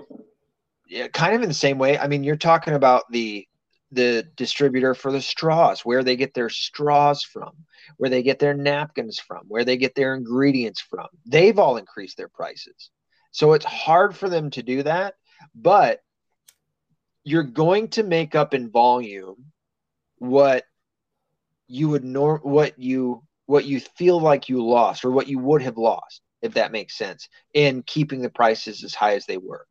kind 1.13 1.35
of 1.35 1.41
in 1.41 1.47
the 1.47 1.53
same 1.53 1.77
way. 1.77 1.97
I 1.97 2.07
mean, 2.07 2.23
you're 2.23 2.35
talking 2.35 2.73
about 2.73 3.03
the 3.11 3.47
the 3.93 4.25
distributor 4.35 4.95
for 4.95 5.11
the 5.11 5.21
straws, 5.21 5.81
where 5.81 6.03
they 6.03 6.15
get 6.15 6.33
their 6.33 6.49
straws 6.49 7.23
from, 7.23 7.51
where 7.97 8.09
they 8.09 8.23
get 8.23 8.39
their 8.39 8.53
napkins 8.53 9.19
from, 9.19 9.43
where 9.49 9.65
they 9.65 9.75
get 9.75 9.95
their 9.95 10.15
ingredients 10.15 10.79
from. 10.79 11.07
They've 11.25 11.59
all 11.59 11.75
increased 11.75 12.15
their 12.15 12.29
prices. 12.29 12.89
So 13.31 13.51
it's 13.53 13.65
hard 13.65 14.15
for 14.15 14.29
them 14.29 14.49
to 14.51 14.63
do 14.63 14.83
that, 14.83 15.15
but 15.53 15.99
you're 17.23 17.43
going 17.43 17.89
to 17.89 18.03
make 18.03 18.33
up 18.33 18.53
in 18.53 18.71
volume 18.71 19.51
what 20.17 20.63
you 21.67 21.89
would 21.89 22.03
nor 22.03 22.39
what 22.39 22.79
you 22.79 23.23
what 23.45 23.65
you 23.65 23.79
feel 23.79 24.19
like 24.19 24.49
you 24.49 24.65
lost 24.65 25.03
or 25.03 25.11
what 25.11 25.27
you 25.27 25.39
would 25.39 25.61
have 25.61 25.77
lost 25.77 26.21
if 26.41 26.53
that 26.53 26.71
makes 26.71 26.97
sense 26.97 27.27
in 27.53 27.83
keeping 27.83 28.21
the 28.21 28.29
prices 28.29 28.83
as 28.83 28.93
high 28.93 29.15
as 29.15 29.25
they 29.25 29.37
were 29.37 29.65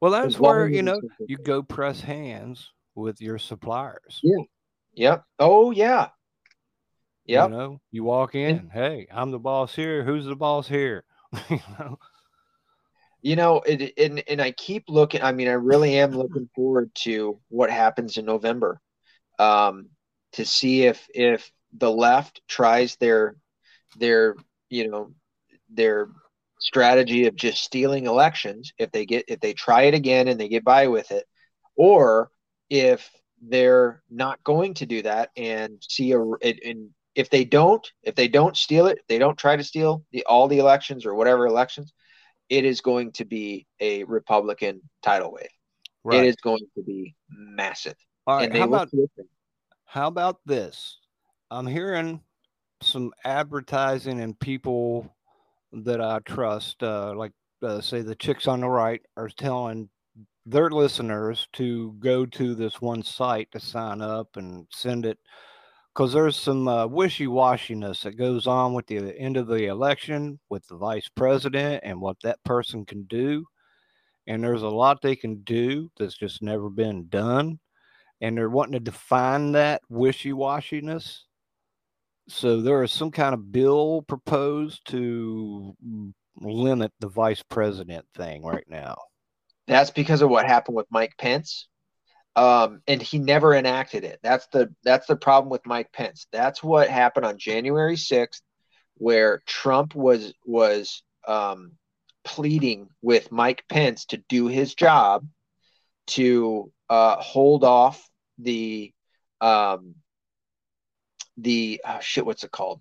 well 0.00 0.10
that's 0.12 0.38
where 0.38 0.68
you 0.68 0.82
know 0.82 1.00
you 1.26 1.36
go 1.36 1.62
press 1.62 2.00
hands 2.00 2.72
with 2.94 3.20
your 3.20 3.38
suppliers. 3.38 4.20
Yeah. 4.22 4.44
Yep. 4.94 5.24
Oh 5.38 5.70
yeah. 5.70 6.08
Yeah 7.24 7.44
you 7.44 7.50
know 7.50 7.80
you 7.90 8.04
walk 8.04 8.34
in 8.34 8.56
yeah. 8.56 8.72
hey 8.72 9.06
i'm 9.12 9.30
the 9.30 9.38
boss 9.38 9.74
here. 9.74 10.02
Who's 10.02 10.24
the 10.24 10.36
boss 10.36 10.66
here? 10.66 11.04
You 11.50 11.60
know? 11.78 11.98
You 13.20 13.36
know 13.36 13.60
it, 13.66 13.92
and, 13.98 14.22
and 14.28 14.40
i 14.40 14.52
keep 14.52 14.84
looking 14.88 15.22
i 15.22 15.32
mean 15.32 15.48
i 15.48 15.52
really 15.52 15.98
am 15.98 16.12
looking 16.12 16.48
forward 16.54 16.94
to 16.94 17.38
what 17.48 17.70
happens 17.70 18.16
in 18.16 18.24
november 18.24 18.80
um 19.38 19.88
to 20.32 20.44
see 20.44 20.84
if 20.84 21.06
if 21.12 21.50
the 21.76 21.90
left 21.90 22.40
tries 22.48 22.96
their 22.96 23.36
their 23.98 24.36
you 24.70 24.88
know 24.88 25.12
their 25.68 26.08
strategy 26.58 27.26
of 27.26 27.36
just 27.36 27.62
stealing 27.62 28.06
elections 28.06 28.72
if 28.78 28.90
they 28.90 29.06
get 29.06 29.24
if 29.28 29.40
they 29.40 29.52
try 29.52 29.82
it 29.82 29.94
again 29.94 30.28
and 30.28 30.40
they 30.40 30.48
get 30.48 30.64
by 30.64 30.88
with 30.88 31.10
it 31.10 31.24
or 31.76 32.30
if 32.68 33.10
they're 33.40 34.02
not 34.10 34.42
going 34.42 34.74
to 34.74 34.86
do 34.86 35.02
that 35.02 35.30
and 35.36 35.78
see 35.80 36.12
a 36.12 36.20
and 36.20 36.90
if 37.14 37.30
they 37.30 37.44
don't 37.44 37.92
if 38.02 38.14
they 38.14 38.28
don't 38.28 38.56
steal 38.56 38.86
it 38.86 38.98
they 39.08 39.18
don't 39.18 39.38
try 39.38 39.54
to 39.54 39.62
steal 39.62 40.04
the 40.10 40.24
all 40.24 40.48
the 40.48 40.58
elections 40.58 41.06
or 41.06 41.14
whatever 41.14 41.46
elections 41.46 41.92
it 42.48 42.64
is 42.64 42.80
going 42.80 43.12
to 43.12 43.24
be 43.24 43.66
a 43.78 44.02
republican 44.04 44.80
tidal 45.02 45.32
wave 45.32 45.46
right. 46.02 46.24
it 46.24 46.26
is 46.26 46.36
going 46.36 46.66
to 46.74 46.82
be 46.82 47.14
massive 47.30 47.94
all 48.28 48.36
right, 48.36 48.54
how 48.54 48.64
about 48.64 48.90
how 49.86 50.06
about 50.06 50.40
this? 50.44 50.98
I'm 51.50 51.66
hearing 51.66 52.20
some 52.82 53.14
advertising 53.24 54.20
and 54.20 54.38
people 54.38 55.16
that 55.72 56.00
I 56.00 56.18
trust, 56.20 56.82
uh, 56.82 57.14
like 57.14 57.32
uh, 57.62 57.80
say 57.80 58.02
the 58.02 58.14
chicks 58.14 58.46
on 58.46 58.60
the 58.60 58.68
right, 58.68 59.02
are 59.16 59.28
telling 59.28 59.88
their 60.46 60.70
listeners 60.70 61.46
to 61.54 61.92
go 61.98 62.24
to 62.24 62.54
this 62.54 62.80
one 62.80 63.02
site 63.02 63.50
to 63.52 63.60
sign 63.60 64.00
up 64.00 64.28
and 64.36 64.66
send 64.70 65.04
it. 65.04 65.18
Because 65.94 66.12
there's 66.12 66.36
some 66.36 66.68
uh, 66.68 66.86
wishy-washiness 66.86 68.02
that 68.02 68.16
goes 68.16 68.46
on 68.46 68.72
with 68.72 68.86
the 68.86 69.18
end 69.18 69.36
of 69.36 69.48
the 69.48 69.66
election 69.66 70.38
with 70.48 70.64
the 70.68 70.76
vice 70.76 71.08
president 71.08 71.82
and 71.82 72.00
what 72.00 72.16
that 72.22 72.42
person 72.44 72.86
can 72.86 73.02
do. 73.04 73.44
And 74.28 74.44
there's 74.44 74.62
a 74.62 74.68
lot 74.68 75.02
they 75.02 75.16
can 75.16 75.42
do 75.42 75.90
that's 75.98 76.16
just 76.16 76.40
never 76.40 76.70
been 76.70 77.08
done. 77.08 77.58
And 78.20 78.36
they're 78.36 78.48
wanting 78.48 78.74
to 78.74 78.80
define 78.80 79.52
that 79.52 79.82
wishy-washiness 79.88 81.24
so 82.28 82.60
there 82.60 82.82
is 82.82 82.92
some 82.92 83.10
kind 83.10 83.34
of 83.34 83.52
bill 83.52 84.02
proposed 84.06 84.86
to 84.88 85.74
limit 86.40 86.92
the 87.00 87.08
vice 87.08 87.42
president 87.42 88.06
thing 88.14 88.44
right 88.44 88.66
now. 88.68 88.96
That's 89.66 89.90
because 89.90 90.22
of 90.22 90.30
what 90.30 90.46
happened 90.46 90.76
with 90.76 90.86
mike 90.90 91.14
pence. 91.18 91.68
Um, 92.36 92.82
and 92.86 93.02
he 93.02 93.18
never 93.18 93.52
enacted 93.54 94.04
it. 94.04 94.20
That's 94.22 94.46
the 94.52 94.72
that's 94.84 95.06
the 95.06 95.16
problem 95.16 95.50
with 95.50 95.66
mike 95.66 95.92
pence. 95.92 96.26
That's 96.32 96.62
what 96.62 96.88
happened 96.88 97.26
on 97.26 97.38
january 97.38 97.96
6th 97.96 98.40
where 98.94 99.42
trump 99.46 99.94
was 99.94 100.32
was 100.44 101.02
um, 101.26 101.72
pleading 102.28 102.88
with 103.00 103.32
Mike 103.32 103.64
Pence 103.68 104.04
to 104.06 104.22
do 104.28 104.48
his 104.48 104.74
job 104.74 105.26
to 106.08 106.70
uh, 106.90 107.16
hold 107.16 107.64
off 107.64 108.06
the 108.38 108.92
um, 109.40 109.94
the 111.38 111.80
oh 111.86 111.98
shit, 112.00 112.26
what's 112.26 112.44
it 112.44 112.50
called? 112.50 112.80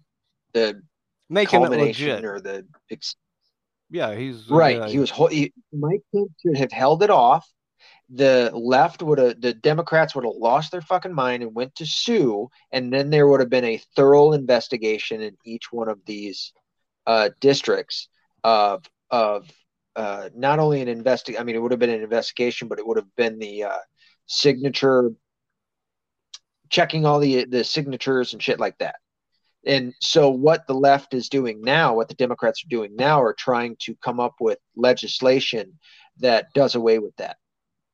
The 0.53 0.81
making 1.29 1.63
it 1.63 1.69
legit 1.69 2.25
or 2.25 2.41
the 2.41 2.65
ex- 2.91 3.15
yeah, 3.89 4.15
he's 4.15 4.49
right. 4.49 4.81
Uh, 4.81 4.87
he 4.87 4.99
was 4.99 5.11
he, 5.31 5.53
Mike 5.71 6.01
Pence 6.13 6.31
should 6.41 6.57
have 6.57 6.71
held 6.71 7.03
it 7.03 7.09
off. 7.09 7.47
The 8.09 8.51
left 8.53 9.03
would 9.03 9.19
have 9.19 9.39
the 9.39 9.53
Democrats 9.53 10.15
would 10.15 10.25
have 10.25 10.33
lost 10.35 10.71
their 10.71 10.81
fucking 10.81 11.13
mind 11.13 11.43
and 11.43 11.53
went 11.53 11.75
to 11.75 11.85
sue, 11.85 12.49
and 12.71 12.91
then 12.91 13.09
there 13.09 13.27
would 13.27 13.39
have 13.39 13.49
been 13.49 13.65
a 13.65 13.81
thorough 13.95 14.33
investigation 14.33 15.21
in 15.21 15.37
each 15.45 15.71
one 15.71 15.89
of 15.89 15.99
these 16.05 16.53
uh, 17.05 17.29
districts 17.39 18.09
of 18.43 18.83
of 19.09 19.49
uh, 19.95 20.29
not 20.35 20.59
only 20.59 20.81
an 20.81 20.87
investigation, 20.87 21.41
I 21.41 21.43
mean, 21.43 21.55
it 21.55 21.59
would 21.59 21.71
have 21.71 21.79
been 21.79 21.89
an 21.89 22.03
investigation, 22.03 22.67
but 22.67 22.77
it 22.77 22.85
would 22.85 22.97
have 22.97 23.15
been 23.15 23.39
the 23.39 23.63
uh, 23.63 23.77
signature, 24.27 25.11
checking 26.69 27.05
all 27.05 27.19
the 27.19 27.45
the 27.45 27.63
signatures 27.63 28.33
and 28.33 28.41
shit 28.41 28.59
like 28.59 28.77
that. 28.79 28.95
And 29.65 29.93
so, 30.01 30.29
what 30.29 30.65
the 30.67 30.73
left 30.73 31.13
is 31.13 31.29
doing 31.29 31.61
now, 31.61 31.95
what 31.95 32.07
the 32.07 32.15
Democrats 32.15 32.63
are 32.63 32.69
doing 32.69 32.95
now, 32.95 33.21
are 33.21 33.33
trying 33.33 33.75
to 33.81 33.95
come 33.95 34.19
up 34.19 34.35
with 34.39 34.59
legislation 34.75 35.77
that 36.19 36.53
does 36.53 36.75
away 36.75 36.99
with 36.99 37.15
that, 37.17 37.37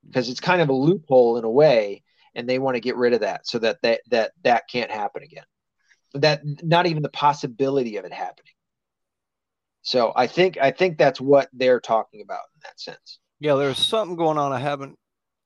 because 0.06 0.30
it's 0.30 0.40
kind 0.40 0.62
of 0.62 0.70
a 0.70 0.74
loophole 0.74 1.38
in 1.38 1.44
a 1.44 1.50
way, 1.50 2.04
and 2.36 2.48
they 2.48 2.60
want 2.60 2.76
to 2.76 2.82
get 2.82 2.95
rid 2.95 3.14
of 3.14 3.22
that 3.22 3.48
so 3.48 3.60
that 3.60 3.78
that 3.82 4.02
that 4.10 4.32
that 4.44 4.64
can't 4.72 4.91
happen 4.91 5.24
again. 5.24 5.45
That 6.14 6.41
not 6.62 6.86
even 6.86 7.02
the 7.02 7.10
possibility 7.10 7.98
of 7.98 8.06
it 8.06 8.14
happening. 8.14 8.54
So 9.82 10.14
I 10.16 10.28
think 10.28 10.58
I 10.58 10.72
think 10.72 10.98
that's 10.98 11.20
what 11.20 11.50
they're 11.54 11.82
talking 11.82 12.22
about 12.22 12.44
in 12.56 12.62
that 12.64 12.80
sense. 12.80 13.20
Yeah, 13.40 13.56
there's 13.56 13.80
something 13.80 14.16
going 14.16 14.38
on. 14.38 14.54
I 14.54 14.60
haven't 14.60 14.98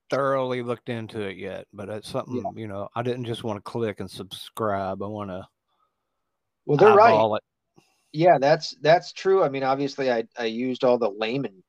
thoroughly 0.10 0.62
looked 0.62 0.90
into 0.90 1.22
it 1.22 1.38
yet, 1.38 1.66
but 1.74 1.90
it's 1.90 2.10
something 2.10 2.36
yeah. 2.36 2.52
you 2.56 2.68
know. 2.68 2.90
I 2.96 3.04
didn't 3.04 3.26
just 3.26 3.44
want 3.44 3.58
to 3.58 3.70
click 3.70 4.00
and 4.00 4.10
subscribe. 4.10 5.02
I 5.02 5.08
want 5.08 5.30
to. 5.30 5.48
Well, 6.66 6.78
they're 6.78 6.94
right. 6.94 7.38
It. 7.38 7.44
Yeah, 8.14 8.38
that's 8.40 8.76
that's 8.82 9.14
true. 9.14 9.44
I 9.44 9.50
mean, 9.50 9.64
obviously, 9.64 10.12
I 10.12 10.24
I 10.38 10.46
used 10.46 10.84
all 10.84 10.98
the 10.98 11.10
layman 11.10 11.64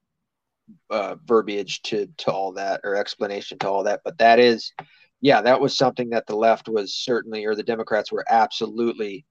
uh, 0.90 1.16
verbiage 1.24 1.82
to 1.82 2.08
to 2.18 2.32
all 2.32 2.52
that 2.52 2.80
or 2.84 2.96
explanation 2.96 3.58
to 3.60 3.68
all 3.68 3.84
that, 3.84 4.00
but 4.04 4.18
that 4.18 4.38
is, 4.38 4.72
yeah, 5.20 5.42
that 5.42 5.60
was 5.60 5.76
something 5.76 6.10
that 6.10 6.26
the 6.26 6.36
left 6.36 6.68
was 6.68 6.94
certainly 6.94 7.44
or 7.44 7.54
the 7.54 7.62
Democrats 7.62 8.12
were 8.12 8.24
absolutely 8.28 9.24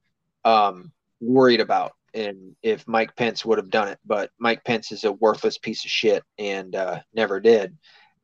um, 0.46 0.92
worried 1.20 1.62
about 1.62 1.94
and 2.14 2.56
if 2.64 2.88
Mike 2.88 3.16
Pence 3.16 3.46
would 3.46 3.58
have 3.58 3.70
done 3.70 3.88
it, 3.88 4.00
but 4.06 4.32
Mike 4.40 4.64
Pence 4.64 4.92
is 4.92 5.04
a 5.04 5.12
worthless 5.12 5.58
piece 5.58 5.86
of 5.86 5.92
shit 5.92 6.24
and 6.38 6.76
uh, 6.76 7.00
never 7.14 7.40
did. 7.40 7.78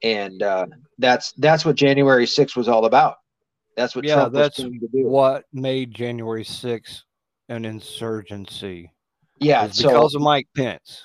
And 0.03 0.43
uh, 0.43 0.67
that's 0.97 1.31
that's 1.34 1.65
what 1.65 1.75
January 1.75 2.25
6th 2.25 2.55
was 2.55 2.67
all 2.67 2.85
about. 2.85 3.15
That's 3.75 3.95
what 3.95 4.05
yeah, 4.05 4.15
Trump 4.15 4.34
that's 4.34 4.59
what 4.93 5.45
made 5.53 5.93
January 5.93 6.43
6th 6.43 7.03
an 7.49 7.65
insurgency. 7.65 8.91
Yeah, 9.39 9.69
so, 9.69 9.89
because 9.89 10.15
of 10.15 10.21
Mike 10.21 10.47
Pence. 10.55 11.03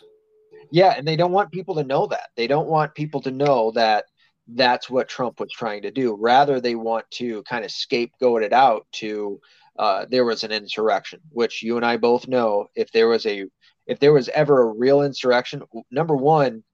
Yeah, 0.71 0.95
and 0.97 1.07
they 1.07 1.17
don't 1.17 1.33
want 1.33 1.51
people 1.51 1.75
to 1.77 1.85
know 1.85 2.07
that. 2.09 2.29
They 2.37 2.47
don't 2.47 2.69
want 2.69 2.95
people 2.95 3.21
to 3.23 3.31
know 3.31 3.71
that 3.73 4.05
that's 4.47 4.89
what 4.89 5.09
Trump 5.09 5.41
was 5.41 5.51
trying 5.51 5.83
to 5.83 5.91
do. 5.91 6.15
Rather, 6.19 6.61
they 6.61 6.75
want 6.75 7.11
to 7.13 7.43
kind 7.45 7.65
of 7.65 7.71
scapegoat 7.71 8.43
it 8.43 8.53
out 8.53 8.87
to 8.93 9.41
uh, 9.79 10.07
there 10.11 10.25
was 10.25 10.45
an 10.45 10.53
insurrection, 10.53 11.21
which 11.31 11.63
you 11.63 11.77
and 11.77 11.87
I 11.87 11.97
both 11.97 12.29
know. 12.29 12.67
If 12.75 12.91
there 12.93 13.09
was 13.09 13.25
a, 13.27 13.47
if 13.87 13.99
there 13.99 14.13
was 14.13 14.29
ever 14.31 14.63
a 14.63 14.75
real 14.75 15.03
insurrection, 15.03 15.63
number 15.91 16.17
one, 16.17 16.65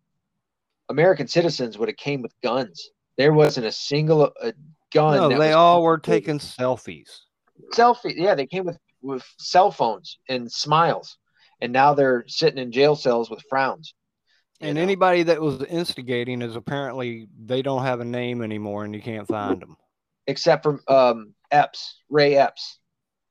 American 0.89 1.27
citizens 1.27 1.79
would 1.79 1.89
have 1.89 1.97
came 1.97 2.23
with 2.23 2.33
guns. 2.43 2.91
There 3.17 3.33
wasn't 3.33 3.67
a 3.67 3.73
single 3.73 4.33
uh, 4.43 4.53
gun. 4.93 5.17
No, 5.17 5.39
they 5.39 5.53
all 5.53 5.83
were 5.83 5.99
taking 5.99 6.39
selfies. 6.39 7.09
Selfie, 7.73 8.15
yeah, 8.17 8.35
they 8.35 8.47
came 8.47 8.65
with 8.65 8.79
with 9.03 9.25
cell 9.39 9.71
phones 9.71 10.19
and 10.29 10.51
smiles, 10.51 11.19
and 11.61 11.73
now 11.73 11.95
they're 11.95 12.25
sitting 12.27 12.59
in 12.59 12.73
jail 12.73 12.97
cells 12.97 13.31
with 13.31 13.43
frowns. 13.49 13.95
And 14.61 14.77
know? 14.77 14.83
anybody 14.83 15.23
that 15.25 15.41
was 15.41 15.63
instigating 15.65 16.43
is 16.43 16.57
apparently 16.57 17.29
they 17.45 17.63
don't 17.63 17.83
have 17.83 18.01
a 18.01 18.05
name 18.05 18.43
anymore, 18.43 18.85
and 18.85 18.95
you 18.95 19.03
can't 19.03 19.29
find 19.29 19.61
them. 19.61 19.77
Except 20.27 20.63
for 20.63 20.81
um, 20.89 21.35
Epps, 21.51 22.01
Ray 22.09 22.37
Epps 22.37 22.79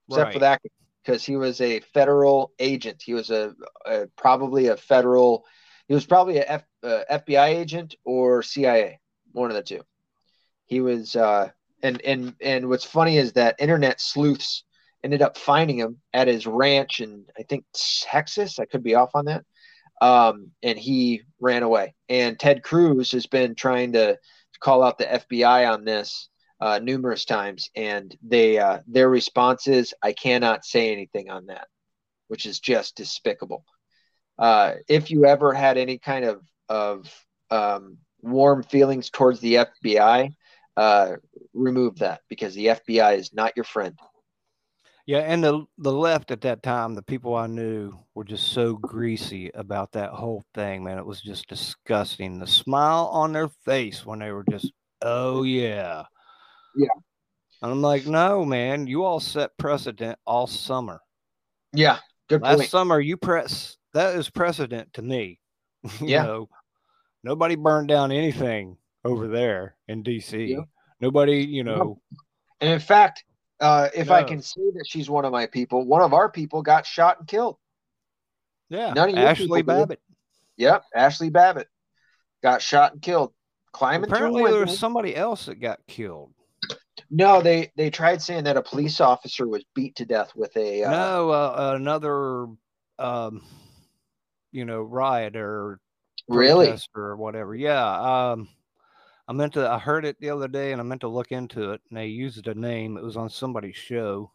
except 0.10 0.26
right. 0.26 0.34
for 0.34 0.40
that 0.40 0.62
because 1.04 1.24
he 1.24 1.36
was 1.36 1.62
a 1.62 1.80
federal 1.94 2.52
agent. 2.60 3.02
He 3.04 3.14
was 3.14 3.30
a, 3.30 3.54
a, 3.86 4.08
probably 4.18 4.68
a 4.68 4.78
federal. 4.78 5.46
He 5.88 5.94
was 5.94 6.06
probably 6.06 6.38
a 6.38 6.64
uh, 6.84 7.04
FBI 7.12 7.48
agent 7.48 7.96
or 8.06 8.42
CIA, 8.42 9.00
one 9.32 9.50
of 9.50 9.56
the 9.56 9.64
two. 9.64 9.82
He 10.66 10.82
was, 10.82 11.16
uh, 11.16 11.50
and 11.82 12.02
and 12.02 12.36
and 12.42 12.70
what's 12.70 12.86
funny 12.86 13.18
is 13.18 13.34
that 13.34 13.56
internet 13.60 14.00
sleuths 14.00 14.64
ended 15.04 15.22
up 15.22 15.38
finding 15.38 15.78
him 15.78 15.98
at 16.14 16.28
his 16.28 16.48
ranch 16.48 17.02
in 17.02 17.26
I 17.38 17.44
think 17.44 17.66
Texas. 18.04 18.60
I 18.60 18.66
could 18.66 18.84
be 18.84 18.96
off 18.96 19.12
on 19.14 19.26
that. 19.26 19.44
Um, 20.02 20.52
and 20.62 20.78
he 20.78 21.24
ran 21.40 21.64
away. 21.64 21.94
And 22.10 22.40
Ted 22.40 22.64
Cruz 22.64 23.12
has 23.12 23.26
been 23.26 23.56
trying 23.56 23.94
to 23.94 24.18
call 24.60 24.84
out 24.84 24.98
the 24.98 25.06
FBI 25.06 25.72
on 25.72 25.84
this 25.86 26.30
uh, 26.60 26.80
numerous 26.82 27.26
times, 27.26 27.70
and 27.76 28.16
they 28.26 28.58
uh, 28.58 28.80
their 28.88 29.10
response 29.10 29.68
is, 29.68 29.94
"I 30.02 30.14
cannot 30.14 30.64
say 30.64 30.94
anything 30.94 31.30
on 31.30 31.48
that," 31.48 31.68
which 32.30 32.46
is 32.46 32.60
just 32.60 32.96
despicable. 32.96 33.66
Uh, 34.38 34.74
if 34.88 35.12
you 35.12 35.26
ever 35.26 35.54
had 35.54 35.78
any 35.78 35.98
kind 35.98 36.26
of 36.26 36.42
of 36.70 37.14
um, 37.52 37.98
warm 38.22 38.64
feelings 38.64 39.10
towards 39.10 39.40
the 39.40 39.56
FBI, 39.56 40.34
uh, 40.78 41.12
remove 41.54 42.00
that 42.00 42.22
because 42.30 42.56
the 42.56 42.68
FBI 42.68 43.18
is 43.18 43.34
not 43.34 43.54
your 43.56 43.66
friend. 43.66 43.98
Yeah, 45.06 45.20
and 45.20 45.44
the 45.44 45.66
the 45.78 45.92
left 45.92 46.32
at 46.32 46.42
that 46.42 46.64
time, 46.64 46.96
the 46.96 47.04
people 47.04 47.36
I 47.36 47.48
knew 47.48 47.94
were 48.16 48.24
just 48.24 48.54
so 48.54 48.76
greasy 48.78 49.52
about 49.54 49.92
that 49.92 50.12
whole 50.12 50.44
thing, 50.54 50.84
man. 50.84 50.98
It 50.98 51.06
was 51.06 51.22
just 51.22 51.48
disgusting. 51.48 52.40
The 52.40 52.48
smile 52.48 53.10
on 53.12 53.34
their 53.34 53.50
face 53.66 54.06
when 54.06 54.20
they 54.20 54.32
were 54.32 54.46
just, 54.50 54.72
oh 55.02 55.44
yeah, 55.44 56.06
yeah. 56.76 56.88
And 57.62 57.72
I'm 57.72 57.82
like, 57.82 58.06
no, 58.06 58.44
man, 58.44 58.88
you 58.88 59.06
all 59.06 59.22
set 59.22 59.58
precedent 59.58 60.20
all 60.26 60.48
summer. 60.48 61.00
Yeah. 61.72 62.00
Good 62.28 62.42
Last 62.42 62.58
point. 62.58 62.70
summer, 62.70 63.00
you 63.00 63.16
press 63.16 63.78
that 63.94 64.16
is 64.16 64.30
precedent 64.30 64.94
to 64.94 65.02
me. 65.02 65.40
you 66.00 66.08
yeah. 66.08 66.24
know, 66.24 66.50
nobody 67.24 67.56
burned 67.56 67.88
down 67.88 68.12
anything 68.12 68.78
over 69.04 69.28
there 69.28 69.76
in 69.88 70.04
DC. 70.04 70.50
Yeah. 70.50 70.62
Nobody, 71.00 71.44
you 71.44 71.64
know. 71.64 72.00
And 72.62 72.72
in 72.72 72.80
fact, 72.80 73.24
uh, 73.60 73.90
if 73.94 74.08
no. 74.08 74.14
I 74.14 74.24
can 74.24 74.42
say 74.42 74.62
that 74.76 74.86
she's 74.88 75.10
one 75.10 75.26
of 75.26 75.32
my 75.32 75.48
people, 75.48 75.86
one 75.86 76.02
of 76.02 76.14
our 76.14 76.30
people 76.32 76.62
got 76.62 76.86
shot 76.86 77.20
and 77.20 77.28
killed. 77.28 77.58
Yeah. 78.70 78.94
None 78.94 79.10
of 79.10 79.18
Ashley 79.18 79.62
Babbitt. 79.62 80.00
Did. 80.58 80.64
Yep. 80.64 80.84
Ashley 80.96 81.30
Babbitt 81.30 81.68
got 82.42 82.62
shot 82.62 82.94
and 82.94 83.02
killed. 83.02 83.34
Climbing 83.74 84.10
Apparently, 84.10 84.44
there 84.44 84.62
was 84.62 84.78
somebody 84.78 85.16
else 85.16 85.48
that 85.48 85.56
got 85.56 85.80
killed. 85.88 86.32
No, 87.10 87.42
they 87.42 87.72
they 87.76 87.90
tried 87.90 88.22
saying 88.22 88.44
that 88.44 88.58
a 88.58 88.62
police 88.62 89.02
officer 89.02 89.48
was 89.48 89.66
beat 89.74 89.96
to 89.96 90.06
death 90.06 90.32
with 90.36 90.56
a 90.56 90.84
uh, 90.84 90.92
no 90.92 91.30
uh, 91.32 91.74
another 91.76 92.46
um, 93.00 93.42
you 94.54 94.64
know 94.64 94.82
riot 94.82 95.36
or 95.36 95.80
really 96.30 96.78
or 96.96 97.18
whatever. 97.18 97.54
Yeah, 97.54 98.32
um, 98.32 98.48
I 99.28 99.34
meant 99.34 99.54
to. 99.54 99.70
I 99.70 99.80
heard 99.80 100.06
it 100.06 100.18
the 100.22 100.30
other 100.30 100.48
day, 100.48 100.72
and 100.72 100.80
I 100.80 100.84
meant 100.86 101.02
to 101.02 101.10
look 101.10 101.32
into 101.32 101.72
it. 101.72 101.82
And 101.90 101.98
they 101.98 102.08
used 102.08 102.48
a 102.48 102.54
name. 102.54 102.96
It 102.98 103.04
was 103.04 103.18
on 103.18 103.30
somebody's 103.30 103.76
show. 103.76 104.32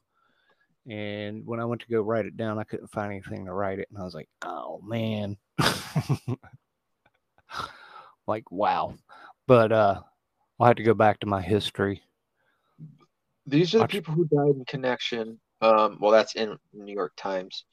And 0.91 1.47
when 1.47 1.61
I 1.61 1.65
went 1.65 1.81
to 1.83 1.89
go 1.89 2.03
write 2.03 2.27
it 2.27 2.37
down, 2.37 2.59
I 2.59 2.65
couldn't 2.65 2.91
find 2.91 3.13
anything 3.13 3.47
to 3.47 3.53
write 3.53 3.79
it, 3.79 3.89
and 3.91 3.99
I 3.99 4.05
was 4.05 4.15
like, 4.15 4.29
"Oh 4.45 4.81
man!" 4.83 5.37
like, 8.27 8.51
wow. 8.51 8.95
but 9.47 9.73
uh, 9.73 10.01
I'll 10.59 10.67
have 10.67 10.77
to 10.77 10.83
go 10.83 10.95
back 10.95 11.21
to 11.21 11.27
my 11.27 11.41
history. 11.43 12.03
These 13.47 13.75
are 13.75 13.79
the 13.79 13.83
Watch- 13.83 13.91
people 13.93 14.15
who 14.15 14.25
died 14.27 14.57
in 14.57 14.65
connection. 14.67 15.41
Um, 15.61 15.99
well, 16.01 16.13
that's 16.13 16.37
in 16.37 16.57
New 16.73 16.93
York 16.95 17.13
Times. 17.17 17.65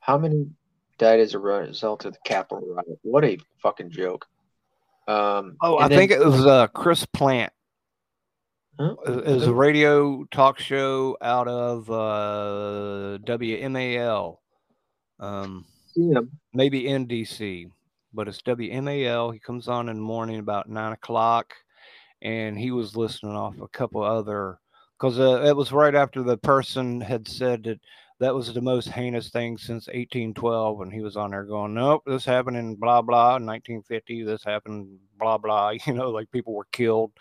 How 0.00 0.18
many 0.18 0.48
died 0.98 1.20
as 1.20 1.34
a 1.34 1.38
result 1.38 2.04
of 2.04 2.12
the 2.12 2.18
Capitol 2.24 2.66
riot? 2.74 2.98
What 3.02 3.24
a 3.24 3.38
fucking 3.62 3.90
joke. 3.90 4.26
Um, 5.08 5.56
Oh, 5.60 5.78
I 5.78 5.88
then- 5.88 5.98
think 5.98 6.10
it 6.10 6.24
was 6.24 6.44
uh, 6.46 6.66
Chris 6.68 7.06
Plante. 7.06 7.52
Huh? 8.78 8.94
It 9.06 9.24
was 9.26 9.46
a 9.46 9.54
radio 9.54 10.24
talk 10.30 10.58
show 10.58 11.16
out 11.22 11.48
of 11.48 11.90
uh, 11.90 13.16
WMAL, 13.24 14.36
um, 15.18 15.64
him. 15.94 16.30
maybe 16.52 16.82
NDC, 16.84 17.70
but 18.12 18.28
it's 18.28 18.42
WMAL. 18.42 19.32
He 19.32 19.38
comes 19.38 19.68
on 19.68 19.88
in 19.88 19.96
the 19.96 20.02
morning 20.02 20.40
about 20.40 20.68
nine 20.68 20.92
o'clock, 20.92 21.54
and 22.20 22.58
he 22.58 22.70
was 22.70 22.96
listening 22.96 23.32
off 23.34 23.54
a 23.62 23.68
couple 23.68 24.02
other 24.02 24.58
because 24.98 25.18
uh, 25.18 25.42
it 25.46 25.56
was 25.56 25.72
right 25.72 25.94
after 25.94 26.22
the 26.22 26.36
person 26.36 27.00
had 27.00 27.26
said 27.26 27.62
that 27.64 27.80
that 28.18 28.34
was 28.34 28.52
the 28.52 28.60
most 28.60 28.88
heinous 28.88 29.28
thing 29.30 29.58
since 29.58 29.86
1812, 29.88 30.80
and 30.80 30.92
he 30.92 31.00
was 31.00 31.16
on 31.16 31.30
there 31.32 31.44
going, 31.44 31.74
"Nope, 31.74 32.02
this 32.06 32.24
happened 32.24 32.56
in 32.56 32.74
blah 32.76 33.02
blah 33.02 33.32
1950. 33.34 34.22
This 34.24 34.42
happened 34.44 34.98
blah 35.18 35.38
blah." 35.38 35.72
You 35.86 35.92
know, 35.92 36.10
like 36.10 36.30
people 36.30 36.54
were 36.54 36.66
killed 36.72 37.12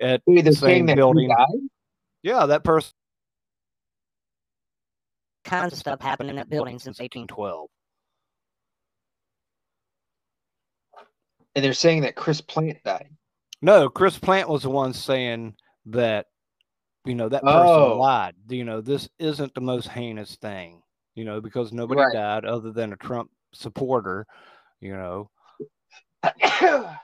at 0.00 0.22
Wait, 0.26 0.42
they're 0.42 0.52
same 0.52 0.60
saying 0.60 0.86
that 0.86 0.96
building. 0.96 1.28
died? 1.28 1.68
Yeah, 2.22 2.46
that 2.46 2.64
person 2.64 2.92
kinds 5.44 5.72
of 5.72 5.78
stuff 5.78 6.00
happened 6.00 6.30
in 6.30 6.36
that 6.36 6.48
building 6.48 6.78
since 6.78 6.98
since 6.98 7.00
1812. 7.00 7.68
And 11.54 11.64
they're 11.64 11.74
saying 11.74 12.02
that 12.02 12.14
Chris 12.14 12.40
Plante 12.40 12.80
died. 12.84 13.10
No, 13.60 13.88
Chris 13.88 14.18
Plante 14.18 14.48
was 14.48 14.62
the 14.62 14.70
one 14.70 14.92
saying 14.92 15.54
that, 15.86 16.26
you 17.04 17.14
know, 17.14 17.28
that 17.28 17.42
person 17.42 17.74
Oh. 17.74 17.96
lied. 17.96 18.34
You 18.48 18.64
know, 18.64 18.80
this 18.80 19.08
isn't 19.18 19.54
the 19.54 19.60
most 19.60 19.88
heinous 19.88 20.36
thing, 20.36 20.82
you 21.14 21.24
know, 21.24 21.40
because 21.40 21.72
nobody 21.72 22.00
Right. 22.00 22.14
died 22.14 22.44
other 22.44 22.70
than 22.72 22.92
a 22.92 22.96
Trump 22.96 23.30
supporter, 23.52 24.26
you 24.80 24.92
know, 24.94 25.30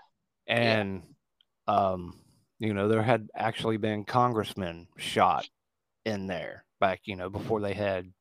and, 0.46 1.02
um, 1.66 2.20
you 2.58 2.74
know, 2.74 2.88
there 2.88 3.02
had 3.02 3.28
actually 3.34 3.76
been 3.76 4.04
congressmen 4.04 4.88
shot 4.96 5.48
in 6.04 6.26
there 6.26 6.64
back, 6.80 7.00
you 7.04 7.16
know, 7.16 7.28
before 7.28 7.60
they 7.60 7.74
had. 7.74 8.12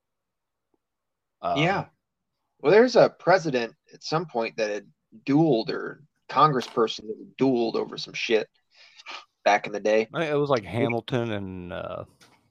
Um, 1.42 1.60
yeah. 1.60 1.86
Well, 2.60 2.72
there's 2.72 2.96
a 2.96 3.10
president 3.10 3.76
at 3.94 4.04
some 4.04 4.26
point 4.26 4.58
that 4.58 4.70
had 4.72 4.88
dueled 5.26 5.70
or 5.70 6.04
congressperson 6.28 7.08
that 7.08 7.38
dueled 7.38 7.76
over 7.76 7.98
some 7.98 8.14
shit 8.14 8.50
back 9.48 9.66
in 9.66 9.72
the 9.72 9.80
day. 9.80 10.10
It 10.14 10.38
was 10.38 10.50
like 10.50 10.66
Hamilton 10.66 11.32
and 11.32 11.72
uh, 11.72 12.04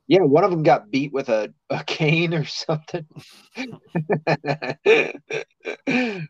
Yeah, 0.09 0.23
one 0.23 0.45
of 0.45 0.51
them 0.51 0.63
got 0.63 0.91
beat 0.91 1.13
with 1.13 1.29
a, 1.29 1.53
a 1.69 1.85
cane 1.85 2.33
or 2.33 2.47
something, 2.47 3.07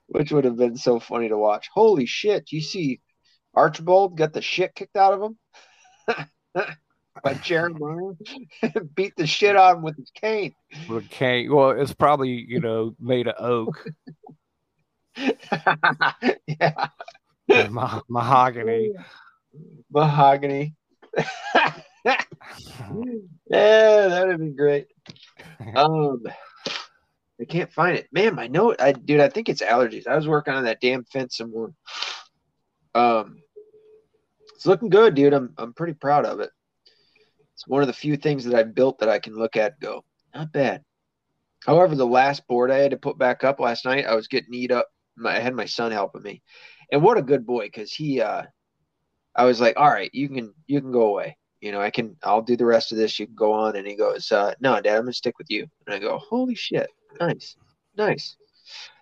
which 0.09 0.33
would 0.33 0.45
have 0.45 0.57
been 0.57 0.77
so 0.77 0.99
funny 0.99 1.29
to 1.29 1.39
watch. 1.39 1.69
Holy 1.73 2.05
shit! 2.05 2.51
You 2.51 2.61
see, 2.61 3.01
Archibald 3.55 4.17
got 4.17 4.33
the 4.33 4.43
shit 4.43 4.75
kicked 4.75 4.97
out 4.97 5.15
of 5.15 5.23
him 5.23 5.39
by 7.23 7.35
Jeremiah, 7.35 8.15
beat 8.97 9.15
the 9.17 9.29
shit 9.29 9.55
out 9.55 9.71
of 9.71 9.77
him 9.77 9.85
with 9.85 9.97
his 9.97 10.11
cane. 10.21 10.53
with 10.89 11.05
a 11.05 11.09
cane. 11.09 11.55
Well, 11.55 11.71
it's 11.71 11.95
probably 11.95 12.31
you 12.31 12.59
know 12.59 12.97
made 12.99 13.29
of 13.29 13.37
oak, 13.39 13.87
yeah, 16.49 16.89
mahogany. 18.09 18.91
Mahogany. 19.91 20.75
yeah, 22.05 22.23
that 23.49 24.25
would 24.27 24.41
be 24.41 24.51
great. 24.51 24.87
Um, 25.75 26.23
I 27.41 27.45
can't 27.45 27.73
find 27.73 27.97
it. 27.97 28.09
Man, 28.13 28.35
my 28.35 28.47
note, 28.47 28.77
I 28.81 28.93
dude, 28.93 29.21
I 29.21 29.29
think 29.29 29.49
it's 29.49 29.63
allergies. 29.63 30.07
I 30.07 30.17
was 30.17 30.29
working 30.29 30.55
on 30.55 30.65
that 30.65 30.81
damn 30.81 31.05
fence 31.05 31.37
some 31.37 31.51
more. 31.51 31.73
Um, 32.95 33.43
it's 34.55 34.67
looking 34.67 34.89
good, 34.89 35.15
dude. 35.15 35.35
I'm 35.35 35.53
I'm 35.59 35.75
pretty 35.75 35.93
proud 35.93 36.25
of 36.25 36.41
it. 36.41 36.51
It's 37.55 37.67
one 37.67 37.83
of 37.83 37.89
the 37.89 37.93
few 37.93 38.17
things 38.17 38.45
that 38.45 38.55
I 38.55 38.63
built 38.63 38.99
that 39.01 39.09
I 39.09 39.19
can 39.19 39.35
look 39.35 39.57
at 39.57 39.73
and 39.73 39.81
go, 39.81 40.05
not 40.35 40.53
bad. 40.53 40.83
However, 41.67 41.95
the 41.95 42.07
last 42.07 42.47
board 42.47 42.71
I 42.71 42.79
had 42.79 42.93
to 42.93 42.97
put 42.97 43.19
back 43.19 43.45
up 43.45 43.61
last 43.61 43.85
night, 43.85 44.07
I 44.07 44.15
was 44.15 44.29
getting 44.29 44.55
eat 44.55 44.71
up. 44.71 44.89
I 45.25 45.41
had 45.41 45.55
my 45.55 45.65
son 45.65 45.93
helping 45.93 46.23
me, 46.23 46.43
and 46.91 47.03
what 47.03 47.19
a 47.19 47.23
good 47.23 47.47
boy 47.47 47.67
because 47.67 47.93
he, 47.93 48.21
uh, 48.21 48.43
I 49.37 49.45
was 49.45 49.61
like, 49.61 49.77
all 49.77 49.91
right, 49.91 50.11
you 50.13 50.29
can 50.29 50.53
you 50.67 50.81
can 50.81 50.93
go 50.93 51.09
away. 51.09 51.37
You 51.61 51.73
know, 51.73 51.81
I 51.81 51.91
can 51.91 52.17
I'll 52.23 52.43
do 52.43 52.57
the 52.57 52.65
rest 52.65 52.93
of 52.93 52.99
this. 52.99 53.19
You 53.19 53.27
can 53.27 53.35
go 53.35 53.53
on. 53.53 53.77
And 53.77 53.87
he 53.87 53.95
goes, 53.95 54.33
uh, 54.33 54.55
no, 54.61 54.81
Dad, 54.81 54.97
I'm 54.97 55.03
gonna 55.03 55.13
stick 55.13 55.39
with 55.39 55.51
you. 55.51 55.67
And 55.87 55.95
I 55.95 55.99
go, 55.99 56.19
holy 56.19 56.55
shit, 56.55 56.89
nice, 57.21 57.57
nice. 57.97 58.37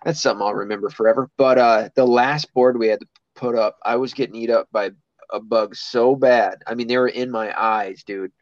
That's 0.04 0.20
something 0.20 0.44
I'll 0.44 0.54
remember 0.54 0.90
forever. 0.90 1.30
But 1.38 1.58
uh, 1.58 1.88
the 1.94 2.06
last 2.06 2.52
board 2.52 2.78
we 2.78 2.88
had 2.88 3.00
to 3.00 3.06
put 3.34 3.56
up, 3.56 3.78
I 3.84 3.96
was 3.96 4.12
getting 4.12 4.36
eat 4.36 4.50
up 4.50 4.68
by 4.72 4.90
a 5.32 5.40
bug 5.40 5.74
so 5.74 6.14
bad. 6.14 6.62
I 6.66 6.74
mean, 6.74 6.86
they 6.86 6.98
were 6.98 7.08
in 7.08 7.30
my 7.30 7.54
eyes, 7.58 8.02
dude. 8.04 8.32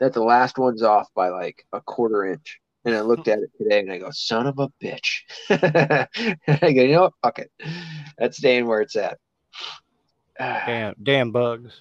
That 0.00 0.12
the 0.12 0.22
last 0.22 0.58
one's 0.58 0.82
off 0.82 1.08
by 1.14 1.28
like 1.28 1.64
a 1.72 1.80
quarter 1.80 2.24
inch. 2.24 2.58
And 2.84 2.96
I 2.96 3.00
looked 3.00 3.28
at 3.28 3.38
it 3.38 3.50
today 3.56 3.78
and 3.78 3.92
I 3.92 3.98
go, 3.98 4.10
son 4.10 4.46
of 4.46 4.58
a 4.58 4.68
bitch. 4.82 5.20
I 5.50 6.72
go, 6.72 6.82
you 6.82 6.94
know 6.94 7.02
what? 7.02 7.12
Fuck 7.22 7.38
it. 7.38 7.50
That's 8.18 8.38
staying 8.38 8.66
where 8.66 8.80
it's 8.80 8.96
at. 8.96 9.18
Damn, 10.38 10.94
damn 11.02 11.30
bugs. 11.30 11.72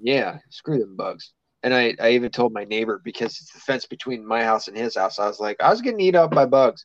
Yeah, 0.00 0.38
screw 0.50 0.78
them 0.78 0.96
bugs. 0.96 1.32
And 1.62 1.72
I, 1.72 1.94
I 2.00 2.10
even 2.10 2.30
told 2.30 2.52
my 2.52 2.64
neighbor 2.64 3.00
because 3.04 3.40
it's 3.40 3.52
the 3.52 3.60
fence 3.60 3.86
between 3.86 4.26
my 4.26 4.42
house 4.42 4.66
and 4.68 4.76
his 4.76 4.96
house. 4.96 5.18
I 5.18 5.28
was 5.28 5.38
like, 5.38 5.56
I 5.62 5.70
was 5.70 5.80
getting 5.80 6.00
eat 6.00 6.16
up 6.16 6.32
by 6.32 6.44
bugs. 6.44 6.84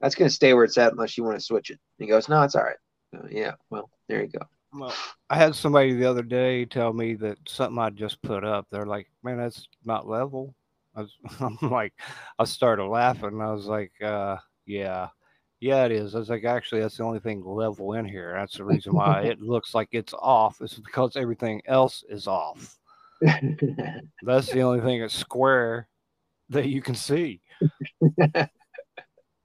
That's 0.00 0.14
gonna 0.14 0.30
stay 0.30 0.54
where 0.54 0.64
it's 0.64 0.78
at 0.78 0.92
unless 0.92 1.16
you 1.18 1.24
want 1.24 1.38
to 1.38 1.44
switch 1.44 1.70
it. 1.70 1.78
And 1.98 2.06
he 2.06 2.10
goes, 2.10 2.28
No, 2.28 2.42
it's 2.42 2.54
all 2.54 2.64
right. 2.64 2.76
Uh, 3.16 3.26
yeah, 3.30 3.52
well, 3.70 3.90
there 4.08 4.22
you 4.22 4.28
go. 4.28 4.46
Well, 4.74 4.94
I 5.28 5.36
had 5.36 5.54
somebody 5.54 5.92
the 5.94 6.08
other 6.08 6.22
day 6.22 6.64
tell 6.64 6.92
me 6.92 7.14
that 7.16 7.38
something 7.46 7.78
I 7.78 7.90
just 7.90 8.22
put 8.22 8.42
up. 8.42 8.66
They're 8.70 8.86
like, 8.86 9.06
"Man, 9.22 9.36
that's 9.36 9.66
not 9.84 10.08
level." 10.08 10.54
I 10.96 11.02
was, 11.02 11.14
I'm 11.40 11.58
like, 11.70 11.92
I 12.38 12.44
started 12.44 12.86
laughing. 12.86 13.40
I 13.40 13.52
was 13.52 13.66
like, 13.66 13.92
uh, 14.02 14.36
"Yeah, 14.64 15.08
yeah, 15.62 15.84
it 15.84 15.92
is." 15.92 16.14
I 16.14 16.18
was 16.18 16.28
like, 16.28 16.44
"Actually, 16.44 16.80
that's 16.82 16.96
the 16.96 17.04
only 17.04 17.20
thing 17.20 17.44
level 17.44 17.94
in 17.94 18.04
here. 18.04 18.34
That's 18.36 18.56
the 18.56 18.64
reason 18.64 18.94
why 18.94 19.22
it 19.22 19.40
looks 19.40 19.74
like 19.74 19.88
it's 19.92 20.14
off. 20.14 20.60
It's 20.60 20.78
because 20.78 21.16
everything 21.16 21.62
else 21.66 22.04
is 22.08 22.26
off. 22.26 22.78
That's 24.22 24.50
the 24.50 24.62
only 24.62 24.80
thing 24.80 25.00
that's 25.00 25.14
square 25.14 25.88
that 26.48 26.68
you 26.68 26.82
can 26.82 26.96
see." 26.96 27.40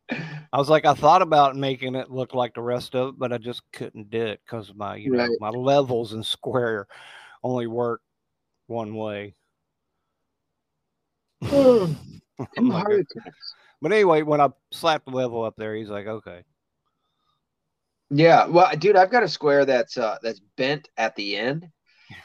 I 0.10 0.58
was 0.58 0.70
like, 0.70 0.86
I 0.86 0.94
thought 0.94 1.22
about 1.22 1.56
making 1.56 1.96
it 1.96 2.10
look 2.10 2.34
like 2.34 2.54
the 2.54 2.62
rest 2.62 2.96
of 2.96 3.10
it, 3.10 3.20
but 3.20 3.34
I 3.34 3.38
just 3.38 3.62
couldn't 3.74 4.10
do 4.10 4.26
it 4.26 4.40
because 4.46 4.74
my, 4.74 4.96
you 4.96 5.12
know, 5.12 5.28
my 5.40 5.50
levels 5.50 6.14
and 6.14 6.26
square 6.26 6.88
only 7.44 7.68
work 7.68 8.02
one 8.68 8.96
way. 8.96 9.36
Hmm. 11.44 11.94
I'm 12.40 12.48
Two 12.56 12.72
heart 12.72 12.94
attacks. 12.94 13.54
But 13.82 13.92
anyway, 13.92 14.22
when 14.22 14.42
I 14.42 14.50
slapped 14.72 15.06
the 15.06 15.12
level 15.12 15.44
up 15.44 15.56
there, 15.58 15.76
he's 15.76 15.90
like, 15.90 16.08
okay. 16.08 16.44
Yeah, 18.10 18.46
well, 18.48 18.72
dude, 18.78 18.96
I've 18.96 19.12
got 19.12 19.24
a 19.24 19.28
square 19.28 19.66
that's 19.66 19.98
uh 19.98 20.18
that's 20.22 20.40
bent 20.56 20.90
at 20.98 21.16
the 21.16 21.36
end, 21.36 21.68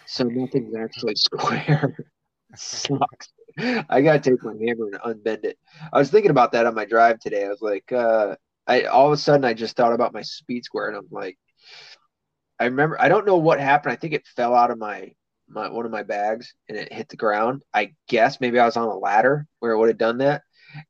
so 0.06 0.24
nothing's 0.28 0.76
actually 0.76 1.16
square. 1.16 1.96
Sucks. 2.56 3.32
I 3.58 4.00
gotta 4.00 4.20
take 4.20 4.42
my 4.42 4.52
hammer 4.52 4.86
and 4.86 5.00
unbend 5.00 5.44
it. 5.44 5.58
I 5.92 5.98
was 5.98 6.10
thinking 6.10 6.30
about 6.30 6.52
that 6.52 6.66
on 6.66 6.74
my 6.74 6.84
drive 6.84 7.18
today. 7.18 7.44
I 7.44 7.48
was 7.48 7.62
like, 7.62 7.90
uh, 7.92 8.36
I 8.66 8.84
all 8.84 9.06
of 9.06 9.12
a 9.12 9.16
sudden 9.16 9.44
I 9.44 9.54
just 9.54 9.76
thought 9.76 9.92
about 9.92 10.14
my 10.14 10.22
speed 10.22 10.64
square, 10.64 10.88
and 10.88 10.96
I'm 10.96 11.08
like, 11.10 11.36
I 12.60 12.66
remember 12.66 13.00
I 13.00 13.08
don't 13.08 13.26
know 13.26 13.36
what 13.36 13.60
happened. 13.60 13.92
I 13.92 13.96
think 13.96 14.14
it 14.14 14.26
fell 14.36 14.54
out 14.54 14.70
of 14.70 14.78
my 14.78 15.12
my 15.48 15.68
one 15.68 15.84
of 15.84 15.92
my 15.92 16.02
bags 16.02 16.54
and 16.68 16.78
it 16.78 16.92
hit 16.92 17.08
the 17.08 17.16
ground. 17.16 17.62
I 17.74 17.94
guess 18.08 18.40
maybe 18.40 18.58
I 18.58 18.66
was 18.66 18.76
on 18.76 18.88
a 18.88 18.96
ladder 18.96 19.46
where 19.58 19.72
it 19.72 19.78
would 19.78 19.88
have 19.88 19.98
done 19.98 20.18
that, 20.18 20.42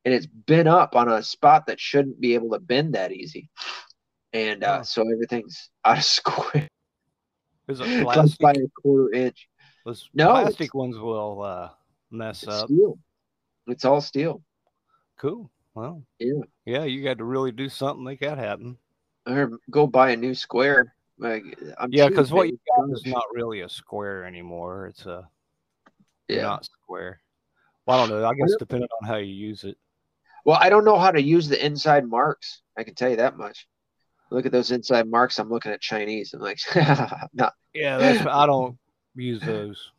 and 0.05 0.13
it's 0.13 0.25
been 0.25 0.67
up 0.67 0.95
on 0.95 1.09
a 1.09 1.21
spot 1.23 1.67
that 1.67 1.79
shouldn't 1.79 2.19
be 2.19 2.33
able 2.33 2.49
to 2.51 2.59
bend 2.59 2.95
that 2.95 3.11
easy, 3.11 3.49
and 4.33 4.63
uh, 4.63 4.79
Oh. 4.79 4.83
so 4.83 5.01
everything's 5.11 5.69
out 5.85 5.97
of 5.97 6.03
square. 6.03 6.67
Is 7.67 7.79
it 7.79 8.01
plastic? 8.03 8.39
by 8.39 8.51
a 8.51 8.67
quarter 8.81 9.13
inch. 9.13 9.47
Those 9.85 10.09
No, 10.13 10.31
plastic 10.31 10.73
ones 10.73 10.97
will 10.97 11.41
uh, 11.41 11.69
mess 12.11 12.47
up. 12.47 12.67
steel. 12.67 12.97
It's 13.67 13.85
all 13.85 14.01
steel. 14.01 14.41
Cool. 15.17 15.49
Well, 15.73 16.03
Yeah. 16.19 16.41
yeah, 16.65 16.83
you 16.83 17.03
got 17.03 17.17
to 17.17 17.23
really 17.23 17.51
do 17.51 17.69
something 17.69 18.03
to 18.03 18.09
make 18.11 18.19
that 18.19 18.37
happen. 18.37 18.77
Or 19.25 19.51
go 19.71 19.87
buy 19.87 20.11
a 20.11 20.17
new 20.17 20.35
square. 20.35 20.93
Like 21.17 21.43
I'm 21.77 21.91
Yeah, 21.93 22.09
because 22.09 22.31
what 22.31 22.47
you 22.49 22.59
got 22.77 22.89
is 22.91 23.05
not 23.05 23.23
really 23.33 23.61
a 23.61 23.69
square 23.69 24.25
anymore. 24.25 24.87
It's 24.87 25.05
a 25.05 25.29
Yeah. 26.27 26.41
not 26.41 26.65
square. 26.65 27.21
Well, 27.85 27.97
I 27.97 28.07
don't 28.07 28.09
know. 28.21 28.25
I 28.25 28.33
guess 28.33 28.55
depending 28.57 28.89
on 29.01 29.07
how 29.07 29.17
you 29.17 29.33
use 29.33 29.63
it. 29.63 29.77
Well, 30.45 30.57
I 30.59 30.69
don't 30.69 30.85
know 30.85 30.97
how 30.97 31.11
to 31.11 31.21
use 31.21 31.47
the 31.47 31.63
inside 31.63 32.05
marks. 32.05 32.61
I 32.77 32.83
can 32.83 32.95
tell 32.95 33.09
you 33.09 33.17
that 33.17 33.37
much. 33.37 33.67
look 34.31 34.45
at 34.45 34.51
those 34.51 34.71
inside 34.71 35.07
marks. 35.07 35.39
I'm 35.39 35.49
looking 35.49 35.71
at 35.71 35.81
Chinese. 35.81 36.33
I'm 36.33 36.41
like, 36.41 36.59
not. 37.33 37.53
Yeah, 37.73 37.97
that's 37.97 38.25
I 38.25 38.45
don't 38.45 38.77
use 39.15 39.41
those. 39.41 39.91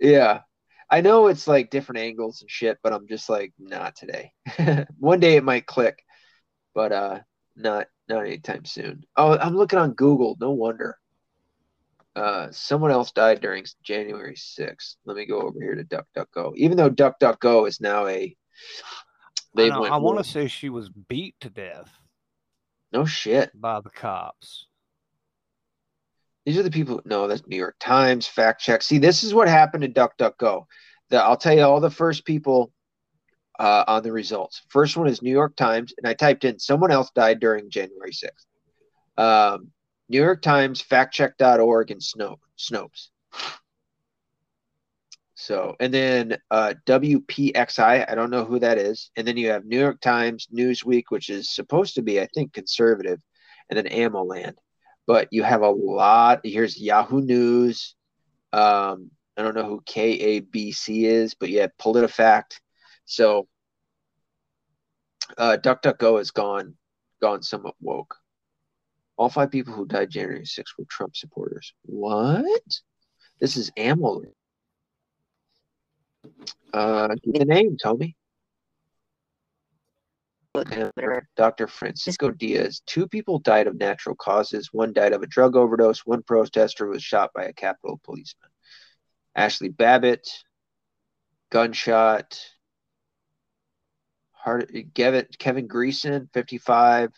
Yeah, 0.00 0.40
I 0.90 1.00
know 1.02 1.26
it's 1.26 1.46
like 1.46 1.70
different 1.70 2.00
angles 2.00 2.40
and 2.40 2.50
shit, 2.50 2.78
but 2.82 2.92
I'm 2.92 3.06
just 3.06 3.28
like, 3.28 3.52
not 3.58 3.94
today. 3.96 4.32
One 4.98 5.20
day 5.20 5.36
it 5.36 5.44
might 5.44 5.66
click, 5.66 6.02
but 6.74 6.92
uh, 6.92 7.20
not 7.56 7.86
not 8.08 8.26
anytime 8.26 8.64
soon. 8.64 9.04
Oh, 9.16 9.38
I'm 9.38 9.56
looking 9.56 9.78
on 9.78 9.92
Google. 9.92 10.36
No 10.40 10.50
wonder. 10.50 10.98
Uh, 12.16 12.48
someone 12.50 12.90
else 12.90 13.12
died 13.12 13.40
during 13.40 13.64
January 13.82 14.34
6th. 14.34 14.96
Let 15.04 15.16
me 15.16 15.26
go 15.26 15.40
over 15.42 15.60
here 15.60 15.76
to 15.76 15.84
DuckDuckGo. 15.84 16.56
Even 16.56 16.76
though 16.76 16.90
DuckDuckGo 16.90 17.68
is 17.68 17.80
now 17.80 18.06
a, 18.06 18.36
they 19.54 19.70
I, 19.70 19.78
I 19.78 19.96
want 19.96 20.18
to 20.18 20.24
say 20.24 20.48
she 20.48 20.68
was 20.68 20.88
beat 20.88 21.36
to 21.40 21.50
death. 21.50 21.90
No 22.92 23.04
shit. 23.04 23.50
By 23.54 23.80
the 23.80 23.90
cops. 23.90 24.66
These 26.44 26.58
are 26.58 26.62
the 26.62 26.70
people. 26.70 27.00
No, 27.04 27.28
that's 27.28 27.46
New 27.46 27.56
York 27.56 27.76
Times 27.78 28.26
fact 28.26 28.60
check. 28.60 28.82
See, 28.82 28.98
this 28.98 29.22
is 29.22 29.32
what 29.34 29.48
happened 29.48 29.82
to 29.82 29.88
DuckDuckGo. 29.88 30.64
The, 31.10 31.22
I'll 31.22 31.36
tell 31.36 31.54
you 31.54 31.62
all 31.62 31.80
the 31.80 31.90
first 31.90 32.24
people 32.24 32.72
uh, 33.58 33.84
on 33.86 34.02
the 34.02 34.10
results. 34.10 34.62
First 34.68 34.96
one 34.96 35.06
is 35.06 35.22
New 35.22 35.30
York 35.30 35.54
Times, 35.54 35.92
and 35.98 36.08
I 36.08 36.14
typed 36.14 36.44
in 36.44 36.58
someone 36.58 36.90
else 36.90 37.10
died 37.14 37.40
during 37.40 37.70
January 37.70 38.12
6th. 38.12 39.22
Um, 39.22 39.70
New 40.10 40.20
York 40.20 40.42
Times, 40.42 40.82
factcheck.org, 40.82 41.92
and 41.92 42.00
Snopes. 42.00 43.08
So, 45.34 45.76
and 45.78 45.94
then 45.94 46.36
uh, 46.50 46.74
WPXI, 46.84 48.10
I 48.10 48.14
don't 48.16 48.30
know 48.30 48.44
who 48.44 48.58
that 48.58 48.76
is. 48.76 49.12
And 49.14 49.26
then 49.26 49.36
you 49.36 49.50
have 49.50 49.64
New 49.64 49.78
York 49.78 50.00
Times, 50.00 50.48
Newsweek, 50.52 51.04
which 51.10 51.30
is 51.30 51.54
supposed 51.54 51.94
to 51.94 52.02
be, 52.02 52.20
I 52.20 52.26
think, 52.34 52.52
conservative, 52.52 53.20
and 53.70 53.78
then 53.78 53.86
AmmoLand. 53.86 54.54
But 55.06 55.28
you 55.30 55.44
have 55.44 55.62
a 55.62 55.70
lot. 55.70 56.40
Here's 56.42 56.76
Yahoo 56.76 57.20
News. 57.20 57.94
Um, 58.52 59.12
I 59.36 59.42
don't 59.42 59.54
know 59.54 59.64
who 59.64 59.80
KABC 59.82 61.04
is, 61.04 61.34
but 61.34 61.50
you 61.50 61.60
have 61.60 61.70
PolitiFact. 61.80 62.58
So, 63.04 63.46
uh, 65.38 65.56
DuckDuckGo 65.62 66.18
has 66.18 66.32
gone 66.32 66.74
gone 67.22 67.44
somewhat 67.44 67.76
woke. 67.80 68.16
All 69.20 69.28
five 69.28 69.50
people 69.50 69.74
who 69.74 69.84
died 69.84 70.08
January 70.08 70.46
6 70.46 70.78
were 70.78 70.86
Trump 70.88 71.14
supporters. 71.14 71.74
What? 71.82 72.62
This 73.38 73.58
is 73.58 73.70
Ammo. 73.76 74.22
Uh, 76.72 77.08
give 77.22 77.34
the 77.34 77.44
name, 77.44 77.76
Tommy. 77.76 78.16
Dr. 81.36 81.66
Francisco 81.66 82.30
Diaz. 82.30 82.80
Two 82.86 83.06
people 83.06 83.38
died 83.40 83.66
of 83.66 83.76
natural 83.76 84.16
causes. 84.16 84.70
One 84.72 84.94
died 84.94 85.12
of 85.12 85.20
a 85.22 85.26
drug 85.26 85.54
overdose. 85.54 86.06
One 86.06 86.22
protester 86.22 86.86
was 86.86 87.02
shot 87.02 87.28
by 87.34 87.44
a 87.44 87.52
Capitol 87.52 88.00
policeman. 88.02 88.48
Ashley 89.36 89.68
Babbitt, 89.68 90.30
gunshot. 91.50 92.40
Heart, 94.32 94.72
Kevin, 94.94 95.26
Kevin 95.38 95.68
Greeson, 95.68 96.32
55, 96.32 97.12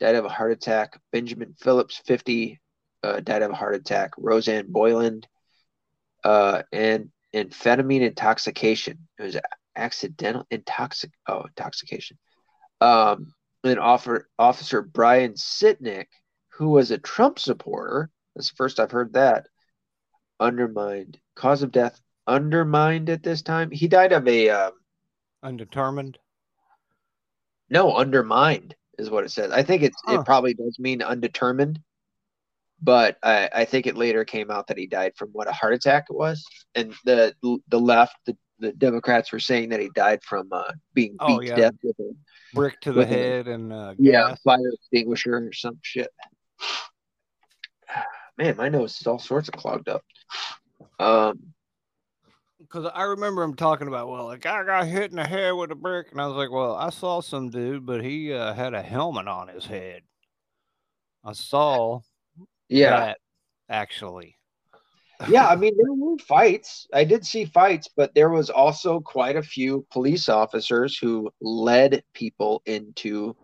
died 0.00 0.14
of 0.14 0.24
a 0.24 0.28
heart 0.28 0.52
attack. 0.52 1.00
Benjamin 1.12 1.54
Phillips, 1.58 2.00
50, 2.06 2.60
uh, 3.02 3.20
died 3.20 3.42
of 3.42 3.50
a 3.50 3.54
heart 3.54 3.74
attack. 3.74 4.12
Rosanne 4.18 4.66
Boyland, 4.68 5.26
uh, 6.24 6.62
and 6.72 7.10
amphetamine 7.34 8.02
intoxication. 8.02 9.08
It 9.18 9.22
was 9.22 9.36
accidental 9.76 10.46
intoxic 10.50 11.10
oh 11.28 11.44
intoxication. 11.44 12.18
Um, 12.80 13.34
and 13.64 13.78
offer, 13.78 14.28
officer 14.38 14.82
Brian 14.82 15.34
Sicknick, 15.34 16.06
who 16.50 16.70
was 16.70 16.90
a 16.90 16.98
Trump 16.98 17.38
supporter. 17.38 18.10
That's 18.34 18.50
the 18.50 18.56
first 18.56 18.80
I've 18.80 18.90
heard 18.90 19.14
that. 19.14 19.46
Undermined. 20.40 21.18
Cause 21.34 21.62
of 21.62 21.72
death 21.72 22.00
undermined 22.26 23.10
at 23.10 23.22
this 23.22 23.42
time. 23.42 23.70
He 23.70 23.88
died 23.88 24.12
of 24.12 24.26
a 24.28 24.50
um, 24.50 24.72
undetermined. 25.42 26.18
No, 27.68 27.96
undermined 27.96 28.74
is 28.98 29.10
what 29.10 29.24
it 29.24 29.30
says. 29.30 29.52
I 29.52 29.62
think 29.62 29.82
it 29.82 29.92
huh. 30.04 30.20
it 30.20 30.24
probably 30.24 30.54
does 30.54 30.78
mean 30.78 31.02
undetermined, 31.02 31.80
but 32.82 33.16
I, 33.22 33.48
I 33.54 33.64
think 33.64 33.86
it 33.86 33.96
later 33.96 34.24
came 34.24 34.50
out 34.50 34.66
that 34.68 34.78
he 34.78 34.86
died 34.86 35.12
from 35.16 35.30
what 35.30 35.48
a 35.48 35.52
heart 35.52 35.74
attack 35.74 36.06
it 36.10 36.16
was, 36.16 36.44
and 36.74 36.94
the 37.04 37.34
the 37.68 37.80
left, 37.80 38.16
the, 38.26 38.36
the 38.58 38.72
Democrats 38.72 39.32
were 39.32 39.40
saying 39.40 39.70
that 39.70 39.80
he 39.80 39.90
died 39.94 40.22
from 40.22 40.48
uh, 40.52 40.72
being 40.94 41.16
oh, 41.20 41.26
beat 41.26 41.34
oh, 41.34 41.40
yeah. 41.40 41.54
to 41.54 41.60
death 41.62 41.74
with 41.82 41.98
a 42.00 42.12
brick 42.54 42.80
to 42.80 42.92
the 42.92 43.06
head 43.06 43.48
a, 43.48 43.52
and 43.52 43.72
uh, 43.72 43.94
yeah, 43.98 44.34
fire 44.44 44.58
extinguisher 44.72 45.36
or 45.36 45.52
some 45.52 45.78
shit. 45.82 46.10
Man, 48.38 48.56
my 48.56 48.68
nose 48.68 49.00
is 49.00 49.06
all 49.06 49.18
sorts 49.18 49.48
of 49.48 49.54
clogged 49.54 49.88
up. 49.88 50.04
Um, 51.00 51.54
because 52.68 52.90
I 52.94 53.04
remember 53.04 53.42
him 53.42 53.54
talking 53.54 53.88
about, 53.88 54.08
well, 54.08 54.26
like 54.26 54.44
I 54.44 54.64
got 54.64 54.86
hit 54.86 55.10
in 55.10 55.16
the 55.16 55.26
head 55.26 55.52
with 55.52 55.70
a 55.70 55.74
brick, 55.74 56.08
and 56.12 56.20
I 56.20 56.26
was 56.26 56.36
like, 56.36 56.50
well, 56.50 56.74
I 56.74 56.90
saw 56.90 57.20
some 57.20 57.50
dude, 57.50 57.86
but 57.86 58.02
he 58.04 58.32
uh, 58.32 58.52
had 58.52 58.74
a 58.74 58.82
helmet 58.82 59.26
on 59.26 59.48
his 59.48 59.64
head. 59.64 60.02
I 61.24 61.32
saw, 61.32 62.00
yeah, 62.68 62.90
that, 62.90 63.18
actually. 63.68 64.36
yeah, 65.28 65.48
I 65.48 65.56
mean 65.56 65.74
there 65.76 65.92
were 65.92 66.18
fights. 66.18 66.86
I 66.92 67.04
did 67.04 67.24
see 67.24 67.46
fights, 67.46 67.88
but 67.96 68.14
there 68.14 68.30
was 68.30 68.50
also 68.50 69.00
quite 69.00 69.36
a 69.36 69.42
few 69.42 69.86
police 69.90 70.28
officers 70.28 70.98
who 70.98 71.30
led 71.40 72.02
people 72.12 72.62
into 72.66 73.34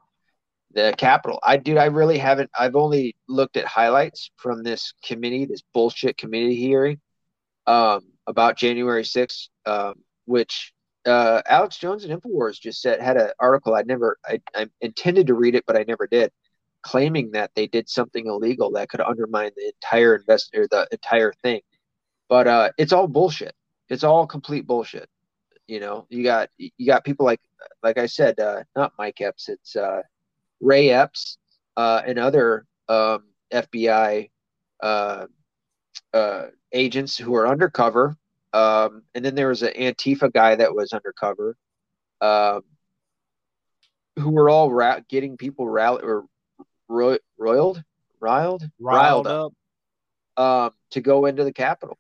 the 0.73 0.95
Capitol. 0.99 1.41
I 1.43 1.57
dude, 1.57 1.79
I 1.79 1.87
really 1.87 2.19
haven't. 2.19 2.51
I've 2.59 2.77
only 2.77 3.17
looked 3.29 3.57
at 3.57 3.65
highlights 3.65 4.31
from 4.37 4.63
this 4.63 4.93
committee, 5.03 5.47
this 5.47 5.63
bullshit 5.73 6.19
committee 6.19 6.57
hearing. 6.57 7.01
Um, 7.67 8.14
about 8.27 8.57
January 8.57 9.03
6th, 9.03 9.49
um, 9.67 9.95
which 10.25 10.73
uh, 11.07 11.43
Alex 11.47 11.79
Jones 11.79 12.05
and 12.05 12.21
Infowars 12.21 12.61
just 12.61 12.81
said 12.81 13.01
had 13.01 13.17
an 13.17 13.31
article. 13.39 13.75
I 13.75 13.83
never, 13.83 14.19
I, 14.25 14.41
I 14.55 14.69
intended 14.81 15.27
to 15.27 15.35
read 15.35 15.55
it, 15.55 15.65
but 15.67 15.77
I 15.77 15.85
never 15.87 16.07
did, 16.07 16.33
claiming 16.83 17.33
that 17.33 17.51
they 17.55 17.67
did 17.67 17.89
something 17.89 18.27
illegal 18.27 18.71
that 18.73 18.89
could 18.89 19.01
undermine 19.01 19.51
the 19.57 19.67
entire 19.67 20.17
invest 20.17 20.55
or 20.55 20.67
the 20.69 20.89
entire 20.93 21.33
thing. 21.43 21.61
But 22.29 22.47
uh, 22.47 22.71
it's 22.79 22.93
all 22.93 23.07
bullshit. 23.07 23.55
It's 23.89 24.05
all 24.05 24.27
complete 24.27 24.67
bullshit. 24.67 25.09
You 25.67 25.81
know, 25.81 26.07
you 26.11 26.23
got 26.23 26.51
you 26.59 26.87
got 26.87 27.05
people 27.05 27.25
like 27.25 27.41
like 27.83 27.99
I 27.99 28.07
said, 28.07 28.39
uh, 28.39 28.65
not 28.77 28.93
Mike 28.99 29.21
Epps, 29.21 29.49
it's 29.49 29.77
uh, 29.77 30.03
Ray 30.61 30.91
Epps 30.91 31.39
uh, 31.77 32.03
and 32.07 32.19
other 32.19 32.67
um, 32.89 33.25
FBI 33.53 34.31
uh, 34.83 35.27
uh, 36.13 36.47
agents 36.75 37.17
who 37.17 37.31
were 37.31 37.47
undercover. 37.47 38.17
Um, 38.53 39.03
and 39.15 39.25
then 39.25 39.35
there 39.35 39.49
was 39.49 39.63
an 39.63 39.73
Antifa 39.73 40.33
guy 40.33 40.57
that 40.57 40.75
was 40.75 40.93
undercover, 40.93 41.57
um, 42.21 42.63
who 44.17 44.31
were 44.31 44.49
all 44.49 44.71
ra- 44.71 45.01
getting 45.09 45.37
people 45.37 45.69
rallied 45.69 46.05
or 46.05 46.25
ro- 46.89 47.19
roiled, 47.39 47.83
riled, 48.21 48.69
riled, 48.79 49.27
riled 49.27 49.27
up, 49.27 49.53
up 50.37 50.45
um, 50.45 50.71
to 50.91 51.01
go 51.01 51.27
into 51.27 51.43
the 51.43 51.53
Capitol. 51.53 51.99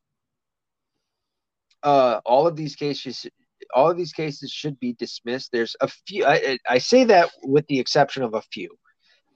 Uh, 1.82 2.20
all 2.24 2.46
of 2.46 2.56
these 2.56 2.76
cases, 2.76 3.26
all 3.74 3.90
of 3.90 3.96
these 3.96 4.12
cases 4.12 4.50
should 4.50 4.78
be 4.78 4.92
dismissed. 4.92 5.50
There's 5.52 5.76
a 5.80 5.88
few. 5.88 6.24
I, 6.24 6.58
I 6.68 6.78
say 6.78 7.04
that 7.04 7.30
with 7.42 7.66
the 7.66 7.80
exception 7.80 8.22
of 8.22 8.34
a 8.34 8.42
few. 8.42 8.76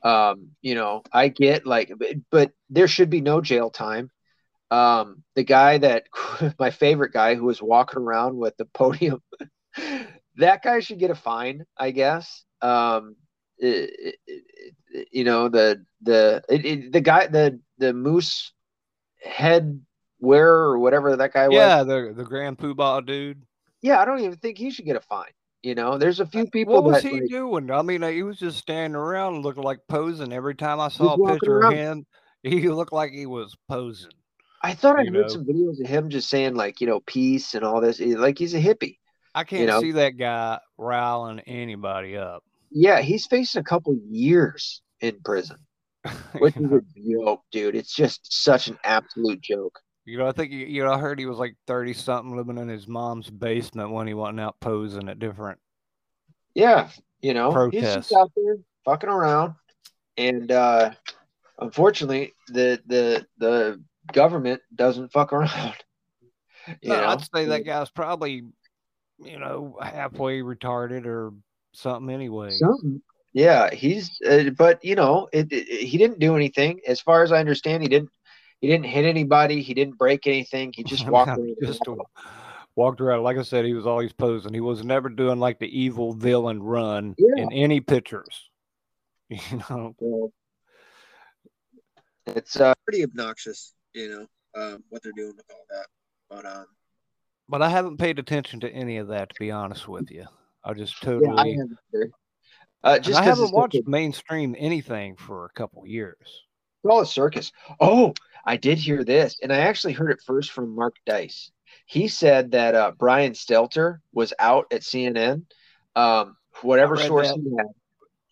Um, 0.03 0.51
you 0.63 0.77
know, 0.77 1.03
I 1.13 1.29
get 1.29 1.67
like, 1.67 1.93
but, 1.99 2.15
but 2.31 2.53
there 2.71 2.87
should 2.87 3.11
be 3.11 3.21
no 3.21 3.41
jail 3.41 3.71
time 3.71 4.11
um, 4.71 5.23
the 5.35 5.45
guy 5.45 5.79
that 5.79 6.05
my 6.59 6.71
favorite 6.71 7.13
guy 7.13 7.35
who 7.35 7.45
was 7.45 7.63
walking 7.63 8.01
around 8.01 8.37
with 8.37 8.57
the 8.57 8.67
podium, 8.67 9.23
that 10.37 10.63
guy 10.63 10.81
should 10.81 10.99
get 10.99 11.11
a 11.11 11.15
fine, 11.15 11.65
I 11.77 11.91
guess. 11.91 12.45
Um, 12.61 13.17
it, 13.59 14.17
it, 14.27 15.09
you 15.13 15.25
know 15.25 15.49
the 15.49 15.85
the 16.03 16.43
it, 16.49 16.93
the 16.93 17.01
guy 17.01 17.27
the 17.27 17.61
the 17.79 17.93
moose 17.93 18.53
head 19.23 19.81
wearer 20.21 20.71
or 20.71 20.79
whatever 20.79 21.17
that 21.17 21.33
guy 21.33 21.43
yeah, 21.43 21.49
was. 21.49 21.57
Yeah, 21.57 21.83
the 21.85 22.15
the 22.17 22.25
Grand 22.25 22.59
Poobah 22.59 23.05
dude. 23.05 23.43
Yeah, 23.83 24.01
I 24.01 24.05
don't 24.05 24.21
even 24.21 24.37
think 24.37 24.59
he 24.59 24.71
should 24.71 24.85
get 24.85 24.97
a 24.97 25.01
fine. 25.01 25.31
You 25.63 25.75
know, 25.75 25.99
there's 25.99 26.21
a 26.21 26.27
few 26.27 26.47
people. 26.47 26.75
What 26.75 26.85
was 26.85 27.03
that, 27.03 27.11
he 27.11 27.21
like, 27.21 27.29
doing? 27.29 27.71
I 27.71 27.83
mean, 27.83 28.03
he 28.03 28.23
was 28.23 28.39
just 28.39 28.59
standing 28.59 28.95
around 28.95 29.43
looking 29.43 29.65
like 29.65 29.81
posing. 29.89 30.33
Every 30.33 30.55
time 30.55 30.79
I 30.79 30.89
saw 30.89 31.15
a 31.15 31.33
picture 31.33 31.59
around. 31.59 31.73
of 31.73 31.79
him, 31.79 32.07
he 32.43 32.69
looked 32.69 32.93
like 32.93 33.13
he 33.13 33.27
was 33.27 33.57
posing. 33.69 34.13
I 34.63 34.75
thought 34.75 34.99
I 34.99 35.05
heard 35.05 35.13
know? 35.13 35.29
some 35.29 35.45
videos 35.45 35.81
of 35.81 35.87
him 35.87 36.11
just 36.11 36.29
saying 36.29 36.55
like 36.55 36.81
you 36.81 36.87
know 36.87 37.01
peace 37.01 37.55
and 37.55 37.65
all 37.65 37.81
this. 37.81 38.01
Like 38.01 38.39
he's 38.39 38.55
a 38.55 38.61
hippie. 38.61 38.99
I 39.35 39.45
can't 39.45 39.61
you 39.61 39.67
know? 39.67 39.81
see 39.81 39.93
that 39.93 40.17
guy 40.17 40.59
riling 40.77 41.41
anybody 41.41 42.17
up. 42.17 42.43
Yeah, 42.71 43.01
he's 43.01 43.27
facing 43.27 43.61
a 43.61 43.65
couple 43.65 43.97
years 44.09 44.83
in 45.01 45.21
prison, 45.25 45.59
which 46.39 46.57
is 46.57 46.71
a 46.73 46.83
joke, 46.97 47.43
dude. 47.53 47.77
It's 47.77 47.95
just 47.95 48.33
such 48.33 48.69
an 48.69 48.79
absolute 48.85 49.41
joke. 49.41 49.79
You 50.05 50.19
know, 50.19 50.27
I 50.27 50.33
think 50.33 50.53
you 50.53 50.83
know. 50.83 50.93
I 50.93 50.99
heard 50.99 51.19
he 51.19 51.27
was 51.27 51.39
like 51.39 51.55
thirty 51.67 51.93
something, 51.93 52.37
living 52.37 52.59
in 52.59 52.69
his 52.69 52.89
mom's 52.89 53.31
basement 53.31 53.91
when 53.91 54.07
he 54.07 54.15
went 54.15 54.41
out 54.41 54.59
posing 54.61 55.09
at 55.09 55.19
different. 55.19 55.59
Yeah, 56.55 56.89
you 57.21 57.35
know, 57.35 57.53
protests. 57.53 57.85
he's 57.85 57.95
just 57.95 58.13
out 58.15 58.33
there 58.35 58.57
fucking 58.87 59.11
around, 59.11 59.55
and 60.17 60.51
uh, 60.51 60.93
unfortunately, 61.59 62.33
the 62.49 62.81
the 62.87 63.27
the 63.37 63.83
government 64.13 64.61
doesn't 64.75 65.13
fuck 65.13 65.33
around. 65.33 65.75
You 66.83 66.91
No, 66.91 67.01
know? 67.01 67.09
I'd 67.09 67.23
say 67.35 67.47
that 67.47 67.65
guy's 67.65 67.89
probably, 67.89 68.43
you 69.25 69.39
know, 69.39 69.79
halfway 69.81 70.41
retarded 70.43 71.07
or 71.07 71.33
something 71.73 72.13
anyway. 72.15 72.51
Something. 72.51 73.01
Yeah, 73.33 73.71
he's. 73.73 74.11
Uh, 74.29 74.51
but 74.51 74.85
you 74.85 74.95
know, 74.95 75.29
it, 75.33 75.51
it, 75.51 75.67
he 75.87 75.97
didn't 75.97 76.19
do 76.19 76.37
anything, 76.37 76.81
as 76.87 77.01
far 77.01 77.23
as 77.23 77.33
I 77.33 77.39
understand. 77.39 77.83
He 77.83 77.89
didn't. 77.89 78.11
He 78.61 78.67
didn't 78.67 78.85
hit 78.85 79.07
anybody. 79.07 79.63
He 79.63 79.73
didn't 79.73 79.97
break 79.97 80.27
anything. 80.27 80.75
He 80.77 80.85
just 80.85 81.07
walked 81.09 81.31
around. 81.31 81.57
just 81.63 81.83
walked 82.77 83.01
around. 83.01 83.23
Like 83.23 83.39
I 83.39 83.43
said, 83.43 83.65
he 83.65 83.73
was 83.75 83.87
always 83.87 84.13
posing. 84.13 84.53
He 84.53 84.61
was 84.61 84.85
never 84.85 85.09
doing 85.09 85.39
like 85.39 85.59
the 85.59 85.81
evil 85.81 86.13
villain 86.13 86.63
run 86.63 87.15
Yeah. 87.17 87.45
in 87.45 87.53
any 87.53 87.81
pictures. 87.81 88.51
You 89.31 89.63
know, 89.71 89.95
Well, 90.01 90.33
It's 92.27 92.59
uh, 92.61 92.75
pretty 92.85 93.05
obnoxious, 93.05 93.75
you 93.99 94.09
know, 94.09 94.27
um, 94.61 94.85
what 94.89 95.03
they're 95.03 95.13
doing 95.13 95.35
with 95.37 95.47
all 95.51 95.65
that. 95.71 95.87
But 96.31 96.47
um, 96.47 96.67
but 97.49 97.63
I 97.63 97.69
haven't 97.69 97.99
paid 97.99 98.19
attention 98.19 98.61
to 98.61 98.71
any 98.71 98.99
of 98.99 99.09
that 99.09 99.31
to 99.31 99.35
be 99.39 99.51
honest 99.51 99.89
with 99.89 100.11
you. 100.11 100.27
I 100.65 100.75
just 100.75 101.03
yeah, 101.03 101.11
I 101.11 101.13
totally. 101.13 101.53
haven't. 101.53 102.13
Uh, 102.85 102.99
just 102.99 103.21
I 103.21 103.25
haven't 103.25 103.53
watched 103.53 103.87
mainstream 103.87 104.55
anything 104.57 105.17
for 105.17 105.47
a 105.47 105.51
couple 105.51 105.87
years. 105.87 106.17
It's 106.21 106.91
all 106.91 107.01
a 107.01 107.07
circus. 107.07 107.51
Oh, 107.81 108.15
I 108.45 108.57
did 108.57 108.79
hear 108.79 109.03
this, 109.03 109.37
and 109.43 109.53
I 109.53 109.59
actually 109.59 109.95
heard 109.95 110.13
it 110.13 110.23
first 110.25 110.53
from 110.53 110.77
Mark 110.77 110.95
Dice. 111.05 111.51
He 111.87 112.07
said 112.07 112.53
that 112.53 112.75
uh, 112.75 112.93
Brian 112.97 113.33
Stelter 113.33 113.99
was 114.13 114.33
out 114.39 114.67
at 114.73 114.83
CNN. 114.83 115.45
Um, 115.97 116.37
whatever 116.63 116.97
source 116.97 117.29
that. 117.29 117.41
he 117.41 117.57
had. 117.57 117.67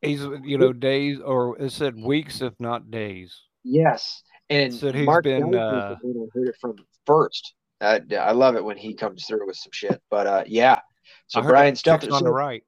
He's 0.03 0.21
you 0.45 0.59
know 0.59 0.73
days 0.73 1.19
or 1.25 1.61
it 1.61 1.73
said 1.73 1.97
weeks 1.97 2.41
if 2.41 2.53
not 2.61 2.91
days. 2.91 3.35
Yes, 3.65 4.23
and 4.51 4.73
he's 4.73 5.07
Mark 5.07 5.25
been, 5.25 5.55
uh, 5.55 5.97
I 6.03 6.07
heard 6.35 6.49
it 6.49 6.57
from 6.61 6.77
first. 7.07 7.55
Uh, 7.81 8.01
I 8.19 8.33
love 8.33 8.57
it 8.57 8.65
when 8.65 8.77
he 8.77 8.95
comes 8.95 9.27
through 9.27 9.47
with 9.47 9.57
some 9.57 9.73
shit. 9.73 10.01
But 10.11 10.27
uh, 10.27 10.45
yeah, 10.47 10.81
so 11.27 11.41
I 11.41 11.43
Brian 11.47 11.75
chick's 11.75 12.05
on 12.07 12.21
so- 12.21 12.25
the 12.25 12.31
right. 12.33 12.65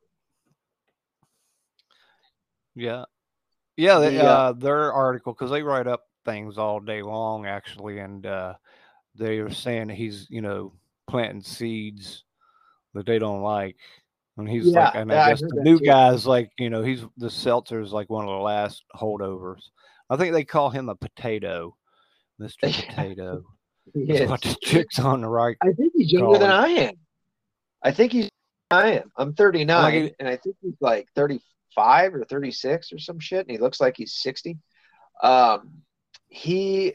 Yeah, 2.75 3.05
yeah. 3.77 3.99
They, 3.99 4.17
The, 4.17 4.25
uh, 4.25 4.53
their 4.53 4.93
article 4.93 5.33
because 5.33 5.51
they 5.51 5.63
write 5.63 5.87
up 5.87 6.05
things 6.25 6.59
all 6.59 6.79
day 6.81 7.03
long 7.03 7.47
actually, 7.47 7.99
and 7.99 8.25
uh, 8.25 8.55
they 9.17 9.39
are 9.39 9.51
saying 9.51 9.89
he's 9.89 10.27
you 10.31 10.43
know 10.43 10.73
planting 11.09 11.43
seeds 11.43 12.25
that 12.95 13.07
they 13.07 13.19
don't 13.19 13.43
like. 13.43 13.77
And 14.37 14.49
he's 14.49 14.67
like, 14.67 14.95
Yeah, 14.95 15.01
and 15.01 15.11
yeah, 15.11 15.23
I 15.23 15.25
I 15.25 15.29
guess 15.31 15.41
the 15.41 15.61
new 15.63 15.79
too. 15.81 15.85
guy's 15.85 16.25
like, 16.25 16.53
you 16.59 16.71
know, 16.71 16.83
he's 16.83 17.05
the 17.17 17.27
Seltzer's 17.29 17.93
like 17.93 18.09
one 18.09 18.25
of 18.25 18.31
the 18.31 18.37
last 18.43 18.85
holdovers. 18.95 19.63
I 20.11 20.17
think 20.17 20.33
they 20.33 20.45
call 20.45 20.71
him 20.71 20.89
a 20.89 20.95
potato, 20.95 21.77
Mister 22.39 22.67
Potato. 22.73 23.45
is. 23.95 24.29
what 24.29 24.43
the 24.43 24.57
chicks 24.63 24.99
on 24.99 25.23
the 25.23 25.29
right. 25.29 25.57
I 25.63 25.73
think 25.73 25.93
he's 25.95 26.13
younger 26.13 26.39
than 26.39 26.51
Colin. 26.51 26.65
I 26.65 26.69
am. 26.69 26.95
I 27.83 27.91
think 27.93 28.13
he's 28.13 28.29
I 28.71 28.93
am. 28.93 29.11
I'm 29.17 29.33
39, 29.35 29.83
Like 29.83 30.15
and 30.19 30.29
I 30.29 30.37
think 30.37 30.57
he's 30.61 30.77
like 30.81 31.09
35 31.15 32.15
or 32.15 32.25
36 32.25 32.93
or 32.93 32.99
some 32.99 33.19
shit, 33.19 33.41
and 33.41 33.51
he 33.51 33.59
looks 33.59 33.81
like 33.81 33.97
he's 33.97 34.15
60. 34.17 34.59
Um, 35.23 35.83
he, 36.29 36.95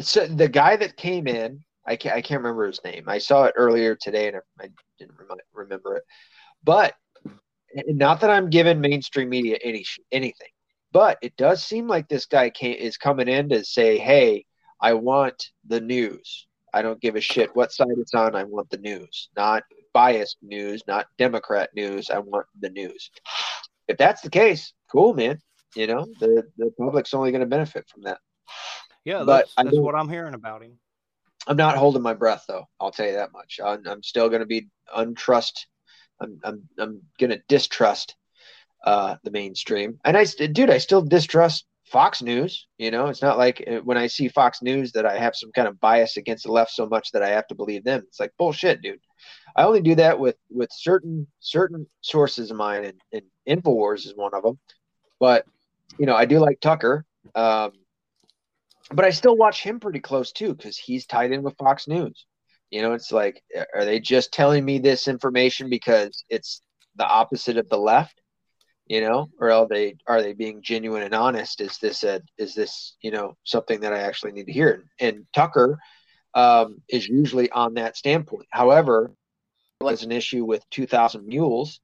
so 0.00 0.26
the 0.26 0.48
guy 0.48 0.76
that 0.76 0.96
came 0.96 1.28
in, 1.28 1.60
I 1.86 1.94
can't, 1.96 2.16
I 2.16 2.20
can't 2.20 2.42
remember 2.42 2.66
his 2.66 2.82
name. 2.84 3.04
I 3.06 3.18
saw 3.18 3.44
it 3.44 3.54
earlier 3.56 3.94
today, 3.94 4.28
and 4.28 4.38
I 4.60 4.68
didn't 4.98 5.14
remember 5.54 5.96
it. 5.96 6.02
But 6.64 6.94
not 7.86 8.20
that 8.20 8.30
I'm 8.30 8.50
giving 8.50 8.80
mainstream 8.80 9.28
media 9.28 9.58
any 9.62 9.84
anything, 10.10 10.48
but 10.92 11.18
it 11.22 11.36
does 11.36 11.62
seem 11.62 11.86
like 11.86 12.08
this 12.08 12.26
guy 12.26 12.52
is 12.60 12.96
coming 12.96 13.28
in 13.28 13.48
to 13.50 13.64
say, 13.64 13.98
"Hey, 13.98 14.44
I 14.80 14.94
want 14.94 15.50
the 15.66 15.80
news. 15.80 16.46
I 16.72 16.82
don't 16.82 17.00
give 17.00 17.16
a 17.16 17.20
shit 17.20 17.54
what 17.56 17.72
side 17.72 17.88
it's 17.98 18.14
on. 18.14 18.34
I 18.34 18.44
want 18.44 18.70
the 18.70 18.78
news, 18.78 19.30
not 19.36 19.62
biased 19.94 20.36
news, 20.42 20.82
not 20.86 21.06
Democrat 21.16 21.70
news. 21.74 22.10
I 22.10 22.18
want 22.18 22.46
the 22.60 22.70
news. 22.70 23.10
If 23.88 23.98
that's 23.98 24.20
the 24.20 24.30
case, 24.30 24.72
cool, 24.90 25.14
man. 25.14 25.38
You 25.76 25.86
know, 25.86 26.08
the, 26.18 26.42
the 26.58 26.72
public's 26.76 27.14
only 27.14 27.30
going 27.30 27.42
to 27.42 27.46
benefit 27.46 27.88
from 27.88 28.02
that. 28.02 28.18
Yeah, 29.04 29.22
that's, 29.22 29.54
that's 29.54 29.78
what 29.78 29.94
I'm 29.94 30.08
hearing 30.08 30.34
about 30.34 30.64
him. 30.64 30.80
I'm 31.46 31.56
not 31.56 31.76
holding 31.76 32.02
my 32.02 32.14
breath, 32.14 32.46
though. 32.48 32.64
I'll 32.80 32.90
tell 32.90 33.06
you 33.06 33.12
that 33.12 33.32
much. 33.32 33.60
I'm, 33.64 33.86
I'm 33.86 34.02
still 34.02 34.28
going 34.28 34.40
to 34.40 34.46
be 34.46 34.66
untrust. 34.92 35.66
I'm, 36.20 36.40
I'm, 36.42 36.68
I'm 36.80 37.02
going 37.20 37.30
to 37.30 37.40
distrust 37.48 38.16
uh, 38.84 39.16
the 39.24 39.30
mainstream. 39.30 39.98
And 40.04 40.16
I, 40.16 40.24
dude, 40.24 40.70
I 40.70 40.78
still 40.78 41.02
distrust 41.02 41.66
Fox 41.86 42.22
News. 42.22 42.66
You 42.78 42.90
know, 42.90 43.06
it's 43.06 43.22
not 43.22 43.38
like 43.38 43.64
uh, 43.66 43.76
when 43.84 43.96
I 43.96 44.06
see 44.06 44.28
Fox 44.28 44.62
News 44.62 44.92
that 44.92 45.06
I 45.06 45.18
have 45.18 45.36
some 45.36 45.52
kind 45.52 45.68
of 45.68 45.80
bias 45.80 46.16
against 46.16 46.44
the 46.44 46.52
left 46.52 46.72
so 46.72 46.86
much 46.86 47.12
that 47.12 47.22
I 47.22 47.28
have 47.28 47.46
to 47.48 47.54
believe 47.54 47.84
them. 47.84 48.02
It's 48.06 48.20
like 48.20 48.32
bullshit, 48.38 48.82
dude. 48.82 49.00
I 49.54 49.64
only 49.64 49.80
do 49.80 49.94
that 49.96 50.18
with 50.18 50.36
with 50.50 50.70
certain 50.72 51.26
certain 51.40 51.86
sources 52.00 52.50
of 52.50 52.56
mine, 52.56 52.84
and, 52.84 53.00
and 53.12 53.58
Infowars 53.62 54.06
is 54.06 54.14
one 54.16 54.34
of 54.34 54.42
them. 54.42 54.58
But 55.18 55.46
you 55.98 56.06
know, 56.06 56.16
I 56.16 56.24
do 56.24 56.38
like 56.38 56.60
Tucker. 56.60 57.04
Um, 57.34 57.72
but 58.92 59.04
I 59.04 59.10
still 59.10 59.36
watch 59.36 59.62
him 59.62 59.80
pretty 59.80 60.00
close 60.00 60.32
too 60.32 60.54
because 60.54 60.76
he's 60.76 61.06
tied 61.06 61.32
in 61.32 61.42
with 61.42 61.56
Fox 61.56 61.88
News. 61.88 62.26
You 62.70 62.82
know, 62.82 62.92
it's 62.92 63.12
like, 63.12 63.42
are 63.74 63.84
they 63.84 64.00
just 64.00 64.32
telling 64.32 64.64
me 64.64 64.78
this 64.78 65.08
information 65.08 65.70
because 65.70 66.24
it's 66.28 66.62
the 66.96 67.06
opposite 67.06 67.56
of 67.58 67.68
the 67.68 67.78
left? 67.78 68.20
You 68.86 69.00
know, 69.00 69.28
or 69.40 69.50
are 69.50 69.66
they 69.66 69.96
are 70.06 70.22
they 70.22 70.32
being 70.32 70.62
genuine 70.62 71.02
and 71.02 71.14
honest? 71.14 71.60
Is 71.60 71.78
this 71.78 72.04
a 72.04 72.22
is 72.38 72.54
this 72.54 72.96
you 73.00 73.10
know 73.10 73.36
something 73.44 73.80
that 73.80 73.92
I 73.92 74.00
actually 74.00 74.32
need 74.32 74.46
to 74.46 74.52
hear? 74.52 74.84
And 75.00 75.26
Tucker 75.34 75.78
um, 76.34 76.82
is 76.88 77.08
usually 77.08 77.50
on 77.50 77.74
that 77.74 77.96
standpoint. 77.96 78.46
However, 78.50 79.12
there's 79.80 80.04
an 80.04 80.12
issue 80.12 80.44
with 80.44 80.68
2,000 80.70 81.26
Mules 81.26 81.80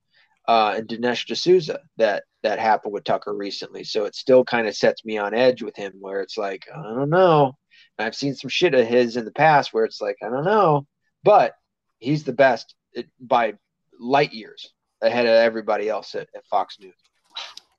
uh, 0.46 0.74
and 0.76 0.88
Dinesh 0.88 1.26
D'Souza 1.26 1.80
that 1.96 2.24
that 2.42 2.58
happened 2.58 2.92
with 2.92 3.04
Tucker 3.04 3.34
recently. 3.34 3.84
So 3.84 4.04
it 4.04 4.14
still 4.14 4.44
kind 4.44 4.66
of 4.66 4.76
sets 4.76 5.04
me 5.04 5.18
on 5.18 5.34
edge 5.34 5.62
with 5.62 5.76
him, 5.76 5.94
where 6.00 6.20
it's 6.20 6.36
like 6.36 6.66
I 6.74 6.82
don't 6.82 7.10
know. 7.10 7.54
I've 7.98 8.14
seen 8.14 8.34
some 8.34 8.48
shit 8.48 8.74
of 8.74 8.86
his 8.86 9.16
in 9.16 9.24
the 9.24 9.32
past 9.32 9.72
where 9.72 9.84
it's 9.84 10.00
like 10.00 10.16
I 10.22 10.28
don't 10.28 10.44
know, 10.44 10.86
but 11.24 11.54
he's 11.98 12.24
the 12.24 12.32
best 12.32 12.74
by 13.20 13.54
light 13.98 14.32
years 14.32 14.72
ahead 15.02 15.26
of 15.26 15.32
everybody 15.32 15.88
else 15.88 16.14
at, 16.14 16.28
at 16.34 16.46
Fox 16.46 16.78
News. 16.80 16.94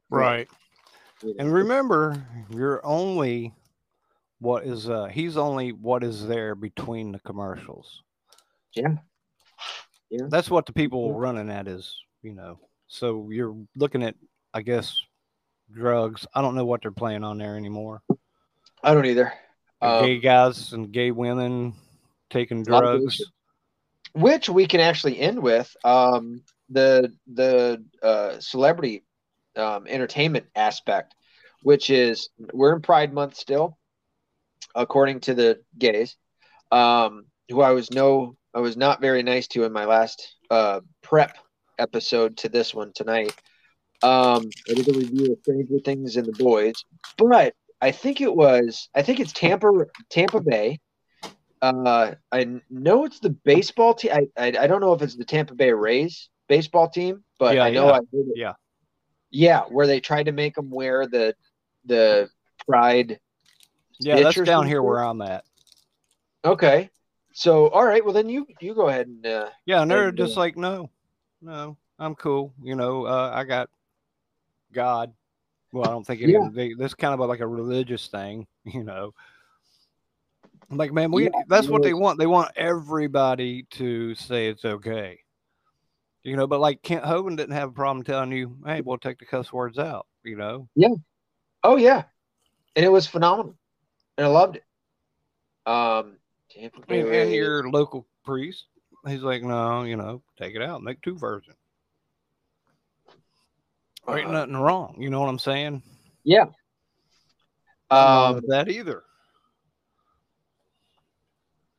Right. 0.10 0.48
Know? 1.24 1.34
And 1.40 1.54
remember, 1.54 2.24
you're 2.50 2.86
only 2.86 3.54
what 4.40 4.66
is 4.66 4.90
uh 4.90 5.06
he's 5.06 5.38
only 5.38 5.72
what 5.72 6.04
is 6.04 6.28
there 6.28 6.54
between 6.54 7.14
the 7.14 7.20
commercials. 7.20 8.04
Yeah. 8.76 8.96
Yeah. 10.10 10.26
That's 10.30 10.50
what 10.50 10.66
the 10.66 10.74
people 10.74 11.14
running 11.18 11.50
at 11.50 11.68
is, 11.68 11.96
you 12.22 12.34
know. 12.34 12.60
So 12.88 13.30
you're 13.32 13.56
looking 13.76 14.04
at 14.04 14.16
I 14.54 14.62
guess 14.62 15.02
drugs. 15.72 16.28
I 16.34 16.42
don't 16.42 16.56
know 16.56 16.66
what 16.66 16.82
they're 16.82 16.92
playing 16.92 17.24
on 17.24 17.38
there 17.38 17.56
anymore. 17.56 18.02
I 18.84 18.94
don't 18.94 19.06
either. 19.06 19.34
Um, 19.82 20.06
gay 20.06 20.20
guys 20.20 20.74
and 20.74 20.92
gay 20.92 21.12
women 21.12 21.74
taking 22.30 22.64
lot 22.64 22.84
of 22.84 23.00
gay 23.00 23.06
drugs. 23.06 23.22
which 24.14 24.50
we 24.50 24.68
can 24.68 24.82
actually 24.82 25.20
end 25.20 25.40
with 25.40 25.76
um, 25.84 26.44
the 26.74 27.14
the 27.32 27.84
uh, 28.02 28.40
celebrity 28.40 29.04
um, 29.56 29.86
entertainment 29.88 30.46
aspect, 30.56 31.16
which 31.62 31.90
is 31.90 32.30
we're 32.54 32.76
in 32.76 32.82
Pride 32.82 33.14
Month 33.14 33.36
still, 33.36 33.78
according 34.76 35.22
to 35.22 35.34
the 35.34 35.62
gays, 35.78 36.16
um, 36.72 37.26
who 37.50 37.62
I 37.62 37.72
was 37.72 37.92
no 37.92 38.36
I 38.54 38.60
was 38.60 38.78
not 38.78 39.02
very 39.02 39.24
nice 39.24 39.48
to 39.50 39.64
in 39.64 39.72
my 39.72 39.86
last 39.86 40.36
uh, 40.50 40.82
prep 41.02 41.38
episode 41.80 42.38
to 42.38 42.50
this 42.50 42.74
one 42.74 42.92
tonight. 42.94 43.34
Um, 44.02 44.50
I 44.70 44.74
did 44.74 44.90
a 44.90 44.98
review 44.98 45.32
of 45.32 45.40
Stranger 45.42 45.80
Things 45.84 46.18
and 46.18 46.28
the 46.28 46.44
Boys, 46.44 46.76
but 47.18 47.54
I 47.82 47.92
think 47.92 48.22
it 48.22 48.34
was 48.34 48.90
I 48.96 49.02
think 49.02 49.20
it's 49.20 49.34
Tampa 49.34 49.72
Tampa 50.10 50.42
Bay. 50.42 50.80
Uh, 51.62 52.16
I 52.32 52.60
know 52.70 53.06
it's 53.06 53.20
the 53.20 53.30
baseball 53.30 53.94
team. 53.94 54.12
I, 54.14 54.28
I 54.38 54.48
I 54.48 54.68
don't 54.68 54.82
know 54.82 54.94
if 54.94 55.02
it's 55.02 55.16
the 55.16 55.26
Tampa 55.26 55.56
Bay 55.56 55.72
Rays 55.72 56.30
baseball 56.54 56.88
team, 56.88 57.24
but 57.40 57.56
Yeah, 57.56 57.64
I 57.64 57.72
know 57.72 57.88
yeah. 57.88 57.92
I 57.94 57.96
heard 57.96 58.28
it. 58.28 58.36
Yeah. 58.36 58.54
yeah, 59.32 59.62
where 59.62 59.88
they 59.88 60.00
tried 60.00 60.28
to 60.28 60.32
make 60.32 60.54
them 60.54 60.70
wear 60.70 61.08
the 61.08 61.36
the 61.86 62.30
pride. 62.68 63.20
Yeah, 64.00 64.22
that's 64.22 64.40
down 64.42 64.68
here 64.68 64.84
where 64.84 65.04
I'm 65.04 65.22
at. 65.22 65.46
Okay, 66.46 66.92
so 67.34 67.70
all 67.70 67.86
right, 67.86 68.06
well 68.06 68.14
then 68.14 68.30
you 68.30 68.46
you 68.60 68.76
go 68.76 68.88
ahead 68.90 69.08
and 69.08 69.26
uh, 69.26 69.50
Yeah, 69.66 69.82
and 69.82 69.90
they're 69.90 70.12
just 70.12 70.38
like, 70.38 70.58
no, 70.58 70.92
no, 71.42 71.76
I'm 71.98 72.14
cool. 72.14 72.54
You 72.62 72.76
know, 72.76 73.06
uh, 73.06 73.32
I 73.34 73.44
got 73.46 73.70
God. 74.72 75.12
Well, 75.72 75.86
I 75.86 75.90
don't 75.90 76.06
think 76.06 76.22
any 76.22 76.34
Yeah. 76.34 76.50
they, 76.52 76.74
this 76.74 76.94
kind 76.94 77.20
of 77.20 77.28
like 77.28 77.40
a 77.40 77.48
religious 77.48 78.08
thing, 78.08 78.46
you 78.64 78.84
know. 78.84 79.16
I'm 80.70 80.78
like, 80.78 80.94
man, 80.94 81.12
we 81.12 81.24
Yeah, 81.24 81.30
that's 81.48 81.68
it 81.68 81.72
what 81.72 81.82
they 81.82 81.96
want. 81.96 82.20
They 82.20 82.28
want 82.28 82.52
everybody 82.56 83.64
to 83.72 84.14
say 84.14 84.48
it's 84.50 84.66
okay. 84.66 85.23
You 86.24 86.38
know, 86.38 86.48
but 86.48 86.62
like 86.62 86.82
Kent 86.82 87.04
Hovind 87.04 87.38
didn't 87.38 87.56
have 87.56 87.70
a 87.70 87.74
problem 87.74 88.04
telling 88.04 88.32
you, 88.32 88.58
hey, 88.66 88.82
we'll 88.82 88.98
take 88.98 89.20
the 89.20 89.26
cuss 89.26 89.52
words 89.52 89.78
out, 89.78 90.08
you 90.24 90.38
know. 90.38 90.70
Yeah. 90.76 90.96
Oh 91.64 91.76
yeah, 91.76 92.04
and 92.76 92.86
it 92.86 92.90
was 92.90 93.08
phenomenal, 93.08 93.56
and 94.18 94.28
I 94.28 94.30
loved 94.30 94.58
it. 94.58 94.64
Um, 95.66 96.18
And, 96.88 97.08
and 97.08 97.32
your 97.32 97.70
local 97.70 98.08
priest, 98.24 98.66
he's 99.08 99.22
like, 99.22 99.44
no, 99.44 99.84
you 99.84 99.96
know, 99.96 100.22
take 100.38 100.56
it 100.56 100.62
out, 100.62 100.82
make 100.84 101.02
two 101.02 101.18
versions. 101.18 101.56
There 104.06 104.18
ain't 104.18 104.28
Uh, 104.28 104.32
nothing 104.34 104.58
wrong. 104.58 104.98
You 105.00 105.10
know 105.10 105.20
what 105.20 105.30
I'm 105.30 105.40
saying? 105.40 105.82
Yeah. 106.24 106.46
Um, 107.90 108.42
that 108.48 108.70
either. 108.70 109.04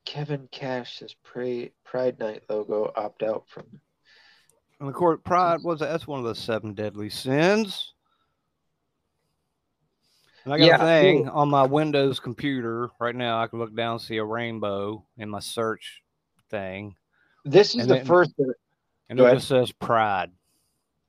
Kevin 0.04 0.48
Cash 0.50 0.98
says 0.98 1.14
Pride 1.22 2.18
Night 2.18 2.42
logo 2.48 2.92
opt 2.94 3.22
out 3.22 3.48
from. 3.48 3.80
And 4.85 4.90
of 4.90 4.97
course, 4.97 5.19
pride 5.24 5.62
was 5.62 5.81
that's 5.81 6.06
one 6.06 6.19
of 6.19 6.27
the 6.27 6.35
seven 6.35 6.74
deadly 6.74 7.09
sins. 7.09 7.94
And 10.44 10.52
I 10.52 10.59
got 10.59 10.66
Yeah, 10.66 10.74
a 10.74 11.01
thing 11.01 11.27
on 11.27 11.48
my 11.48 11.62
Windows 11.62 12.20
computer 12.20 12.90
right 13.01 13.15
now. 13.16 13.40
I 13.43 13.47
can 13.47 13.61
look 13.61 13.74
down, 13.74 13.93
and 13.93 14.01
see 14.02 14.19
a 14.19 14.24
rainbow 14.24 15.02
in 15.16 15.31
my 15.31 15.39
search 15.40 16.02
thing, 16.51 16.97
This 17.47 17.74
is 17.74 17.86
And 17.86 17.90
the 17.93 18.05
first. 18.05 18.35
and 19.09 19.19
it 19.19 19.32
just 19.32 19.48
says 19.48 19.73
pride. 19.73 20.32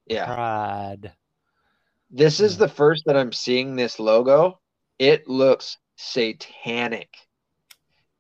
Yeah, 0.06 0.34
Pride. 0.34 1.12
this 2.10 2.40
is 2.40 2.58
the 2.58 2.70
first 2.70 3.04
that 3.08 3.18
I'm 3.18 3.34
seeing 3.34 3.76
this 3.76 4.00
logo. 4.00 4.62
It 5.00 5.28
looks 5.28 5.78
satanic. 5.98 7.10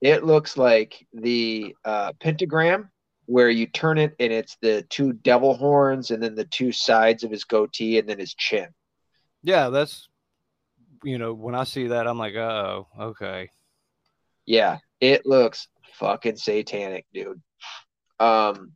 It 0.01 0.25
looks 0.25 0.57
like 0.57 1.07
the 1.13 1.73
uh, 1.85 2.11
pentagram 2.19 2.89
where 3.25 3.49
you 3.49 3.65
turn 3.65 3.97
it 3.97 4.15
and 4.19 4.31
it's 4.31 4.57
the 4.61 4.83
two 4.89 5.13
devil 5.13 5.55
horns 5.55 6.11
and 6.11 6.21
then 6.21 6.35
the 6.35 6.45
two 6.45 6.71
sides 6.71 7.23
of 7.23 7.31
his 7.31 7.43
goatee 7.43 7.97
and 7.97 8.07
then 8.07 8.19
his 8.19 8.33
chin. 8.33 8.67
Yeah, 9.43 9.69
that's 9.69 10.07
you 11.03 11.17
know 11.17 11.33
when 11.33 11.55
I 11.55 11.63
see 11.63 11.87
that, 11.87 12.07
I'm 12.07 12.17
like, 12.17 12.35
oh, 12.35 12.87
okay. 12.99 13.49
Yeah, 14.45 14.79
it 14.99 15.25
looks 15.25 15.67
fucking 15.93 16.37
satanic, 16.37 17.05
dude. 17.13 17.41
Um, 18.19 18.73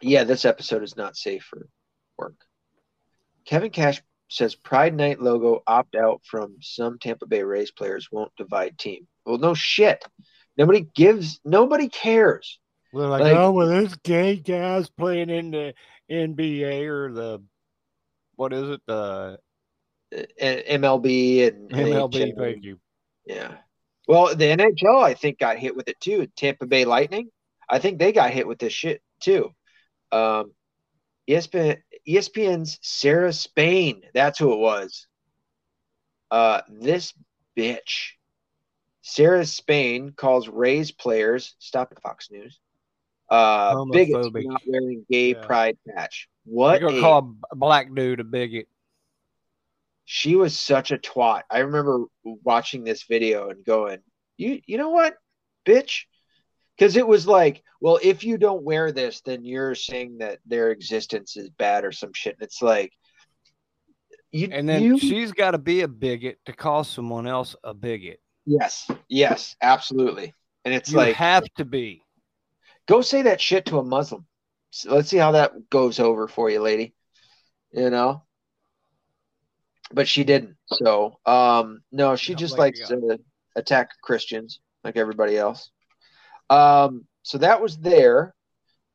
yeah, 0.00 0.24
this 0.24 0.44
episode 0.44 0.82
is 0.82 0.96
not 0.96 1.16
safe 1.16 1.44
for 1.44 1.68
work. 2.18 2.34
Kevin 3.44 3.70
Cash 3.70 4.02
says 4.28 4.54
Pride 4.54 4.94
Night 4.94 5.20
logo 5.20 5.62
opt 5.66 5.94
out 5.94 6.22
from 6.24 6.56
some 6.60 6.98
Tampa 6.98 7.26
Bay 7.26 7.42
Rays 7.42 7.70
players 7.70 8.08
won't 8.10 8.34
divide 8.36 8.78
team. 8.78 9.06
Well, 9.24 9.38
no 9.38 9.54
shit. 9.54 10.04
Nobody 10.56 10.86
gives. 10.94 11.40
Nobody 11.44 11.88
cares. 11.88 12.58
They're 12.92 13.06
like, 13.06 13.22
Like- 13.22 13.36
oh, 13.36 13.52
well, 13.52 13.68
this 13.68 13.94
gay 14.04 14.36
guy's 14.36 14.90
playing 14.90 15.30
in 15.30 15.50
the 15.50 15.74
NBA 16.10 16.86
or 16.88 17.12
the 17.12 17.42
what 18.36 18.52
is 18.52 18.70
it? 18.70 18.80
The 18.86 19.38
MLB 20.12 21.48
and 21.48 21.70
MLB. 21.70 22.12
NHL. 22.12 22.36
Thank 22.36 22.64
you. 22.64 22.78
Yeah. 23.26 23.56
Well, 24.08 24.34
the 24.34 24.44
NHL 24.44 25.02
I 25.02 25.14
think 25.14 25.38
got 25.38 25.58
hit 25.58 25.76
with 25.76 25.88
it 25.88 26.00
too. 26.00 26.26
Tampa 26.36 26.66
Bay 26.66 26.84
Lightning, 26.84 27.30
I 27.68 27.78
think 27.78 27.98
they 27.98 28.12
got 28.12 28.30
hit 28.30 28.46
with 28.46 28.58
this 28.58 28.72
shit 28.72 29.00
too. 29.20 29.50
Um, 30.10 30.52
ESPN, 31.30 31.78
ESPN's 32.06 32.78
Sarah 32.82 33.32
Spain, 33.32 34.02
that's 34.12 34.38
who 34.38 34.52
it 34.52 34.58
was. 34.58 35.06
Uh, 36.30 36.62
this 36.68 37.14
bitch, 37.56 38.10
Sarah 39.02 39.44
Spain 39.44 40.12
calls 40.16 40.48
Rays 40.48 40.92
players. 40.92 41.54
Stop 41.58 41.92
it, 41.92 42.00
Fox 42.02 42.30
News. 42.30 42.58
Uh, 43.28 43.84
bigots 43.86 44.28
for 44.28 44.40
not 44.42 44.62
wearing 44.66 45.04
gay 45.10 45.30
Yeah. 45.30 45.44
pride 45.46 45.78
patch. 45.88 46.28
What? 46.44 46.80
You're 46.80 46.90
gonna 46.90 46.98
a 46.98 47.00
call 47.00 47.18
a 47.18 47.22
b- 47.22 47.38
black 47.54 47.94
dude 47.94 48.20
a 48.20 48.24
bigot. 48.24 48.68
she 50.04 50.36
was 50.36 50.58
such 50.58 50.90
a 50.90 50.98
twat. 50.98 51.42
I 51.50 51.60
remember 51.60 52.04
watching 52.24 52.84
this 52.84 53.04
video 53.04 53.48
and 53.48 53.64
going, 53.64 54.00
"You, 54.36 54.60
you 54.66 54.76
know 54.78 54.90
what, 54.90 55.16
bitch?" 55.64 56.04
Because 56.76 56.96
it 56.96 57.06
was 57.06 57.26
like, 57.26 57.62
well, 57.80 57.98
if 58.02 58.24
you 58.24 58.36
don't 58.38 58.62
wear 58.64 58.92
this, 58.92 59.20
then 59.20 59.44
you're 59.44 59.74
saying 59.74 60.18
that 60.18 60.40
their 60.46 60.70
existence 60.70 61.36
is 61.36 61.48
bad 61.50 61.84
or 61.84 61.92
some 61.92 62.12
shit. 62.12 62.34
And 62.34 62.42
it's 62.42 62.60
like, 62.62 62.92
you, 64.32 64.48
And 64.50 64.68
then 64.68 64.82
you, 64.82 64.98
she's 64.98 65.32
got 65.32 65.50
to 65.52 65.58
be 65.58 65.82
a 65.82 65.88
bigot 65.88 66.38
to 66.46 66.52
call 66.52 66.82
someone 66.82 67.26
else 67.26 67.54
a 67.62 67.74
bigot. 67.74 68.20
Yes, 68.46 68.90
yes, 69.08 69.56
absolutely. 69.62 70.34
And 70.64 70.74
it's 70.74 70.90
you 70.90 70.98
like, 70.98 71.16
have 71.16 71.44
to 71.56 71.64
be. 71.64 72.02
go 72.86 73.02
say 73.02 73.22
that 73.22 73.40
shit 73.40 73.66
to 73.66 73.78
a 73.78 73.84
Muslim. 73.84 74.26
So 74.70 74.94
let's 74.94 75.08
see 75.08 75.18
how 75.18 75.32
that 75.32 75.68
goes 75.70 76.00
over 76.00 76.28
for 76.28 76.50
you, 76.50 76.60
lady. 76.60 76.94
You 77.72 77.90
know. 77.90 78.22
But 79.92 80.08
she 80.08 80.24
didn't. 80.24 80.56
So, 80.66 81.18
um, 81.26 81.82
no, 81.92 82.16
she 82.16 82.32
No, 82.32 82.38
just 82.38 82.56
like, 82.56 82.76
likes 82.76 82.88
to 82.88 83.18
attack 83.56 83.90
Christians 84.02 84.60
like 84.84 84.96
everybody 84.96 85.36
else. 85.36 85.70
Um, 86.48 87.06
so 87.22 87.38
that 87.38 87.60
was 87.60 87.76
there. 87.76 88.34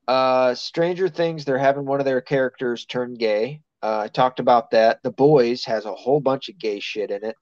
Uh, 0.08 0.56
Stranger 0.56 1.10
Things, 1.10 1.46
they're 1.46 1.58
having 1.58 1.86
one 1.86 2.00
of 2.00 2.06
their 2.06 2.22
characters 2.22 2.86
turn 2.86 3.14
gay. 3.14 3.62
Uh, 3.84 4.00
I 4.06 4.08
talked 4.08 4.40
about 4.40 4.72
that. 4.72 5.00
The 5.04 5.12
Boys 5.12 5.66
has 5.66 5.86
a 5.86 5.94
whole 5.94 6.20
bunch 6.20 6.50
of 6.50 6.58
gay 6.58 6.80
shit 6.80 7.12
in 7.12 7.24
it. 7.24 7.36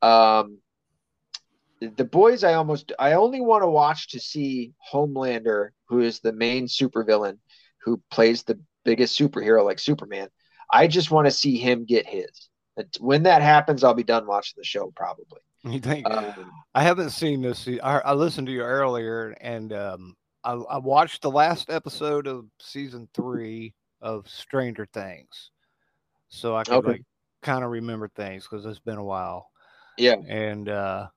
Um, 0.00 0.58
the 1.80 2.04
boys 2.04 2.44
i 2.44 2.54
almost 2.54 2.92
i 2.98 3.12
only 3.12 3.40
want 3.40 3.62
to 3.62 3.68
watch 3.68 4.08
to 4.08 4.18
see 4.20 4.72
homelander 4.92 5.70
who 5.88 6.00
is 6.00 6.20
the 6.20 6.32
main 6.32 6.66
supervillain 6.66 7.38
who 7.84 8.00
plays 8.10 8.42
the 8.42 8.58
biggest 8.84 9.18
superhero 9.18 9.64
like 9.64 9.78
superman 9.78 10.28
i 10.72 10.86
just 10.86 11.10
want 11.10 11.26
to 11.26 11.30
see 11.30 11.56
him 11.58 11.84
get 11.84 12.06
his 12.06 12.48
when 13.00 13.24
that 13.24 13.42
happens 13.42 13.84
i'll 13.84 13.94
be 13.94 14.02
done 14.04 14.26
watching 14.26 14.54
the 14.56 14.64
show 14.64 14.92
probably 14.96 15.40
You 15.64 15.80
think 15.80 16.10
um, 16.10 16.52
I 16.74 16.82
haven't 16.82 17.10
seen 17.10 17.42
this. 17.42 17.66
I, 17.68 17.98
I 18.00 18.12
listened 18.14 18.46
to 18.48 18.52
you 18.52 18.62
earlier, 18.62 19.30
and 19.40 19.72
um, 19.72 20.14
I, 20.44 20.52
I 20.52 20.78
watched 20.78 21.22
the 21.22 21.30
last 21.30 21.70
episode 21.70 22.26
of 22.26 22.46
season 22.60 23.08
three 23.14 23.74
of 24.00 24.28
Stranger 24.28 24.86
Things, 24.92 25.50
so 26.28 26.56
I 26.56 26.64
could 26.64 26.84
Okay. 26.84 26.84
like 26.84 27.02
kind 27.42 27.64
of 27.64 27.70
remember 27.70 28.08
things 28.08 28.44
because 28.48 28.66
it's 28.66 28.80
been 28.80 28.98
a 28.98 29.04
while. 29.04 29.50
yeah 29.98 30.16
And 30.28 30.68
uh, 30.68 31.08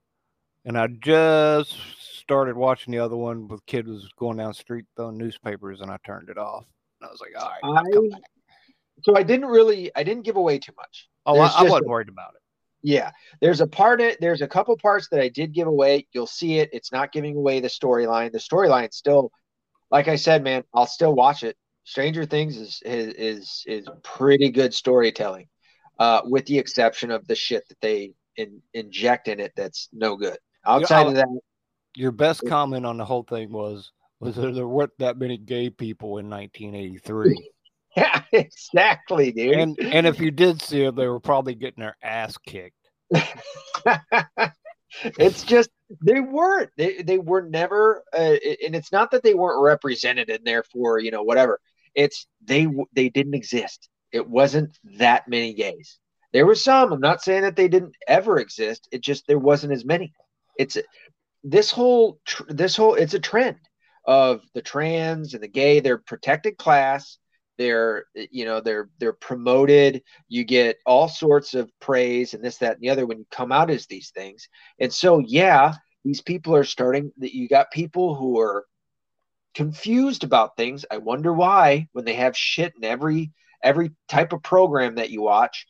and 0.66 0.78
I 0.78 0.88
just 0.88 1.76
started 2.20 2.56
watching 2.56 2.92
the 2.92 3.00
other 3.00 3.16
one 3.16 3.48
with 3.48 3.66
kid 3.66 3.88
was 3.88 4.08
going 4.18 4.38
down 4.38 4.50
the 4.50 4.54
street 4.54 4.86
throwing 4.96 5.18
newspapers, 5.18 5.82
and 5.82 5.90
I 5.92 5.98
turned 6.06 6.30
it 6.30 6.38
off. 6.38 6.66
And 7.02 7.08
I 7.08 7.12
was 7.12 7.22
like, 7.22 7.42
all 7.42 7.74
right, 7.74 8.12
back. 8.12 8.22
so 9.04 9.16
i 9.16 9.24
didn't 9.24 9.48
really 9.48 9.90
i 9.96 10.04
didn't 10.04 10.24
give 10.26 10.36
away 10.36 10.60
too 10.60 10.74
much 10.78 11.08
Oh, 11.26 11.34
I, 11.34 11.38
there's 11.40 11.56
I 11.56 11.64
wasn't 11.64 11.86
a- 11.86 11.90
worried 11.90 12.10
about 12.10 12.34
it. 12.36 12.42
Yeah, 12.82 13.12
there's 13.42 13.60
a 13.62 13.68
part 13.68 14.00
it 14.02 14.20
there's 14.22 14.42
a 14.42 14.48
couple 14.48 14.76
parts 14.78 15.10
that 15.10 15.20
I 15.20 15.28
did 15.28 15.54
give 15.54 15.68
away. 15.68 16.08
You'll 16.14 16.26
see 16.28 16.60
it. 16.60 16.70
It's 16.72 16.92
not 16.94 17.12
giving 17.12 17.36
away 17.36 17.60
the 17.60 17.68
storyline. 17.68 18.32
The 18.32 18.38
storyline 18.40 18.94
still, 18.94 19.32
like 19.92 20.08
I 20.08 20.16
said, 20.16 20.44
man, 20.44 20.64
I'll 20.74 20.86
still 20.86 21.14
watch 21.14 21.44
it. 21.44 21.58
Stranger 21.84 22.26
Things 22.26 22.56
is 22.58 22.82
is 22.86 23.14
is, 23.16 23.64
is 23.68 23.88
pretty 24.02 24.50
good 24.50 24.74
storytelling, 24.74 25.50
uh, 26.00 26.22
with 26.24 26.46
the 26.46 26.58
exception 26.58 27.12
of 27.12 27.28
the 27.28 27.36
shit 27.36 27.68
that 27.68 27.82
they 27.82 28.14
in, 28.38 28.62
inject 28.74 29.28
in 29.28 29.40
it 29.42 29.52
that's 29.58 29.90
no 29.92 30.16
good. 30.16 30.38
Outside 30.70 31.02
I'll- 31.02 31.10
of 31.10 31.16
that, 31.16 31.28
Your 31.96 32.12
best 32.12 32.46
comment 32.48 32.86
on 32.86 32.98
the 32.98 33.06
whole 33.06 33.24
thing 33.24 33.52
was 33.52 33.92
was 34.20 34.36
there, 34.36 34.52
there 34.52 34.68
weren't 34.68 34.92
that 35.00 35.18
many 35.18 35.38
gay 35.38 35.70
people 35.70 36.18
in 36.18 36.30
1983. 36.30 37.52
yeah, 37.98 38.22
exactly, 38.32 39.32
dude. 39.32 39.56
and 39.56 39.80
and 39.80 40.06
if 40.06 40.20
you 40.20 40.30
did 40.32 40.62
see 40.62 40.84
them, 40.84 40.96
they 40.96 41.08
were 41.08 41.20
probably 41.20 41.56
getting 41.56 41.82
their 41.82 41.98
ass 42.04 42.38
kicked. 42.38 42.76
it's 45.04 45.44
just 45.44 45.70
they 46.04 46.20
weren't 46.20 46.70
they 46.78 47.02
they 47.02 47.18
were 47.18 47.42
never 47.42 48.04
uh, 48.14 48.36
and 48.66 48.76
it's 48.76 48.92
not 48.92 49.12
that 49.12 49.24
they 49.24 49.34
weren't 49.34 49.62
represented 49.62 50.30
and 50.30 50.46
therefore 50.46 51.00
you 51.00 51.12
know 51.12 51.24
whatever 51.24 51.60
it's 51.96 52.28
they 52.44 52.68
they 52.94 53.10
didn't 53.10 53.34
exist 53.34 53.90
it 54.12 54.28
wasn't 54.28 54.78
that 54.98 55.28
many 55.28 55.54
gays 55.54 56.00
there 56.34 56.46
were 56.46 56.56
some 56.56 56.92
i'm 56.92 57.00
not 57.00 57.22
saying 57.22 57.42
that 57.42 57.56
they 57.56 57.68
didn't 57.68 57.96
ever 58.08 58.40
exist 58.40 58.88
it 58.92 59.02
just 59.02 59.26
there 59.28 59.40
wasn't 59.40 59.72
as 59.72 59.86
many 59.86 60.14
it's 60.60 60.78
this 61.44 61.72
whole 61.72 62.20
this 62.50 62.76
whole 62.76 62.94
it's 62.94 63.14
a 63.16 63.20
trend 63.20 63.58
of 64.06 64.42
the 64.54 64.62
trans 64.62 65.34
and 65.34 65.42
the 65.42 65.48
gay 65.48 65.80
they're 65.80 65.98
protected 65.98 66.58
class. 66.58 67.18
They're 67.58 68.06
you 68.14 68.46
know 68.46 68.60
they're 68.60 68.90
they're 69.00 69.14
promoted. 69.14 70.04
You 70.28 70.44
get 70.44 70.78
all 70.86 71.08
sorts 71.08 71.54
of 71.54 71.72
praise 71.80 72.34
and 72.34 72.44
this 72.44 72.58
that 72.58 72.74
and 72.74 72.82
the 72.82 72.90
other 72.90 73.08
when 73.08 73.20
you 73.20 73.26
come 73.32 73.52
out 73.52 73.72
as 73.72 73.88
these 73.88 74.12
things. 74.12 74.48
And 74.80 74.94
so 74.94 75.20
yeah 75.20 75.74
these 76.04 76.22
people 76.22 76.56
are 76.56 76.64
starting 76.64 77.12
that 77.18 77.34
you 77.34 77.48
got 77.48 77.72
people 77.72 78.16
who 78.16 78.40
are 78.40 78.66
confused 79.56 80.24
about 80.24 80.56
things. 80.56 80.86
I 80.92 80.98
wonder 80.98 81.34
why 81.34 81.88
when 81.94 82.06
they 82.06 82.14
have 82.16 82.38
shit 82.38 82.74
in 82.76 82.84
every 82.84 83.32
every 83.64 83.92
type 84.08 84.34
of 84.34 84.44
program 84.44 84.96
that 84.96 85.10
you 85.10 85.22
watch 85.22 85.66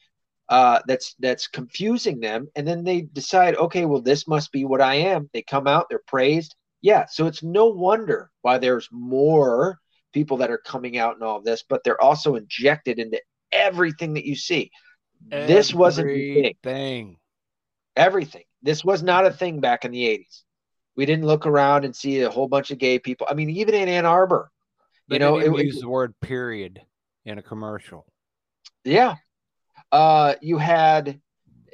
uh, 0.50 0.80
that's 0.88 1.16
that's 1.20 1.48
confusing 1.48 2.20
them 2.20 2.48
and 2.56 2.68
then 2.68 2.84
they 2.84 3.02
decide 3.02 3.56
okay 3.56 3.86
well 3.86 4.02
this 4.02 4.28
must 4.28 4.52
be 4.52 4.66
what 4.66 4.82
i 4.82 4.96
am 4.96 5.30
they 5.34 5.42
come 5.44 5.68
out 5.68 5.86
they're 5.90 6.02
praised 6.08 6.56
yeah 6.82 7.06
so 7.06 7.28
it's 7.28 7.44
no 7.44 7.66
wonder 7.68 8.32
why 8.42 8.58
there's 8.58 8.90
more 8.92 9.78
people 10.12 10.38
that 10.38 10.50
are 10.50 10.58
coming 10.66 10.98
out 10.98 11.14
and 11.14 11.24
all 11.24 11.38
of 11.38 11.44
this 11.44 11.64
but 11.70 11.84
they're 11.84 12.02
also 12.02 12.36
injected 12.36 12.98
into 12.98 13.22
everything 13.52 14.14
that 14.16 14.26
you 14.26 14.36
see 14.36 14.72
this 15.32 15.74
wasn't 15.74 16.10
a 16.10 16.34
thing. 16.42 16.54
thing. 16.64 17.18
Everything. 17.96 18.44
This 18.64 18.84
was 18.84 19.04
not 19.04 19.26
a 19.26 19.32
thing 19.32 19.60
back 19.60 19.86
in 19.86 19.92
the 19.92 20.04
80s. 20.04 20.44
We 20.96 21.06
didn't 21.06 21.26
look 21.26 21.46
around 21.46 21.86
and 21.86 21.96
see 21.96 22.22
a 22.22 22.30
whole 22.30 22.48
bunch 22.48 22.72
of 22.72 22.78
gay 22.78 23.00
people. 23.00 23.28
I 23.30 23.34
mean, 23.34 23.50
even 23.52 23.76
in 23.76 23.88
Ann 23.90 24.06
Arbor, 24.06 24.50
They 25.08 25.16
you 25.16 25.20
know, 25.20 25.40
didn't 25.40 25.56
it- 25.56 25.66
use 25.66 25.80
the 25.80 25.90
word 25.90 26.20
period 26.20 26.82
in 27.26 27.38
a 27.38 27.44
commercial. 27.44 28.06
Yeah. 28.84 29.16
Uh, 29.92 30.36
you 30.42 30.58
had 30.58 31.20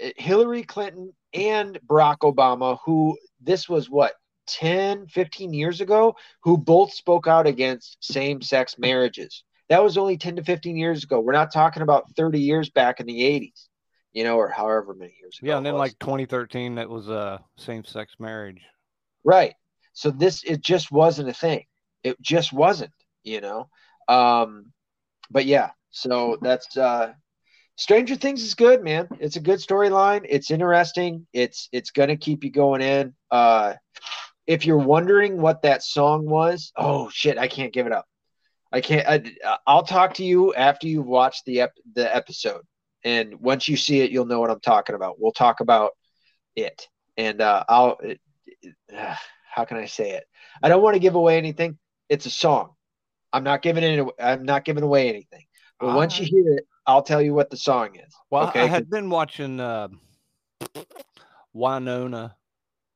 uh, 0.04 0.10
Hillary 0.18 0.64
Clinton 0.64 1.14
and 1.34 1.80
Barack 1.88 2.20
Obama, 2.20 2.78
who 2.86 3.18
this 3.42 3.68
was 3.68 3.90
what, 3.90 4.14
10, 4.48 5.08
15 5.08 5.54
years 5.54 5.82
ago, 5.82 6.16
who 6.44 6.58
both 6.58 6.94
spoke 6.94 7.28
out 7.28 7.48
against 7.48 7.98
same 8.02 8.42
sex 8.42 8.78
marriages. 8.78 9.44
That 9.70 9.84
was 9.84 9.98
only 9.98 10.18
10 10.18 10.38
to 10.38 10.44
15 10.44 10.78
years 10.78 11.04
ago. 11.04 11.20
We're 11.20 11.34
not 11.34 11.52
talking 11.52 11.82
about 11.82 12.12
30 12.16 12.40
years 12.40 12.70
back 12.70 13.00
in 13.00 13.08
the 13.08 13.22
80s, 13.22 13.68
you 14.14 14.24
know, 14.24 14.38
or 14.38 14.50
however 14.50 14.94
many 14.94 15.16
years 15.20 15.40
ago. 15.40 15.50
Yeah, 15.50 15.58
and 15.58 15.66
then 15.66 15.76
like 15.76 15.98
2013, 16.00 16.76
that 16.76 16.90
was 16.90 17.10
a 17.10 17.44
same-sex 17.58 18.16
marriage. 18.20 18.62
Right. 19.24 19.56
So 19.94 20.12
this 20.12 20.44
it 20.44 20.62
just 20.62 20.92
wasn't 20.92 21.30
a 21.30 21.34
thing. 21.34 21.66
It 22.04 22.22
just 22.22 22.54
wasn't, 22.54 22.92
you 23.24 23.42
know. 23.42 23.70
Um 24.08 24.72
but 25.32 25.46
yeah, 25.46 25.72
so 25.90 26.38
that's 26.42 26.78
uh 26.78 27.14
Stranger 27.78 28.16
Things 28.16 28.42
is 28.42 28.56
good, 28.56 28.84
man. 28.84 29.08
It's 29.20 29.36
a 29.36 29.42
good 29.42 29.60
storyline. 29.60 30.26
It's 30.30 30.50
interesting. 30.50 31.28
It's 31.34 31.68
it's 31.72 31.92
going 31.92 32.10
to 32.10 32.16
keep 32.16 32.44
you 32.44 32.52
going 32.52 32.82
in. 32.82 33.14
Uh 33.30 33.74
if 34.48 34.66
you're 34.66 34.78
wondering 34.78 35.42
what 35.42 35.64
that 35.64 35.84
song 35.84 36.26
was, 36.26 36.72
oh 36.78 37.10
shit, 37.10 37.38
I 37.38 37.48
can't 37.48 37.74
give 37.74 37.86
it 37.88 37.92
up. 37.92 38.06
I 38.72 38.82
can't 38.82 39.08
I, 39.08 39.58
I'll 39.68 39.84
talk 39.84 40.16
to 40.16 40.24
you 40.24 40.54
after 40.54 40.88
you've 40.88 41.06
watched 41.06 41.46
the 41.46 41.62
ep- 41.62 41.78
the 41.94 42.14
episode. 42.16 42.62
And 43.04 43.36
once 43.42 43.68
you 43.68 43.78
see 43.78 44.02
it, 44.02 44.12
you'll 44.12 44.26
know 44.26 44.40
what 44.40 44.52
I'm 44.52 44.62
talking 44.62 44.96
about. 44.96 45.20
We'll 45.20 45.32
talk 45.34 45.60
about 45.60 45.92
it. 46.56 46.88
And 47.18 47.42
uh 47.42 47.66
I'll 47.68 47.98
it, 48.02 48.22
uh, 48.98 49.16
how 49.54 49.66
can 49.66 49.78
I 49.78 49.86
say 49.86 50.12
it? 50.12 50.24
I 50.64 50.70
don't 50.70 50.82
want 50.82 50.96
to 50.96 51.00
give 51.00 51.16
away 51.16 51.38
anything. 51.38 51.78
It's 52.08 52.26
a 52.26 52.32
song. 52.32 52.72
I'm 53.34 53.44
not 53.44 53.62
giving 53.62 53.84
it. 53.84 54.08
I'm 54.18 54.46
not 54.46 54.64
giving 54.64 54.84
away 54.84 55.10
anything. 55.10 55.44
But 55.80 55.94
once 55.94 56.18
you 56.20 56.26
hear 56.26 56.54
it, 56.54 56.66
I'll 56.88 57.02
tell 57.04 57.22
you 57.22 57.34
what 57.34 57.50
the 57.50 57.58
song 57.58 57.96
is. 57.96 58.14
Well, 58.30 58.50
okay. 58.50 58.62
I 58.62 58.66
had 58.66 58.90
been 58.90 59.10
watching 59.10 59.60
uh, 59.60 59.88
Wynonna, 61.56 62.34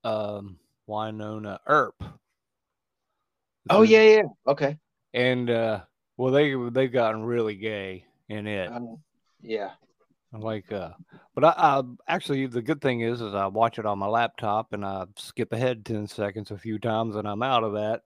um, 0.04 0.58
Wynonna 0.88 1.60
Earp. 1.66 2.04
oh 3.70 3.82
yeah, 3.82 4.04
yeah. 4.04 4.22
Okay. 4.48 4.78
and 5.14 5.50
uh, 5.50 5.82
well, 6.18 6.32
they 6.32 6.54
they've 6.72 6.92
gotten 6.92 7.24
really 7.24 7.56
gay 7.56 8.06
in 8.28 8.48
it. 8.48 8.72
Um, 8.72 8.98
yeah. 9.42 9.72
Like, 10.32 10.72
uh, 10.72 10.92
but 11.34 11.44
I, 11.44 11.54
I 11.58 11.84
actually 12.08 12.46
the 12.46 12.62
good 12.62 12.82
thing 12.82 13.02
is, 13.02 13.22
is 13.22 13.34
I 13.34 13.48
watch 13.48 13.80
it 13.80 13.86
on 13.88 13.98
my 13.98 14.06
laptop 14.08 14.74
and 14.74 14.86
I 14.86 15.06
skip 15.16 15.54
ahead 15.54 15.86
ten 15.86 16.08
seconds 16.08 16.52
a 16.52 16.58
few 16.58 16.78
times 16.78 17.16
and 17.16 17.28
I'm 17.28 17.42
out 17.42 17.64
of 17.64 17.74
that 17.74 18.02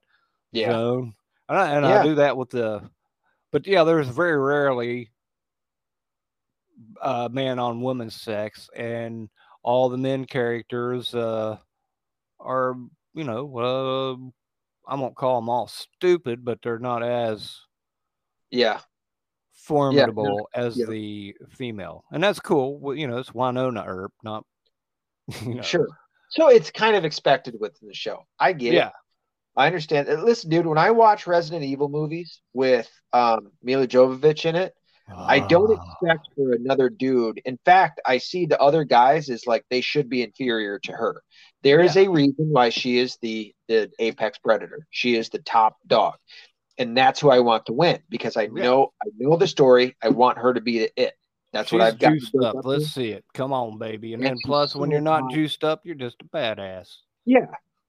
Yeah. 0.52 0.70
zone. 0.70 1.14
And, 1.48 1.58
I, 1.58 1.70
and 1.76 1.84
Yeah. 1.84 2.00
I 2.00 2.02
do 2.02 2.14
that 2.14 2.36
with 2.38 2.48
the, 2.48 2.88
but 3.52 3.66
yeah, 3.66 3.84
there's 3.84 4.08
very 4.08 4.38
rarely 4.38 5.10
uh, 7.00 7.28
man 7.30 7.58
on 7.58 7.80
woman 7.80 8.10
sex, 8.10 8.68
and 8.74 9.28
all 9.62 9.88
the 9.88 9.98
men 9.98 10.24
characters 10.24 11.14
uh, 11.14 11.56
are, 12.40 12.76
you 13.14 13.24
know, 13.24 13.58
uh, 13.58 14.90
I 14.90 14.96
won't 14.96 15.14
call 15.16 15.40
them 15.40 15.48
all 15.48 15.68
stupid, 15.68 16.44
but 16.44 16.60
they're 16.62 16.78
not 16.78 17.02
as 17.02 17.56
Yeah. 18.50 18.80
formidable 19.52 20.48
as 20.54 20.76
yeah. 20.76 20.86
the 20.86 21.36
female, 21.50 22.04
and 22.12 22.22
that's 22.22 22.40
cool. 22.40 22.78
Well, 22.78 22.94
you 22.96 23.06
know, 23.06 23.18
it's 23.18 23.30
Wynonna 23.30 23.84
Earp, 23.86 24.12
not 24.22 24.44
you 25.46 25.54
know. 25.54 25.62
Sure. 25.62 25.88
So 26.30 26.48
it's 26.48 26.70
kind 26.70 26.96
of 26.96 27.04
expected 27.04 27.54
within 27.60 27.88
the 27.88 27.94
show. 27.94 28.24
I 28.38 28.52
get 28.52 28.74
Yeah. 28.74 28.88
it. 28.88 28.92
I 29.56 29.66
understand. 29.66 30.08
Listen, 30.24 30.50
dude, 30.50 30.66
when 30.66 30.78
I 30.78 30.90
watch 30.90 31.28
Resident 31.28 31.64
Evil 31.64 31.88
movies 31.88 32.40
with 32.52 32.90
um, 33.12 33.52
Milla 33.62 33.86
Jovovich 33.86 34.44
in 34.46 34.56
it, 34.56 34.74
I 35.08 35.40
don't 35.40 35.70
Ah, 35.70 35.92
expect 36.00 36.28
for 36.34 36.52
another 36.52 36.88
dude. 36.88 37.40
In 37.44 37.58
fact, 37.64 38.00
I 38.06 38.18
see 38.18 38.46
the 38.46 38.60
other 38.60 38.84
guys 38.84 39.28
as 39.28 39.46
like 39.46 39.64
they 39.70 39.80
should 39.80 40.08
be 40.08 40.22
inferior 40.22 40.78
to 40.80 40.92
her. 40.92 41.22
There 41.62 41.80
is 41.80 41.96
a 41.96 42.08
reason 42.08 42.50
why 42.50 42.70
she 42.70 42.98
is 42.98 43.18
the 43.22 43.54
the 43.68 43.90
apex 43.98 44.38
predator. 44.38 44.86
She 44.90 45.16
is 45.16 45.30
the 45.30 45.40
top 45.40 45.76
dog, 45.86 46.14
and 46.78 46.96
that's 46.96 47.20
who 47.20 47.30
I 47.30 47.40
want 47.40 47.66
to 47.66 47.72
win 47.72 48.00
because 48.08 48.36
I 48.36 48.46
know 48.46 48.92
I 49.02 49.06
know 49.18 49.36
the 49.36 49.46
story. 49.46 49.96
I 50.02 50.08
want 50.10 50.38
her 50.38 50.52
to 50.54 50.60
be 50.60 50.80
the 50.80 50.92
it. 50.96 51.14
That's 51.52 51.70
what 51.70 51.80
I've 51.82 51.98
got. 51.98 52.12
juiced 52.12 52.34
up. 52.36 52.56
Let's 52.64 52.88
see 52.92 53.10
it. 53.10 53.24
Come 53.32 53.52
on, 53.52 53.78
baby. 53.78 54.14
And 54.14 54.22
Yeah, 54.22 54.30
then 54.30 54.36
she's 54.38 54.46
plus, 54.46 54.74
when 54.74 54.90
you're 54.90 55.00
not 55.00 55.30
juiced 55.30 55.62
up, 55.62 55.82
you're 55.84 55.94
just 55.94 56.16
a 56.20 56.24
badass. 56.24 56.88
Yeah. 57.24 57.46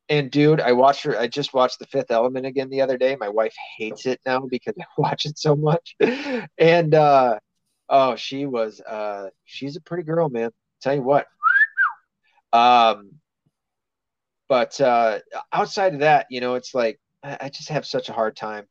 And 0.07 0.29
dude, 0.29 0.61
I 0.61 0.73
watched 0.73 1.03
her. 1.03 1.17
I 1.17 1.27
just 1.27 1.53
watched 1.53 1.79
The 1.79 1.87
Fifth 1.87 2.11
Element 2.11 2.45
again 2.45 2.69
the 2.69 2.81
other 2.81 2.97
day. 2.97 3.15
My 3.15 3.29
wife 3.29 3.55
hates 3.77 4.05
it 4.05 4.19
now 4.25 4.41
because 4.41 4.75
I 4.79 4.85
watch 4.97 5.25
it 5.25 5.37
so 5.37 5.55
much. 5.55 5.95
And 6.57 6.93
uh 6.93 7.39
oh, 7.89 8.15
she 8.15 8.45
was 8.45 8.81
uh 8.81 9.29
she's 9.45 9.75
a 9.75 9.81
pretty 9.81 10.03
girl, 10.03 10.29
man. 10.29 10.51
Tell 10.81 10.93
you 10.95 11.01
what. 11.01 11.27
Um 12.53 13.13
but 14.47 14.79
uh 14.79 15.19
outside 15.51 15.95
of 15.95 15.99
that, 16.01 16.27
you 16.29 16.39
know, 16.39 16.53
it's 16.55 16.75
like 16.75 16.99
I, 17.23 17.37
I 17.41 17.49
just 17.49 17.69
have 17.69 17.85
such 17.85 18.09
a 18.09 18.13
hard 18.13 18.35
time. 18.35 18.67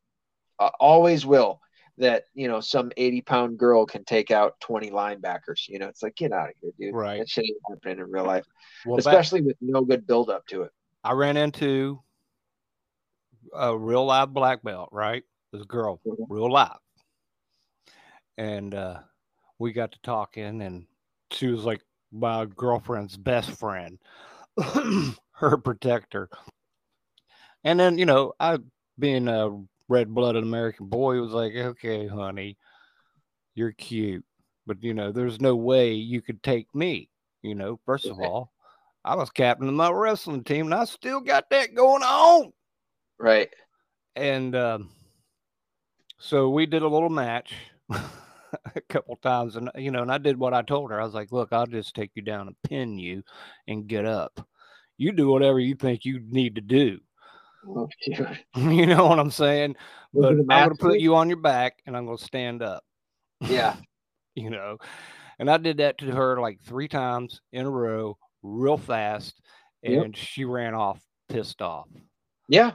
Uh, 0.61 0.71
always 0.79 1.27
will 1.27 1.61
that, 1.99 2.25
you 2.33 2.47
know, 2.47 2.61
some 2.61 2.93
80 2.97 3.23
pound 3.23 3.59
girl 3.59 3.87
can 3.87 4.05
take 4.05 4.31
out 4.31 4.59
20 4.61 4.91
linebackers. 4.91 5.69
You 5.69 5.81
know, 5.81 5.89
it's 5.89 6.03
like 6.03 6.15
get 6.15 6.33
out 6.33 6.51
of 6.51 6.55
here, 6.61 6.71
dude. 6.79 6.95
Right. 6.95 7.19
That 7.19 7.29
shit 7.29 7.45
ain't 7.45 7.57
happening 7.69 7.99
in 7.99 8.11
real 8.11 8.25
life. 8.25 8.45
Well, 8.87 8.97
back- 8.99 9.07
Especially 9.07 9.41
with 9.43 9.57
no 9.61 9.83
good 9.83 10.07
build 10.07 10.31
up 10.31 10.47
to 10.49 10.63
it. 10.63 10.71
I 11.05 11.13
ran 11.13 11.37
into 11.37 12.01
a 13.55 13.77
real 13.77 14.07
live 14.07 14.33
black 14.33 14.63
belt, 14.63 14.89
right? 14.91 15.23
This 15.53 15.65
girl, 15.67 16.01
real 16.29 16.51
live. 16.51 16.79
And 18.39 18.75
uh, 18.75 19.01
we 19.59 19.73
got 19.73 19.93
to 19.93 19.99
talking, 20.03 20.63
and 20.63 20.87
she 21.31 21.49
was 21.49 21.65
like 21.65 21.83
my 22.11 22.47
girlfriend's 22.47 23.19
best 23.19 23.51
friend, 23.51 23.99
her 25.33 25.57
protector. 25.59 26.31
And 27.65 27.79
then, 27.79 27.99
you 27.99 28.07
know, 28.07 28.33
I, 28.41 28.59
being 28.99 29.29
a 29.29 29.51
red 29.89 30.13
blooded 30.13 30.43
American 30.43 30.87
boy, 30.87 31.21
was 31.21 31.33
like, 31.33 31.55
okay, 31.55 32.07
honey, 32.07 32.57
you're 33.55 33.73
cute. 33.73 34.25
But, 34.67 34.83
you 34.83 34.95
know, 34.95 35.13
there's 35.13 35.41
no 35.41 35.55
way 35.55 35.93
you 35.93 36.23
could 36.23 36.43
take 36.43 36.75
me. 36.75 37.11
You 37.43 37.55
know, 37.55 37.79
first 37.85 38.07
of 38.07 38.19
all, 38.21 38.54
I 39.05 39.17
was 39.17 39.31
captain 39.31 39.69
of 39.69 39.75
my 39.75 39.91
wrestling 39.91 40.45
team 40.45 40.67
and 40.67 40.75
I 40.75 40.85
still 40.85 41.21
got 41.21 41.51
that 41.51 41.75
going 41.75 42.03
on. 42.03 42.53
Right. 43.19 43.51
And 44.17 44.55
um, 44.57 44.91
so 46.19 46.49
we 46.49 46.67
did 46.67 46.83
a 46.83 46.89
little 46.89 47.11
match 47.11 47.53
a 47.91 48.81
couple 48.89 49.17
times. 49.17 49.57
And, 49.57 49.71
you 49.77 49.91
know, 49.91 50.03
and 50.03 50.11
I 50.11 50.19
did 50.19 50.39
what 50.39 50.55
I 50.55 50.63
told 50.63 50.91
her. 50.91 51.01
I 51.01 51.05
was 51.05 51.15
like, 51.15 51.33
look, 51.33 51.53
I'll 51.53 51.67
just 51.67 51.95
take 51.95 52.13
you 52.15 52.23
down 52.23 52.47
and 52.47 52.57
pin 52.63 52.99
you 52.99 53.23
and 53.69 53.87
get 53.87 54.07
up. 54.07 54.47
You 54.97 55.13
do 55.13 55.29
whatever 55.29 55.59
you 55.59 55.75
think 55.75 56.05
you 56.05 56.21
need 56.29 56.55
to 56.55 56.61
do. 56.61 56.99
Oh, 57.67 57.89
you 58.57 58.87
know 58.87 59.07
what 59.07 59.19
I'm 59.19 59.31
saying? 59.31 59.77
Was 60.13 60.25
But 60.25 60.33
I'm 60.33 60.47
going 60.47 60.71
to 60.71 60.83
put 60.83 61.01
you 61.01 61.17
on 61.17 61.29
your 61.29 61.41
back 61.41 61.79
and 61.87 61.97
I'm 61.97 62.07
going 62.07 62.19
to 62.19 62.25
stand 62.25 62.63
up. 62.63 62.85
Yeah. 63.41 63.77
you 64.35 64.51
know. 64.51 64.79
And 65.39 65.51
I 65.51 65.57
did 65.59 65.79
that 65.79 65.99
to 65.99 66.11
her 66.13 66.41
like 66.41 66.61
three 66.63 66.89
times 66.89 67.41
in 67.53 67.67
a 67.67 67.71
row, 67.71 68.17
real 68.45 68.77
fast, 68.77 69.41
and 69.83 69.95
Yep. 69.95 70.17
she 70.17 70.45
ran 70.45 70.75
off 70.75 71.01
pissed 71.29 71.61
off. 71.63 71.89
Yeah. 72.49 72.73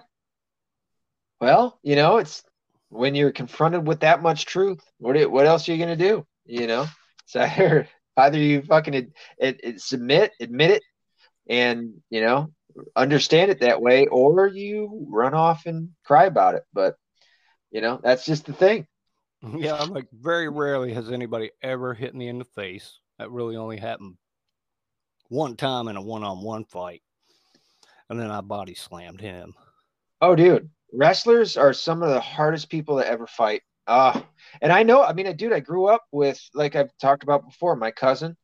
Well, 1.40 1.80
you 1.84 1.96
know, 1.96 2.18
it's 2.18 2.44
when 2.90 3.16
you're 3.16 3.32
confronted 3.32 3.88
with 3.88 4.02
that 4.02 4.22
much 4.22 4.46
truth, 4.46 4.82
what 4.98 5.16
what 5.32 5.46
else 5.46 5.70
are 5.70 5.72
you 5.74 5.78
gonna 5.78 5.96
do? 5.96 6.26
You 6.46 6.68
know, 6.68 6.88
so 7.26 7.40
either, 7.58 7.88
either 8.18 8.38
you 8.38 8.62
fucking 8.64 9.14
ad- 9.42 9.62
submit, 9.80 10.34
admit 10.42 10.72
it, 10.72 10.84
and 11.48 11.94
you 12.10 12.22
know, 12.22 12.52
understand 12.96 13.52
it 13.52 13.62
that 13.62 13.82
way, 13.82 14.08
or 14.08 14.48
you 14.48 15.06
run 15.10 15.34
off 15.34 15.66
and 15.66 15.90
cry 16.04 16.26
about 16.26 16.56
it. 16.56 16.64
But 16.74 16.96
you 17.72 17.82
know, 17.82 18.00
that's 18.04 18.26
just 18.26 18.46
the 18.46 18.54
thing. 18.54 18.86
Yeah, 19.58 19.76
I'm 19.76 19.92
like 19.92 20.08
very 20.12 20.50
rarely 20.50 20.94
has 20.94 21.10
anybody 21.10 21.52
ever 21.62 21.94
hit 21.94 22.14
me 22.14 22.28
in 22.28 22.40
the 22.40 22.44
face. 22.44 23.00
That 23.20 23.32
really 23.32 23.56
only 23.56 23.78
happened 23.78 24.18
one 25.30 25.56
time 25.56 25.88
in 25.88 25.96
a 25.96 26.02
one-on-one 26.02 26.66
fight, 26.66 27.02
and 28.10 28.20
then 28.20 28.30
I 28.30 28.42
body 28.42 28.76
slammed 28.76 29.22
him. 29.22 29.54
Oh, 30.22 30.36
dude, 30.36 30.70
wrestlers 30.92 31.56
are 31.56 31.72
some 31.72 32.04
of 32.04 32.10
the 32.10 32.20
hardest 32.20 32.70
people 32.70 32.98
to 32.98 33.08
ever 33.08 33.26
fight. 33.26 33.62
Uh, 33.88 34.22
and 34.62 34.72
I 34.72 34.84
know, 34.84 35.04
I 35.04 35.14
mean, 35.14 35.36
dude, 35.36 35.54
I 35.54 35.62
grew 35.62 35.88
up 35.88 36.04
with, 36.12 36.40
like 36.54 36.76
I've 36.76 36.96
talked 37.02 37.24
about 37.24 37.46
before, 37.46 37.76
my 37.76 37.92
cousin 37.92 38.36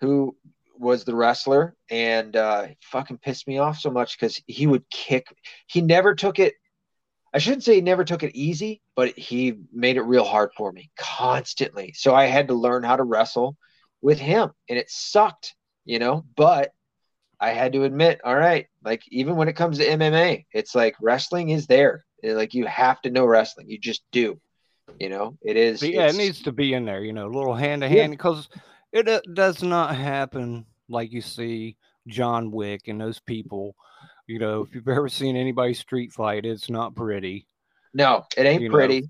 who 0.00 0.36
was 0.78 1.04
the 1.04 1.14
wrestler 1.14 1.76
and 1.90 2.34
uh, 2.36 2.68
fucking 2.82 3.18
pissed 3.18 3.46
me 3.46 3.58
off 3.58 3.78
so 3.78 3.90
much 3.90 4.18
because 4.18 4.40
he 4.46 4.66
would 4.66 4.88
kick. 4.90 5.26
He 5.66 5.82
never 5.82 6.14
took 6.14 6.38
it. 6.38 6.54
I 7.32 7.38
shouldn't 7.38 7.64
say 7.64 7.76
he 7.76 7.80
never 7.80 8.04
took 8.04 8.22
it 8.22 8.34
easy, 8.34 8.80
but 8.96 9.16
he 9.16 9.58
made 9.72 9.96
it 9.96 10.02
real 10.02 10.24
hard 10.24 10.50
for 10.56 10.72
me 10.72 10.90
constantly. 10.98 11.92
So 11.94 12.14
I 12.14 12.24
had 12.24 12.48
to 12.48 12.54
learn 12.54 12.82
how 12.82 12.96
to 12.96 13.04
wrestle 13.04 13.56
with 14.02 14.18
him, 14.18 14.50
and 14.68 14.78
it 14.78 14.90
sucked, 14.90 15.54
you 15.90 15.98
know. 15.98 16.24
But 16.36 16.72
I 17.40 17.50
had 17.50 17.72
to 17.72 17.82
admit, 17.82 18.20
all 18.24 18.36
right, 18.36 18.66
like 18.84 19.02
even 19.08 19.34
when 19.36 19.48
it 19.48 19.56
comes 19.56 19.78
to 19.78 19.86
MMA, 19.86 20.46
it's 20.52 20.74
like 20.74 20.94
wrestling 21.02 21.50
is 21.50 21.66
there. 21.66 22.04
Like 22.22 22.54
you 22.54 22.66
have 22.66 23.02
to 23.02 23.10
know 23.10 23.26
wrestling. 23.26 23.68
You 23.68 23.78
just 23.78 24.02
do. 24.12 24.40
You 24.98 25.08
know, 25.08 25.36
it 25.42 25.56
is. 25.56 25.82
yeah, 25.82 26.08
it 26.08 26.16
needs 26.16 26.42
to 26.42 26.52
be 26.52 26.74
in 26.74 26.84
there. 26.84 27.02
You 27.02 27.12
know, 27.12 27.26
a 27.26 27.36
little 27.36 27.54
hand 27.54 27.82
to 27.82 27.88
hand 27.88 28.12
because 28.12 28.48
it 28.92 29.08
uh, 29.08 29.20
does 29.34 29.62
not 29.62 29.96
happen 29.96 30.66
like 30.88 31.12
you 31.12 31.20
see 31.20 31.76
John 32.08 32.50
Wick 32.50 32.88
and 32.88 33.00
those 33.00 33.20
people. 33.20 33.74
You 34.26 34.38
know, 34.38 34.62
if 34.62 34.74
you've 34.74 34.88
ever 34.88 35.08
seen 35.08 35.36
anybody 35.36 35.74
street 35.74 36.12
fight, 36.12 36.44
it's 36.44 36.70
not 36.70 36.94
pretty. 36.94 37.46
No, 37.94 38.24
it 38.36 38.46
ain't 38.46 38.62
you 38.62 38.70
pretty. 38.70 39.02
Know. 39.02 39.08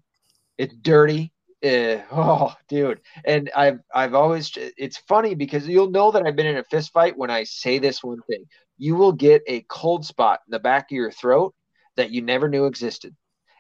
It's 0.59 0.75
dirty. 0.75 1.33
Uh, 1.65 1.99
oh, 2.13 2.55
dude. 2.69 3.01
And 3.25 3.51
I've 3.57 3.81
I've 3.95 4.15
always 4.15 4.53
it's 4.57 4.99
funny 5.09 5.35
because 5.35 5.67
you'll 5.67 5.91
know 5.91 6.11
that 6.11 6.27
I've 6.27 6.37
been 6.37 6.47
in 6.47 6.57
a 6.57 6.65
fist 6.65 6.93
fight 6.93 7.17
when 7.17 7.31
I 7.31 7.45
say 7.45 7.79
this 7.79 8.03
one 8.03 8.21
thing. 8.29 8.45
You 8.79 8.97
will 8.97 9.13
get 9.13 9.43
a 9.47 9.65
cold 9.69 10.07
spot 10.07 10.41
in 10.47 10.53
the 10.53 10.59
back 10.59 10.91
of 10.91 10.97
your 10.97 11.11
throat 11.11 11.55
that 11.97 12.11
you 12.11 12.23
never 12.23 12.49
knew 12.49 12.67
existed. 12.67 13.15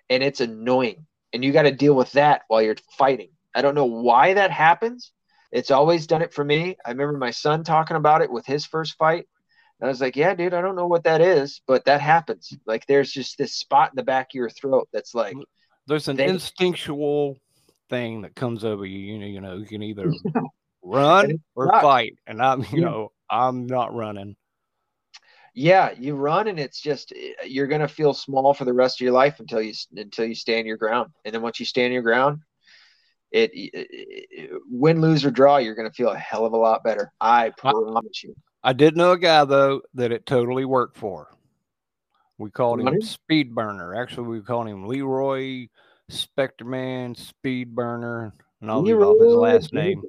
And 0.09 0.23
it's 0.23 0.41
annoying. 0.41 1.07
And 1.33 1.45
you 1.45 1.53
got 1.53 1.63
to 1.63 1.73
deal 1.73 1.95
with 1.95 2.13
that 2.13 2.43
while 2.49 2.63
you're 2.63 2.77
fighting. 2.97 3.31
I 3.55 3.63
don't 3.63 3.75
know 3.75 3.85
why 3.85 4.35
that 4.35 4.51
happens. 4.51 5.13
It's 5.53 5.71
always 5.71 6.07
done 6.07 6.23
it 6.23 6.33
for 6.33 6.45
me. 6.45 6.77
I 6.85 6.91
remember 6.91 7.19
my 7.19 7.33
son 7.33 7.65
talking 7.65 7.97
about 7.97 8.23
it 8.23 8.31
with 8.31 8.47
his 8.47 8.65
first 8.65 8.97
fight. 8.97 9.27
And 9.81 9.89
I 9.89 9.91
was 9.91 10.01
like, 10.01 10.17
yeah, 10.17 10.35
dude, 10.35 10.55
I 10.55 10.61
don't 10.61 10.77
know 10.77 10.87
what 10.87 11.05
that 11.05 11.21
is, 11.21 11.61
but 11.67 11.85
that 11.87 12.01
happens. 12.01 12.53
Like 12.67 12.87
there's 12.87 13.11
just 13.11 13.39
this 13.39 13.55
spot 13.55 13.91
in 13.91 13.97
the 13.97 14.03
back 14.03 14.27
of 14.31 14.35
your 14.35 14.51
throat 14.51 14.89
that's 14.93 15.15
like 15.15 15.37
there's 15.87 16.09
an 16.09 16.17
they, 16.17 16.29
instinctual 16.29 17.37
thing 17.91 18.23
that 18.23 18.35
comes 18.35 18.65
over 18.65 18.87
you. 18.87 18.99
You 18.99 19.19
know, 19.19 19.27
you 19.27 19.41
know, 19.41 19.57
you 19.57 19.67
can 19.67 19.83
either 19.83 20.11
run 20.83 21.39
or 21.55 21.67
not. 21.67 21.83
fight. 21.83 22.15
And 22.27 22.41
I'm, 22.41 22.65
you 22.73 22.81
know, 22.81 23.13
I'm 23.29 23.67
not 23.67 23.95
running. 23.95 24.37
Yeah, 25.53 25.91
you 25.99 26.15
run 26.15 26.47
and 26.47 26.61
it's 26.61 26.81
just 26.81 27.13
eh, 27.15 27.33
you're 27.45 27.67
gonna 27.67 27.89
feel 27.89 28.15
small 28.15 28.55
for 28.55 28.65
the 28.65 28.73
rest 28.73 29.01
of 29.01 29.05
your 29.05 29.13
life 29.13 29.41
until 29.41 29.61
you 29.61 29.75
until 29.97 30.25
you 30.25 30.35
stand 30.35 30.67
your 30.67 30.77
ground. 30.77 31.11
And 31.25 31.35
then 31.35 31.43
once 31.43 31.59
you 31.59 31.67
stand 31.67 31.93
your 31.93 32.03
ground, 32.03 32.41
it, 33.33 33.51
it, 33.53 33.71
it 33.75 33.89
eh, 33.93 34.43
eh, 34.43 34.45
eh, 34.45 34.59
win, 34.71 35.01
lose 35.01 35.25
or 35.25 35.33
draw, 35.33 35.57
you're 35.57 35.75
gonna 35.75 35.91
feel 35.91 36.11
a 36.11 36.19
hell 36.19 36.47
of 36.47 36.53
a 36.53 36.57
lot 36.57 36.85
better. 36.85 37.13
I 37.21 37.51
promise 37.51 38.23
you. 38.23 38.35
I 38.63 38.73
did 38.73 38.97
know 38.97 39.13
a 39.13 39.19
guy 39.19 39.45
though 39.45 39.83
that 39.95 40.13
it 40.13 40.25
totally 40.25 40.65
worked 40.65 40.97
for. 40.97 41.29
We 42.39 42.51
called 42.51 42.81
him 42.81 43.03
Speed 43.03 43.55
Burner. 43.55 43.95
Actually, 43.95 44.29
we 44.29 44.41
called 44.41 44.69
him 44.69 44.87
Leroy 44.87 45.67
Spectre 46.11 46.65
Man 46.65 47.15
Speed 47.15 47.75
Burner, 47.75 48.33
and 48.61 48.71
I'll 48.71 48.83
leave 48.83 49.01
off 49.01 49.21
his 49.21 49.35
last 49.35 49.73
name. 49.73 50.03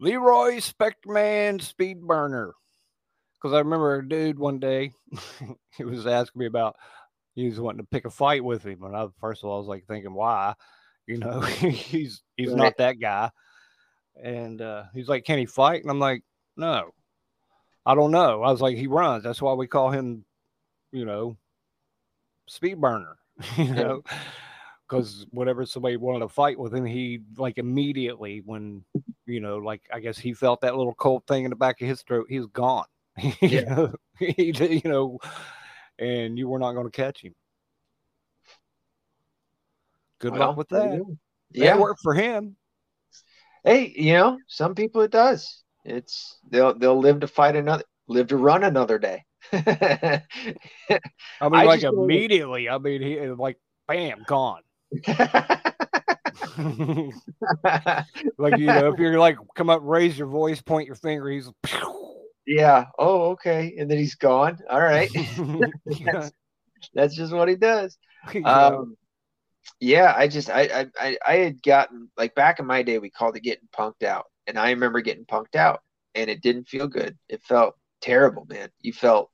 Leroy 0.00 0.58
Spectre 0.58 1.10
Man 1.10 1.60
Speed 1.60 2.02
Burner. 2.02 2.52
Because 3.34 3.54
I 3.54 3.58
remember 3.58 3.96
a 3.96 4.08
dude 4.08 4.38
one 4.38 4.58
day, 4.58 4.92
he 5.76 5.84
was 5.84 6.06
asking 6.06 6.40
me 6.40 6.46
about 6.46 6.76
he 7.34 7.48
was 7.48 7.58
wanting 7.58 7.78
to 7.78 7.88
pick 7.90 8.04
a 8.04 8.10
fight 8.10 8.44
with 8.44 8.64
him, 8.64 8.84
and 8.84 8.96
I 8.96 9.06
first 9.20 9.42
of 9.42 9.48
all 9.48 9.56
I 9.56 9.58
was 9.58 9.68
like 9.68 9.86
thinking 9.86 10.14
why, 10.14 10.54
you 11.06 11.18
know, 11.18 11.40
he's 11.40 12.22
he's 12.36 12.50
right. 12.50 12.56
not 12.56 12.76
that 12.78 13.00
guy, 13.00 13.30
and 14.22 14.60
uh, 14.60 14.84
he's 14.94 15.08
like, 15.08 15.24
can 15.24 15.38
he 15.38 15.46
fight? 15.46 15.82
And 15.82 15.90
I'm 15.90 15.98
like, 15.98 16.22
no, 16.56 16.90
I 17.84 17.94
don't 17.94 18.10
know. 18.10 18.42
I 18.42 18.50
was 18.50 18.60
like, 18.60 18.76
he 18.76 18.86
runs. 18.86 19.24
That's 19.24 19.42
why 19.42 19.54
we 19.54 19.66
call 19.66 19.90
him, 19.90 20.24
you 20.92 21.04
know, 21.04 21.36
speed 22.48 22.80
burner. 22.80 23.16
you 23.56 23.72
know, 23.74 24.02
because 24.92 25.24
whenever 25.30 25.64
somebody 25.64 25.96
wanted 25.96 26.18
to 26.18 26.28
fight 26.28 26.58
with 26.58 26.74
him, 26.74 26.84
he 26.84 27.20
like 27.38 27.56
immediately 27.56 28.42
when 28.44 28.84
you 29.24 29.40
know, 29.40 29.56
like 29.56 29.80
I 29.90 30.00
guess 30.00 30.18
he 30.18 30.34
felt 30.34 30.60
that 30.60 30.76
little 30.76 30.92
cold 30.92 31.26
thing 31.26 31.44
in 31.44 31.50
the 31.50 31.56
back 31.56 31.80
of 31.80 31.88
his 31.88 32.02
throat, 32.02 32.26
he 32.28 32.38
was 32.38 32.48
gone. 32.48 32.84
Yeah. 33.40 33.88
he, 34.18 34.52
you 34.54 34.90
know, 34.90 35.18
and 35.98 36.38
you 36.38 36.46
were 36.46 36.58
not 36.58 36.72
going 36.72 36.86
to 36.86 36.90
catch 36.90 37.22
him. 37.22 37.34
Good 40.18 40.32
well, 40.32 40.48
luck 40.48 40.56
with 40.58 40.68
that. 40.68 41.02
Yeah, 41.50 41.78
worked 41.78 42.00
for 42.02 42.14
him. 42.14 42.56
Hey, 43.64 43.94
you 43.96 44.12
know, 44.12 44.38
some 44.46 44.74
people 44.74 45.00
it 45.00 45.10
does. 45.10 45.62
It's 45.86 46.38
they'll 46.50 46.78
they'll 46.78 46.98
live 46.98 47.20
to 47.20 47.26
fight 47.26 47.56
another, 47.56 47.84
live 48.08 48.26
to 48.28 48.36
run 48.36 48.62
another 48.64 48.98
day. 48.98 49.24
I 49.52 50.22
mean, 51.40 51.54
I 51.54 51.64
like 51.64 51.82
immediately. 51.82 52.68
I 52.68 52.76
mean, 52.76 53.00
he 53.00 53.18
like 53.28 53.58
bam, 53.88 54.24
gone. 54.26 54.62
like 58.38 58.58
you 58.58 58.66
know, 58.66 58.92
if 58.92 58.98
you're 58.98 59.18
like 59.18 59.36
come 59.54 59.70
up, 59.70 59.80
raise 59.82 60.18
your 60.18 60.28
voice, 60.28 60.60
point 60.60 60.86
your 60.86 60.96
finger, 60.96 61.28
he's 61.30 61.48
yeah. 62.46 62.86
Oh, 62.98 63.30
okay. 63.30 63.74
And 63.78 63.90
then 63.90 63.98
he's 63.98 64.16
gone. 64.16 64.58
All 64.68 64.80
right. 64.80 65.10
that's, 65.86 66.32
that's, 66.94 67.14
just 67.14 67.32
what 67.32 67.48
he 67.48 67.56
does. 67.56 67.96
Yeah. 68.32 68.40
Um, 68.42 68.96
yeah, 69.80 70.12
I 70.16 70.28
just 70.28 70.50
I, 70.50 70.86
I 70.98 71.18
I 71.26 71.34
had 71.36 71.62
gotten 71.62 72.10
like 72.16 72.34
back 72.34 72.58
in 72.58 72.66
my 72.66 72.82
day 72.82 72.98
we 72.98 73.10
called 73.10 73.36
it 73.36 73.42
getting 73.42 73.68
punked 73.76 74.02
out. 74.02 74.26
And 74.46 74.58
I 74.58 74.70
remember 74.70 75.00
getting 75.00 75.24
punked 75.24 75.54
out 75.54 75.80
and 76.14 76.28
it 76.28 76.42
didn't 76.42 76.68
feel 76.68 76.88
good. 76.88 77.16
It 77.28 77.42
felt 77.42 77.74
terrible, 78.00 78.44
man. 78.48 78.68
You 78.80 78.92
felt 78.92 79.30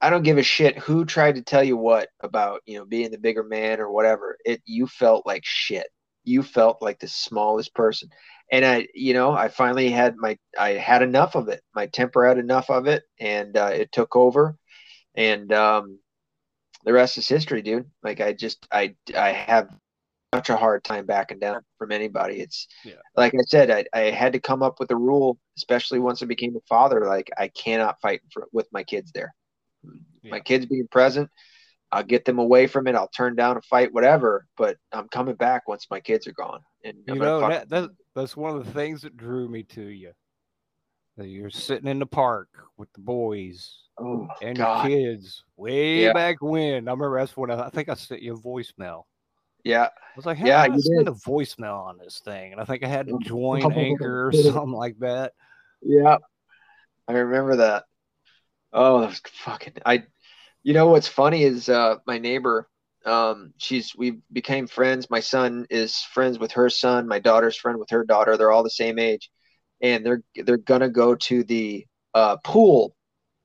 I 0.00 0.10
don't 0.10 0.22
give 0.22 0.38
a 0.38 0.42
shit 0.42 0.78
who 0.78 1.04
tried 1.04 1.34
to 1.36 1.42
tell 1.42 1.64
you 1.64 1.76
what 1.76 2.08
about, 2.20 2.60
you 2.66 2.78
know, 2.78 2.84
being 2.84 3.10
the 3.10 3.18
bigger 3.18 3.42
man 3.42 3.80
or 3.80 3.90
whatever. 3.90 4.38
It 4.44 4.62
you 4.64 4.86
felt 4.86 5.26
like 5.26 5.42
shit. 5.44 5.88
You 6.24 6.42
felt 6.42 6.80
like 6.80 7.00
the 7.00 7.08
smallest 7.08 7.74
person. 7.74 8.10
And 8.52 8.64
I, 8.64 8.86
you 8.94 9.12
know, 9.12 9.32
I 9.32 9.48
finally 9.48 9.90
had 9.90 10.16
my 10.16 10.38
I 10.58 10.70
had 10.70 11.02
enough 11.02 11.34
of 11.34 11.48
it. 11.48 11.62
My 11.74 11.86
temper 11.86 12.26
had 12.26 12.38
enough 12.38 12.70
of 12.70 12.86
it 12.86 13.02
and 13.18 13.56
uh, 13.56 13.70
it 13.74 13.90
took 13.92 14.14
over. 14.14 14.56
And 15.14 15.52
um 15.52 15.98
the 16.84 16.92
rest 16.92 17.18
is 17.18 17.26
history, 17.28 17.62
dude. 17.62 17.90
Like 18.02 18.20
I 18.20 18.32
just 18.34 18.66
I 18.70 18.94
I 19.16 19.32
have 19.32 19.68
such 20.32 20.50
a 20.50 20.56
hard 20.56 20.84
time 20.84 21.06
backing 21.06 21.40
down 21.40 21.62
from 21.78 21.90
anybody. 21.90 22.40
It's 22.40 22.68
yeah. 22.84 22.94
like 23.16 23.34
I 23.34 23.42
said, 23.48 23.70
I, 23.70 23.84
I 23.92 24.10
had 24.10 24.34
to 24.34 24.40
come 24.40 24.62
up 24.62 24.78
with 24.78 24.90
a 24.92 24.96
rule, 24.96 25.38
especially 25.56 25.98
once 25.98 26.22
I 26.22 26.26
became 26.26 26.54
a 26.54 26.60
father. 26.68 27.06
Like 27.06 27.30
I 27.36 27.48
cannot 27.48 28.00
fight 28.00 28.20
for, 28.32 28.46
with 28.52 28.68
my 28.72 28.84
kids 28.84 29.10
there 29.12 29.34
yeah. 30.22 30.30
my 30.30 30.40
kids 30.40 30.66
being 30.66 30.88
present. 30.88 31.30
I'll 31.90 32.02
get 32.02 32.24
them 32.24 32.38
away 32.38 32.66
from 32.66 32.86
it. 32.86 32.94
I'll 32.94 33.08
turn 33.08 33.34
down 33.34 33.56
a 33.56 33.62
fight, 33.62 33.92
whatever. 33.92 34.46
But 34.56 34.76
I'm 34.92 35.08
coming 35.08 35.36
back 35.36 35.66
once 35.66 35.86
my 35.90 36.00
kids 36.00 36.26
are 36.26 36.32
gone. 36.32 36.60
And 36.84 36.98
you 37.06 37.14
know 37.14 37.40
that, 37.48 37.68
that, 37.70 37.90
that's 38.14 38.36
one 38.36 38.56
of 38.56 38.64
the 38.64 38.72
things 38.72 39.02
that 39.02 39.16
drew 39.16 39.48
me 39.48 39.62
to 39.64 39.82
you. 39.82 40.12
You're 41.16 41.50
sitting 41.50 41.88
in 41.88 41.98
the 41.98 42.06
park 42.06 42.48
with 42.76 42.92
the 42.92 43.00
boys 43.00 43.76
oh, 43.98 44.28
and 44.40 44.56
God. 44.56 44.88
your 44.88 44.98
kids 44.98 45.42
way 45.56 46.02
yeah. 46.04 46.12
back 46.12 46.36
when. 46.40 46.88
I 46.88 46.92
remember 46.92 47.18
that's 47.18 47.36
when 47.36 47.50
I, 47.50 47.66
I, 47.66 47.70
think 47.70 47.88
I 47.88 47.94
sent 47.94 48.22
you 48.22 48.34
a 48.34 48.38
voicemail. 48.38 49.04
Yeah. 49.64 49.84
I 49.86 50.16
was 50.16 50.26
like, 50.26 50.38
hey, 50.38 50.48
yeah, 50.48 50.62
I 50.62 50.68
sent 50.78 51.08
a 51.08 51.12
voicemail 51.12 51.80
on 51.86 51.98
this 51.98 52.20
thing, 52.24 52.52
and 52.52 52.60
I 52.60 52.64
think 52.64 52.84
I 52.84 52.88
had 52.88 53.08
to 53.08 53.18
join 53.22 53.72
Anchor 53.72 54.28
or 54.28 54.32
something 54.42 54.70
like 54.70 54.98
that. 55.00 55.32
Yeah, 55.82 56.18
I 57.06 57.12
remember 57.12 57.56
that. 57.56 57.84
Oh, 58.72 59.00
that 59.00 59.10
was 59.10 59.22
fucking. 59.26 59.74
I, 59.84 60.04
you 60.62 60.74
know 60.74 60.88
what's 60.88 61.08
funny 61.08 61.44
is 61.44 61.68
uh, 61.68 61.96
my 62.06 62.18
neighbor. 62.18 62.68
Um, 63.06 63.54
she's 63.56 63.94
we 63.96 64.18
became 64.32 64.66
friends. 64.66 65.08
My 65.08 65.20
son 65.20 65.66
is 65.70 65.96
friends 66.12 66.38
with 66.38 66.52
her 66.52 66.68
son. 66.68 67.08
My 67.08 67.18
daughter's 67.18 67.56
friend 67.56 67.78
with 67.78 67.90
her 67.90 68.04
daughter. 68.04 68.36
They're 68.36 68.50
all 68.50 68.62
the 68.62 68.70
same 68.70 68.98
age, 68.98 69.30
and 69.80 70.04
they're 70.04 70.22
they're 70.34 70.58
gonna 70.58 70.90
go 70.90 71.14
to 71.14 71.44
the 71.44 71.86
uh, 72.14 72.36
pool 72.44 72.94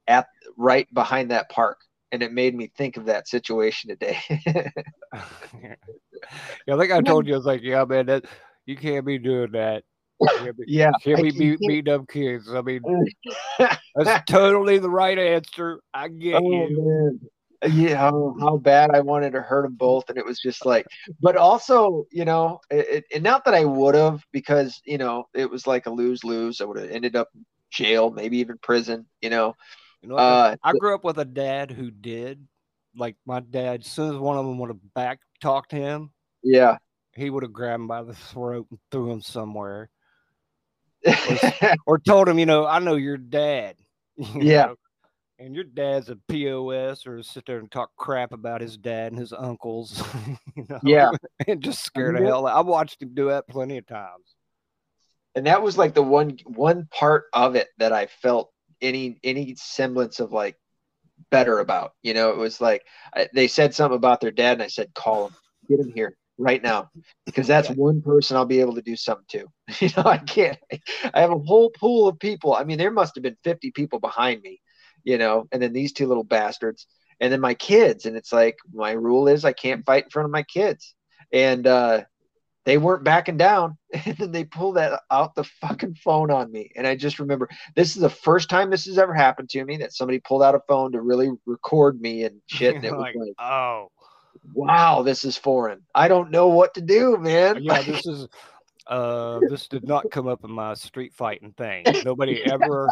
at 0.07 0.27
right 0.57 0.87
behind 0.93 1.31
that 1.31 1.49
park. 1.49 1.79
And 2.11 2.21
it 2.21 2.31
made 2.31 2.53
me 2.55 2.71
think 2.77 2.97
of 2.97 3.05
that 3.05 3.27
situation 3.27 3.89
today. 3.89 4.19
yeah, 6.67 6.75
I 6.75 6.77
think 6.77 6.91
I 6.91 7.01
told 7.01 7.25
you 7.25 7.33
I 7.33 7.37
was 7.37 7.45
like, 7.45 7.61
yeah, 7.63 7.85
man, 7.85 8.05
that 8.07 8.25
you 8.65 8.75
can't 8.75 9.05
be 9.05 9.17
doing 9.17 9.51
that 9.53 9.83
yeah. 10.67 10.91
Can 11.01 11.21
we 11.21 11.31
beat, 11.31 11.59
beat 11.59 11.87
up 11.87 12.07
kids? 12.07 12.53
I 12.53 12.61
mean, 12.61 12.81
that's 13.95 14.31
totally 14.31 14.77
the 14.79 14.89
right 14.89 15.17
answer. 15.17 15.81
I 15.93 16.07
get 16.07 16.35
oh, 16.35 16.51
you. 16.51 16.67
Man. 16.69 17.19
Yeah, 17.71 17.95
how, 17.95 18.35
how, 18.41 18.57
bad 18.57 18.91
I 18.93 18.99
wanted 18.99 19.31
to 19.31 19.41
hurt 19.41 19.63
them 19.63 19.75
both, 19.75 20.09
and 20.09 20.17
it 20.17 20.25
was 20.25 20.37
just 20.37 20.65
like, 20.65 20.85
but 21.21 21.37
also, 21.37 22.05
you 22.11 22.25
know, 22.25 22.59
it, 22.69 23.05
it 23.09 23.23
not 23.23 23.45
that 23.45 23.53
I 23.53 23.63
would 23.63 23.95
have, 23.95 24.21
because 24.33 24.81
you 24.85 24.97
know, 24.97 25.29
it 25.33 25.49
was 25.49 25.65
like 25.65 25.85
a 25.85 25.89
lose 25.89 26.25
lose. 26.25 26.59
I 26.59 26.65
would 26.65 26.77
have 26.77 26.91
ended 26.91 27.15
up 27.15 27.29
in 27.33 27.45
jail, 27.71 28.11
maybe 28.11 28.39
even 28.39 28.57
prison. 28.57 29.05
You 29.21 29.29
know, 29.29 29.55
you 30.01 30.09
know, 30.09 30.15
uh, 30.15 30.57
I 30.61 30.73
grew 30.73 30.93
up 30.93 31.05
with 31.05 31.19
a 31.19 31.25
dad 31.25 31.71
who 31.71 31.89
did. 31.89 32.45
Like 32.97 33.15
my 33.25 33.39
dad, 33.39 33.79
as 33.79 33.87
soon 33.87 34.13
as 34.13 34.19
one 34.19 34.37
of 34.37 34.45
them 34.45 34.59
would 34.59 34.69
have 34.69 34.93
back 34.93 35.19
talked 35.41 35.71
him, 35.71 36.11
yeah, 36.43 36.77
he 37.13 37.29
would 37.29 37.43
have 37.43 37.53
grabbed 37.53 37.81
him 37.81 37.87
by 37.87 38.03
the 38.03 38.13
throat 38.13 38.67
and 38.69 38.79
threw 38.91 39.09
him 39.09 39.21
somewhere 39.21 39.89
or, 41.05 41.75
or, 41.85 41.99
told 41.99 42.27
him, 42.27 42.39
you 42.39 42.45
know, 42.45 42.65
I 42.65 42.79
know 42.79 42.95
your 42.95 43.17
dad. 43.17 43.75
You 44.17 44.41
yeah. 44.41 44.65
Know, 44.65 44.75
and 45.39 45.55
your 45.55 45.63
dad's 45.63 46.09
a 46.09 46.17
POS 46.29 47.07
or 47.07 47.23
sit 47.23 47.47
there 47.47 47.57
and 47.57 47.69
talk 47.69 47.89
crap 47.97 48.31
about 48.31 48.61
his 48.61 48.77
dad 48.77 49.11
and 49.11 49.19
his 49.19 49.33
uncles. 49.33 50.03
You 50.55 50.65
know? 50.69 50.79
Yeah. 50.83 51.09
and 51.47 51.63
just 51.63 51.83
scared 51.83 52.15
the 52.15 52.23
hell 52.23 52.45
out. 52.45 52.55
I 52.55 52.61
watched 52.61 53.01
him 53.01 53.15
do 53.15 53.29
that 53.29 53.47
plenty 53.47 53.79
of 53.79 53.87
times. 53.87 54.35
and 55.33 55.47
that 55.47 55.63
was 55.63 55.79
like 55.79 55.95
the 55.95 56.03
one 56.03 56.37
one 56.45 56.87
part 56.91 57.23
of 57.33 57.55
it 57.55 57.69
that 57.79 57.91
I 57.91 58.05
felt 58.05 58.51
any 58.81 59.19
any 59.23 59.55
semblance 59.55 60.19
of 60.19 60.31
like 60.31 60.57
better 61.31 61.57
about. 61.57 61.93
You 62.03 62.13
know, 62.13 62.29
it 62.29 62.37
was 62.37 62.61
like 62.61 62.85
I, 63.15 63.29
they 63.33 63.47
said 63.47 63.73
something 63.73 63.95
about 63.95 64.21
their 64.21 64.29
dad, 64.29 64.53
and 64.53 64.61
I 64.61 64.67
said, 64.67 64.93
"Call 64.93 65.27
him, 65.27 65.35
get 65.67 65.79
him 65.79 65.91
here 65.91 66.15
right 66.37 66.61
now," 66.61 66.89
because 67.25 67.47
that's 67.47 67.69
one 67.69 68.01
person 68.01 68.37
I'll 68.37 68.45
be 68.45 68.59
able 68.59 68.75
to 68.75 68.81
do 68.81 68.95
something 68.95 69.25
to. 69.29 69.47
You 69.79 69.89
know, 69.95 70.09
I 70.09 70.17
can't. 70.17 70.57
I 71.13 71.21
have 71.21 71.31
a 71.31 71.39
whole 71.39 71.69
pool 71.71 72.07
of 72.07 72.19
people. 72.19 72.53
I 72.53 72.63
mean, 72.63 72.77
there 72.77 72.91
must 72.91 73.15
have 73.15 73.23
been 73.23 73.37
fifty 73.43 73.71
people 73.71 73.99
behind 73.99 74.41
me. 74.41 74.61
You 75.03 75.17
know, 75.17 75.47
and 75.51 75.61
then 75.61 75.73
these 75.73 75.93
two 75.93 76.07
little 76.07 76.23
bastards, 76.23 76.87
and 77.19 77.31
then 77.31 77.41
my 77.41 77.53
kids, 77.53 78.05
and 78.05 78.15
it's 78.15 78.31
like 78.31 78.55
my 78.73 78.91
rule 78.91 79.27
is 79.27 79.45
I 79.45 79.53
can't 79.53 79.85
fight 79.85 80.05
in 80.05 80.09
front 80.09 80.25
of 80.25 80.31
my 80.31 80.43
kids, 80.43 80.95
and 81.31 81.67
uh, 81.67 82.03
they 82.65 82.77
weren't 82.77 83.03
backing 83.03 83.37
down 83.37 83.77
and 84.05 84.17
then 84.17 84.31
they 84.31 84.43
pulled 84.43 84.75
that 84.75 85.01
out 85.11 85.35
the 85.35 85.43
fucking 85.43 85.95
phone 85.95 86.31
on 86.31 86.51
me 86.51 86.71
and 86.75 86.87
i 86.87 86.95
just 86.95 87.19
remember 87.19 87.49
this 87.75 87.95
is 87.95 88.01
the 88.01 88.09
first 88.09 88.49
time 88.49 88.69
this 88.69 88.85
has 88.85 88.97
ever 88.97 89.13
happened 89.13 89.49
to 89.49 89.63
me 89.65 89.77
that 89.77 89.93
somebody 89.93 90.19
pulled 90.19 90.43
out 90.43 90.55
a 90.55 90.61
phone 90.67 90.91
to 90.91 91.01
really 91.01 91.31
record 91.45 91.99
me 92.01 92.23
and 92.23 92.41
shit 92.47 92.75
and 92.75 92.85
it 92.85 92.91
was 92.95 93.01
like, 93.01 93.15
like 93.15 93.33
oh, 93.39 93.87
wow 94.53 95.01
this 95.03 95.23
is 95.23 95.37
foreign 95.37 95.81
i 95.95 96.07
don't 96.07 96.31
know 96.31 96.47
what 96.49 96.73
to 96.73 96.81
do 96.81 97.17
man 97.17 97.61
yeah, 97.61 97.81
this 97.81 98.05
is. 98.05 98.27
Uh, 98.85 99.39
this 99.49 99.69
did 99.69 99.87
not 99.87 100.11
come 100.11 100.27
up 100.27 100.43
in 100.43 100.51
my 100.51 100.73
street 100.73 101.13
fighting 101.13 101.53
thing. 101.57 101.85
Nobody 102.03 102.43
ever. 102.51 102.89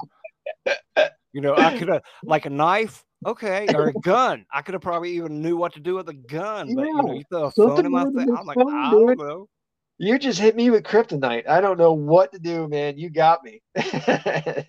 You 1.34 1.41
know, 1.41 1.53
I 1.53 1.78
could 1.78 1.90
have 1.90 2.02
like 2.23 2.45
a 2.45 2.49
knife, 2.49 3.03
okay, 3.26 3.68
or 3.76 3.90
a 3.90 3.94
gun. 3.94 4.45
I 4.53 4.61
could 4.61 4.73
have 4.73 4.82
probably 4.82 5.11
even 5.18 5.41
knew 5.41 5.57
what 5.57 5.73
to 5.73 5.82
do 5.82 5.95
with 5.95 6.07
a 6.07 6.14
gun, 6.14 6.73
but 6.76 6.86
you 6.86 6.94
know, 7.03 7.11
you 7.14 7.23
throw 7.30 7.44
a 7.44 7.52
phone 7.52 7.86
in 7.86 7.91
my 7.91 8.06
face. 8.06 8.26
I'm 8.38 8.45
like, 8.45 8.56
phone, 8.56 8.73
I 8.73 8.91
don't 8.91 9.18
know. 9.19 9.49
you 9.98 10.18
just 10.18 10.40
hit 10.40 10.56
me 10.56 10.69
with 10.69 10.84
kryptonite 10.84 11.48
i 11.48 11.60
don't 11.61 11.78
know 11.78 11.91
what 11.94 12.32
to 12.32 12.40
do 12.40 12.68
man 12.69 12.98
you 12.98 13.10
got 13.10 13.44
me 13.44 13.61
It 13.76 14.65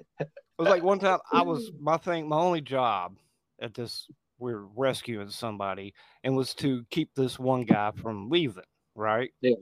was 0.59 0.69
like 0.69 0.83
one 0.83 0.99
time 0.99 1.21
I 1.33 1.43
was 1.43 1.71
my 1.81 1.97
thing, 1.97 2.29
my 2.29 2.37
only 2.39 2.61
job 2.61 3.17
at 3.61 3.75
this 3.75 4.09
we 4.43 4.53
are 4.53 4.67
rescuing 4.77 5.31
somebody 5.31 5.95
and 6.25 6.37
was 6.37 6.53
to 6.55 6.85
keep 6.91 7.15
this 7.15 7.39
one 7.39 7.63
guy 7.63 7.93
from 7.93 8.29
leaving, 8.29 8.65
right? 8.95 9.31
Yeah. 9.41 9.55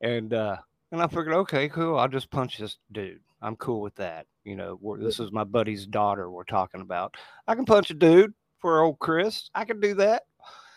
And 0.00 0.34
uh 0.34 0.56
and 0.92 1.02
I 1.02 1.06
figured, 1.06 1.34
okay, 1.34 1.68
cool, 1.68 1.98
I'll 1.98 2.08
just 2.08 2.30
punch 2.30 2.58
this 2.58 2.76
dude. 2.92 3.20
I'm 3.42 3.56
cool 3.56 3.80
with 3.80 3.96
that. 3.96 4.26
You 4.44 4.54
know, 4.54 4.78
we're, 4.80 4.98
this 4.98 5.18
is 5.18 5.32
my 5.32 5.42
buddy's 5.42 5.86
daughter 5.86 6.30
we're 6.30 6.44
talking 6.44 6.82
about. 6.82 7.16
I 7.48 7.54
can 7.54 7.64
punch 7.64 7.90
a 7.90 7.94
dude 7.94 8.34
for 8.60 8.82
old 8.82 8.98
Chris. 8.98 9.50
I 9.54 9.64
can 9.64 9.80
do 9.80 9.94
that. 9.94 10.24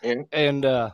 Yeah. 0.02 0.24
And 0.32 0.66
uh 0.66 0.92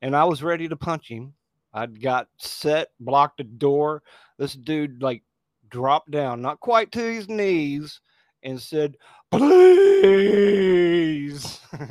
and 0.00 0.16
I 0.16 0.24
was 0.24 0.42
ready 0.42 0.68
to 0.68 0.76
punch 0.76 1.08
him. 1.08 1.34
I'd 1.72 2.00
got 2.00 2.28
set, 2.38 2.90
blocked 3.00 3.38
the 3.38 3.44
door. 3.44 4.02
This 4.38 4.54
dude 4.54 5.02
like 5.02 5.22
dropped 5.68 6.12
down, 6.12 6.40
not 6.40 6.60
quite 6.60 6.92
to 6.92 7.00
his 7.00 7.28
knees, 7.28 8.00
and 8.44 8.60
said, 8.60 8.96
"Please." 9.30 9.94
and 11.72 11.88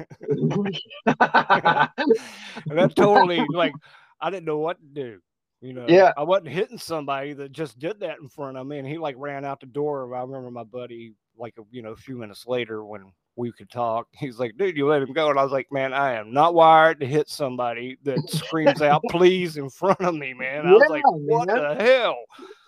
that 2.67 2.93
totally 2.95 3.45
like 3.49 3.73
I 4.21 4.29
didn't 4.29 4.45
know 4.45 4.59
what 4.59 4.79
to 4.79 4.85
do. 4.85 5.19
You 5.61 5.73
know, 5.73 5.85
Yeah. 5.87 6.13
I 6.17 6.23
wasn't 6.23 6.49
hitting 6.49 6.77
somebody 6.77 7.33
that 7.33 7.51
just 7.51 7.79
did 7.79 7.99
that 8.01 8.19
in 8.19 8.27
front 8.29 8.57
of 8.57 8.67
me, 8.67 8.79
and 8.79 8.87
he 8.87 8.97
like 8.97 9.15
ran 9.17 9.45
out 9.45 9.59
the 9.59 9.65
door. 9.65 10.13
I 10.15 10.21
remember 10.21 10.51
my 10.51 10.63
buddy, 10.63 11.13
like 11.37 11.55
you 11.71 11.81
know, 11.81 11.91
a 11.91 11.97
few 11.97 12.17
minutes 12.17 12.45
later 12.47 12.83
when 12.85 13.11
we 13.35 13.51
could 13.51 13.69
talk, 13.69 14.07
he's 14.19 14.39
like, 14.39 14.57
"Dude, 14.57 14.77
you 14.77 14.87
let 14.87 15.01
him 15.01 15.13
go," 15.13 15.29
and 15.29 15.39
I 15.39 15.43
was 15.43 15.51
like, 15.51 15.67
"Man, 15.71 15.93
I 15.93 16.13
am 16.13 16.33
not 16.33 16.53
wired 16.53 16.99
to 16.99 17.05
hit 17.05 17.29
somebody 17.29 17.97
that 18.03 18.19
screams 18.29 18.81
out 18.81 19.01
please 19.09 19.57
in 19.57 19.69
front 19.69 20.01
of 20.01 20.15
me, 20.15 20.33
man." 20.33 20.67
I 20.67 20.73
was 20.73 20.89
like, 20.89 21.03
"What 21.05 21.47
man. 21.47 21.57
the 21.57 21.83
hell?" 21.83 22.17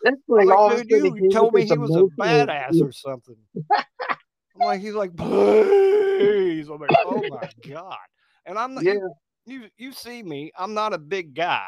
That's 0.03 0.17
like, 0.27 0.47
like, 0.47 0.87
dude, 0.87 1.03
you, 1.03 1.15
you 1.15 1.31
told 1.31 1.53
me 1.53 1.65
he 1.65 1.77
was 1.77 1.95
a 1.95 2.03
badass 2.21 2.81
or 2.81 2.91
something. 2.91 3.37
I'm 3.71 4.67
like, 4.67 4.81
he's 4.81 4.93
like, 4.93 5.15
please. 5.17 6.69
I'm 6.69 6.79
like, 6.79 6.91
oh 7.05 7.21
my 7.29 7.49
god. 7.67 7.97
And 8.45 8.57
I'm 8.57 8.75
not. 8.75 8.83
Yeah. 8.83 8.93
You, 8.93 9.11
you 9.45 9.69
you 9.77 9.91
see 9.91 10.23
me. 10.23 10.51
I'm 10.57 10.73
not 10.73 10.93
a 10.93 10.97
big 10.97 11.33
guy. 11.33 11.65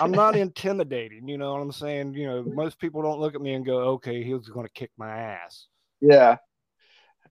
I'm 0.00 0.10
not 0.10 0.36
intimidating. 0.36 1.28
You 1.28 1.38
know 1.38 1.52
what 1.52 1.60
I'm 1.60 1.72
saying? 1.72 2.14
You 2.14 2.26
know, 2.26 2.42
most 2.42 2.78
people 2.78 3.02
don't 3.02 3.20
look 3.20 3.34
at 3.34 3.40
me 3.40 3.54
and 3.54 3.64
go, 3.64 3.78
okay, 3.94 4.22
he 4.22 4.34
was 4.34 4.48
going 4.48 4.66
to 4.66 4.72
kick 4.72 4.90
my 4.96 5.08
ass. 5.08 5.66
Yeah. 6.00 6.36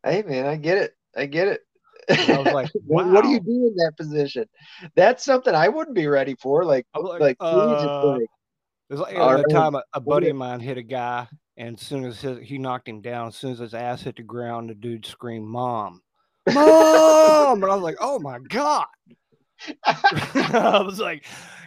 Hey 0.04 0.24
man, 0.24 0.46
I 0.46 0.56
get 0.56 0.78
it. 0.78 0.96
I 1.16 1.26
get 1.26 1.48
it. 1.48 1.62
I 2.10 2.38
was 2.40 2.54
like, 2.54 2.70
What- 2.86 3.08
What 3.08 3.24
do 3.24 3.30
you 3.30 3.40
do 3.40 3.68
in 3.68 3.76
that 3.78 3.94
position? 3.98 4.46
That's 4.96 5.24
something 5.24 5.54
I 5.54 5.68
wouldn't 5.68 5.96
be 5.96 6.08
ready 6.08 6.36
for. 6.36 6.66
Like, 6.66 6.86
like, 6.96 7.22
like, 7.22 7.38
uh, 7.40 8.08
like, 8.08 8.22
It's 8.90 9.00
like 9.00 9.16
All 9.18 9.30
at 9.32 9.38
the 9.48 9.54
time 9.54 9.76
a, 9.76 9.84
a 9.94 10.00
buddy 10.00 10.30
of 10.30 10.36
mine 10.36 10.60
hit 10.60 10.78
a 10.78 10.84
guy, 10.84 11.28
and 11.58 11.78
as 11.80 11.86
soon 11.86 12.04
as 12.06 12.20
his, 12.22 12.40
he 12.48 12.58
knocked 12.58 12.88
him 12.90 13.02
down, 13.02 13.28
as 13.28 13.36
soon 13.36 13.52
as 13.54 13.60
his 13.60 13.74
ass 13.74 14.02
hit 14.02 14.16
the 14.18 14.24
ground, 14.24 14.70
the 14.70 14.74
dude 14.76 15.06
screamed, 15.06 15.48
"Mom, 15.48 16.02
mom!" 16.54 17.62
And 17.64 17.72
I 17.72 17.76
was 17.76 17.84
like, 17.84 17.98
"Oh 18.02 18.20
my 18.20 18.40
god!" 18.50 18.88
I 19.86 20.82
was 20.84 21.00
like, 21.00 21.24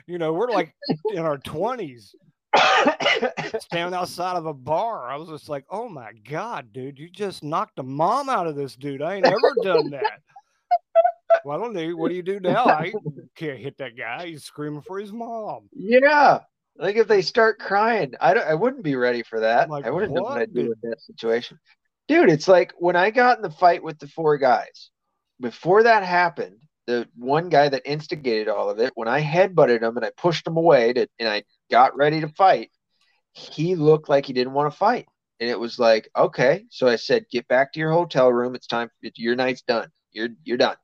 you 0.06 0.18
know, 0.18 0.32
we're 0.32 0.50
like 0.50 0.74
in 1.12 1.20
our 1.20 1.38
twenties, 1.38 2.14
standing 3.60 3.94
outside 3.94 4.36
of 4.36 4.46
a 4.46 4.54
bar. 4.54 5.10
I 5.10 5.16
was 5.16 5.28
just 5.28 5.48
like, 5.48 5.64
"Oh 5.70 5.88
my 5.88 6.12
god, 6.28 6.72
dude, 6.72 6.98
you 6.98 7.08
just 7.08 7.42
knocked 7.42 7.76
the 7.76 7.82
mom 7.82 8.28
out 8.28 8.46
of 8.46 8.56
this 8.56 8.76
dude. 8.76 9.02
I 9.02 9.16
ain't 9.16 9.26
ever 9.26 9.54
done 9.62 9.90
that." 9.90 10.20
Well, 11.44 11.58
I 11.58 11.62
don't 11.62 11.74
know. 11.74 11.96
What 11.96 12.08
do 12.08 12.14
you 12.14 12.22
do 12.22 12.40
now? 12.40 12.64
I 12.64 12.92
can't 13.36 13.58
hit 13.58 13.76
that 13.78 13.96
guy. 13.96 14.26
He's 14.26 14.44
screaming 14.44 14.82
for 14.82 14.98
his 14.98 15.12
mom. 15.12 15.68
yeah. 15.72 16.40
Like 16.76 16.96
if 16.96 17.06
they 17.06 17.22
start 17.22 17.60
crying, 17.60 18.14
I 18.20 18.34
don't, 18.34 18.46
I 18.46 18.54
wouldn't 18.54 18.82
be 18.82 18.96
ready 18.96 19.22
for 19.22 19.40
that. 19.40 19.70
Like, 19.70 19.86
I 19.86 19.90
wouldn't 19.90 20.12
know 20.12 20.22
what 20.22 20.32
what, 20.32 20.42
I'd 20.42 20.54
do 20.54 20.70
with 20.70 20.80
that 20.82 21.00
situation. 21.00 21.58
Dude, 22.08 22.30
it's 22.30 22.48
like 22.48 22.72
when 22.78 22.96
I 22.96 23.10
got 23.10 23.38
in 23.38 23.42
the 23.42 23.50
fight 23.50 23.82
with 23.82 23.98
the 23.98 24.08
four 24.08 24.38
guys, 24.38 24.90
before 25.40 25.84
that 25.84 26.02
happened, 26.02 26.56
the 26.86 27.06
one 27.16 27.48
guy 27.48 27.68
that 27.68 27.82
instigated 27.84 28.48
all 28.48 28.68
of 28.68 28.80
it, 28.80 28.92
when 28.94 29.08
I 29.08 29.22
headbutted 29.22 29.82
him 29.82 29.96
and 29.96 30.04
I 30.04 30.10
pushed 30.16 30.46
him 30.46 30.56
away 30.56 30.92
to, 30.94 31.06
and 31.20 31.28
I 31.28 31.44
got 31.70 31.96
ready 31.96 32.20
to 32.20 32.28
fight, 32.28 32.70
he 33.32 33.74
looked 33.74 34.08
like 34.08 34.26
he 34.26 34.32
didn't 34.32 34.52
want 34.52 34.72
to 34.72 34.76
fight. 34.76 35.06
And 35.40 35.50
it 35.50 35.58
was 35.58 35.78
like, 35.78 36.08
okay. 36.16 36.64
So 36.70 36.86
I 36.86 36.96
said, 36.96 37.26
get 37.30 37.48
back 37.48 37.72
to 37.72 37.80
your 37.80 37.90
hotel 37.90 38.32
room. 38.32 38.54
It's 38.54 38.66
time. 38.66 38.88
Your 39.16 39.34
night's 39.34 39.62
done. 39.62 39.90
You're 40.12 40.28
you're 40.44 40.56
done. 40.56 40.76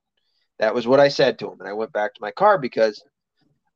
That 0.58 0.74
was 0.74 0.86
what 0.86 1.00
I 1.00 1.08
said 1.08 1.38
to 1.38 1.50
him. 1.50 1.60
And 1.60 1.68
I 1.68 1.72
went 1.72 1.92
back 1.92 2.14
to 2.14 2.20
my 2.20 2.32
car 2.32 2.58
because 2.58 3.02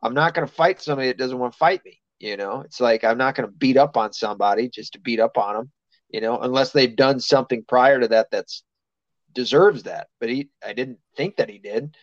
I'm 0.03 0.15
not 0.15 0.35
going 0.35 0.47
to 0.47 0.53
fight 0.53 0.83
somebody 0.83 1.09
that 1.09 1.17
doesn't 1.17 1.39
want 1.39 1.53
to 1.53 1.59
fight 1.59 1.83
me. 1.85 2.01
You 2.19 2.37
know, 2.37 2.61
it's 2.61 2.81
like 2.81 3.05
I'm 3.05 3.19
not 3.19 3.35
going 3.35 3.49
to 3.49 3.55
beat 3.55 3.77
up 3.77 3.97
on 3.97 4.13
somebody 4.13 4.69
just 4.69 4.93
to 4.95 5.01
beat 5.01 5.21
up 5.21 5.39
on 5.39 5.55
them. 5.55 5.71
You 6.11 6.21
know, 6.21 6.39
unless 6.39 6.73
they've 6.73 6.95
done 6.95 7.21
something 7.21 7.65
prior 7.67 8.01
to 8.01 8.09
that 8.09 8.31
that's 8.31 8.65
deserves 9.33 9.85
that. 9.85 10.09
But 10.21 10.29
he, 10.29 10.49
I 10.65 10.73
didn't 10.73 10.99
think 11.17 11.37
that 11.37 11.51
he 11.51 11.59
did. 11.59 11.97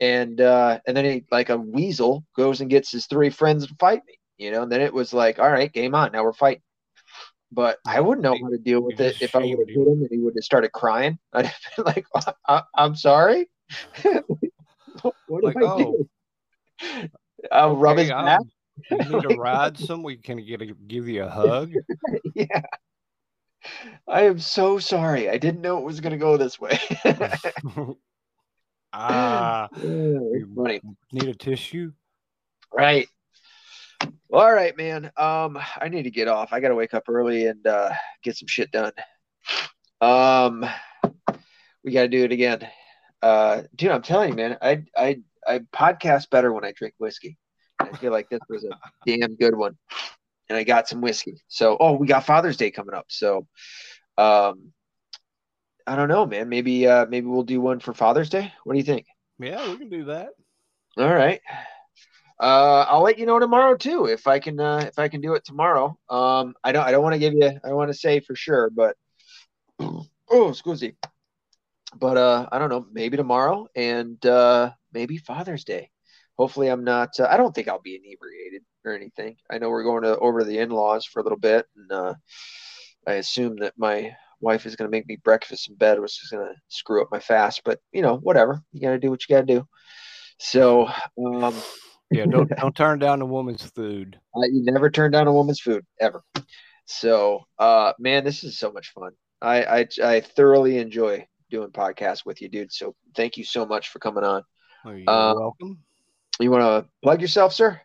And 0.00 0.40
uh, 0.40 0.80
and 0.86 0.96
then 0.96 1.04
he, 1.04 1.24
like 1.30 1.48
a 1.48 1.56
weasel, 1.56 2.24
goes 2.36 2.60
and 2.60 2.70
gets 2.70 2.90
his 2.90 3.06
three 3.06 3.30
friends 3.30 3.66
to 3.66 3.74
fight 3.78 4.02
me. 4.06 4.18
You 4.38 4.50
know, 4.50 4.66
then 4.66 4.80
it 4.80 4.92
was 4.92 5.12
like, 5.14 5.38
all 5.38 5.50
right, 5.50 5.72
game 5.72 5.94
on. 5.94 6.12
Now 6.12 6.24
we're 6.24 6.32
fighting. 6.32 6.62
But 7.52 7.78
I 7.86 8.00
wouldn't 8.00 8.22
know 8.22 8.36
how 8.42 8.50
to 8.50 8.58
deal 8.58 8.80
with 8.80 9.00
it 9.00 9.16
if 9.20 9.34
I 9.34 9.38
would 9.38 9.58
have 9.60 9.68
hit 9.68 9.76
him. 9.76 10.02
and 10.02 10.08
he 10.10 10.18
would 10.18 10.34
have 10.36 10.44
started 10.44 10.72
crying. 10.72 11.18
I'd 11.32 11.46
have 11.46 11.56
been 11.76 11.84
like, 11.84 12.06
I, 12.46 12.62
I'm 12.74 12.96
sorry. 12.96 13.48
what 15.02 15.40
do 15.40 15.40
Like, 15.42 15.56
I 15.56 15.62
oh, 15.62 16.06
do? 16.82 17.08
I'll 17.52 17.76
rub 17.76 17.98
his 17.98 18.10
Okay, 18.10 18.24
back. 18.24 18.40
You 18.90 19.16
need 19.16 19.22
to 19.22 19.36
ride 19.36 19.78
somewhere? 19.78 20.16
Can 20.22 20.38
I 20.38 20.42
get 20.42 20.60
a, 20.62 20.66
give 20.66 21.08
you 21.08 21.24
a 21.24 21.28
hug? 21.28 21.70
yeah. 22.34 22.62
I 24.08 24.22
am 24.22 24.38
so 24.38 24.78
sorry. 24.78 25.30
I 25.30 25.38
didn't 25.38 25.62
know 25.62 25.78
it 25.78 25.84
was 25.84 26.00
going 26.00 26.12
to 26.12 26.18
go 26.18 26.36
this 26.36 26.60
way. 26.60 26.78
Ah, 28.92 29.68
Oh, 29.72 30.32
it's 30.34 30.82
need 31.12 31.28
a 31.28 31.34
tissue? 31.34 31.92
Right. 32.72 33.08
All 34.32 34.52
right, 34.52 34.76
man. 34.76 35.06
Um, 35.16 35.58
I 35.80 35.88
need 35.88 36.02
to 36.02 36.10
get 36.10 36.26
off. 36.26 36.52
I 36.52 36.60
got 36.60 36.68
to 36.68 36.74
wake 36.74 36.94
up 36.94 37.04
early 37.08 37.46
and 37.46 37.64
uh, 37.66 37.92
get 38.22 38.36
some 38.36 38.48
shit 38.48 38.72
done. 38.72 38.92
Um, 40.00 40.66
we 41.84 41.92
got 41.92 42.02
to 42.02 42.08
do 42.08 42.24
it 42.24 42.32
again. 42.32 42.66
Uh, 43.22 43.62
dude, 43.76 43.92
I'm 43.92 44.02
telling 44.02 44.30
you, 44.30 44.34
man. 44.34 44.58
I 44.60 44.82
I 44.96 45.18
I 45.46 45.60
podcast 45.72 46.30
better 46.30 46.52
when 46.52 46.64
I 46.64 46.72
drink 46.72 46.94
whiskey. 46.98 47.38
I 47.78 47.96
feel 47.96 48.10
like 48.10 48.28
this 48.28 48.40
was 48.48 48.64
a 48.64 48.76
damn 49.06 49.36
good 49.36 49.54
one, 49.54 49.76
and 50.48 50.58
I 50.58 50.64
got 50.64 50.88
some 50.88 51.00
whiskey. 51.00 51.42
So, 51.48 51.76
oh, 51.78 51.92
we 51.92 52.06
got 52.06 52.26
Father's 52.26 52.56
Day 52.56 52.70
coming 52.70 52.94
up. 52.94 53.06
So, 53.08 53.46
um, 54.18 54.72
I 55.86 55.94
don't 55.94 56.08
know, 56.08 56.26
man. 56.26 56.48
Maybe 56.48 56.86
uh, 56.86 57.06
maybe 57.06 57.26
we'll 57.26 57.42
do 57.44 57.60
one 57.60 57.78
for 57.78 57.94
Father's 57.94 58.28
Day. 58.28 58.52
What 58.64 58.72
do 58.72 58.78
you 58.78 58.84
think? 58.84 59.06
Yeah, 59.38 59.70
we 59.70 59.78
can 59.78 59.88
do 59.88 60.04
that. 60.06 60.30
All 60.98 61.14
right. 61.14 61.40
Uh, 62.38 62.84
I'll 62.88 63.02
let 63.02 63.18
you 63.18 63.26
know 63.26 63.38
tomorrow 63.38 63.76
too 63.76 64.06
if 64.06 64.26
I 64.26 64.38
can 64.38 64.60
uh, 64.60 64.84
if 64.86 64.98
I 64.98 65.08
can 65.08 65.20
do 65.20 65.34
it 65.34 65.44
tomorrow. 65.44 65.98
Um, 66.10 66.54
I 66.62 66.72
don't 66.72 66.84
I 66.84 66.90
don't 66.90 67.02
want 67.02 67.14
to 67.14 67.18
give 67.18 67.32
you 67.32 67.50
I 67.64 67.72
want 67.72 67.90
to 67.90 67.98
say 67.98 68.20
for 68.20 68.36
sure, 68.36 68.70
but 68.70 68.96
oh, 69.80 70.48
excuse 70.48 70.82
me. 70.82 70.94
But 71.98 72.16
uh, 72.18 72.46
I 72.52 72.58
don't 72.58 72.68
know, 72.68 72.86
maybe 72.92 73.16
tomorrow 73.16 73.68
and 73.74 74.24
uh, 74.26 74.72
maybe 74.92 75.16
Father's 75.16 75.64
Day. 75.64 75.90
hopefully 76.36 76.68
I'm 76.68 76.84
not. 76.84 77.18
Uh, 77.18 77.28
I 77.30 77.36
don't 77.36 77.54
think 77.54 77.68
I'll 77.68 77.80
be 77.80 77.96
inebriated 77.96 78.62
or 78.84 78.94
anything. 78.94 79.36
I 79.50 79.58
know 79.58 79.70
we're 79.70 79.84
going 79.84 80.02
to 80.02 80.18
over 80.18 80.40
to 80.40 80.44
the 80.44 80.58
in-laws 80.58 81.06
for 81.06 81.20
a 81.20 81.22
little 81.22 81.38
bit, 81.38 81.66
and 81.76 81.90
uh, 81.90 82.14
I 83.06 83.14
assume 83.14 83.56
that 83.60 83.74
my 83.78 84.14
wife 84.40 84.66
is 84.66 84.76
going 84.76 84.90
to 84.90 84.94
make 84.94 85.08
me 85.08 85.16
breakfast 85.16 85.68
in 85.68 85.76
bed, 85.76 86.00
which 86.00 86.22
is 86.22 86.30
going 86.30 86.46
to 86.46 86.54
screw 86.68 87.02
up 87.02 87.08
my 87.10 87.20
fast. 87.20 87.62
But 87.64 87.80
you 87.92 88.02
know, 88.02 88.16
whatever. 88.16 88.62
You 88.72 88.80
got 88.80 88.90
to 88.90 88.98
do 88.98 89.10
what 89.10 89.26
you 89.26 89.34
got 89.34 89.46
to 89.46 89.54
do. 89.54 89.66
So, 90.38 90.88
um, 91.18 91.54
yeah, 92.10 92.26
don't 92.26 92.48
don't 92.50 92.76
turn 92.76 92.98
down 92.98 93.22
a 93.22 93.26
woman's 93.26 93.62
food. 93.62 94.18
Uh, 94.34 94.46
you 94.46 94.62
never 94.64 94.90
turn 94.90 95.10
down 95.10 95.26
a 95.26 95.32
woman's 95.32 95.60
food 95.60 95.84
ever. 96.00 96.22
So, 96.84 97.40
uh, 97.58 97.92
man, 97.98 98.24
this 98.24 98.44
is 98.44 98.58
so 98.58 98.70
much 98.70 98.92
fun. 98.92 99.12
I, 99.42 99.64
I 99.64 99.88
I 100.02 100.20
thoroughly 100.20 100.78
enjoy 100.78 101.26
doing 101.50 101.70
podcasts 101.70 102.24
with 102.24 102.40
you, 102.40 102.48
dude. 102.48 102.72
So, 102.72 102.94
thank 103.16 103.36
you 103.36 103.44
so 103.44 103.66
much 103.66 103.88
for 103.88 103.98
coming 103.98 104.24
on. 104.24 104.42
Oh, 104.84 104.90
you're 104.92 105.10
uh, 105.10 105.34
welcome. 105.34 105.78
You 106.38 106.50
want 106.50 106.62
to 106.62 106.90
plug 107.02 107.20
yourself, 107.20 107.52
sir? 107.52 107.80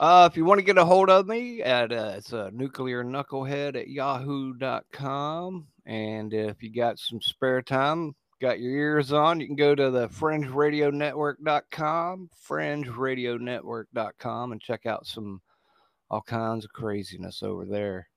Uh, 0.00 0.28
if 0.30 0.36
you 0.36 0.44
want 0.44 0.58
to 0.58 0.64
get 0.64 0.78
a 0.78 0.84
hold 0.84 1.10
of 1.10 1.26
me, 1.26 1.62
at 1.62 1.92
uh, 1.92 2.14
it's 2.16 2.32
a 2.32 2.50
nuclear 2.52 3.04
knucklehead 3.04 3.76
at 3.76 3.88
yahoo.com. 3.88 5.66
And 5.86 6.32
if 6.32 6.62
you 6.62 6.72
got 6.72 6.98
some 6.98 7.20
spare 7.20 7.62
time, 7.62 8.14
got 8.42 8.60
your 8.60 8.72
ears 8.72 9.12
on, 9.12 9.40
you 9.40 9.46
can 9.46 9.56
go 9.56 9.74
to 9.74 9.90
the 9.90 10.08
fringeradionetwork.com, 10.08 12.28
fringeradionetwork.com, 12.48 14.52
and 14.52 14.60
check 14.60 14.84
out 14.84 15.06
some 15.06 15.40
all 16.10 16.20
kinds 16.22 16.64
of 16.64 16.72
craziness 16.72 17.44
over 17.44 17.64
there. 17.64 18.08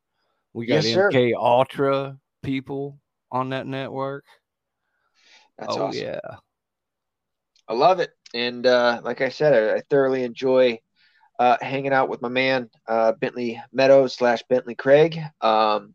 We 0.52 0.66
got 0.66 0.84
yes, 0.84 0.88
MK 0.88 1.32
sir. 1.32 1.38
Ultra 1.38 2.18
people 2.42 2.98
on 3.32 3.50
that 3.50 3.68
network. 3.68 4.26
That's 5.60 5.78
oh, 5.78 5.84
awesome. 5.84 6.02
yeah. 6.02 6.20
I 7.68 7.74
love 7.74 8.00
it. 8.00 8.10
And 8.34 8.66
uh, 8.66 9.02
like 9.04 9.22
I 9.22 9.30
said, 9.30 9.54
I, 9.54 9.76
I 9.76 9.82
thoroughly 9.90 10.24
enjoy 10.24 10.80
uh, 11.40 11.58
hanging 11.62 11.94
out 11.94 12.10
with 12.10 12.24
my 12.24 12.30
man, 12.30 12.72
uh, 12.88 13.12
Bentley 13.14 13.62
Meadows 13.72 14.16
slash 14.16 14.42
Bentley 14.50 14.76
Craig. 14.76 15.20
Um, 15.42 15.94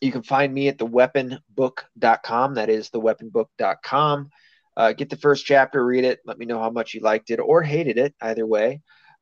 you 0.00 0.12
can 0.12 0.22
find 0.22 0.52
me 0.52 0.68
at 0.68 0.78
theweaponbook.com. 0.78 2.54
That 2.54 2.68
is 2.68 2.90
theweaponbook.com. 2.90 4.30
Uh, 4.76 4.92
get 4.92 5.10
the 5.10 5.16
first 5.16 5.44
chapter, 5.44 5.84
read 5.84 6.04
it. 6.04 6.20
Let 6.24 6.38
me 6.38 6.46
know 6.46 6.60
how 6.60 6.70
much 6.70 6.94
you 6.94 7.00
liked 7.00 7.30
it 7.30 7.40
or 7.40 7.62
hated 7.62 7.98
it. 7.98 8.14
Either 8.20 8.46
way, 8.46 8.80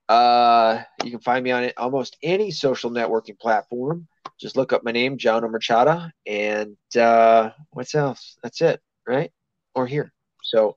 uh, 0.09 0.83
you 1.03 1.11
can 1.11 1.21
find 1.21 1.43
me 1.43 1.51
on 1.51 1.71
almost 1.79 2.19
any 2.23 2.51
social 2.51 2.91
networking 2.91 3.39
platform. 3.39 4.07
Just 4.39 4.57
look 4.57 4.75
up 4.75 4.85
my 4.85 4.93
name, 4.93 5.17
John 5.17 5.43
Machada, 5.45 6.11
and 6.27 6.77
uh, 6.95 7.51
what's 7.71 7.95
else? 7.95 8.37
That's 8.43 8.61
it, 8.61 8.83
right? 9.07 9.33
Or 9.75 9.87
here. 9.87 10.13
So, 10.43 10.77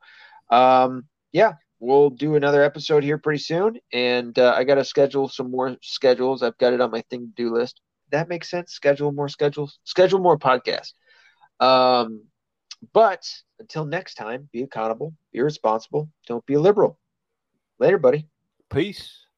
um, 0.50 1.08
yeah, 1.34 1.54
we'll 1.82 2.10
do 2.10 2.36
another 2.36 2.64
episode 2.64 3.04
here 3.04 3.18
pretty 3.18 3.40
soon. 3.40 3.80
And 3.92 4.38
uh, 4.40 4.54
I 4.56 4.64
got 4.64 4.76
to 4.76 4.86
schedule 4.86 5.28
some 5.28 5.52
more 5.52 5.76
schedules. 5.82 6.42
I've 6.42 6.58
got 6.58 6.72
it 6.72 6.80
on 6.80 6.90
my 6.90 7.02
thing 7.10 7.34
to 7.36 7.44
do 7.44 7.54
list 7.54 7.82
that 8.12 8.30
makes 8.30 8.50
sense. 8.50 8.74
Schedule 8.74 9.12
more 9.12 9.30
schedules, 9.30 9.80
schedule 9.84 10.20
more 10.20 10.38
podcasts. 10.38 10.94
Um, 11.60 12.24
but 12.94 13.28
until 13.60 13.86
next 13.86 14.16
time, 14.16 14.50
be 14.52 14.64
accountable, 14.64 15.14
be 15.34 15.42
responsible, 15.42 16.10
don't 16.28 16.46
be 16.46 16.54
a 16.54 16.60
liberal. 16.60 16.98
Later, 17.80 17.98
buddy. 17.98 18.28
Peace. 18.70 19.29